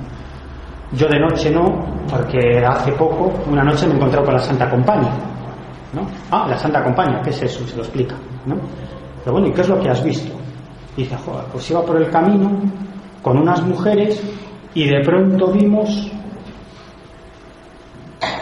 Yo 0.92 1.06
de 1.08 1.20
noche 1.20 1.50
no, 1.50 1.64
porque 2.10 2.64
hace 2.64 2.92
poco, 2.92 3.32
una 3.50 3.62
noche 3.62 3.86
me 3.86 3.92
he 3.92 3.96
encontrado 3.96 4.24
con 4.24 4.34
la 4.34 4.40
Santa 4.40 4.70
Compañía. 4.70 5.12
¿no? 5.92 6.06
Ah, 6.30 6.46
la 6.48 6.56
Santa 6.56 6.82
Compañía, 6.82 7.20
¿qué 7.22 7.30
es 7.30 7.42
eso? 7.42 7.66
Se 7.66 7.76
lo 7.76 7.82
explica. 7.82 8.14
¿no? 8.46 8.56
Pero 9.22 9.32
bueno, 9.32 9.48
¿y 9.48 9.52
qué 9.52 9.60
es 9.60 9.68
lo 9.68 9.78
que 9.80 9.90
has 9.90 10.02
visto? 10.02 10.34
dice, 10.96 11.16
joder, 11.16 11.44
pues 11.52 11.70
iba 11.70 11.82
por 11.82 11.96
el 11.96 12.08
camino 12.10 12.50
con 13.22 13.38
unas 13.38 13.62
mujeres 13.62 14.22
y 14.74 14.86
de 14.88 15.00
pronto 15.00 15.48
vimos 15.48 16.10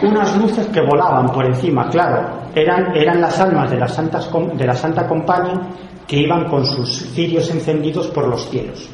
unas 0.01 0.37
luces 0.37 0.67
que 0.67 0.81
volaban 0.81 1.27
por 1.27 1.45
encima, 1.45 1.89
claro, 1.89 2.43
eran, 2.55 2.95
eran 2.95 3.21
las 3.21 3.39
almas 3.39 3.71
de, 3.71 3.77
las 3.77 3.93
santas, 3.93 4.29
de 4.53 4.65
la 4.65 4.75
Santa 4.75 5.07
Compañía 5.07 5.61
que 6.07 6.17
iban 6.17 6.49
con 6.49 6.65
sus 6.65 7.09
cirios 7.13 7.49
encendidos 7.49 8.07
por 8.07 8.27
los 8.27 8.49
cielos. 8.49 8.89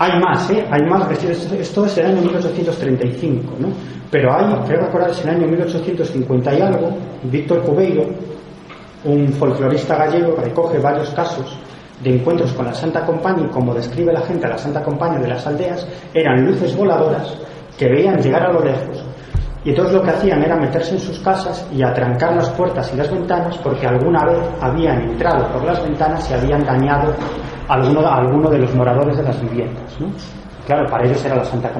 Hay 0.00 0.20
más, 0.20 0.50
¿eh? 0.50 0.64
Hay 0.70 0.82
más, 0.82 1.10
esto 1.24 1.86
es 1.86 1.98
el 1.98 2.06
año 2.06 2.22
1835, 2.22 3.54
¿no? 3.58 3.68
Pero 4.10 4.32
hay, 4.32 4.54
creo 4.66 4.80
recordar, 4.82 5.10
es 5.10 5.24
el 5.24 5.30
año 5.30 5.46
1850 5.46 6.54
y 6.54 6.60
algo, 6.60 6.96
Víctor 7.24 7.62
Cubeiro, 7.62 8.06
un 9.04 9.28
folclorista 9.32 9.96
gallego, 9.96 10.36
recoge 10.36 10.78
varios 10.78 11.10
casos 11.10 11.58
de 12.02 12.14
encuentros 12.14 12.52
con 12.52 12.66
la 12.66 12.74
Santa 12.74 13.04
Compañía 13.04 13.46
y 13.46 13.48
como 13.48 13.74
describe 13.74 14.12
la 14.12 14.20
gente 14.20 14.46
a 14.46 14.50
la 14.50 14.58
Santa 14.58 14.82
Compañía 14.82 15.18
de 15.18 15.28
las 15.28 15.46
aldeas, 15.46 15.86
eran 16.14 16.46
luces 16.46 16.76
voladoras 16.76 17.36
que 17.78 17.88
veían 17.88 18.20
llegar 18.20 18.42
a 18.42 18.52
lo 18.52 18.64
lejos 18.64 19.04
y 19.64 19.70
entonces 19.70 19.94
lo 19.94 20.02
que 20.02 20.10
hacían 20.10 20.42
era 20.42 20.56
meterse 20.56 20.94
en 20.94 21.00
sus 21.00 21.18
casas 21.18 21.66
y 21.72 21.82
atrancar 21.82 22.34
las 22.34 22.48
puertas 22.50 22.90
y 22.94 22.96
las 22.96 23.10
ventanas 23.10 23.58
porque 23.58 23.86
alguna 23.86 24.24
vez 24.24 24.38
habían 24.60 25.02
entrado 25.02 25.46
por 25.52 25.64
las 25.64 25.82
ventanas 25.82 26.30
y 26.30 26.34
habían 26.34 26.64
dañado 26.64 27.12
a 27.68 27.74
alguno, 27.74 28.06
alguno 28.06 28.50
de 28.50 28.58
los 28.58 28.74
moradores 28.74 29.16
de 29.16 29.24
las 29.24 29.40
viviendas. 29.42 29.96
Claro, 30.66 30.88
para 30.88 31.04
ellos 31.04 31.24
era 31.24 31.36
la 31.36 31.44
Santa. 31.44 31.70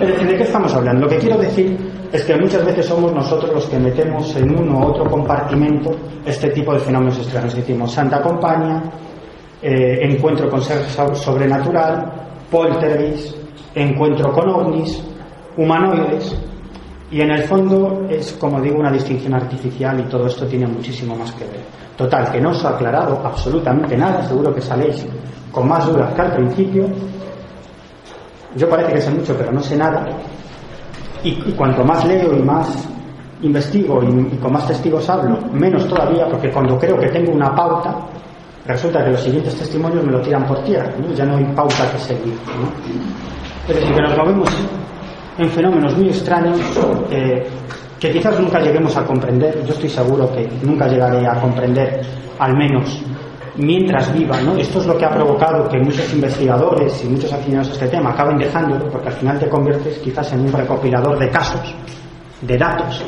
Es 0.00 0.08
decir, 0.08 0.28
¿de 0.28 0.36
qué 0.36 0.42
estamos 0.42 0.74
hablando? 0.74 1.02
Lo 1.02 1.08
que 1.08 1.18
quiero 1.18 1.38
decir 1.38 1.78
es 2.10 2.24
que 2.24 2.34
muchas 2.36 2.64
veces 2.64 2.86
somos 2.86 3.12
nosotros 3.12 3.52
los 3.54 3.66
que 3.66 3.78
metemos 3.78 4.34
en 4.34 4.58
uno 4.58 4.78
u 4.78 4.84
otro 4.86 5.08
compartimento 5.08 5.92
este 6.24 6.50
tipo 6.50 6.72
de 6.72 6.80
fenómenos 6.80 7.18
extraños. 7.18 7.54
Decimos 7.54 7.92
Santa 7.92 8.20
Compañía, 8.22 8.82
eh, 9.62 9.98
encuentro 10.00 10.48
con 10.48 10.62
ser 10.62 10.82
sobrenatural, 11.14 12.10
poltergeist, 12.50 13.39
encuentro 13.74 14.32
con 14.32 14.48
ovnis, 14.48 15.02
humanoides, 15.56 16.36
y 17.10 17.20
en 17.20 17.30
el 17.32 17.42
fondo 17.42 18.06
es, 18.08 18.32
como 18.34 18.60
digo, 18.60 18.78
una 18.78 18.92
distinción 18.92 19.34
artificial 19.34 19.98
y 19.98 20.04
todo 20.04 20.26
esto 20.26 20.46
tiene 20.46 20.66
muchísimo 20.66 21.16
más 21.16 21.32
que 21.32 21.44
ver. 21.44 21.60
Total, 21.96 22.30
que 22.30 22.40
no 22.40 22.50
os 22.50 22.64
ha 22.64 22.70
aclarado 22.70 23.20
absolutamente 23.24 23.96
nada, 23.96 24.26
seguro 24.26 24.54
que 24.54 24.60
saléis 24.60 25.04
con 25.50 25.68
más 25.68 25.86
dudas 25.86 26.14
que 26.14 26.22
al 26.22 26.32
principio. 26.32 26.86
Yo 28.54 28.68
parece 28.68 28.92
que 28.92 29.00
sé 29.00 29.10
mucho, 29.10 29.34
pero 29.36 29.50
no 29.52 29.60
sé 29.60 29.76
nada. 29.76 30.06
Y, 31.22 31.34
cuanto 31.52 31.84
más 31.84 32.04
leo 32.06 32.32
y 32.32 32.42
más 32.42 32.88
investigo 33.42 34.02
y, 34.02 34.36
con 34.36 34.52
más 34.52 34.66
testigos 34.68 35.08
hablo, 35.10 35.38
menos 35.52 35.86
todavía, 35.88 36.26
porque 36.28 36.50
cuando 36.50 36.78
creo 36.78 36.96
que 36.98 37.08
tengo 37.08 37.32
una 37.32 37.54
pauta, 37.54 37.96
resulta 38.66 39.04
que 39.04 39.10
los 39.10 39.20
siguientes 39.20 39.56
testimonios 39.56 40.04
me 40.04 40.12
lo 40.12 40.20
tiran 40.20 40.46
por 40.46 40.62
tierra, 40.62 40.92
ya 41.14 41.24
no 41.24 41.36
hay 41.36 41.44
pauta 41.54 41.90
que 41.92 41.98
seguir. 41.98 42.34
Es 43.70 43.76
decir, 43.76 43.94
que 43.94 44.02
nos 44.02 44.16
movemos 44.16 44.48
en 45.38 45.48
fenómenos 45.48 45.96
muy 45.96 46.08
extraños 46.08 46.58
eh, 47.08 47.46
que 48.00 48.10
quizás 48.10 48.40
nunca 48.40 48.58
lleguemos 48.58 48.96
a 48.96 49.04
comprender. 49.04 49.64
Yo 49.64 49.72
estoy 49.72 49.88
seguro 49.88 50.28
que 50.32 50.48
nunca 50.64 50.88
llegaré 50.88 51.24
a 51.24 51.40
comprender, 51.40 52.00
al 52.40 52.56
menos 52.56 53.00
mientras 53.56 54.12
viva. 54.12 54.40
¿no? 54.40 54.56
Esto 54.56 54.80
es 54.80 54.86
lo 54.86 54.98
que 54.98 55.04
ha 55.04 55.10
provocado 55.10 55.68
que 55.68 55.78
muchos 55.78 56.12
investigadores 56.12 57.04
y 57.04 57.10
muchos 57.10 57.32
aficionados 57.32 57.68
a 57.68 57.72
este 57.74 57.86
tema 57.86 58.10
acaben 58.10 58.38
dejándolo, 58.38 58.90
porque 58.90 59.06
al 59.06 59.14
final 59.14 59.38
te 59.38 59.48
conviertes 59.48 59.98
quizás 59.98 60.32
en 60.32 60.40
un 60.40 60.52
recopilador 60.52 61.16
de 61.16 61.28
casos, 61.30 61.72
de 62.40 62.58
datos, 62.58 63.04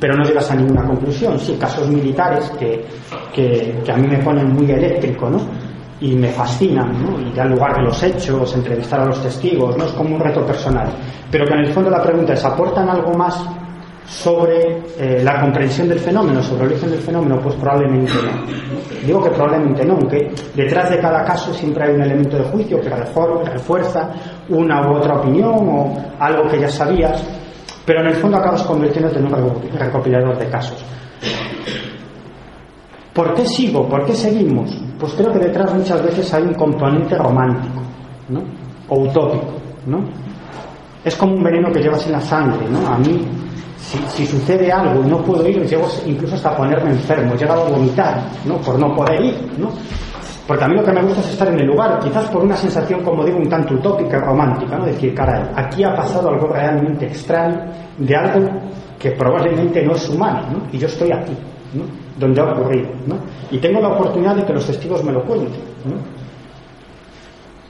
pero 0.00 0.16
no 0.16 0.24
llegas 0.24 0.50
a 0.50 0.54
ninguna 0.54 0.82
conclusión. 0.84 1.38
Sí, 1.38 1.58
casos 1.60 1.86
militares 1.90 2.50
que, 2.58 2.86
que, 3.34 3.82
que 3.84 3.92
a 3.92 3.96
mí 3.98 4.08
me 4.08 4.18
ponen 4.20 4.50
muy 4.50 4.70
eléctrico, 4.70 5.28
¿no? 5.28 5.69
Y 6.00 6.14
me 6.14 6.28
fascinan, 6.28 7.02
¿no? 7.02 7.20
y 7.20 7.32
dan 7.32 7.50
lugar 7.50 7.76
de 7.76 7.82
los 7.82 8.02
hechos, 8.02 8.54
entrevistar 8.54 9.00
a 9.00 9.06
los 9.06 9.22
testigos, 9.22 9.76
¿no? 9.76 9.84
es 9.84 9.92
como 9.92 10.16
un 10.16 10.20
reto 10.20 10.44
personal. 10.44 10.88
Pero 11.30 11.44
que 11.44 11.54
en 11.54 11.60
el 11.60 11.72
fondo 11.72 11.90
la 11.90 12.02
pregunta 12.02 12.32
es, 12.32 12.44
¿aportan 12.44 12.88
algo 12.88 13.12
más 13.14 13.44
sobre 14.06 14.82
eh, 14.98 15.22
la 15.22 15.40
comprensión 15.40 15.88
del 15.88 15.98
fenómeno, 15.98 16.42
sobre 16.42 16.64
el 16.64 16.72
origen 16.72 16.90
del 16.90 17.00
fenómeno? 17.00 17.38
Pues 17.40 17.54
probablemente 17.56 18.12
no. 18.14 19.06
Digo 19.06 19.22
que 19.22 19.30
probablemente 19.30 19.84
no, 19.84 19.94
aunque 19.94 20.32
detrás 20.54 20.90
de 20.90 20.98
cada 20.98 21.22
caso 21.24 21.52
siempre 21.52 21.84
hay 21.84 21.94
un 21.94 22.02
elemento 22.02 22.38
de 22.38 22.44
juicio 22.44 22.80
que 22.80 22.88
refuerza 22.88 24.10
una 24.48 24.90
u 24.90 24.96
otra 24.96 25.16
opinión 25.16 25.68
o 25.68 25.96
algo 26.18 26.48
que 26.48 26.60
ya 26.60 26.68
sabías, 26.68 27.22
pero 27.84 28.00
en 28.00 28.08
el 28.08 28.14
fondo 28.14 28.38
acabas 28.38 28.62
convirtiéndote 28.62 29.18
en 29.18 29.26
un 29.26 29.62
recopilador 29.78 30.38
de 30.38 30.48
casos. 30.48 30.82
¿Por 33.14 33.34
qué 33.34 33.44
sigo? 33.44 33.88
¿Por 33.88 34.04
qué 34.06 34.14
seguimos? 34.14 34.70
Pues 34.98 35.14
creo 35.14 35.32
que 35.32 35.40
detrás 35.40 35.74
muchas 35.74 36.02
veces 36.02 36.32
hay 36.32 36.44
un 36.44 36.54
componente 36.54 37.16
romántico, 37.16 37.82
¿no? 38.28 38.40
O 38.88 39.00
utópico, 39.00 39.52
¿no? 39.86 40.04
Es 41.04 41.16
como 41.16 41.34
un 41.34 41.42
veneno 41.42 41.72
que 41.72 41.80
llevas 41.80 42.06
en 42.06 42.12
la 42.12 42.20
sangre, 42.20 42.68
¿no? 42.68 42.86
A 42.86 42.98
mí, 42.98 43.26
si, 43.78 44.26
sucede 44.26 44.70
algo 44.70 45.02
y 45.02 45.08
no 45.08 45.18
puedo 45.22 45.48
ir, 45.48 45.66
llego 45.66 45.88
incluso 46.06 46.36
hasta 46.36 46.56
ponerme 46.56 46.90
enfermo, 46.90 47.34
he 47.34 47.38
llegado 47.38 47.66
a 47.66 47.70
vomitar, 47.70 48.22
¿no? 48.44 48.58
Por 48.58 48.78
no 48.78 48.94
poder 48.94 49.24
ir, 49.24 49.52
¿no? 49.58 49.70
Porque 50.46 50.64
a 50.64 50.68
mí 50.68 50.74
lo 50.74 50.84
que 50.84 50.92
me 50.92 51.02
gusta 51.02 51.20
es 51.20 51.30
estar 51.30 51.48
en 51.48 51.60
el 51.60 51.66
lugar, 51.66 51.98
quizás 52.00 52.26
por 52.26 52.42
una 52.42 52.56
sensación, 52.56 53.02
como 53.02 53.24
digo, 53.24 53.38
un 53.38 53.48
tanto 53.48 53.74
utópica 53.74 54.20
romántica, 54.20 54.78
¿no? 54.78 54.84
Decir, 54.84 55.14
caray, 55.14 55.42
aquí 55.56 55.82
ha 55.82 55.94
pasado 55.94 56.28
algo 56.28 56.48
realmente 56.48 57.06
extraño, 57.06 57.58
de 57.98 58.16
algo 58.16 58.48
que 58.98 59.12
probablemente 59.12 59.82
no 59.84 59.94
es 59.94 60.08
humano, 60.08 60.42
¿no? 60.52 60.62
Y 60.72 60.78
yo 60.78 60.86
estoy 60.86 61.10
aquí, 61.10 61.36
¿no? 61.74 61.84
Donde 62.20 62.40
ha 62.40 62.44
ocurrido. 62.44 62.90
¿no? 63.06 63.16
Y 63.50 63.58
tengo 63.58 63.80
la 63.80 63.88
oportunidad 63.88 64.36
de 64.36 64.44
que 64.44 64.52
los 64.52 64.66
testigos 64.66 65.02
me 65.02 65.12
lo 65.12 65.24
cuenten. 65.24 65.60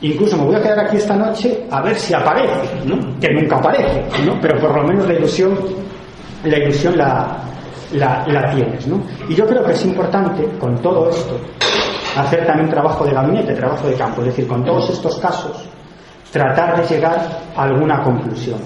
Incluso 0.03 0.37
me 0.37 0.45
voy 0.45 0.55
a 0.57 0.63
quedar 0.63 0.81
aquí 0.81 0.97
esta 0.97 1.15
noche 1.15 1.67
a 1.71 1.81
ver 1.83 1.97
si 1.97 2.13
aparece, 2.13 2.85
¿no? 2.85 2.97
que 3.21 3.33
nunca 3.33 3.57
aparece, 3.57 4.03
pero 4.43 4.59
por 4.59 4.77
lo 4.77 4.83
menos 4.83 5.07
la 5.07 5.15
ilusión, 5.15 5.59
la, 6.45 6.59
ilusión 6.59 6.97
la, 6.97 7.39
la, 7.93 8.27
la 8.27 8.51
tienes. 8.51 8.89
Y 9.29 9.35
yo 9.35 9.47
creo 9.47 9.65
que 9.65 9.73
es 9.73 9.85
importante, 9.85 10.45
con 10.59 10.77
todo 10.81 11.11
esto, 11.11 11.39
hacer 12.17 12.47
también 12.47 12.71
trabajo 12.71 13.05
de 13.05 13.13
gabinete, 13.13 13.55
trabajo 13.55 13.87
de 13.87 13.95
campo, 13.95 14.23
es 14.23 14.29
decir, 14.29 14.49
con 14.49 14.65
todos 14.65 14.91
estos 14.91 15.19
casos, 15.19 15.69
tratar 16.33 16.81
de 16.81 16.95
llegar 16.95 17.21
a 17.55 17.63
alguna 17.63 18.03
conclusión. 18.03 18.59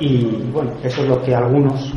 Y 0.00 0.24
bueno, 0.52 0.72
eso 0.82 1.02
es 1.02 1.08
lo 1.08 1.22
que 1.22 1.34
algunos 1.34 1.92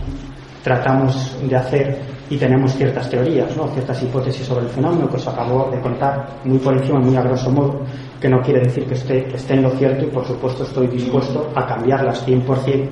tratamos 0.63 1.35
de 1.43 1.55
hacer 1.55 2.01
y 2.33 2.37
tenemos 2.37 2.73
ciertas 2.73 3.07
teorías, 3.11 3.55
¿no? 3.55 3.67
ciertas 3.67 4.01
hipótesis 4.01 4.47
sobre 4.47 4.65
el 4.65 4.71
fenómeno 4.71 5.07
que 5.07 5.17
os 5.17 5.27
acabo 5.27 5.69
de 5.69 5.79
contar 5.79 6.39
muy 6.43 6.57
por 6.57 6.73
encima, 6.73 6.97
muy 6.97 7.15
a 7.15 7.21
grosso 7.21 7.51
modo, 7.51 7.81
que 8.19 8.27
no 8.27 8.41
quiere 8.41 8.61
decir 8.61 8.87
que 8.87 8.95
esté, 8.95 9.27
esté 9.35 9.53
en 9.53 9.61
lo 9.61 9.69
cierto 9.69 10.05
y 10.05 10.07
por 10.07 10.25
supuesto 10.25 10.63
estoy 10.63 10.87
dispuesto 10.87 11.51
a 11.53 11.67
cambiarlas 11.67 12.27
100% 12.27 12.89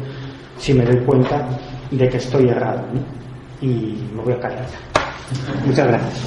si 0.60 0.76
me 0.76 0.86
doy 0.86 0.98
cuenta 0.98 1.48
de 1.90 2.08
que 2.08 2.18
estoy 2.18 2.50
errado. 2.50 2.84
Y 3.62 3.98
me 4.16 4.22
voy 4.24 4.34
a 4.34 4.40
callar. 4.40 4.66
Muchas 5.66 5.88
gracias. 5.88 6.26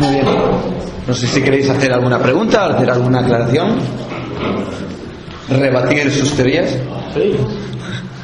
Muy 0.00 0.10
bien. 0.10 0.26
No 1.06 1.14
sé 1.14 1.28
si 1.28 1.40
queréis 1.40 1.70
hacer 1.70 1.92
alguna 1.92 2.18
pregunta, 2.18 2.66
hacer 2.66 2.90
alguna 2.90 3.20
aclaración 3.20 3.78
rebatir 5.48 6.10
sus 6.10 6.34
teorías. 6.34 6.70
Sí. 7.14 7.36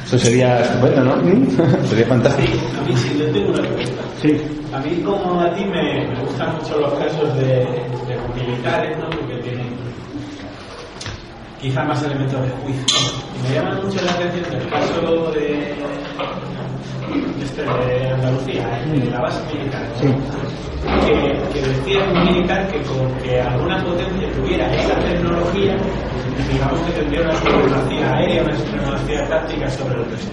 Eso 0.05 0.19
sería 0.19 0.59
estupendo, 0.59 1.03
¿no? 1.03 1.85
sería 1.87 2.05
fantástico. 2.05 2.53
A 2.79 2.87
mí 2.87 2.95
sí, 2.97 3.15
yo 3.17 3.25
tengo 3.31 3.49
una 3.49 3.61
pregunta. 3.61 4.03
Sí. 4.21 4.41
A 4.73 4.79
mí, 4.79 5.01
como 5.03 5.41
a 5.41 5.53
ti, 5.55 5.63
me, 5.65 6.07
me 6.07 6.19
gustan 6.25 6.55
mucho 6.55 6.79
los 6.79 6.93
casos 6.93 7.35
de, 7.37 7.45
de 7.45 8.43
militares, 8.45 8.97
¿no? 8.97 9.09
Porque 9.09 9.35
tienen 9.43 9.67
quizá 11.61 11.83
más 11.83 12.03
elementos 12.03 12.41
de 12.41 12.49
juicio. 12.49 13.22
Me 13.43 13.55
llama 13.55 13.75
mucho 13.83 14.01
la 14.01 14.11
atención 14.11 14.61
el 14.61 14.69
caso 14.69 15.31
de, 15.31 15.75
este, 17.41 17.61
de 17.61 18.09
Andalucía, 18.11 18.67
de 18.85 19.11
la 19.11 19.21
base 19.21 19.41
militar. 19.53 19.85
Sí. 19.99 20.07
Que, 21.05 21.13
que, 21.53 21.67
decía 21.67 22.03
un 22.03 22.23
militar 22.25 22.67
que 22.67 22.81
con 22.81 23.11
que 23.21 23.41
alguna 23.41 23.83
potencia 23.83 24.31
tuviera 24.33 24.73
esa 24.75 24.95
tecnología, 24.99 25.77
digamos 26.51 26.79
que 26.81 26.91
tendría 26.91 27.21
una 27.21 27.35
supremacía 27.35 28.13
aérea, 28.15 28.43
una 28.43 28.57
supremacía 28.57 29.27
táctica 29.27 29.69
sobre 29.69 29.95
el 29.95 30.05
resto. 30.11 30.31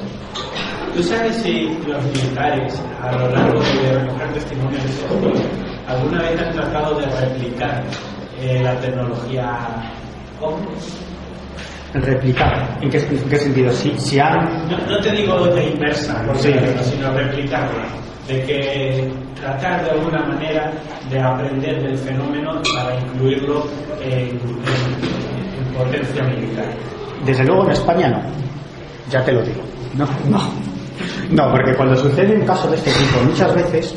¿Tú 0.94 1.02
sabes 1.02 1.36
si 1.36 1.68
los 1.86 2.04
militares, 2.04 2.82
a 3.02 3.12
lo 3.16 3.28
largo 3.30 3.60
de 3.60 3.92
recoger 3.92 4.32
testimonios 4.34 4.82
de 4.82 4.90
ese 4.90 5.06
alguna 5.86 6.22
vez 6.22 6.40
han 6.40 6.52
tratado 6.52 6.98
de 6.98 7.06
replicar 7.06 7.84
eh, 8.40 8.60
la 8.62 8.74
tecnología 8.80 9.58
OVNI? 10.40 11.09
Replicar. 11.94 12.78
¿En 12.80 12.90
qué, 12.90 12.98
en 12.98 13.28
qué 13.28 13.36
sentido? 13.36 13.72
Si, 13.72 13.98
si 13.98 14.18
han... 14.18 14.68
no, 14.68 14.76
no, 14.86 15.00
te 15.00 15.10
digo 15.12 15.46
de 15.48 15.70
inversa, 15.70 16.22
por 16.26 16.38
sí. 16.38 16.48
ejemplo, 16.48 16.82
sino 16.82 17.12
replicarla. 17.12 17.84
De 18.28 18.42
que 18.44 19.12
tratar 19.40 19.84
de 19.84 19.90
alguna 19.90 20.20
manera 20.20 20.72
de 21.10 21.20
aprender 21.20 21.82
del 21.82 21.98
fenómeno 21.98 22.60
para 22.74 22.96
incluirlo 23.00 23.66
en, 24.00 24.12
en, 24.12 24.38
en 25.58 25.74
potencia 25.76 26.22
militar. 26.24 26.66
Desde 27.24 27.44
luego 27.44 27.64
en 27.64 27.70
España 27.72 28.08
no. 28.08 28.20
Ya 29.10 29.24
te 29.24 29.32
lo 29.32 29.42
digo. 29.42 29.62
No, 29.94 30.06
no. 30.28 30.40
No, 31.30 31.50
porque 31.50 31.74
cuando 31.74 31.96
sucede 31.96 32.36
un 32.36 32.46
caso 32.46 32.68
de 32.70 32.76
este 32.76 32.90
tipo, 32.92 33.24
muchas 33.24 33.54
veces 33.54 33.94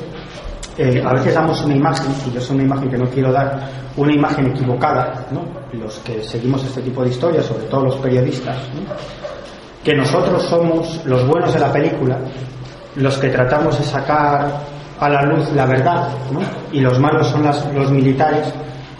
eh, 0.77 1.03
a 1.05 1.13
veces 1.13 1.33
damos 1.33 1.63
una 1.63 1.75
imagen, 1.75 2.07
y 2.27 2.33
yo 2.33 2.41
soy 2.41 2.55
una 2.55 2.65
imagen 2.65 2.89
que 2.89 2.97
no 2.97 3.05
quiero 3.09 3.31
dar, 3.31 3.69
una 3.95 4.13
imagen 4.13 4.47
equivocada, 4.47 5.25
los 5.73 5.99
que 5.99 6.23
seguimos 6.23 6.63
este 6.63 6.81
tipo 6.81 7.03
de 7.03 7.09
historias, 7.09 7.45
sobre 7.45 7.65
todo 7.65 7.85
los 7.85 7.95
periodistas, 7.97 8.57
que 9.83 9.93
nosotros 9.93 10.43
somos 10.43 11.01
los 11.05 11.27
buenos 11.27 11.53
de 11.53 11.59
la 11.59 11.71
película, 11.71 12.17
los 12.95 13.17
que 13.17 13.29
tratamos 13.29 13.77
de 13.77 13.83
sacar 13.83 14.47
a 14.99 15.09
la 15.09 15.23
luz 15.23 15.51
la 15.53 15.65
verdad, 15.65 16.09
y 16.71 16.79
los 16.79 16.99
malos 16.99 17.27
son 17.27 17.43
los 17.75 17.91
militares 17.91 18.53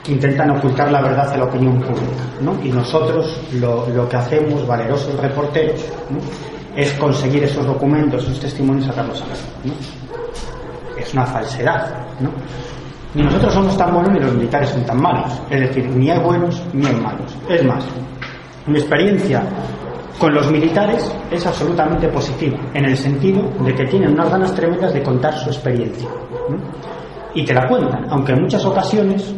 que 0.03 0.11
intentan 0.11 0.51
ocultar 0.51 0.91
la 0.91 1.01
verdad 1.01 1.31
a 1.31 1.37
la 1.37 1.45
opinión 1.45 1.79
pública. 1.79 2.61
Y 2.63 2.69
nosotros 2.69 3.39
lo, 3.53 3.87
lo 3.89 4.09
que 4.09 4.17
hacemos, 4.17 4.67
valerosos 4.67 5.17
reporteros, 5.19 5.79
es 6.75 6.91
conseguir 6.93 7.43
esos 7.43 7.65
documentos, 7.65 8.23
esos 8.23 8.39
testimonios, 8.39 8.87
sacarlos 8.87 9.21
a 9.21 9.27
la 9.27 9.33
luz. 9.33 10.02
Es 10.97 11.13
una 11.13 11.25
falsedad. 11.25 12.05
¿no? 12.19 12.29
Ni 13.15 13.23
nosotros 13.23 13.53
somos 13.53 13.77
tan 13.77 13.93
buenos 13.93 14.11
ni 14.11 14.19
los 14.19 14.33
militares 14.33 14.69
son 14.69 14.83
tan 14.85 15.01
malos. 15.01 15.31
Es 15.49 15.59
decir, 15.59 15.87
ni 15.89 16.09
hay 16.09 16.19
buenos 16.19 16.63
ni 16.73 16.85
hay 16.85 16.95
malos. 16.95 17.35
Es 17.47 17.63
más, 17.63 17.85
mi 18.65 18.79
experiencia 18.79 19.43
con 20.17 20.33
los 20.33 20.49
militares 20.51 21.11
es 21.31 21.45
absolutamente 21.45 22.07
positiva, 22.07 22.57
en 22.73 22.85
el 22.85 22.95
sentido 22.95 23.41
de 23.59 23.73
que 23.73 23.85
tienen 23.85 24.13
unas 24.13 24.29
ganas 24.29 24.53
tremendas 24.55 24.93
de 24.93 25.03
contar 25.03 25.37
su 25.37 25.49
experiencia. 25.49 26.07
Y 27.33 27.43
te 27.43 27.53
la 27.53 27.67
cuentan, 27.67 28.05
aunque 28.09 28.33
en 28.33 28.41
muchas 28.43 28.63
ocasiones 28.63 29.33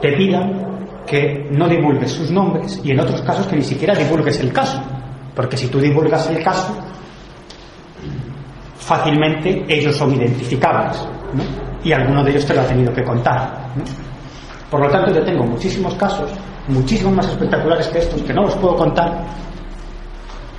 te 0.00 0.12
pidan 0.12 0.76
que 1.06 1.48
no 1.50 1.68
divulgues 1.68 2.12
sus 2.12 2.30
nombres 2.30 2.80
y 2.84 2.90
en 2.90 3.00
otros 3.00 3.22
casos 3.22 3.46
que 3.46 3.56
ni 3.56 3.62
siquiera 3.62 3.94
divulgues 3.94 4.38
el 4.40 4.52
caso. 4.52 4.80
Porque 5.34 5.56
si 5.56 5.68
tú 5.68 5.78
divulgas 5.78 6.28
el 6.28 6.42
caso, 6.42 6.76
fácilmente 8.86 9.64
ellos 9.68 9.96
son 9.96 10.14
identificables. 10.14 10.96
¿no? 11.34 11.42
Y 11.82 11.92
alguno 11.92 12.22
de 12.22 12.30
ellos 12.30 12.46
te 12.46 12.54
lo 12.54 12.60
ha 12.60 12.66
tenido 12.66 12.92
que 12.92 13.02
contar. 13.02 13.72
¿no? 13.76 13.84
Por 14.70 14.80
lo 14.80 14.88
tanto, 14.88 15.12
yo 15.12 15.24
tengo 15.24 15.44
muchísimos 15.44 15.94
casos, 15.94 16.30
muchísimos 16.68 17.14
más 17.14 17.26
espectaculares 17.28 17.88
que 17.88 17.98
estos, 17.98 18.22
que 18.22 18.32
no 18.32 18.42
los 18.42 18.54
puedo 18.56 18.76
contar, 18.76 19.24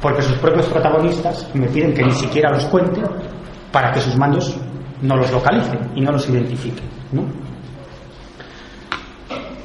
porque 0.01 0.21
sus 0.21 0.35
propios 0.37 0.65
protagonistas 0.67 1.47
me 1.53 1.67
piden 1.67 1.93
que 1.93 2.03
ni 2.03 2.11
siquiera 2.11 2.51
los 2.51 2.65
cuente 2.65 3.01
para 3.71 3.91
que 3.91 4.01
sus 4.01 4.15
mandos 4.17 4.57
no 5.01 5.15
los 5.15 5.31
localicen 5.31 5.79
y 5.95 6.01
no 6.01 6.11
los 6.11 6.27
identifiquen. 6.29 6.85
¿no? 7.13 7.23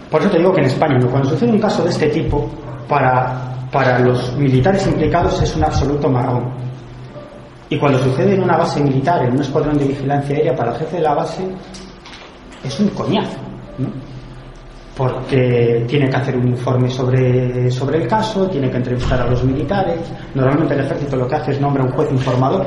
Por 0.09 0.21
eso 0.21 0.31
te 0.31 0.39
digo 0.39 0.53
que 0.53 0.61
en 0.61 0.67
España, 0.67 0.99
cuando 1.11 1.31
sucede 1.31 1.51
un 1.51 1.61
caso 1.61 1.83
de 1.83 1.91
este 1.91 2.09
tipo, 2.09 2.49
para, 2.89 3.69
para 3.73 3.99
los 3.99 4.37
militares 4.37 4.87
implicados 4.87 5.41
es 5.43 5.57
un 5.57 5.65
absoluto 5.65 6.09
marrón. 6.09 6.62
Y 7.73 7.79
cuando 7.79 7.99
sucede 8.01 8.35
en 8.35 8.43
una 8.43 8.59
base 8.59 8.83
militar, 8.83 9.25
en 9.25 9.33
un 9.33 9.41
escuadrón 9.41 9.79
de 9.79 9.87
vigilancia 9.87 10.37
aérea, 10.37 10.55
para 10.55 10.73
el 10.73 10.77
jefe 10.77 10.97
de 10.97 11.03
la 11.05 11.15
base 11.15 11.43
es 12.63 12.81
un 12.81 12.89
coñazo, 12.91 13.39
¿no? 13.79 13.89
porque 14.95 15.83
tiene 15.89 16.11
que 16.11 16.17
hacer 16.17 16.37
un 16.37 16.49
informe 16.49 16.91
sobre, 16.91 17.71
sobre 17.71 18.03
el 18.03 18.07
caso, 18.07 18.47
tiene 18.49 18.71
que 18.71 18.77
entrevistar 18.77 19.23
a 19.23 19.27
los 19.27 19.43
militares. 19.43 20.01
Normalmente 20.35 20.75
el 20.75 20.81
ejército 20.81 21.17
lo 21.17 21.27
que 21.27 21.35
hace 21.35 21.53
es 21.53 21.61
nombra 21.63 21.83
un 21.83 21.93
juez 21.93 22.13
informador, 22.13 22.67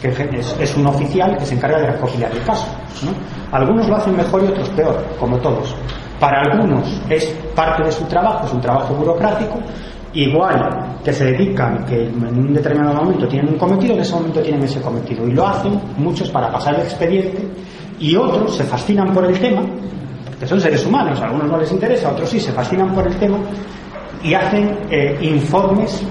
que 0.00 0.10
es, 0.10 0.76
un 0.76 0.86
oficial 0.86 1.36
que 1.36 1.46
se 1.46 1.56
encarga 1.56 1.80
de 1.80 1.86
recopilar 1.90 2.30
el 2.30 2.44
caso. 2.44 2.68
¿no? 3.02 3.10
Algunos 3.58 3.88
lo 3.88 3.96
hacen 3.96 4.16
mejor 4.16 4.44
y 4.44 4.46
otros 4.46 4.68
peor, 4.68 5.04
como 5.18 5.36
todos. 5.38 5.74
Para 6.20 6.42
algunos 6.42 7.02
es 7.10 7.26
parte 7.56 7.82
de 7.82 7.90
su 7.90 8.04
trabajo, 8.04 8.46
es 8.46 8.52
un 8.52 8.60
trabajo 8.60 8.94
burocrático, 8.94 9.58
igual 10.14 10.98
que 11.04 11.12
se 11.12 11.24
dedican, 11.24 11.84
que 11.84 12.06
en 12.06 12.22
un 12.22 12.54
determinado 12.54 12.94
momento 12.94 13.26
tienen 13.26 13.52
un 13.52 13.58
cometido, 13.58 13.94
en 13.94 14.00
ese 14.00 14.14
momento 14.14 14.40
tienen 14.40 14.62
ese 14.62 14.80
cometido. 14.80 15.26
Y 15.26 15.32
lo 15.32 15.46
hacen 15.46 15.80
muchos 15.96 16.30
para 16.30 16.50
pasar 16.50 16.74
el 16.74 16.82
expediente 16.82 17.42
y 17.98 18.16
otros 18.16 18.56
se 18.56 18.64
fascinan 18.64 19.12
por 19.12 19.24
el 19.24 19.38
tema 19.38 19.62
que 20.38 20.46
son 20.46 20.60
seres 20.60 20.84
humanos, 20.84 21.20
a 21.20 21.26
algunos 21.26 21.48
no 21.48 21.58
les 21.58 21.70
interesa, 21.72 22.08
a 22.08 22.12
otros 22.12 22.28
sí, 22.28 22.40
se 22.40 22.52
fascinan 22.52 22.92
por 22.94 23.06
el 23.06 23.14
tema 23.16 23.38
y 24.22 24.34
hacen 24.34 24.78
eh, 24.90 25.16
informes 25.22 26.02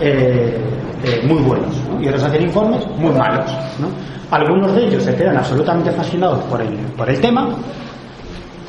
eh, 0.00 0.58
eh, 1.04 1.26
muy 1.26 1.42
buenos, 1.42 1.74
¿no? 1.88 2.00
y 2.02 2.08
otros 2.08 2.24
hacen 2.24 2.42
informes 2.42 2.86
muy 2.96 3.12
malos. 3.12 3.50
¿no? 3.78 3.88
Algunos 4.30 4.74
de 4.74 4.86
ellos 4.86 5.02
se 5.02 5.14
quedan 5.14 5.36
absolutamente 5.36 5.90
fascinados 5.90 6.44
por 6.44 6.60
el, 6.60 6.74
por 6.96 7.08
el 7.08 7.20
tema, 7.20 7.48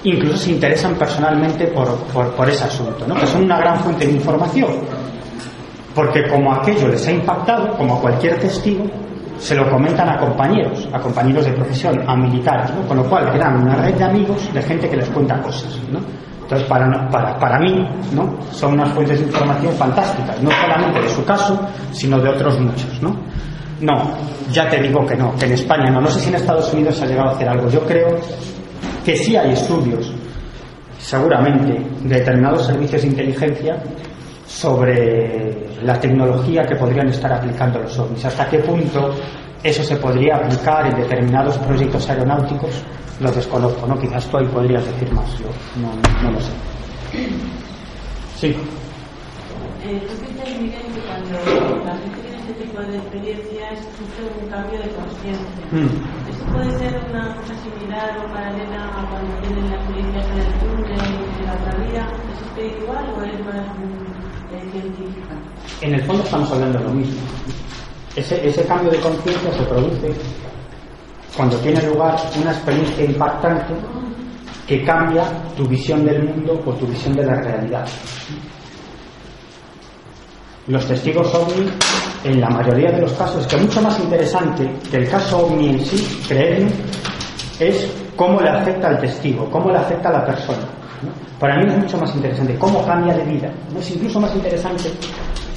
incluso 0.04 0.38
se 0.38 0.52
interesan 0.52 0.96
personalmente 0.96 1.68
por, 1.68 1.88
por, 2.36 2.50
ese 2.50 2.64
asunto, 2.64 3.06
¿no? 3.08 3.16
que 3.16 3.28
son 3.28 3.44
una 3.44 3.58
gran 3.58 3.80
fuente 3.80 4.06
de 4.06 4.14
información, 4.14 4.72
porque 5.94 6.28
como 6.30 6.54
aquello 6.54 6.88
les 6.88 7.08
ha 7.08 7.12
impactado, 7.12 7.76
como 7.78 7.96
a 7.96 8.02
cualquier 8.02 8.40
testigo, 8.40 8.86
se 9.38 9.56
lo 9.56 9.70
comentan 9.70 10.10
a 10.10 10.18
compañeros, 10.18 10.88
a 10.92 11.00
compañeros 11.00 11.46
de 11.46 11.54
profesión, 11.54 12.02
a 12.08 12.16
militares, 12.16 12.72
¿no? 12.74 12.88
con 12.88 12.98
lo 12.98 13.04
cual 13.10 13.32
crean 13.32 13.62
una 13.62 13.76
red 13.76 13.96
de 13.96 14.04
amigos 14.04 14.54
de 14.54 14.62
gente 14.62 14.90
que 14.90 14.98
les 14.98 15.10
cuenta 15.10 15.42
cosas. 15.42 15.80
¿no? 15.92 16.00
Entonces, 16.42 16.68
para, 16.68 17.10
para, 17.10 17.38
para 17.38 17.60
mí, 17.60 17.88
¿no? 18.14 18.38
son 18.52 18.74
unas 18.74 18.92
fuentes 18.94 19.20
de 19.20 19.26
información 19.28 19.74
fantásticas, 19.74 20.42
no 20.42 20.50
solamente 20.52 21.02
de 21.02 21.10
su 21.10 21.24
caso, 21.24 21.60
sino 21.92 22.20
de 22.20 22.30
otros 22.30 22.60
muchos. 22.60 23.02
¿no? 23.02 23.16
no, 23.82 24.12
ya 24.52 24.68
te 24.70 24.82
digo 24.82 25.06
que 25.06 25.16
no, 25.16 25.36
que 25.36 25.46
en 25.46 25.54
España 25.54 25.90
no. 25.90 26.02
No 26.02 26.08
sé 26.08 26.20
si 26.20 26.30
en 26.30 26.36
Estados 26.36 26.74
Unidos 26.74 26.98
se 26.98 27.06
ha 27.06 27.08
llegado 27.08 27.30
a 27.30 27.32
hacer 27.34 27.48
algo. 27.48 27.70
Yo 27.70 27.82
creo 27.82 28.20
que 29.10 29.16
sí 29.16 29.36
hay 29.36 29.54
estudios, 29.54 30.14
seguramente, 31.00 31.84
de 32.04 32.16
determinados 32.20 32.68
servicios 32.68 33.02
de 33.02 33.08
inteligencia 33.08 33.82
sobre 34.46 35.68
la 35.84 36.00
tecnología 36.00 36.62
que 36.62 36.76
podrían 36.76 37.08
estar 37.08 37.34
aplicando 37.34 37.80
los 37.80 37.98
ovnis. 37.98 38.24
¿Hasta 38.26 38.48
qué 38.48 38.60
punto 38.60 39.10
eso 39.64 39.84
se 39.84 39.96
podría 39.96 40.36
aplicar 40.36 40.86
en 40.86 41.02
determinados 41.02 41.58
proyectos 41.58 42.08
aeronáuticos? 42.08 42.84
Lo 43.20 43.32
desconozco, 43.32 43.88
¿no? 43.88 43.98
Quizás 43.98 44.28
tú 44.28 44.38
ahí 44.38 44.46
podrías 44.46 44.86
decir 44.86 45.12
más, 45.12 45.40
yo 45.40 45.48
no, 45.82 46.32
lo 46.32 46.40
sé. 46.40 46.52
Sí. 48.38 48.48
Eh, 49.86 50.08
tú 50.08 50.14
que 50.38 51.02
cuando 51.02 51.84
la 51.84 51.98
gente 51.98 52.29
este 52.50 52.64
tipo 52.64 52.82
de 52.82 52.98
experiencias 52.98 53.80
sufre 53.96 54.26
un 54.42 54.50
cambio 54.50 54.80
de 54.80 54.90
conciencia. 54.90 55.66
Mm. 55.72 56.30
¿Esto 56.30 56.46
puede 56.52 56.72
ser 56.80 57.00
una 57.10 57.36
cosa 57.36 57.54
similar 57.62 58.18
o 58.18 58.34
paralela 58.34 58.86
a 58.86 59.10
cuando 59.10 59.36
tienen 59.42 59.70
la 59.70 59.76
experiencia 59.76 60.22
en 60.24 60.40
el 60.40 60.54
túnel 60.60 61.38
de 61.38 61.46
la 61.46 61.54
otra 61.54 61.86
vida? 61.86 62.08
¿Es 62.34 62.42
espiritual 62.42 63.06
o 63.16 63.24
es 63.24 63.46
más 63.46 63.68
eh, 64.52 64.70
científica? 64.72 65.36
En 65.82 65.94
el 65.94 66.04
fondo 66.06 66.24
estamos 66.24 66.52
hablando 66.52 66.80
de 66.80 66.86
lo 66.86 66.92
mismo. 66.92 67.22
Ese, 68.16 68.48
ese 68.48 68.66
cambio 68.66 68.92
de 68.92 69.00
conciencia 69.00 69.54
se 69.54 69.64
produce 69.66 70.12
cuando 71.38 71.56
tiene 71.58 71.82
lugar 71.84 72.18
una 72.42 72.52
experiencia 72.52 73.06
impactante 73.06 73.76
que 74.66 74.84
cambia 74.84 75.24
tu 75.56 75.68
visión 75.68 76.04
del 76.04 76.24
mundo 76.24 76.60
o 76.66 76.74
tu 76.74 76.88
visión 76.88 77.16
de 77.16 77.26
la 77.26 77.36
realidad. 77.42 77.88
Los 80.70 80.86
testigos 80.86 81.34
ovni, 81.34 81.68
en 82.24 82.40
la 82.40 82.48
mayoría 82.48 82.92
de 82.92 83.02
los 83.02 83.12
casos, 83.14 83.48
que 83.48 83.58
mucho 83.58 83.82
más 83.82 84.00
interesante 84.00 84.70
que 84.92 84.98
el 84.98 85.10
caso 85.10 85.48
ovni 85.48 85.70
en 85.70 85.84
sí, 85.84 86.22
creedme, 86.28 86.70
es 87.60 87.92
cómo 88.16 88.40
le 88.40 88.50
afecta 88.50 88.90
al 88.90 89.00
testigo, 89.00 89.50
cómo 89.50 89.72
le 89.72 89.80
afecta 89.80 90.10
a 90.10 90.12
la 90.12 90.26
persona. 90.26 90.60
Para 91.40 91.58
mí 91.58 91.72
es 91.72 91.80
mucho 91.80 91.98
más 91.98 92.14
interesante 92.14 92.56
cómo 92.60 92.86
cambia 92.86 93.16
de 93.16 93.24
vida. 93.24 93.52
¿no? 93.74 93.80
Es 93.80 93.90
incluso 93.90 94.20
más 94.20 94.36
interesante 94.36 94.92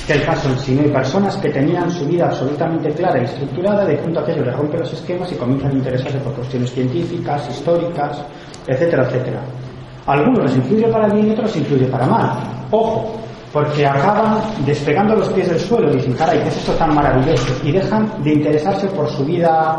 que 0.07 0.15
el 0.15 0.25
caso 0.25 0.49
en 0.49 0.59
sí. 0.59 0.75
¿no? 0.75 0.83
Hay 0.83 0.89
personas 0.89 1.37
que 1.37 1.51
tenían 1.51 1.91
su 1.91 2.07
vida 2.07 2.25
absolutamente 2.29 2.91
clara 2.93 3.21
y 3.21 3.25
estructurada, 3.25 3.85
de 3.85 3.97
punto 3.99 4.21
a 4.21 4.23
aquello 4.23 4.47
les 4.47 4.57
rompe 4.57 4.79
los 4.79 4.95
esquemas 4.95 5.31
y 5.31 5.35
comienzan 5.35 5.73
a 5.73 5.75
interesarse 5.75 6.19
por 6.21 6.33
cuestiones 6.33 6.73
científicas, 6.73 7.51
históricas, 7.51 8.25
etcétera, 8.67 9.03
etcétera. 9.03 9.41
Algunos 10.07 10.45
les 10.45 10.57
influye 10.57 10.87
para 10.87 11.07
bien 11.09 11.29
y 11.29 11.31
otros 11.33 11.49
les 11.49 11.57
influye 11.57 11.87
para 11.87 12.07
mal. 12.07 12.39
Ojo, 12.71 13.21
porque 13.53 13.87
acaban 13.87 14.41
despegando 14.65 15.15
los 15.15 15.29
pies 15.31 15.49
del 15.49 15.61
suelo 15.61 15.93
dicen, 15.93 16.15
caray, 16.15 16.41
¿qué 16.41 16.49
es 16.49 16.57
esto 16.57 16.73
tan 16.73 16.95
maravilloso? 16.95 17.53
Y 17.63 17.73
dejan 17.73 18.11
de 18.23 18.33
interesarse 18.33 18.87
por 18.89 19.09
su 19.11 19.25
vida 19.25 19.79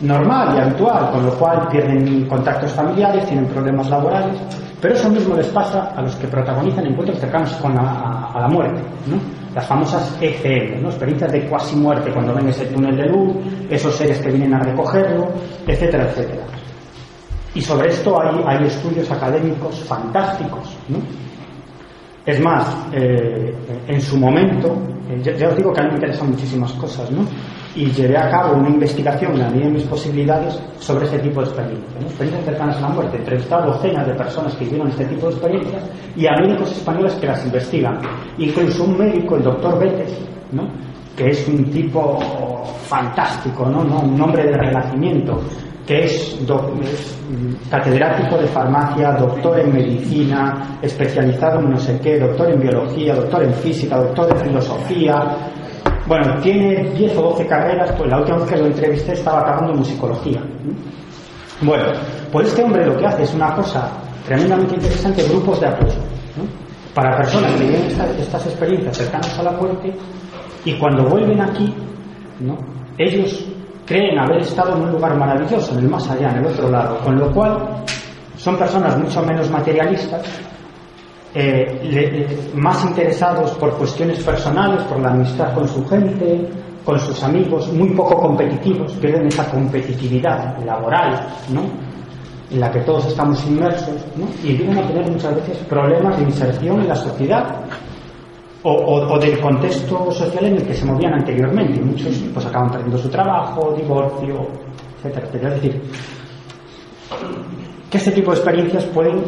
normal 0.00 0.56
y 0.56 0.60
habitual, 0.60 1.10
con 1.10 1.26
lo 1.26 1.32
cual 1.34 1.68
pierden 1.68 2.26
contactos 2.26 2.72
familiares, 2.72 3.26
tienen 3.26 3.46
problemas 3.46 3.88
laborales, 3.90 4.36
pero 4.80 4.94
eso 4.94 5.08
mismo 5.10 5.36
les 5.36 5.46
pasa 5.48 5.92
a 5.94 6.02
los 6.02 6.16
que 6.16 6.26
protagonizan 6.26 6.86
encuentros 6.86 7.20
cercanos 7.20 7.52
con 7.54 7.74
la, 7.74 8.30
a 8.34 8.40
la 8.40 8.48
muerte, 8.48 8.80
¿no? 9.06 9.16
las 9.54 9.66
famosas 9.66 10.16
ECM, 10.20 10.82
¿no? 10.82 10.88
experiencias 10.88 11.30
de 11.30 11.46
cuasi 11.46 11.76
muerte 11.76 12.10
cuando 12.10 12.34
ven 12.34 12.48
ese 12.48 12.64
túnel 12.66 12.96
de 12.96 13.06
luz, 13.06 13.36
esos 13.70 13.94
seres 13.94 14.18
que 14.18 14.30
vienen 14.30 14.54
a 14.54 14.60
recogerlo, 14.60 15.28
etcétera, 15.66 16.04
etcétera. 16.04 16.44
Y 17.54 17.60
sobre 17.60 17.90
esto 17.90 18.18
hay, 18.20 18.42
hay 18.46 18.66
estudios 18.66 19.10
académicos 19.10 19.78
fantásticos. 19.84 20.74
¿no? 20.88 20.98
Es 22.24 22.40
más, 22.40 22.76
eh, 22.92 23.52
en 23.88 24.00
su 24.00 24.16
momento, 24.16 24.76
eh, 25.10 25.20
ya, 25.36 25.48
os 25.48 25.56
digo 25.56 25.72
que 25.72 25.80
a 25.80 25.84
mí 25.84 25.88
me 25.90 25.94
interesan 25.96 26.30
muchísimas 26.30 26.72
cosas, 26.74 27.10
¿no? 27.10 27.26
Y 27.74 27.86
llevé 27.86 28.16
a 28.16 28.30
cabo 28.30 28.56
una 28.58 28.68
investigación, 28.68 29.32
en 29.32 29.40
la 29.40 29.48
medida 29.48 29.66
de 29.66 29.72
mis 29.72 29.84
posibilidades, 29.84 30.60
sobre 30.78 31.06
este 31.06 31.18
tipo 31.18 31.40
de 31.40 31.48
experiencias, 31.48 32.04
experiencias 32.04 32.44
cercanas 32.44 32.76
a 32.76 32.80
la 32.82 32.88
muerte. 32.90 33.16
Entrevisté 33.16 33.54
a 33.54 33.60
docenas 33.62 34.06
de 34.06 34.14
personas 34.14 34.54
que 34.54 34.64
vivieron 34.64 34.88
este 34.88 35.04
tipo 35.06 35.26
de 35.26 35.32
experiencias 35.32 35.82
y 36.14 36.26
a 36.26 36.32
médicos 36.40 36.70
españoles 36.70 37.14
que 37.14 37.26
las 37.26 37.44
investigan. 37.44 37.98
Incluso 38.38 38.84
un 38.84 38.98
médico, 38.98 39.36
el 39.36 39.42
doctor 39.42 39.78
Betes, 39.80 40.16
¿no? 40.52 40.68
que 41.16 41.30
es 41.30 41.48
un 41.48 41.64
tipo 41.70 42.18
fantástico, 42.86 43.66
¿no? 43.66 43.80
un 43.80 44.20
hombre 44.20 44.44
del 44.44 44.54
renacimiento, 44.54 45.40
que 45.86 46.04
es, 46.04 46.46
do, 46.46 46.72
catedrático 47.70 48.38
de 48.38 48.46
farmacia, 48.46 49.12
doctor 49.12 49.58
en 49.58 49.72
medicina, 49.72 50.78
especializado 50.80 51.60
en 51.60 51.70
no 51.70 51.78
sé 51.78 51.98
qué, 52.00 52.18
doctor 52.18 52.50
en 52.50 52.60
biología, 52.60 53.14
doctor 53.14 53.42
en 53.42 53.54
física, 53.54 53.96
doctor 53.96 54.30
en 54.30 54.46
filosofía. 54.46 55.36
Bueno, 56.06 56.38
tiene 56.40 56.90
10 56.94 57.16
o 57.16 57.22
12 57.30 57.46
carreras, 57.46 57.92
pues 57.96 58.10
la 58.10 58.18
última 58.18 58.38
vez 58.38 58.50
que 58.50 58.56
lo 58.56 58.66
entrevisté 58.66 59.12
estaba 59.12 59.40
acabando 59.40 59.72
en 59.72 59.78
musicología. 59.78 60.42
Bueno, 61.62 61.84
pues 62.30 62.48
este 62.48 62.62
hombre 62.62 62.86
lo 62.86 62.96
que 62.96 63.06
hace 63.06 63.22
es 63.22 63.34
una 63.34 63.54
cosa 63.54 63.88
tremendamente 64.26 64.74
interesante, 64.74 65.22
grupos 65.24 65.60
de 65.60 65.68
apoyo. 65.68 66.00
Para 66.94 67.16
personas 67.16 67.52
que 67.52 67.64
viven 67.64 67.82
estas, 68.18 68.46
experiencias 68.46 68.98
cercanas 68.98 69.38
a 69.38 69.42
la 69.44 69.52
muerte 69.52 69.94
y 70.64 70.78
cuando 70.78 71.08
vuelven 71.08 71.40
aquí, 71.40 71.72
ellos 72.98 73.46
creen 73.86 74.18
haber 74.18 74.42
estado 74.42 74.76
en 74.76 74.82
un 74.82 74.92
lugar 74.92 75.16
maravilloso, 75.16 75.72
en 75.72 75.80
el 75.80 75.88
más 75.88 76.08
allá, 76.10 76.30
en 76.30 76.38
el 76.38 76.46
otro 76.46 76.70
lado, 76.70 76.98
con 76.98 77.18
lo 77.18 77.30
cual 77.32 77.84
son 78.36 78.56
personas 78.56 78.98
mucho 78.98 79.22
menos 79.22 79.50
materialistas, 79.50 80.22
eh, 81.34 81.80
le, 81.82 82.60
más 82.60 82.84
interesados 82.84 83.52
por 83.52 83.76
cuestiones 83.76 84.22
personales, 84.22 84.82
por 84.84 85.00
la 85.00 85.10
amistad 85.10 85.54
con 85.54 85.66
su 85.66 85.86
gente, 85.88 86.48
con 86.84 86.98
sus 86.98 87.22
amigos, 87.22 87.72
muy 87.72 87.90
poco 87.90 88.20
competitivos, 88.20 88.92
pierden 88.94 89.26
esa 89.28 89.48
competitividad 89.50 90.58
laboral, 90.64 91.26
¿no? 91.50 91.62
en 92.50 92.60
la 92.60 92.70
que 92.70 92.80
todos 92.80 93.06
estamos 93.06 93.42
inmersos, 93.46 94.04
¿no? 94.16 94.26
y 94.42 94.56
vienen 94.56 94.78
a 94.78 94.86
tener 94.86 95.10
muchas 95.10 95.34
veces 95.36 95.56
problemas 95.68 96.18
de 96.18 96.24
inserción 96.24 96.80
en 96.80 96.88
la 96.88 96.96
sociedad, 96.96 97.60
o, 98.64 99.18
del 99.18 99.40
contexto 99.40 100.10
social 100.12 100.44
en 100.44 100.56
el 100.56 100.66
que 100.66 100.74
se 100.74 100.84
movían 100.84 101.14
anteriormente. 101.14 101.80
Muchos 101.80 102.16
pues 102.32 102.46
acaban 102.46 102.70
perdiendo 102.70 102.98
su 102.98 103.08
trabajo, 103.08 103.74
divorcio, 103.76 104.46
etcétera, 104.98 105.26
etcétera. 105.26 105.54
Es 105.54 105.62
decir, 105.62 105.82
que 107.90 107.98
este 107.98 108.12
tipo 108.12 108.30
de 108.30 108.36
experiencias 108.38 108.84
pueden 108.86 109.22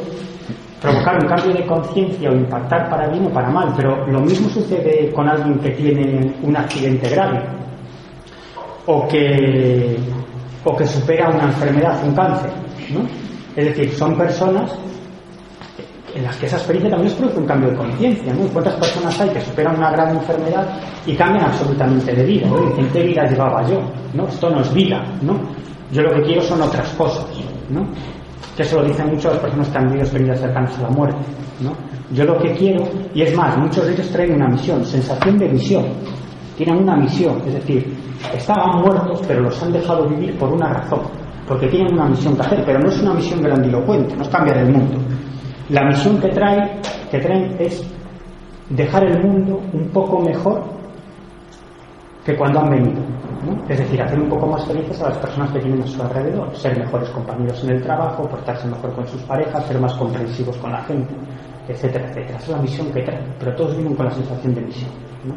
provocar 0.81 1.19
un 1.21 1.29
cambio 1.29 1.55
de 1.55 1.67
conciencia 1.67 2.31
o 2.31 2.35
impactar 2.35 2.89
para 2.89 3.09
bien 3.09 3.27
o 3.27 3.31
para 3.31 3.51
mal, 3.51 3.73
pero 3.77 4.07
lo 4.07 4.21
mismo 4.21 4.49
sucede 4.49 5.11
con 5.13 5.29
alguien 5.29 5.59
que 5.59 5.71
tiene 5.71 6.35
un 6.43 6.57
accidente 6.57 7.09
grave 7.09 7.43
o 8.87 9.09
que, 9.09 9.97
o 10.65 10.77
que 10.77 10.87
supera 10.87 11.31
una 11.31 11.45
enfermedad, 11.45 12.05
un 12.05 12.15
cáncer. 12.15 12.51
¿no? 12.93 13.01
Es 13.57 13.65
decir, 13.67 13.91
son 13.93 14.17
personas 14.17 14.79
en 16.15 16.23
las 16.23 16.37
que 16.37 16.47
esa 16.47 16.57
experiencia 16.57 16.91
también 16.91 17.11
les 17.11 17.19
produce 17.19 17.41
un 17.41 17.47
cambio 17.47 17.71
de 17.71 17.77
conciencia, 17.77 18.33
¿no? 18.33 18.47
¿Cuántas 18.49 18.75
personas 18.75 19.21
hay 19.21 19.31
que 19.31 19.41
superan 19.41 19.77
una 19.77 19.91
gran 19.91 20.15
enfermedad 20.15 20.79
y 21.07 21.15
cambian 21.15 21.47
absolutamente 21.47 22.15
de 22.15 22.25
vida? 22.25 22.47
¿no? 22.49 22.93
¿qué 22.93 23.03
vida 23.03 23.25
llevaba 23.25 23.69
yo? 23.69 23.81
¿no? 24.15 24.27
Esto 24.29 24.49
no 24.49 24.61
es 24.61 24.73
vida, 24.73 25.03
¿no? 25.23 25.41
Yo 25.91 26.03
lo 26.03 26.15
que 26.15 26.23
quiero 26.23 26.43
son 26.43 26.63
otras 26.63 26.89
cosas, 26.95 27.27
¿no? 27.69 27.87
Que 28.57 28.63
eso 28.63 28.81
lo 28.81 28.87
dicen 28.87 29.09
muchas 29.11 29.37
personas 29.39 29.69
que 29.69 29.79
han 29.79 29.85
vivido 29.87 30.03
experiencias 30.03 30.41
cercanas 30.41 30.79
a 30.79 30.83
la 30.83 30.91
muerte, 30.91 31.25
¿no? 31.61 31.73
Yo 32.13 32.25
lo 32.25 32.39
que 32.39 32.53
quiero, 32.53 32.85
y 33.13 33.23
es 33.23 33.35
más, 33.35 33.57
muchos 33.59 33.87
de 33.87 33.95
ellos 33.95 34.09
traen 34.11 34.35
una 34.35 34.49
misión, 34.49 34.85
sensación 34.85 35.39
de 35.39 35.49
misión, 35.49 35.85
tienen 36.57 36.77
una 36.77 36.97
misión, 36.97 37.43
es 37.47 37.55
decir, 37.55 37.93
estaban 38.33 38.83
muertos 38.83 39.21
pero 39.27 39.41
los 39.43 39.63
han 39.63 39.73
dejado 39.73 40.09
vivir 40.09 40.39
por 40.39 40.53
una 40.53 40.69
razón, 40.69 41.01
porque 41.49 41.67
tienen 41.67 41.93
una 41.95 42.07
misión 42.07 42.37
que 42.37 42.43
hacer, 42.43 42.63
pero 42.65 42.79
no 42.79 42.89
es 42.89 43.01
una 43.03 43.15
misión 43.15 43.43
grandilocuente, 43.43 44.15
no 44.17 44.23
es 44.23 44.29
cambiar 44.29 44.59
el 44.59 44.73
mundo. 44.73 45.04
La 45.71 45.85
misión 45.85 46.21
que, 46.21 46.29
trae, 46.29 46.81
traen 47.11 47.57
es 47.59 47.83
dejar 48.69 49.05
el 49.05 49.23
mundo 49.23 49.61
un 49.73 49.89
poco 49.89 50.21
mejor 50.21 50.63
que 52.25 52.37
cuando 52.37 52.61
han 52.61 52.71
venido. 52.71 53.01
¿no? 53.47 53.63
Es 53.69 53.79
decir, 53.79 54.01
hacer 54.01 54.21
un 54.21 54.29
poco 54.29 54.47
más 54.47 54.65
felices 54.67 55.01
a 55.03 55.09
las 55.09 55.19
personas 55.19 55.51
que 55.53 55.61
tienen 55.61 55.83
a 55.83 55.87
su 55.87 56.03
alrededor, 56.03 56.55
ser 56.57 56.79
mejores 56.79 57.09
compañeros 57.11 57.63
en 57.65 57.71
el 57.71 57.83
trabajo, 57.83 58.29
portarse 58.29 58.67
mejor 58.67 58.95
con 58.95 59.07
sus 59.09 59.23
parejas, 59.23 59.67
ser 59.67 59.79
más 59.79 59.95
comprensivos 59.95 60.57
con 60.59 60.73
la 60.73 60.83
gente, 60.85 61.15
etcétera, 61.69 62.09
etcétera. 62.09 62.39
Esa 62.39 62.45
es 62.45 62.49
la 62.51 62.63
misión 62.63 62.93
que 62.93 63.03
traen, 63.03 63.25
pero 63.39 63.55
todos 63.55 63.77
viven 63.77 63.95
con 63.95 64.07
la 64.07 64.13
sensación 64.13 64.55
de 64.55 64.61
misión. 64.63 64.91
¿no? 65.25 65.35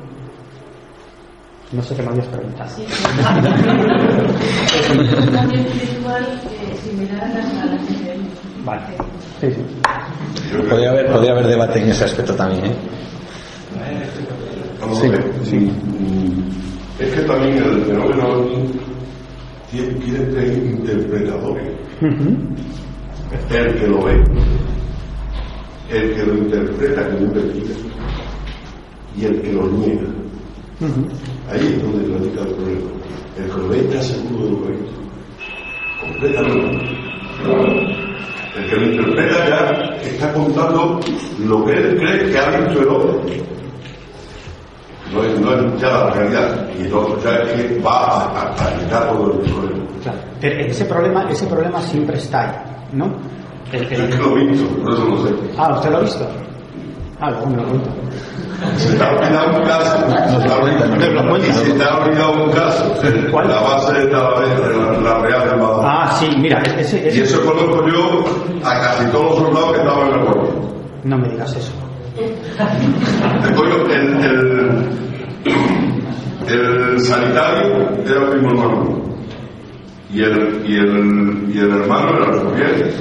No 1.71 1.81
sé 1.81 1.95
qué 1.95 2.01
me 2.01 2.09
habías 2.09 2.27
preguntado. 2.27 2.69
Sí, 2.69 2.85
cambio 5.33 5.59
espiritual 5.59 6.23
eh, 6.23 6.77
similar 6.81 7.23
a 7.23 7.27
las, 7.27 7.45
a. 7.45 8.16
Vale. 8.67 8.81
Sí, 9.39 9.47
sí. 9.49 9.61
Podría 10.69 10.89
haber, 10.91 11.07
podría 11.09 11.31
haber 11.31 11.47
debate 11.47 11.79
en 11.81 11.89
ese 11.89 12.03
aspecto 12.03 12.35
también. 12.35 12.65
¿eh? 12.65 12.75
Sí, 14.93 15.09
sí. 15.43 15.55
Mm, 15.57 16.49
Es 16.99 17.13
que 17.13 17.21
también 17.21 17.57
el 17.63 17.85
fenómeno 17.85 18.27
ovni 18.27 18.69
tiene, 19.71 19.97
quiere 19.99 20.25
tener 20.25 20.57
interpretadores. 20.65 21.67
Ujú. 22.01 22.37
El 23.55 23.75
que 23.75 23.87
lo 23.87 24.03
ve, 24.03 24.23
el 25.89 26.13
que 26.15 26.25
lo 26.25 26.33
interpreta, 26.37 27.05
que 27.07 27.13
lo 27.13 27.19
investiga, 27.19 27.75
y 29.15 29.25
el 29.25 29.41
que 29.41 29.53
lo 29.53 29.67
niega. 29.67 30.07
Ahí 31.49 31.73
es 31.73 31.81
donde 31.81 32.13
radica 32.17 32.41
el 32.41 32.47
problema. 32.55 32.91
El 33.37 33.45
que 33.49 33.57
lo 33.57 33.67
ve 33.69 33.79
está 33.79 34.01
seguro 34.01 34.45
de 34.45 34.51
lo 34.51 34.63
que 34.63 34.69
ve. 34.71 34.77
Completamente. 36.01 38.06
El 38.57 38.69
que 38.69 38.75
lo 38.75 38.83
interpreta 38.91 39.47
ya 39.47 39.95
está 40.09 40.33
contando 40.33 40.99
lo 41.39 41.65
que 41.65 41.71
él 41.73 41.97
cree 41.97 42.31
que 42.31 42.37
ha 42.39 42.49
visto 42.57 42.81
el 42.81 42.87
otro. 42.89 43.21
No 45.13 45.23
es, 45.23 45.39
no 45.39 45.53
es 45.53 45.81
ya 45.81 45.89
la 45.89 46.09
realidad. 46.11 46.67
Y 46.77 46.81
entonces 46.83 47.23
ya 47.23 47.35
es 47.37 47.49
que 47.53 47.79
va 47.79 48.25
a, 48.25 48.79
quitar 48.79 49.09
todo 49.09 49.33
el 49.33 49.39
problema. 49.51 49.85
Claro. 50.03 50.17
Pero 50.41 50.59
ese 50.65 50.85
problema, 50.85 51.29
ese 51.29 51.45
problema 51.47 51.81
siempre 51.81 52.17
está 52.17 52.41
ahí, 52.49 52.55
¿no? 52.93 53.05
El- 53.71 53.83
el- 53.83 54.01
Es 54.09 54.15
que 54.15 54.21
lo 54.21 54.37
he 54.37 54.45
visto, 54.45 54.67
por 54.81 54.93
eso 54.93 55.05
lo 55.05 55.17
sé. 55.27 55.33
Ah, 55.57 55.73
¿usted 55.75 55.89
lo 55.91 55.97
ha 55.97 56.01
visto? 56.01 56.27
Ah, 57.19 57.29
luego 57.31 57.45
me 57.47 57.57
lo 57.57 57.63
cuenta. 57.69 57.89
Se 58.77 58.95
te 58.95 59.03
ha 59.03 59.09
olvidado 59.11 59.57
un 59.59 59.63
caso. 59.67 59.97
Olvidado- 60.05 61.37
Se 61.53 61.71
te 61.73 61.83
ha 61.83 61.97
olvidado 61.97 62.43
un 62.45 62.51
caso. 62.51 62.95
¿Cuál? 63.31 63.47
La 63.49 63.61
base 63.61 63.93
de 63.93 64.11
la, 64.11 65.19
Real 65.19 65.49
de 65.49 65.55
Madrid. 65.57 65.83
Ah, 65.83 66.11
sí, 66.19 66.27
mira, 66.39 66.59
ese, 66.61 66.97
Y 67.03 67.07
ese- 67.07 67.23
eso 67.23 67.45
conozco 67.45 67.87
yo 67.87 68.25
a 68.67 68.79
casi 68.81 69.05
todos 69.11 69.25
los 69.25 69.37
soldados 69.39 69.71
que 69.73 69.79
estaban 69.79 70.07
en 70.07 70.13
el 70.19 70.25
cuerpo. 70.25 70.73
No 71.03 71.17
me 71.17 71.29
digas 71.29 71.55
eso. 71.55 71.71
El, 72.17 73.91
el, 73.91 74.25
el, 76.47 76.93
el 76.93 76.99
sanitario 77.01 77.89
era 78.05 78.23
el 78.23 78.29
primo 78.31 78.49
hermano. 78.49 78.97
Y 80.11 80.23
el, 80.23 80.61
y 80.65 80.77
el, 80.77 81.51
y 81.53 81.59
el 81.59 81.71
hermano 81.81 82.09
era 82.17 82.27
los 82.31 82.43
gobiernos. 82.43 82.93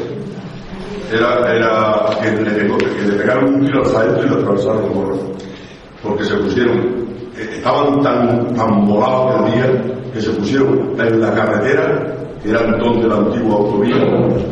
Era, 1.13 1.55
era 1.55 2.07
que, 2.21 2.31
le, 2.31 2.67
que 2.67 3.03
le 3.03 3.13
pegaron 3.19 3.55
un 3.55 3.67
tiro 3.67 3.81
al 3.81 3.87
saeto 3.87 4.25
y 4.25 4.29
le 4.29 4.35
atravesaron 4.35 4.85
el 4.85 4.91
morro. 4.91 5.19
Porque 6.03 6.25
se 6.25 6.35
pusieron, 6.37 6.79
eh, 7.37 7.49
estaban 7.57 8.03
tan, 8.03 8.55
tan 8.55 8.87
volados 8.87 9.45
del 9.45 9.55
día 9.55 9.97
que 10.13 10.21
se 10.21 10.31
pusieron 10.31 10.95
en 10.99 11.21
la 11.21 11.33
carretera, 11.33 12.17
que 12.43 12.51
era 12.51 12.61
entonces 12.65 13.05
la 13.05 13.17
antigua 13.17 13.57
autovía, 13.57 13.97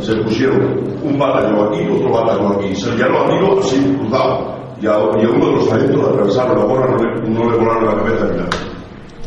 se 0.01 0.15
pusieron 0.17 0.83
un 1.03 1.19
batallón 1.19 1.67
aquí, 1.67 1.87
otro 1.91 2.11
batallón 2.11 2.55
aquí, 2.55 2.75
se 2.75 2.95
liaron 2.95 3.17
a 3.17 3.29
tiro 3.29 3.59
así 3.59 3.97
cruzado. 3.99 4.55
Y 4.81 4.87
a, 4.87 4.91
y 4.91 5.25
a 5.25 5.29
uno 5.29 5.45
de 5.47 5.55
los 5.55 5.71
adentros 5.71 6.03
le 6.03 6.09
atravesaron 6.09 6.59
la 6.59 6.65
gorra, 6.65 6.91
no 6.91 6.97
le, 6.97 7.29
no 7.29 7.49
le 7.49 7.57
volaron 7.57 7.85
la 7.85 7.95
cabeza 7.95 8.25
ni 8.25 8.37
nada. 8.37 8.49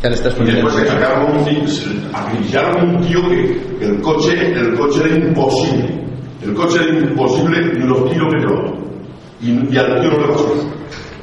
Ya 0.03 0.11
le 0.11 0.15
estás 0.15 0.37
Y 0.39 0.45
después 0.45 0.75
se 0.75 0.87
sacaron 0.87 1.33
un 1.33 2.15
acribillaron 2.15 2.89
un 2.89 3.01
tío 3.01 3.21
que 3.29 3.85
el 3.85 4.01
coche, 4.01 4.53
el 4.53 4.79
coche 4.79 5.03
era 5.05 5.17
imposible. 5.17 6.08
El 6.43 6.55
coche 6.55 6.79
era 6.83 6.99
imposible 6.99 7.61
los 7.85 8.11
llevaba. 8.11 8.73
Y, 9.41 9.75
y 9.75 9.79
al 9.79 10.01
tío 10.01 10.11
no 10.11 10.19
le 10.19 10.29
pasó. 10.29 10.53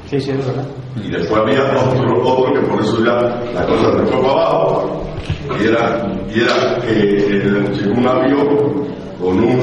Sí, 0.10 0.20
sí, 0.20 0.32
es 0.32 0.46
verdad. 0.46 0.66
Y 1.04 1.10
después 1.12 1.42
había 1.42 1.64
otro, 1.64 2.24
otro 2.24 2.54
que 2.54 2.68
por 2.68 2.82
eso 2.82 3.04
ya 3.04 3.42
la 3.54 3.66
cosa 3.66 3.92
se 3.92 4.06
fue 4.06 4.22
para 4.22 4.32
abajo. 4.32 5.04
Y 5.60 5.68
era, 5.68 6.08
y 6.34 6.40
era 6.40 6.80
que 6.82 7.38
eh, 7.38 7.76
según 7.78 8.08
avión, 8.08 8.86
con 9.20 9.40
un, 9.40 9.62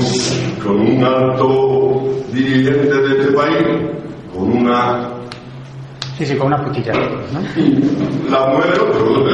con 0.63 0.81
un 0.81 1.05
alto 1.05 2.03
dirigente 2.33 2.95
de 2.95 3.21
este 3.21 3.33
país, 3.33 3.67
con 4.35 4.53
una 4.59 5.22
Sí, 6.23 6.29
sí, 6.29 6.37
con 6.37 6.47
una 6.49 6.65
putilla, 6.65 6.93
¿no? 6.93 8.31
la 8.31 8.47
mueve 8.47 8.79
otro. 8.79 9.27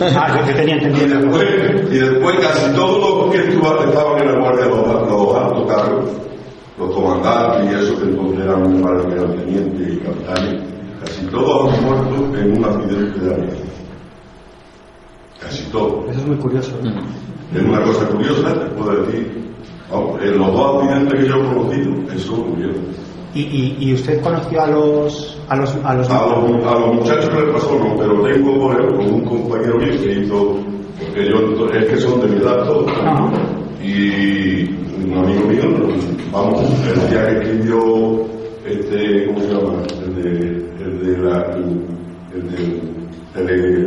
Ah, 0.00 0.38
yo, 0.38 0.46
yo 0.48 0.54
tenía 0.54 0.76
Y 0.76 0.84
entendido. 0.84 1.18
después, 1.18 1.92
y 1.92 1.98
después 1.98 2.36
casi 2.38 2.72
todos 2.76 3.24
los 3.24 3.34
que 3.34 3.38
estaban 3.88 4.22
en 4.22 4.32
la 4.32 4.38
guardia, 4.38 4.66
los, 4.66 4.86
los 5.08 5.34
altos 5.36 5.66
cargos, 5.66 6.04
los 6.78 6.94
comandantes 6.94 7.72
y 7.72 7.74
eso, 7.82 7.98
que 7.98 8.04
entonces 8.04 8.44
eran, 8.44 9.36
tenientes 9.38 9.92
y 9.92 9.96
capitanes, 9.96 10.62
casi 11.04 11.26
todos 11.26 11.72
han 11.74 11.84
muerto 11.84 12.38
en 12.38 12.58
un 12.58 12.64
accidente 12.64 13.18
de 13.18 13.34
avión. 13.34 13.56
Casi 15.40 15.62
todos. 15.72 16.10
Eso 16.10 16.20
es 16.20 16.26
muy 16.28 16.36
curioso. 16.36 16.70
¿eh? 16.84 16.92
Es 17.56 17.62
una 17.62 17.82
cosa 17.82 18.06
curiosa, 18.06 18.54
te 18.54 18.66
puedo 18.70 19.02
decir. 19.02 19.44
Vamos, 19.90 20.22
en 20.22 20.38
los 20.38 20.52
dos 20.52 20.76
accidentes 20.84 21.20
que 21.20 21.28
yo 21.28 21.36
he 21.36 21.42
conocido, 21.42 21.92
eso 22.14 22.36
murieron. 22.36 22.76
¿Y, 23.34 23.40
y, 23.40 23.76
y 23.80 23.92
usted 23.94 24.22
conoció 24.22 24.62
a 24.62 24.66
los 24.68 25.35
a 25.48 25.56
los 25.56 25.74
a 25.84 25.94
los 25.94 26.10
A 26.10 26.26
los, 26.26 26.66
a 26.66 26.74
los 26.78 26.94
muchachos 26.94 27.30
que 27.30 27.40
les 27.40 27.50
pasó, 27.52 27.78
no, 27.78 27.96
pero 27.96 28.22
tengo 28.22 28.60
por 28.60 28.80
ejemplo 28.80 29.04
un 29.04 29.24
compañero 29.24 29.78
mío 29.78 30.00
que 30.00 30.12
hizo, 30.12 30.58
porque 30.98 31.30
yo, 31.30 31.68
es 31.72 31.84
que 31.86 31.96
son 31.98 32.20
de 32.20 32.28
mi 32.28 32.42
edad 32.42 32.64
todos, 32.64 32.90
y 33.82 34.62
un 35.04 35.18
amigo 35.18 35.46
mío, 35.46 35.62
vamos, 36.32 36.62
el 36.62 37.10
día 37.10 37.26
que 37.26 37.42
escribió, 37.42 38.26
este, 38.66 39.26
¿cómo 39.26 39.40
se 39.40 39.48
llama? 39.48 39.82
El 40.04 40.22
de, 40.22 40.30
el 40.84 41.06
de 41.06 41.18
la, 41.18 41.56
el 42.34 42.50
de, 42.50 42.80
el 43.36 43.46
de. 43.46 43.86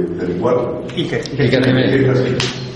Iker 0.96 1.66
Jiménez. 1.66 2.69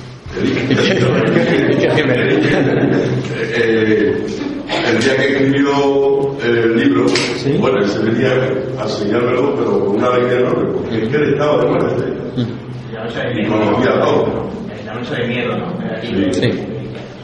Eh, 3.55 4.25
el 4.89 4.99
día 4.99 5.15
que 5.17 5.27
escribió 5.33 6.35
el 6.43 6.75
libro, 6.77 7.07
Sí. 7.07 7.55
bueno, 7.59 7.79
él 7.79 7.87
se 7.87 7.99
venía 7.99 8.31
a 8.79 8.83
enseñármelo, 8.83 9.55
pero 9.55 9.85
con 9.85 9.95
una 9.97 10.07
alegría 10.07 10.39
enorme, 10.39 10.71
porque 10.73 11.03
es 11.03 11.09
que 11.09 11.15
él 11.17 11.33
estaba 11.33 11.57
de 11.63 11.69
muerte 11.69 12.03
La 12.93 13.03
noche 13.03 13.19
de 13.19 13.31
y 13.31 13.35
miedo. 13.35 13.51
conocía 13.59 13.99
todo. 14.01 14.49
La 14.85 14.93
noche 14.95 15.15
de 15.15 15.27
miedo, 15.27 15.57
¿no? 15.57 15.73
Sí. 16.01 16.27
Sí. 16.31 16.51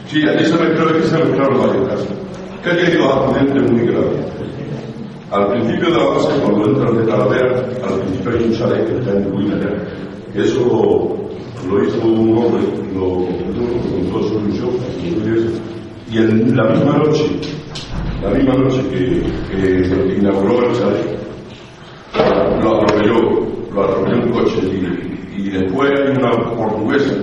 Sí, 0.06 0.28
allí 0.28 0.44
se 0.44 0.56
mezcló, 0.56 0.88
aquí 0.90 1.02
se 1.04 1.18
mezclaron 1.18 1.58
varios 1.60 1.88
casos. 1.88 2.08
Que 2.62 2.70
ha 2.70 2.76
tenido 2.76 3.12
accidentes 3.12 3.70
muy 3.72 3.86
graves. 3.86 4.26
Al 5.30 5.46
principio 5.52 5.90
de 5.90 5.96
la 5.98 6.04
base, 6.04 6.28
cuando 6.42 6.66
entran 6.68 6.96
de 6.98 7.04
Talavera, 7.10 7.56
al 7.84 8.00
principio 8.00 8.30
hay 8.32 8.44
un 8.44 8.52
chalet 8.52 8.86
que 8.86 8.98
está 8.98 9.10
en 9.12 9.30
ruinas. 9.30 9.58
Que 10.32 10.42
eso 10.42 11.16
lo, 11.68 11.84
hizo 11.84 12.00
un 12.06 12.36
hombre, 12.38 12.62
lo 12.94 13.08
completó, 13.10 13.62
contó 14.12 14.28
su 14.28 14.34
ilusión, 14.40 14.70
y 16.10 16.18
en 16.18 16.56
la 16.56 16.64
misma 16.64 16.98
noche, 16.98 17.24
la 18.22 18.30
misma 18.30 18.54
noche 18.54 18.80
que, 18.90 19.22
que 19.50 20.16
inauguró 20.18 20.68
el 20.70 20.76
chalet, 20.76 21.18
lo 22.62 22.80
atropelló, 22.82 23.46
lo 23.72 23.84
atropelló 23.84 24.16
un 24.24 24.30
coche 24.32 24.58
y, 25.36 25.40
y 25.40 25.50
después 25.50 25.90
hay 26.00 26.16
una 26.16 26.30
portuguesa 26.56 27.14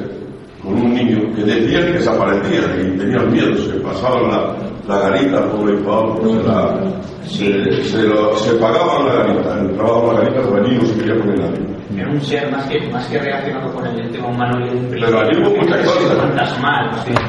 con 0.63 0.73
un 0.73 0.93
niño 0.93 1.34
que 1.35 1.43
decían 1.43 1.85
que 1.88 1.93
desaparecía 1.99 2.59
y 2.81 2.97
tenían 2.97 3.31
miedo, 3.31 3.55
se 3.57 3.79
pasaban 3.79 4.23
la, 4.29 4.55
la 4.88 4.99
garita 5.09 5.45
por 5.51 5.69
el 5.69 5.77
pavo, 5.79 6.19
se, 6.23 6.43
la, 6.43 6.81
se, 7.27 7.84
se, 7.84 8.03
lo- 8.07 8.35
se 8.38 8.53
pagaban 8.55 9.05
la 9.05 9.13
garita, 9.15 9.59
entraban 9.59 10.07
la 10.15 10.21
garita, 10.21 10.41
pero 10.49 10.65
allí 10.65 10.75
no 10.77 10.85
se 10.85 10.95
quería 10.97 11.15
poner 11.19 11.39
nadie. 11.39 11.77
Era 11.95 12.09
un 12.11 12.22
ser 12.22 12.51
más 12.51 12.68
que, 12.68 12.80
más 12.91 13.05
que 13.07 13.18
relacionado 13.18 13.73
con 13.73 13.85
el 13.88 14.11
tema 14.11 14.27
humano 14.27 14.65
y 14.65 14.69
el 14.69 14.88
Pero 14.89 15.19
allí 15.19 15.41
hubo 15.41 15.55
muchas 15.55 15.81
cosas. 15.85 16.18
fantasmal, 16.18 16.91
más 16.91 17.05
bien, 17.05 17.19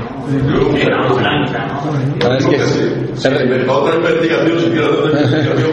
¿no? 0.47 0.73
Sí, 0.77 0.85
la 0.85 1.13
blanca, 1.13 1.67
¿no? 1.69 2.35
Es 2.35 2.47
que 2.47 2.57
otra 3.71 3.97
investigación, 3.97 4.59
si 4.59 4.71
quieres 4.71 4.89
otra 4.89 5.21
investigación, 5.21 5.73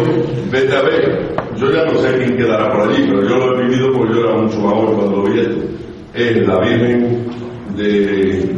vete 0.51 0.75
a 0.77 0.81
ver. 0.83 1.35
Yo 1.57 1.71
ya 1.71 1.85
no 1.85 1.95
sé 1.99 2.13
quién 2.17 2.37
quedará 2.37 2.71
por 2.71 2.81
allí, 2.89 3.03
pero 3.07 3.23
yo 3.27 3.37
lo 3.37 3.59
he 3.59 3.63
vivido 3.65 3.91
porque 3.93 4.13
yo 4.13 4.19
era 4.25 4.35
mucho 4.37 4.59
mayor 4.59 4.95
cuando 4.95 5.17
lo 5.17 5.23
vi 5.23 5.39
esto. 5.39 5.63
Es 6.13 6.47
la 6.47 6.59
Virgen 6.59 7.25
de, 7.75 8.55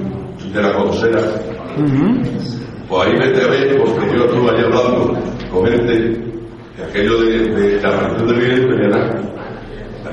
de 0.54 0.62
la 0.62 0.74
Consera. 0.74 1.20
Pues 2.90 3.08
ahí 3.08 3.14
vete 3.18 3.44
a 3.44 3.48
ver, 3.48 3.78
porque 3.78 4.18
yo 4.18 4.26
estuve 4.26 4.50
allí 4.52 4.64
hablando 4.66 5.18
con 5.52 5.66
gente, 5.68 6.22
que 6.76 6.84
aquello 6.84 7.22
de, 7.22 7.40
de 7.50 7.82
la 7.82 7.90
aparición 7.90 8.28
de 8.28 8.34
Virgen 8.34 8.70
tenía 8.70 8.88
nada. 8.90 9.10
Allí 9.10 9.22
hay 9.22 9.37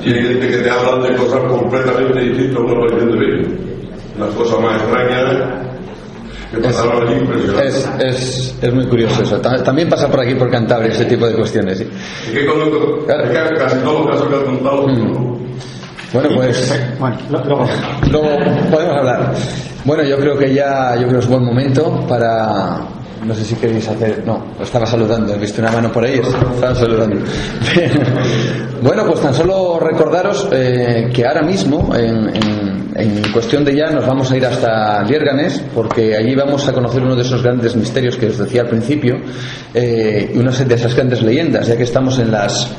gente 0.03 0.49
que 0.49 0.57
te 0.59 0.71
hablan 0.71 1.03
de 1.03 1.17
cosas 1.17 1.41
completamente 1.49 2.21
distintas 2.21 2.57
a 2.57 2.61
una 2.61 2.73
aparición 2.75 3.11
de 3.13 3.19
Virgen. 3.19 3.59
Las 4.19 4.29
cosas 4.35 4.61
más 4.61 4.81
extrañas 4.81 5.35
que 6.53 6.61
pasaron 6.61 7.03
allí 7.09 7.19
impresionantes. 7.21 7.75
es, 7.75 8.15
es, 8.15 8.55
es 8.63 8.73
muy 8.75 8.87
curioso 8.87 9.23
eso. 9.23 9.41
Ta- 9.41 9.63
También 9.65 9.89
pasa 9.89 10.09
por 10.09 10.21
aquí, 10.21 10.35
por 10.37 10.51
Cantabria, 10.51 10.93
ese 10.93 11.05
tipo 11.07 11.27
de 11.27 11.35
cuestiones. 11.35 11.79
sí. 11.79 11.89
Es 12.27 12.31
que 12.39 12.47
conozco, 12.47 13.07
es 13.09 13.31
que 13.31 13.55
casi 13.59 13.77
todos 13.79 14.01
los 14.07 14.11
casos 14.15 14.29
que 14.29 14.35
has 14.37 14.43
contado, 14.45 14.87
¿no? 14.89 15.35
Bueno, 16.13 16.29
pues 16.37 16.97
Bueno, 17.01 17.17
luego. 17.29 17.67
luego 18.11 18.29
podemos 18.71 18.97
hablar. 18.97 19.35
Bueno, 19.85 20.05
yo 20.05 20.17
creo 20.17 20.39
que 20.39 20.55
ya 20.55 20.95
yo 20.95 21.09
creo 21.09 21.19
que 21.19 21.25
es 21.25 21.29
buen 21.29 21.43
momento 21.45 22.07
para. 22.09 22.79
No 23.27 23.35
sé 23.35 23.45
si 23.45 23.55
queréis 23.55 23.89
hacer. 23.89 24.23
No, 24.27 24.45
estaba 24.61 24.87
saludando. 24.87 25.35
He 25.35 25.39
visto 25.39 25.61
una 25.63 25.71
mano 25.73 25.91
por 25.93 26.05
ahí. 26.05 26.21
Estaba 26.55 26.75
saludando. 26.75 27.17
bueno, 28.83 29.07
pues 29.07 29.21
tan 29.21 29.35
solo 29.35 29.79
recordaros 29.81 30.49
eh, 30.53 31.11
que 31.13 31.27
ahora 31.27 31.43
mismo, 31.43 31.95
en, 31.95 32.29
en- 32.97 33.33
cuestión 33.33 33.65
de 33.65 33.75
ya, 33.75 33.91
nos 33.91 34.07
vamos 34.07 34.31
a 34.31 34.37
ir 34.37 34.47
hasta 34.47 35.03
Liérganes, 35.03 35.61
porque 35.75 36.15
allí 36.17 36.37
vamos 36.37 36.69
a 36.69 36.73
conocer 36.73 37.03
uno 37.03 37.17
de 37.17 37.23
esos 37.23 37.43
grandes 37.43 37.75
misterios 37.75 38.17
que 38.17 38.27
os 38.29 38.39
decía 38.39 38.63
al 38.63 38.69
principio, 38.69 39.17
eh, 39.75 40.31
y 40.33 40.39
una 40.39 40.53
de 40.53 40.75
esas 40.75 40.95
grandes 40.95 41.21
leyendas, 41.21 41.67
ya 41.67 41.77
que 41.77 41.83
estamos 41.83 42.17
en 42.21 42.31
las 42.31 42.71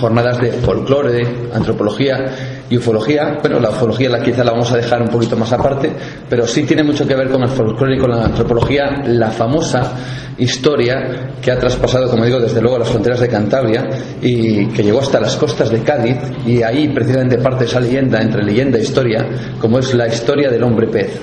jornadas 0.00 0.40
de 0.40 0.52
folclore, 0.52 1.26
antropología 1.52 2.61
y 2.72 2.78
ufología. 2.78 3.36
Bueno, 3.42 3.60
la 3.60 3.68
ufología 3.68 4.08
la, 4.08 4.22
quizá 4.22 4.42
la 4.42 4.52
vamos 4.52 4.72
a 4.72 4.78
dejar 4.78 5.02
un 5.02 5.08
poquito 5.08 5.36
más 5.36 5.52
aparte, 5.52 5.92
pero 6.26 6.46
sí 6.46 6.62
tiene 6.62 6.82
mucho 6.82 7.06
que 7.06 7.14
ver 7.14 7.28
con 7.28 7.42
el 7.42 7.50
folclore 7.50 7.96
y 7.96 7.98
con 7.98 8.10
la 8.10 8.24
antropología, 8.24 9.02
la 9.04 9.30
famosa 9.30 9.92
historia 10.38 11.34
que 11.42 11.50
ha 11.50 11.58
traspasado, 11.58 12.08
como 12.08 12.24
digo, 12.24 12.40
desde 12.40 12.62
luego 12.62 12.78
las 12.78 12.88
fronteras 12.88 13.20
de 13.20 13.28
Cantabria 13.28 13.90
y 14.22 14.68
que 14.68 14.82
llegó 14.82 15.00
hasta 15.00 15.20
las 15.20 15.36
costas 15.36 15.70
de 15.70 15.82
Cádiz 15.82 16.16
y 16.46 16.62
ahí 16.62 16.88
precisamente 16.88 17.36
parte 17.36 17.66
esa 17.66 17.78
leyenda 17.78 18.22
entre 18.22 18.42
leyenda 18.42 18.78
e 18.78 18.82
historia, 18.82 19.28
como 19.60 19.78
es 19.78 19.92
la 19.92 20.08
historia 20.08 20.50
del 20.50 20.62
hombre 20.62 20.86
pez. 20.86 21.20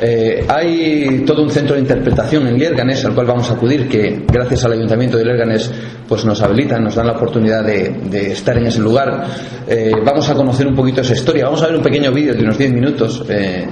Eh, 0.00 0.46
hay 0.48 1.24
todo 1.26 1.42
un 1.42 1.50
centro 1.50 1.74
de 1.74 1.82
interpretación 1.82 2.46
en 2.46 2.58
Liérganes 2.58 3.04
al 3.04 3.14
cual 3.14 3.26
vamos 3.26 3.50
a 3.50 3.54
acudir, 3.54 3.88
que 3.88 4.24
gracias 4.26 4.64
al 4.64 4.72
Ayuntamiento 4.72 5.18
de 5.18 5.24
Liérganes 5.24 5.70
pues 6.08 6.24
nos 6.24 6.40
habilitan, 6.40 6.82
nos 6.82 6.94
dan 6.94 7.06
la 7.06 7.12
oportunidad 7.12 7.64
de, 7.64 7.90
de 8.08 8.32
estar 8.32 8.56
en 8.56 8.66
ese 8.66 8.80
lugar. 8.80 9.26
Eh, 9.68 9.92
vamos 10.04 10.28
a 10.30 10.34
conocer 10.34 10.66
un 10.66 10.74
poquito 10.74 11.02
esa 11.02 11.12
historia. 11.12 11.44
Vamos 11.44 11.62
a 11.62 11.66
ver 11.66 11.76
un 11.76 11.82
pequeño 11.82 12.12
vídeo 12.12 12.34
de 12.34 12.42
unos 12.42 12.56
10 12.56 12.72
minutos, 12.72 13.24
eh, 13.28 13.66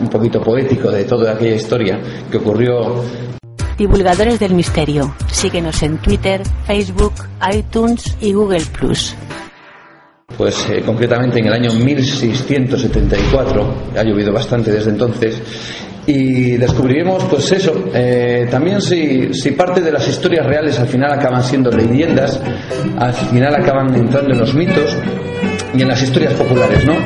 un 0.00 0.08
poquito 0.08 0.40
poético 0.42 0.90
de 0.90 1.04
toda 1.04 1.32
aquella 1.32 1.56
historia 1.56 1.98
que 2.30 2.36
ocurrió 2.36 3.02
Divulgadores 3.78 4.38
del 4.38 4.54
Misterio. 4.54 5.14
Síguenos 5.30 5.82
en 5.82 5.98
Twitter, 5.98 6.42
Facebook, 6.66 7.14
iTunes 7.52 8.16
y 8.20 8.32
Google. 8.32 8.62
Pues 10.36 10.68
eh, 10.70 10.82
concretamente 10.84 11.38
en 11.38 11.46
el 11.46 11.52
año 11.52 11.72
1674, 11.72 13.74
ha 13.96 14.02
llovido 14.02 14.32
bastante 14.32 14.70
desde 14.70 14.90
entonces, 14.90 15.40
y 16.06 16.56
descubriremos 16.56 17.24
pues 17.24 17.52
eso, 17.52 17.90
eh, 17.94 18.46
también 18.50 18.80
si, 18.80 19.32
si 19.32 19.52
parte 19.52 19.80
de 19.80 19.92
las 19.92 20.08
historias 20.08 20.46
reales 20.46 20.78
al 20.80 20.88
final 20.88 21.12
acaban 21.12 21.44
siendo 21.44 21.70
leyendas, 21.70 22.40
al 22.98 23.14
final 23.14 23.54
acaban 23.54 23.94
entrando 23.94 24.32
en 24.32 24.38
los 24.38 24.54
mitos 24.54 24.96
y 25.74 25.82
en 25.82 25.88
las 25.88 26.02
historias 26.02 26.34
populares, 26.34 26.84
¿no? 26.84 26.96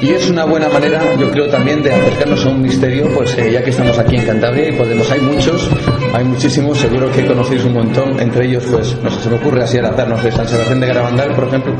Y 0.00 0.10
es 0.10 0.28
una 0.28 0.44
buena 0.44 0.68
manera, 0.68 1.00
yo 1.18 1.30
creo 1.30 1.48
también, 1.48 1.82
de 1.82 1.92
acercarnos 1.92 2.44
a 2.44 2.48
un 2.48 2.62
misterio, 2.62 3.08
pues 3.14 3.36
eh, 3.38 3.52
ya 3.52 3.62
que 3.62 3.70
estamos 3.70 3.98
aquí 3.98 4.16
en 4.16 4.26
Cantabria 4.26 4.68
y 4.68 4.72
podemos, 4.72 5.10
hay 5.10 5.20
muchos, 5.20 5.70
hay 6.12 6.24
muchísimos, 6.24 6.78
seguro 6.78 7.10
que 7.10 7.24
conocéis 7.26 7.64
un 7.64 7.74
montón, 7.74 8.20
entre 8.20 8.46
ellos, 8.46 8.64
pues, 8.70 8.96
no 9.02 9.10
sé, 9.10 9.22
se 9.22 9.30
me 9.30 9.36
ocurre 9.36 9.62
así 9.62 9.78
al 9.78 9.86
azar, 9.86 10.08
no 10.08 10.18
San 10.18 10.48
Sebastián 10.48 10.80
de 10.80 10.86
Garabandal, 10.86 11.34
por 11.34 11.44
ejemplo, 11.48 11.74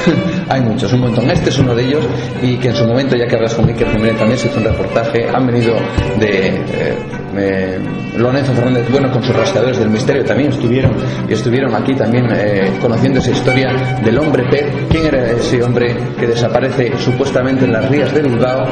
hay 0.48 0.60
muchos, 0.60 0.92
un 0.92 1.00
montón. 1.00 1.30
Este 1.30 1.50
es 1.50 1.58
uno 1.58 1.74
de 1.74 1.84
ellos 1.84 2.04
y 2.42 2.56
que 2.56 2.68
en 2.68 2.74
su 2.74 2.84
momento, 2.84 3.16
ya 3.16 3.26
que 3.26 3.36
hablas 3.36 3.54
con 3.54 3.66
Miquel 3.66 3.88
Jiménez, 3.88 4.18
también 4.18 4.38
se 4.38 4.48
hizo 4.48 4.58
un 4.58 4.64
reportaje, 4.64 5.28
han 5.28 5.46
venido 5.46 5.74
de 6.18 6.48
eh, 6.48 6.98
eh, 7.36 7.78
Lorenzo 8.16 8.52
Fernández 8.52 8.90
Bueno 8.90 9.10
con 9.10 9.22
sus 9.22 9.34
rascadores 9.34 9.78
del 9.78 9.90
misterio, 9.90 10.24
también 10.24 10.50
estuvieron 10.50 10.92
y 11.28 11.32
estuvieron 11.32 11.74
aquí 11.74 11.94
también 11.94 12.26
eh, 12.32 12.72
conociendo 12.80 13.20
esa 13.20 13.30
historia 13.30 13.72
del 14.02 14.18
hombre 14.18 14.44
pez, 14.50 14.66
quién 14.90 15.06
era 15.06 15.30
ese 15.30 15.62
hombre 15.62 15.79
que 15.88 16.26
desaparece 16.26 16.92
supuestamente 16.98 17.64
en 17.64 17.72
las 17.72 17.88
rías 17.88 18.12
de 18.12 18.22
Bilbao 18.22 18.66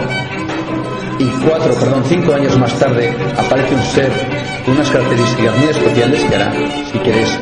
y 1.19 1.27
cuatro, 1.47 1.75
perdón, 1.75 2.05
cinco 2.07 2.35
años 2.35 2.59
más 2.59 2.79
tarde 2.79 3.13
aparece 3.37 3.75
un 3.75 3.83
ser 3.83 4.13
con 4.65 4.75
unas 4.75 4.91
características 4.91 5.57
muy 5.59 5.69
especiales 5.69 6.25
que 6.25 6.37
ahora, 6.37 6.53
si 6.93 6.99
queréis, 6.99 7.41